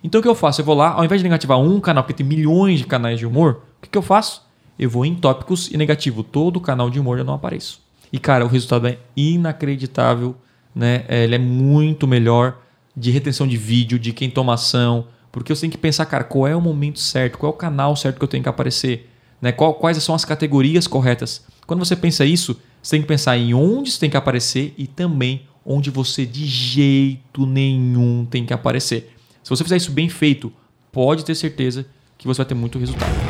Então, 0.05 0.21
o 0.21 0.23
que 0.23 0.29
eu 0.29 0.35
faço? 0.35 0.61
Eu 0.61 0.65
vou 0.67 0.75
lá, 0.75 0.91
ao 0.93 1.05
invés 1.05 1.21
de 1.21 1.25
negativar 1.25 1.59
um 1.59 1.81
canal, 1.81 2.05
porque 2.05 2.15
tem 2.15 2.27
milhões 2.27 2.79
de 2.81 2.87
canais 2.87 3.19
de 3.19 3.27
humor, 3.27 3.63
o 3.79 3.83
que, 3.83 3.89
que 3.91 3.99
eu 3.99 4.03
faço? 4.03 4.43
Eu 4.79 4.89
vou 4.89 5.05
em 5.05 5.15
tópicos 5.15 5.69
e 5.73 5.77
negativo 5.77 6.23
todo 6.23 6.61
canal 6.61 6.89
de 6.89 7.01
humor 7.01 7.19
eu 7.19 7.25
não 7.25 7.35
apareço. 7.35 7.81
E, 8.13 8.19
cara, 8.19 8.45
o 8.45 8.49
resultado 8.49 8.87
é 8.87 8.99
inacreditável, 9.17 10.37
né? 10.75 11.05
É, 11.09 11.25
Ele 11.25 11.35
é 11.35 11.39
muito 11.39 12.07
melhor 12.07 12.59
de 12.97 13.11
retenção 13.11 13.47
de 13.47 13.57
vídeo, 13.57 13.99
de 13.99 14.13
quem 14.13 14.31
toma 14.31 14.55
ação, 14.55 15.07
porque 15.31 15.55
você 15.55 15.63
tem 15.63 15.71
que 15.71 15.79
pensar, 15.79 16.07
cara, 16.07 16.25
qual 16.25 16.47
é 16.47 16.55
o 16.57 16.61
momento 16.61 16.99
certo, 17.01 17.39
qual 17.39 17.53
é 17.53 17.55
o 17.55 17.59
canal 17.59 17.95
certo 17.97 18.19
que 18.19 18.25
eu 18.25 18.29
tenho 18.29 18.43
que 18.43 18.49
aparecer, 18.49 19.09
né? 19.43 19.53
Qual- 19.53 19.75
quais 19.75 20.03
são 20.03 20.15
as 20.15 20.25
categorias 20.25 20.87
corretas. 20.87 21.45
Quando 21.67 21.81
você 21.85 21.95
pensa 21.95 22.25
isso, 22.25 22.59
você 22.83 22.93
tem 22.97 23.03
que 23.03 23.09
pensar 23.09 23.37
em 23.37 23.53
onde 23.55 23.91
você 23.91 24.01
tem 24.01 24.11
que 24.11 24.17
aparecer 24.17 24.75
e 24.79 24.87
também 24.87 25.43
onde 25.65 25.91
você 25.91 26.25
de 26.25 26.47
jeito 26.47 27.45
nenhum 27.45 28.25
tem 28.25 28.45
que 28.47 28.55
aparecer. 28.55 29.15
Se 29.43 29.51
você 29.51 29.63
fizer 29.63 29.77
isso 29.77 29.93
bem 29.93 30.09
feito, 30.09 30.53
pode 30.91 31.25
ter 31.25 31.35
certeza 31.35 31.85
que 32.17 32.27
você 32.27 32.39
vai 32.39 32.47
ter 32.47 32.55
muito 32.55 32.79
resultado. 32.79 33.28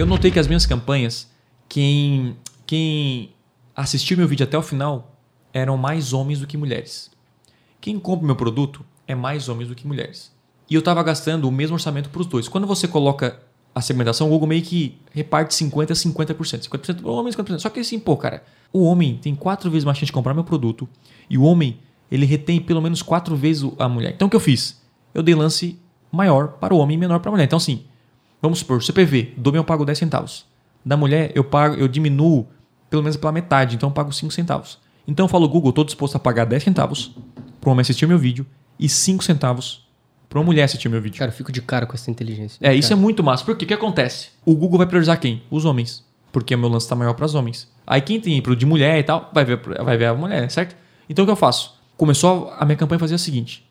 Eu 0.00 0.06
notei 0.06 0.30
que 0.30 0.38
as 0.38 0.46
minhas 0.46 0.64
campanhas, 0.64 1.30
quem, 1.68 2.34
quem 2.64 3.34
assistiu 3.76 4.16
meu 4.16 4.26
vídeo 4.26 4.44
até 4.44 4.56
o 4.56 4.62
final 4.62 5.14
eram 5.52 5.76
mais 5.76 6.14
homens 6.14 6.40
do 6.40 6.46
que 6.46 6.56
mulheres. 6.56 7.10
Quem 7.82 7.98
compra 7.98 8.24
meu 8.24 8.34
produto 8.34 8.82
é 9.06 9.14
mais 9.14 9.46
homens 9.50 9.68
do 9.68 9.74
que 9.74 9.86
mulheres. 9.86 10.32
E 10.70 10.74
eu 10.74 10.78
estava 10.78 11.02
gastando 11.02 11.46
o 11.46 11.52
mesmo 11.52 11.74
orçamento 11.74 12.08
para 12.08 12.22
os 12.22 12.26
dois. 12.26 12.48
Quando 12.48 12.66
você 12.66 12.88
coloca 12.88 13.42
a 13.74 13.82
segmentação, 13.82 14.28
o 14.28 14.30
Google 14.30 14.48
meio 14.48 14.62
que 14.62 14.98
reparte 15.12 15.54
50% 15.54 15.90
a 15.90 15.94
50%. 16.34 16.34
50% 16.70 17.02
para 17.02 17.10
homem, 17.10 17.30
50%. 17.30 17.58
Só 17.58 17.68
que 17.68 17.80
assim, 17.80 17.98
pô, 17.98 18.16
cara, 18.16 18.42
o 18.72 18.84
homem 18.84 19.18
tem 19.18 19.34
quatro 19.34 19.70
vezes 19.70 19.84
mais 19.84 19.98
chance 19.98 20.06
de 20.06 20.12
comprar 20.12 20.32
meu 20.32 20.44
produto 20.44 20.88
e 21.28 21.36
o 21.36 21.42
homem, 21.42 21.78
ele 22.10 22.24
retém 22.24 22.58
pelo 22.58 22.80
menos 22.80 23.02
quatro 23.02 23.36
vezes 23.36 23.70
a 23.78 23.86
mulher. 23.86 24.14
Então 24.14 24.28
o 24.28 24.30
que 24.30 24.36
eu 24.36 24.40
fiz? 24.40 24.80
Eu 25.12 25.22
dei 25.22 25.34
lance 25.34 25.78
maior 26.10 26.52
para 26.52 26.72
o 26.72 26.78
homem 26.78 26.94
e 26.94 26.98
menor 26.98 27.20
para 27.20 27.28
a 27.28 27.32
mulher. 27.32 27.44
Então 27.44 27.58
assim, 27.58 27.84
vamos 28.40 28.60
supor, 28.60 28.82
CPV, 28.82 29.34
do 29.36 29.52
meu 29.52 29.60
eu 29.60 29.64
pago 29.64 29.84
10 29.84 29.98
centavos. 29.98 30.46
Da 30.84 30.96
mulher, 30.96 31.32
eu 31.34 31.44
pago, 31.44 31.74
eu 31.74 31.88
diminuo 31.88 32.46
pelo 32.88 33.02
menos 33.02 33.16
pela 33.16 33.32
metade, 33.32 33.76
então 33.76 33.88
eu 33.88 33.92
pago 33.92 34.12
5 34.12 34.32
centavos. 34.32 34.78
Então 35.06 35.24
eu 35.24 35.28
falo, 35.28 35.48
Google, 35.48 35.70
estou 35.70 35.84
disposto 35.84 36.16
a 36.16 36.18
pagar 36.18 36.44
10 36.44 36.62
centavos 36.62 37.14
para 37.60 37.68
um 37.68 37.72
homem 37.72 37.82
assistir 37.82 38.06
meu 38.06 38.18
vídeo 38.18 38.46
e 38.78 38.88
5 38.88 39.22
centavos 39.22 39.86
para 40.28 40.38
uma 40.38 40.44
mulher 40.44 40.62
assistir 40.62 40.88
meu 40.88 41.02
vídeo. 41.02 41.18
Cara, 41.18 41.30
eu 41.30 41.34
fico 41.34 41.50
de 41.50 41.60
cara 41.60 41.84
com 41.84 41.94
essa 41.94 42.10
inteligência. 42.10 42.58
É, 42.62 42.74
isso 42.74 42.92
é 42.92 42.96
muito 42.96 43.22
massa. 43.22 43.44
Porque 43.44 43.64
o 43.64 43.68
que 43.68 43.74
acontece? 43.74 44.28
O 44.44 44.54
Google 44.54 44.78
vai 44.78 44.86
priorizar 44.86 45.18
quem? 45.18 45.42
Os 45.50 45.64
homens. 45.64 46.04
Porque 46.30 46.54
o 46.54 46.58
meu 46.58 46.68
lance 46.68 46.86
está 46.86 46.94
maior 46.94 47.14
para 47.14 47.26
os 47.26 47.34
homens. 47.34 47.68
Aí 47.84 48.00
quem 48.00 48.20
tem 48.20 48.40
pro 48.40 48.54
de 48.54 48.64
mulher 48.64 48.98
e 49.00 49.02
tal, 49.02 49.28
vai 49.34 49.44
ver, 49.44 49.60
vai 49.82 49.96
ver 49.96 50.06
a 50.06 50.14
mulher, 50.14 50.48
certo? 50.48 50.76
Então 51.08 51.24
o 51.24 51.26
que 51.26 51.32
eu 51.32 51.36
faço? 51.36 51.74
Começou 51.96 52.52
a 52.56 52.64
minha 52.64 52.76
campanha 52.76 53.00
fazer 53.00 53.16
o 53.16 53.18
seguinte. 53.18 53.68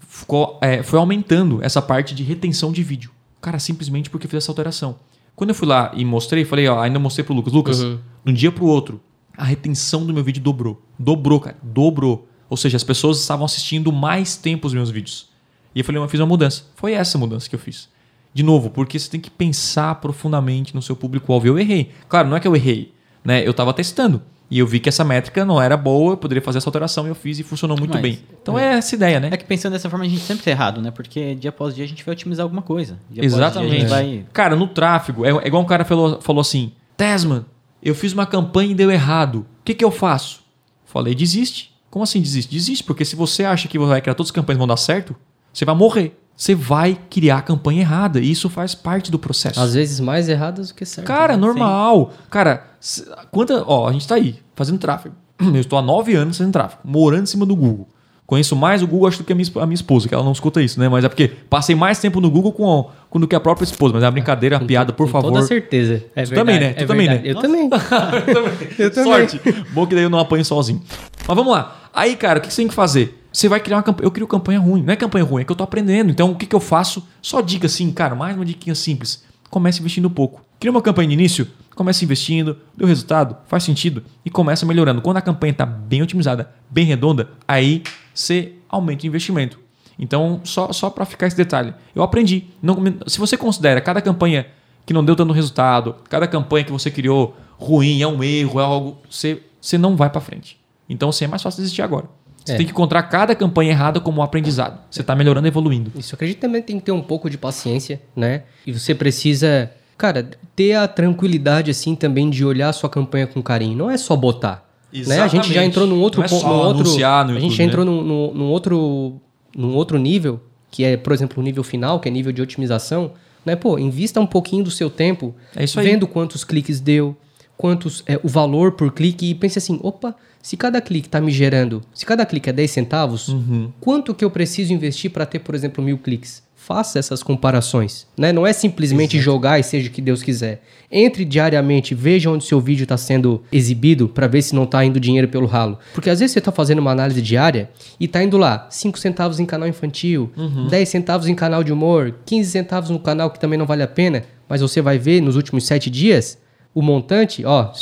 Ficou, 0.00 0.58
é, 0.60 0.82
foi 0.82 0.98
aumentando 0.98 1.62
essa 1.62 1.80
parte 1.80 2.14
de 2.14 2.24
retenção 2.24 2.72
de 2.72 2.82
vídeo. 2.82 3.12
Cara, 3.46 3.60
simplesmente 3.60 4.10
porque 4.10 4.26
fiz 4.26 4.38
essa 4.38 4.50
alteração. 4.50 4.96
Quando 5.36 5.50
eu 5.50 5.54
fui 5.54 5.68
lá 5.68 5.92
e 5.94 6.04
mostrei, 6.04 6.44
falei, 6.44 6.66
ó, 6.66 6.80
ainda 6.80 6.98
mostrei 6.98 7.22
pro 7.24 7.32
Lucas. 7.32 7.52
Lucas, 7.52 7.80
Uhum. 7.80 8.00
de 8.24 8.30
um 8.32 8.34
dia 8.34 8.50
pro 8.50 8.66
outro, 8.66 9.00
a 9.36 9.44
retenção 9.44 10.04
do 10.04 10.12
meu 10.12 10.24
vídeo 10.24 10.42
dobrou. 10.42 10.82
Dobrou, 10.98 11.38
cara. 11.38 11.56
Dobrou. 11.62 12.26
Ou 12.50 12.56
seja, 12.56 12.76
as 12.76 12.82
pessoas 12.82 13.20
estavam 13.20 13.44
assistindo 13.44 13.92
mais 13.92 14.34
tempo 14.36 14.66
os 14.66 14.74
meus 14.74 14.90
vídeos. 14.90 15.28
E 15.72 15.78
eu 15.78 15.84
falei, 15.84 16.02
eu 16.02 16.08
fiz 16.08 16.18
uma 16.18 16.26
mudança. 16.26 16.64
Foi 16.74 16.94
essa 16.94 17.16
mudança 17.18 17.48
que 17.48 17.54
eu 17.54 17.58
fiz. 17.60 17.88
De 18.34 18.42
novo, 18.42 18.68
porque 18.68 18.98
você 18.98 19.08
tem 19.08 19.20
que 19.20 19.30
pensar 19.30 19.94
profundamente 20.00 20.74
no 20.74 20.82
seu 20.82 20.96
público-alvo. 20.96 21.46
Eu 21.46 21.56
errei. 21.56 21.92
Claro, 22.08 22.28
não 22.28 22.36
é 22.36 22.40
que 22.40 22.48
eu 22.48 22.56
errei. 22.56 22.92
Né? 23.24 23.46
Eu 23.46 23.52
estava 23.52 23.72
testando. 23.72 24.20
E 24.50 24.58
eu 24.60 24.66
vi 24.66 24.78
que 24.78 24.88
essa 24.88 25.04
métrica 25.04 25.44
não 25.44 25.60
era 25.60 25.76
boa, 25.76 26.12
eu 26.12 26.16
poderia 26.16 26.40
fazer 26.40 26.58
essa 26.58 26.68
alteração 26.68 27.06
e 27.06 27.08
eu 27.08 27.14
fiz 27.14 27.38
e 27.38 27.42
funcionou 27.42 27.76
muito 27.76 27.94
Mas, 27.94 28.02
bem. 28.02 28.20
Então 28.40 28.58
é. 28.58 28.76
essa 28.76 28.94
ideia, 28.94 29.18
né? 29.18 29.30
É 29.32 29.36
que 29.36 29.44
pensando 29.44 29.72
dessa 29.72 29.90
forma 29.90 30.04
a 30.04 30.08
gente 30.08 30.20
sempre 30.20 30.44
tá 30.44 30.50
errado, 30.50 30.80
né? 30.80 30.90
Porque 30.92 31.34
dia 31.34 31.50
após 31.50 31.74
dia 31.74 31.84
a 31.84 31.88
gente 31.88 32.04
vai 32.04 32.12
otimizar 32.12 32.44
alguma 32.44 32.62
coisa. 32.62 32.98
Dia 33.10 33.22
dia 33.22 33.24
Exatamente. 33.24 33.74
a 33.74 33.78
gente 33.78 33.88
vai... 33.88 34.26
Cara, 34.32 34.54
no 34.54 34.68
tráfego, 34.68 35.24
é, 35.24 35.30
é 35.30 35.46
igual 35.48 35.62
um 35.62 35.66
cara 35.66 35.84
falou, 35.84 36.20
falou 36.20 36.40
assim: 36.40 36.72
Tesman, 36.96 37.44
eu 37.82 37.94
fiz 37.94 38.12
uma 38.12 38.26
campanha 38.26 38.70
e 38.70 38.74
deu 38.74 38.90
errado. 38.90 39.40
O 39.60 39.64
que, 39.64 39.74
que 39.74 39.84
eu 39.84 39.90
faço? 39.90 40.40
Falei, 40.84 41.14
desiste. 41.14 41.74
Como 41.90 42.02
assim 42.02 42.20
desiste? 42.20 42.52
Desiste, 42.52 42.84
porque 42.84 43.04
se 43.04 43.16
você 43.16 43.44
acha 43.44 43.68
que 43.68 43.78
vai 43.78 44.00
criar 44.00 44.14
todas 44.14 44.28
as 44.28 44.34
campanhas 44.34 44.58
vão 44.58 44.66
dar 44.66 44.76
certo, 44.76 45.16
você 45.52 45.64
vai 45.64 45.74
morrer. 45.74 46.16
Você 46.36 46.54
vai 46.54 46.98
criar 47.08 47.38
a 47.38 47.42
campanha 47.42 47.80
errada. 47.80 48.20
E 48.20 48.30
isso 48.30 48.50
faz 48.50 48.74
parte 48.74 49.10
do 49.10 49.18
processo. 49.18 49.58
Às 49.58 49.74
vezes 49.74 49.98
mais 50.00 50.28
erradas 50.28 50.68
do 50.68 50.74
que 50.74 50.84
certas. 50.84 51.16
Cara, 51.16 51.34
né? 51.34 51.40
normal. 51.40 52.12
Cara, 52.30 52.64
se- 52.78 53.04
quanta. 53.30 53.64
Ó, 53.66 53.88
a 53.88 53.92
gente 53.92 54.06
tá 54.06 54.16
aí, 54.16 54.36
fazendo 54.54 54.78
tráfego. 54.78 55.14
Eu 55.40 55.56
estou 55.60 55.78
há 55.78 55.82
nove 55.82 56.14
anos 56.14 56.36
fazendo 56.36 56.52
tráfego, 56.52 56.82
morando 56.84 57.22
em 57.22 57.26
cima 57.26 57.46
do 57.46 57.56
Google. 57.56 57.88
Conheço 58.26 58.56
mais 58.56 58.82
o 58.82 58.88
Google, 58.88 59.06
acho, 59.06 59.18
do 59.18 59.24
que 59.24 59.32
a 59.32 59.36
minha, 59.36 59.44
esp- 59.44 59.56
a 59.56 59.64
minha 59.66 59.74
esposa, 59.76 60.08
que 60.08 60.12
ela 60.14 60.24
não 60.24 60.32
escuta 60.32 60.60
isso, 60.60 60.80
né? 60.80 60.88
Mas 60.88 61.04
é 61.04 61.08
porque 61.08 61.28
passei 61.28 61.76
mais 61.76 62.00
tempo 62.00 62.20
no 62.20 62.28
Google 62.28 62.50
com, 62.52 62.90
com 63.08 63.20
do 63.20 63.28
que 63.28 63.36
a 63.36 63.40
própria 63.40 63.64
esposa. 63.64 63.94
Mas 63.94 64.02
é 64.02 64.06
uma 64.06 64.10
brincadeira, 64.12 64.58
uma 64.58 64.66
piada, 64.66 64.92
por 64.92 65.06
Com 65.06 65.12
favor. 65.12 65.32
toda 65.32 65.46
certeza. 65.46 66.04
É 66.14 66.24
Tu 66.24 66.34
também, 66.34 66.58
né? 66.58 66.72
verdade, 66.72 66.76
Tu 66.78 66.82
é 66.82 66.86
também, 66.86 67.06
né? 67.08 67.18
verdade. 67.18 67.28
Eu 67.28 67.40
também. 67.40 67.70
Eu 68.78 68.90
também. 68.92 69.12
Sorte. 69.28 69.40
Bom 69.72 69.86
que 69.86 69.94
daí 69.94 70.02
eu 70.04 70.10
não 70.10 70.18
apanho 70.18 70.44
sozinho. 70.44 70.82
Mas 71.26 71.36
vamos 71.36 71.52
lá. 71.52 71.88
Aí, 71.94 72.16
cara, 72.16 72.40
o 72.40 72.42
que 72.42 72.52
você 72.52 72.56
tem 72.62 72.68
que 72.68 72.74
fazer? 72.74 73.22
Você 73.36 73.50
vai 73.50 73.60
criar 73.60 73.76
uma 73.76 73.82
campanha. 73.82 74.06
Eu 74.06 74.10
crio 74.10 74.26
campanha 74.26 74.58
ruim. 74.58 74.82
Não 74.82 74.94
é 74.94 74.96
campanha 74.96 75.22
ruim, 75.22 75.42
é 75.42 75.44
que 75.44 75.52
eu 75.52 75.56
tô 75.56 75.62
aprendendo. 75.62 76.10
Então, 76.10 76.30
o 76.30 76.36
que, 76.36 76.46
que 76.46 76.56
eu 76.56 76.60
faço? 76.60 77.06
Só 77.20 77.42
dica 77.42 77.66
assim, 77.66 77.92
cara, 77.92 78.14
mais 78.14 78.34
uma 78.34 78.46
diquinha 78.46 78.74
simples. 78.74 79.22
Comece 79.50 79.78
investindo 79.78 80.08
pouco. 80.08 80.40
Cria 80.58 80.70
uma 80.70 80.80
campanha 80.80 81.08
de 81.08 81.12
início, 81.12 81.46
comece 81.74 82.02
investindo, 82.02 82.56
deu 82.74 82.88
resultado, 82.88 83.36
faz 83.46 83.62
sentido 83.62 84.02
e 84.24 84.30
começa 84.30 84.64
melhorando. 84.64 85.02
Quando 85.02 85.18
a 85.18 85.20
campanha 85.20 85.50
está 85.50 85.66
bem 85.66 86.00
otimizada, 86.00 86.50
bem 86.70 86.86
redonda, 86.86 87.28
aí 87.46 87.82
você 88.14 88.54
aumenta 88.70 89.04
o 89.04 89.06
investimento. 89.06 89.60
Então, 89.98 90.40
só, 90.42 90.72
só 90.72 90.88
para 90.88 91.04
ficar 91.04 91.26
esse 91.26 91.36
detalhe. 91.36 91.74
Eu 91.94 92.02
aprendi. 92.02 92.46
Não, 92.62 92.74
se 93.06 93.18
você 93.18 93.36
considera 93.36 93.82
cada 93.82 94.00
campanha 94.00 94.46
que 94.86 94.94
não 94.94 95.04
deu 95.04 95.14
tanto 95.14 95.34
resultado, 95.34 95.96
cada 96.08 96.26
campanha 96.26 96.64
que 96.64 96.72
você 96.72 96.90
criou 96.90 97.36
ruim, 97.58 98.00
é 98.00 98.08
um 98.08 98.24
erro, 98.24 98.58
é 98.58 98.64
algo, 98.64 98.96
você, 99.10 99.42
você 99.60 99.76
não 99.76 99.94
vai 99.94 100.08
para 100.08 100.22
frente. 100.22 100.58
Então, 100.88 101.10
assim, 101.10 101.26
é 101.26 101.28
mais 101.28 101.42
fácil 101.42 101.60
desistir 101.60 101.82
agora. 101.82 102.06
Você 102.46 102.52
É. 102.54 102.56
tem 102.58 102.64
que 102.66 102.72
encontrar 102.72 103.02
cada 103.04 103.34
campanha 103.34 103.72
errada 103.72 103.98
como 104.00 104.20
um 104.20 104.22
aprendizado. 104.22 104.78
Você 104.90 105.00
está 105.00 105.14
melhorando 105.16 105.46
e 105.46 105.50
evoluindo. 105.50 105.90
Isso 105.96 106.14
eu 106.14 106.16
acredito 106.16 106.36
que 106.36 106.40
também 106.40 106.62
tem 106.62 106.78
que 106.78 106.84
ter 106.84 106.92
um 106.92 107.02
pouco 107.02 107.28
de 107.28 107.36
paciência, 107.36 108.00
né? 108.14 108.44
E 108.66 108.72
você 108.72 108.94
precisa, 108.94 109.70
cara, 109.98 110.28
ter 110.54 110.74
a 110.74 110.86
tranquilidade 110.86 111.70
assim 111.70 111.94
também 111.96 112.30
de 112.30 112.44
olhar 112.44 112.68
a 112.68 112.72
sua 112.72 112.88
campanha 112.88 113.26
com 113.26 113.42
carinho. 113.42 113.76
Não 113.76 113.90
é 113.90 113.96
só 113.96 114.14
botar. 114.14 114.64
Né? 114.92 115.00
A 115.00 115.02
gente 115.02 115.08
já 115.08 115.24
Exatamente. 115.24 115.58
entrou 115.58 115.86
num 115.86 116.00
outro 116.00 116.20
Não 116.20 116.24
é 116.24 116.28
só 116.28 116.46
num 116.48 116.54
outro, 116.54 116.80
anunciar 116.82 117.24
no 117.26 117.32
a 117.32 117.34
gente 117.34 117.42
YouTube, 117.50 117.56
já 117.58 117.64
entrou 117.64 117.84
né? 117.84 117.90
num, 117.90 118.02
num- 118.02 118.34
num 118.34 118.44
outro, 118.46 119.20
num 119.54 119.74
outro 119.74 119.98
nível, 119.98 120.40
que 120.70 120.84
é, 120.84 120.96
por 120.96 121.12
exemplo, 121.12 121.40
o 121.42 121.44
nível 121.44 121.64
final, 121.64 121.98
que 122.00 122.08
é 122.08 122.10
nível 122.12 122.32
de 122.32 122.40
otimização. 122.40 123.10
Né? 123.44 123.56
Pô, 123.56 123.78
invista 123.78 124.20
um 124.20 124.26
pouquinho 124.26 124.62
do 124.64 124.70
seu 124.70 124.88
tempo 124.88 125.34
É 125.54 125.66
vendo 125.66 126.06
quantos 126.06 126.44
cliques 126.44 126.80
deu, 126.80 127.16
quantos 127.56 128.02
é, 128.06 128.18
o 128.22 128.28
valor 128.28 128.72
por 128.72 128.92
clique 128.92 129.30
e 129.30 129.34
pense 129.34 129.58
assim, 129.58 129.78
opa, 129.82 130.14
se 130.42 130.56
cada 130.56 130.80
clique 130.80 131.08
está 131.08 131.20
me 131.20 131.32
gerando, 131.32 131.82
se 131.94 132.06
cada 132.06 132.24
clique 132.24 132.48
é 132.48 132.52
10 132.52 132.70
centavos, 132.70 133.28
Uhum. 133.28 133.70
quanto 133.80 134.14
que 134.14 134.24
eu 134.24 134.30
preciso 134.30 134.72
investir 134.72 135.10
para 135.10 135.26
ter, 135.26 135.40
por 135.40 135.54
exemplo, 135.54 135.82
mil 135.82 135.98
cliques? 135.98 136.44
Faça 136.54 136.98
essas 136.98 137.22
comparações, 137.22 138.08
né? 138.18 138.32
Não 138.32 138.44
é 138.44 138.52
simplesmente 138.52 139.20
jogar 139.20 139.58
e 139.60 139.62
seja 139.62 139.88
o 139.88 139.92
que 139.92 140.02
Deus 140.02 140.20
quiser. 140.20 140.62
Entre 140.90 141.24
diariamente, 141.24 141.94
veja 141.94 142.28
onde 142.28 142.44
seu 142.44 142.60
vídeo 142.60 142.82
está 142.82 142.96
sendo 142.96 143.42
exibido 143.52 144.08
para 144.08 144.26
ver 144.26 144.42
se 144.42 144.52
não 144.52 144.64
está 144.64 144.84
indo 144.84 144.98
dinheiro 144.98 145.28
pelo 145.28 145.46
ralo. 145.46 145.78
Porque 145.94 146.10
às 146.10 146.18
vezes 146.18 146.32
você 146.32 146.40
está 146.40 146.50
fazendo 146.50 146.80
uma 146.80 146.90
análise 146.90 147.22
diária 147.22 147.70
e 148.00 148.06
está 148.06 148.20
indo 148.22 148.36
lá 148.36 148.66
5 148.68 148.98
centavos 148.98 149.38
em 149.38 149.46
canal 149.46 149.68
infantil, 149.68 150.30
10 150.68 150.88
centavos 150.88 151.28
em 151.28 151.36
canal 151.36 151.62
de 151.62 151.72
humor, 151.72 152.12
15 152.26 152.50
centavos 152.50 152.90
no 152.90 152.98
canal 152.98 153.30
que 153.30 153.38
também 153.38 153.58
não 153.58 153.66
vale 153.66 153.84
a 153.84 153.88
pena, 153.88 154.24
mas 154.48 154.60
você 154.60 154.80
vai 154.82 154.98
ver 154.98 155.20
nos 155.20 155.36
últimos 155.36 155.64
7 155.66 155.88
dias 155.88 156.36
o 156.76 156.82
montante, 156.82 157.42
ó, 157.42 157.72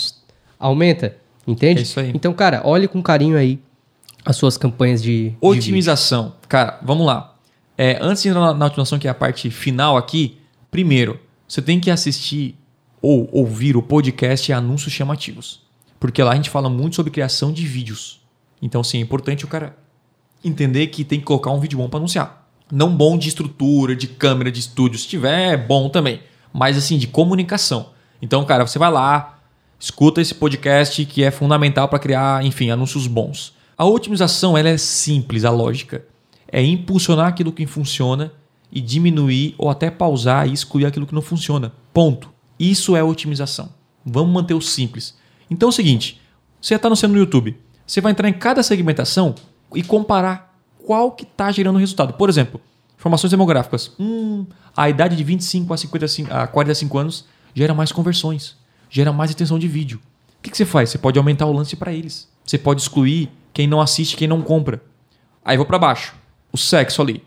aumenta, 0.56 1.16
entende? 1.44 1.80
É 1.80 1.82
isso 1.82 1.98
aí. 1.98 2.12
Então, 2.14 2.32
cara, 2.32 2.62
olhe 2.64 2.86
com 2.86 3.02
carinho 3.02 3.36
aí 3.36 3.58
as 4.24 4.36
suas 4.36 4.56
campanhas 4.56 5.02
de, 5.02 5.30
de. 5.30 5.36
Otimização. 5.40 6.36
Cara, 6.48 6.78
vamos 6.80 7.04
lá. 7.04 7.34
É, 7.76 7.98
antes 8.00 8.22
de 8.22 8.28
entrar 8.28 8.40
na, 8.40 8.54
na 8.54 8.66
otimização, 8.66 8.96
que 8.96 9.08
é 9.08 9.10
a 9.10 9.14
parte 9.14 9.50
final 9.50 9.96
aqui, 9.96 10.38
primeiro, 10.70 11.18
você 11.48 11.60
tem 11.60 11.80
que 11.80 11.90
assistir 11.90 12.56
ou 13.02 13.28
ouvir 13.32 13.76
o 13.76 13.82
podcast 13.82 14.48
e 14.48 14.54
anúncios 14.54 14.92
chamativos. 14.92 15.60
Porque 15.98 16.22
lá 16.22 16.30
a 16.30 16.36
gente 16.36 16.48
fala 16.48 16.70
muito 16.70 16.94
sobre 16.94 17.10
criação 17.10 17.52
de 17.52 17.66
vídeos. 17.66 18.20
Então, 18.62 18.84
sim, 18.84 18.98
é 18.98 19.00
importante 19.00 19.44
o 19.44 19.48
cara 19.48 19.76
entender 20.44 20.86
que 20.86 21.02
tem 21.02 21.18
que 21.18 21.24
colocar 21.24 21.50
um 21.50 21.58
vídeo 21.58 21.78
bom 21.78 21.88
para 21.88 21.98
anunciar. 21.98 22.48
Não 22.70 22.94
bom 22.94 23.18
de 23.18 23.28
estrutura, 23.28 23.96
de 23.96 24.06
câmera, 24.06 24.52
de 24.52 24.60
estúdio. 24.60 25.00
Se 25.00 25.08
tiver, 25.08 25.54
é 25.54 25.56
bom 25.56 25.88
também. 25.88 26.20
Mas, 26.52 26.78
assim, 26.78 26.96
de 26.96 27.08
comunicação. 27.08 27.92
Então, 28.24 28.42
cara, 28.46 28.66
você 28.66 28.78
vai 28.78 28.90
lá, 28.90 29.38
escuta 29.78 30.18
esse 30.18 30.34
podcast 30.34 31.04
que 31.04 31.22
é 31.22 31.30
fundamental 31.30 31.88
para 31.88 31.98
criar, 31.98 32.42
enfim, 32.42 32.70
anúncios 32.70 33.06
bons. 33.06 33.52
A 33.76 33.84
otimização 33.84 34.56
ela 34.56 34.70
é 34.70 34.78
simples, 34.78 35.44
a 35.44 35.50
lógica. 35.50 36.06
É 36.50 36.62
impulsionar 36.64 37.26
aquilo 37.26 37.52
que 37.52 37.66
funciona 37.66 38.32
e 38.72 38.80
diminuir 38.80 39.54
ou 39.58 39.68
até 39.68 39.90
pausar 39.90 40.48
e 40.48 40.54
excluir 40.54 40.86
aquilo 40.86 41.06
que 41.06 41.14
não 41.14 41.20
funciona. 41.20 41.74
Ponto. 41.92 42.30
Isso 42.58 42.96
é 42.96 43.04
otimização. 43.04 43.68
Vamos 44.06 44.32
manter 44.32 44.54
o 44.54 44.60
simples. 44.60 45.14
Então 45.50 45.68
é 45.68 45.70
o 45.70 45.72
seguinte: 45.72 46.18
você 46.58 46.76
está 46.76 46.88
no 46.88 46.96
seu 46.96 47.10
no 47.10 47.18
YouTube, 47.18 47.60
você 47.86 48.00
vai 48.00 48.12
entrar 48.12 48.30
em 48.30 48.32
cada 48.32 48.62
segmentação 48.62 49.34
e 49.74 49.82
comparar 49.82 50.56
qual 50.82 51.12
que 51.12 51.24
está 51.24 51.52
gerando 51.52 51.78
resultado. 51.78 52.14
Por 52.14 52.30
exemplo, 52.30 52.58
informações 52.98 53.30
demográficas. 53.30 53.92
Hum, 54.00 54.46
a 54.74 54.88
idade 54.88 55.14
de 55.14 55.24
25 55.24 55.74
a, 55.74 55.76
55, 55.76 56.32
a 56.32 56.46
45 56.46 56.98
anos 56.98 57.33
gera 57.54 57.72
mais 57.72 57.92
conversões, 57.92 58.56
gera 58.90 59.12
mais 59.12 59.30
intenção 59.30 59.58
de 59.58 59.68
vídeo. 59.68 60.00
O 60.38 60.42
que, 60.42 60.50
que 60.50 60.56
você 60.56 60.66
faz? 60.66 60.90
Você 60.90 60.98
pode 60.98 61.18
aumentar 61.18 61.46
o 61.46 61.52
lance 61.52 61.76
para 61.76 61.92
eles. 61.92 62.28
Você 62.44 62.58
pode 62.58 62.82
excluir 62.82 63.30
quem 63.52 63.66
não 63.66 63.80
assiste, 63.80 64.16
quem 64.16 64.28
não 64.28 64.42
compra. 64.42 64.82
Aí 65.44 65.56
vou 65.56 65.64
para 65.64 65.78
baixo. 65.78 66.14
O 66.52 66.58
sexo 66.58 67.00
ali. 67.00 67.24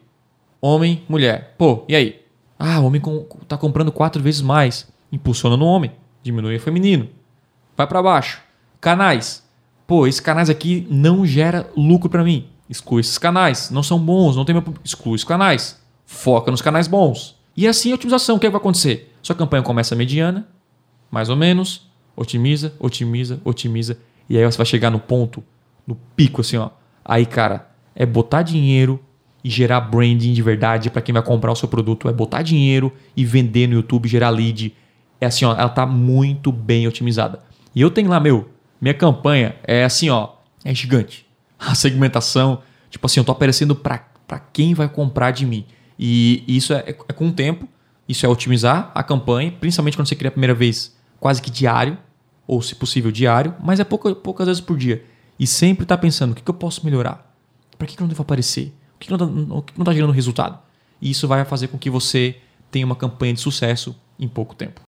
Homem, 0.62 1.04
mulher. 1.08 1.56
Pô, 1.58 1.84
e 1.88 1.96
aí? 1.96 2.22
Ah, 2.60 2.80
o 2.80 2.86
homem 2.86 3.00
com, 3.00 3.24
tá 3.48 3.58
comprando 3.58 3.92
quatro 3.92 4.22
vezes 4.22 4.42
mais. 4.42 4.88
Impulsiona 5.12 5.56
no 5.56 5.66
homem. 5.66 5.92
Diminui 6.22 6.58
o 6.58 6.60
feminino. 6.60 7.10
Vai 7.76 7.88
para 7.88 8.04
baixo. 8.04 8.42
Canais. 8.82 9.44
Pô, 9.86 10.06
esses 10.06 10.20
canais 10.20 10.50
aqui 10.50 10.86
não 10.90 11.26
gera 11.26 11.70
lucro 11.76 12.10
para 12.10 12.24
mim. 12.24 12.48
Exclui 12.70 13.02
esses 13.02 13.18
canais. 13.18 13.70
Não 13.72 13.82
são 13.82 14.00
bons, 14.00 14.36
não 14.36 14.44
tem 14.44 14.54
meu... 14.54 14.64
Exclui 14.84 15.16
os 15.16 15.24
canais. 15.24 15.80
Foca 16.06 16.52
nos 16.52 16.62
canais 16.62 16.88
bons. 16.88 17.36
E 17.56 17.68
assim 17.68 17.92
a 17.92 17.96
otimização. 17.96 18.36
O 18.36 18.40
que, 18.40 18.46
é 18.46 18.50
que 18.50 18.54
vai 18.54 18.60
acontecer? 18.60 19.16
Sua 19.28 19.36
campanha 19.36 19.62
começa 19.62 19.94
mediana, 19.94 20.48
mais 21.12 21.28
ou 21.28 21.36
menos, 21.36 21.86
otimiza, 22.16 22.74
otimiza, 22.80 23.42
otimiza. 23.44 24.00
E 24.30 24.38
aí 24.38 24.46
você 24.46 24.56
vai 24.56 24.66
chegar 24.66 24.90
no 24.90 25.02
ponto, 25.02 25.44
no 25.86 25.96
pico, 26.16 26.40
assim, 26.40 26.56
ó. 26.56 26.70
Aí, 27.04 27.26
cara, 27.26 27.70
é 27.94 28.06
botar 28.06 28.42
dinheiro 28.42 29.04
e 29.44 29.50
gerar 29.50 29.82
branding 29.82 30.32
de 30.32 30.42
verdade 30.42 30.90
para 30.90 31.02
quem 31.02 31.12
vai 31.12 31.22
comprar 31.22 31.52
o 31.52 31.58
seu 31.58 31.68
produto. 31.68 32.08
É 32.08 32.14
botar 32.14 32.42
dinheiro 32.42 32.90
e 33.18 33.26
vender 33.26 33.68
no 33.68 33.74
YouTube, 33.74 34.08
gerar 34.08 34.30
lead. 34.30 34.74
É 35.20 35.26
assim, 35.26 35.44
ó, 35.44 35.52
ela 35.52 35.68
tá 35.68 35.86
muito 35.86 36.50
bem 36.50 36.88
otimizada. 36.88 37.42
E 37.76 37.82
eu 37.82 37.92
tenho 37.92 38.08
lá, 38.08 38.22
meu, 38.22 38.48
minha 38.80 38.94
campanha 38.94 39.58
é 39.66 39.84
assim, 39.84 40.10
ó, 40.10 40.30
é 40.64 40.74
gigante. 40.74 41.28
A 41.60 41.76
segmentação, 41.76 42.62
tipo 42.90 43.06
assim, 43.06 43.20
eu 43.20 43.26
tô 43.26 43.34
aparecendo 43.34 43.76
para 43.76 44.40
quem 44.54 44.74
vai 44.74 44.88
comprar 44.88 45.32
de 45.32 45.46
mim. 45.46 45.66
E 46.00 46.46
isso 46.48 46.72
é, 46.72 46.86
é 46.88 46.94
com 46.94 47.28
o 47.28 47.34
tempo, 47.34 47.68
isso 48.08 48.26
é 48.26 48.30
otimizar 48.30 48.92
a 48.96 49.04
campanha, 49.04 49.52
principalmente 49.52 49.98
quando 49.98 50.08
você 50.08 50.16
cria 50.16 50.30
a 50.30 50.32
primeira 50.32 50.54
vez 50.54 50.96
quase 51.20 51.42
que 51.42 51.50
diário, 51.50 51.98
ou 52.48 52.62
se 52.62 52.76
possível 52.76 53.12
diário, 53.12 53.54
mas 53.62 53.80
é 53.80 53.84
pouca, 53.84 54.16
poucas 54.16 54.48
vezes 54.48 54.62
por 54.62 54.78
dia. 54.78 55.04
E 55.40 55.46
sempre 55.46 55.86
tá 55.86 55.98
pensando, 55.98 56.32
o 56.32 56.36
que, 56.36 56.42
que 56.42 56.50
eu 56.50 56.54
posso 56.54 56.86
melhorar? 56.86 57.36
Para 57.78 57.88
que, 57.88 57.96
que 57.96 58.02
eu 58.02 58.06
não 58.06 58.10
devo 58.10 58.22
aparecer? 58.22 58.74
O 58.96 59.00
que, 59.00 59.08
que, 59.08 59.12
não, 59.12 59.18
tá, 59.18 59.74
não 59.78 59.86
tá 59.86 59.94
gerando 59.94 60.14
resultado? 60.14 60.58
E 61.02 61.12
isso 61.12 61.28
vai 61.28 61.44
fazer 61.46 61.68
com 61.68 61.78
que 61.78 61.90
você 61.90 62.38
tenha 62.72 62.86
uma 62.86 62.96
campanha 62.96 63.34
de 63.34 63.42
sucesso 63.42 63.96
em 64.20 64.28
pouco 64.28 64.56
tempo. 64.56 64.82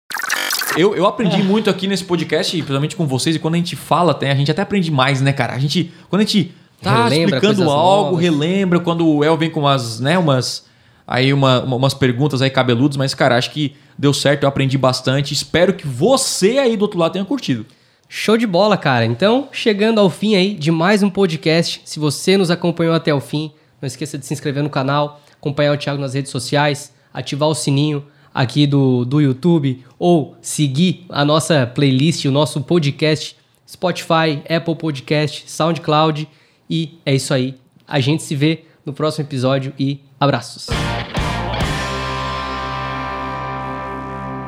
Eu, 0.77 0.95
eu 0.95 1.07
aprendi 1.07 1.43
muito 1.43 1.69
aqui 1.69 1.87
nesse 1.87 2.05
podcast, 2.05 2.57
principalmente 2.57 2.95
com 2.95 3.07
vocês, 3.07 3.35
e 3.35 3.39
quando 3.39 3.55
a 3.55 3.59
gente 3.59 3.75
fala, 3.75 4.17
a 4.21 4.35
gente 4.35 4.51
até 4.51 4.63
aprende 4.63 4.91
mais, 4.91 5.21
né, 5.21 5.33
cara? 5.33 5.55
A 5.55 5.59
gente, 5.59 5.93
quando 6.09 6.21
a 6.21 6.25
gente 6.25 6.55
tá 6.81 7.05
Relembra 7.05 7.37
explicando 7.37 7.71
algo, 7.71 8.11
novas. 8.13 8.21
relembra, 8.21 8.81
quando 8.81 9.07
o 9.07 9.25
El 9.25 9.37
vem 9.37 9.51
com 9.51 9.61
umas, 9.61 9.99
né, 9.99 10.17
umas, 10.17 10.68
aí 11.09 11.33
uma, 11.33 11.63
uma- 11.65 11.77
umas 11.77 11.95
perguntas 11.95 12.43
aí 12.43 12.51
cabeludas, 12.51 12.97
mas, 12.99 13.15
cara, 13.15 13.37
acho 13.37 13.51
que 13.51 13.75
deu 13.99 14.13
certo, 14.13 14.43
eu 14.43 14.49
aprendi 14.49 14.77
bastante. 14.79 15.33
Espero 15.33 15.73
que 15.73 15.87
você 15.87 16.59
aí 16.59 16.77
do 16.77 16.83
outro 16.83 17.01
lado 17.01 17.13
tenha 17.15 17.25
curtido. 17.25 17.65
Show 18.09 18.37
de 18.37 18.47
bola, 18.47 18.77
cara. 18.77 19.05
Então, 19.05 19.49
chegando 19.51 19.99
ao 20.01 20.09
fim 20.11 20.35
aí 20.37 20.55
de 20.55 20.71
mais 20.71 21.03
um 21.03 21.11
podcast. 21.11 21.81
Se 21.85 21.99
você 21.99 22.37
nos 22.37 22.51
acompanhou 22.51 22.95
até 22.95 23.13
o 23.13 23.21
fim, 23.21 23.51
não 23.83 23.87
esqueça 23.87 24.17
de 24.19 24.25
se 24.27 24.33
inscrever 24.35 24.63
no 24.63 24.71
canal, 24.71 25.21
acompanhar 25.39 25.73
o 25.73 25.77
Thiago 25.77 26.01
nas 26.01 26.15
redes 26.15 26.31
sociais, 26.31 26.93
ativar 27.13 27.49
o 27.49 27.55
sininho 27.55 28.05
aqui 28.35 28.67
do, 28.67 29.05
do 29.05 29.21
YouTube 29.21 29.85
ou 29.99 30.37
seguir 30.41 31.05
a 31.09 31.25
nossa 31.25 31.67
playlist, 31.67 32.25
o 32.27 32.31
nosso 32.31 32.61
podcast, 32.63 33.37
Spotify, 33.69 34.43
Apple 34.49 34.75
Podcast, 34.77 35.45
SoundCloud. 35.51 36.29
E 36.71 36.99
é 37.05 37.15
isso 37.15 37.35
aí. 37.35 37.57
A 37.87 38.01
gente 38.01 38.23
se 38.23 38.35
vê 38.35 38.65
no 38.87 38.93
próximo 38.93 39.25
episódio 39.27 39.73
e 39.79 40.01
abraços. 40.19 40.69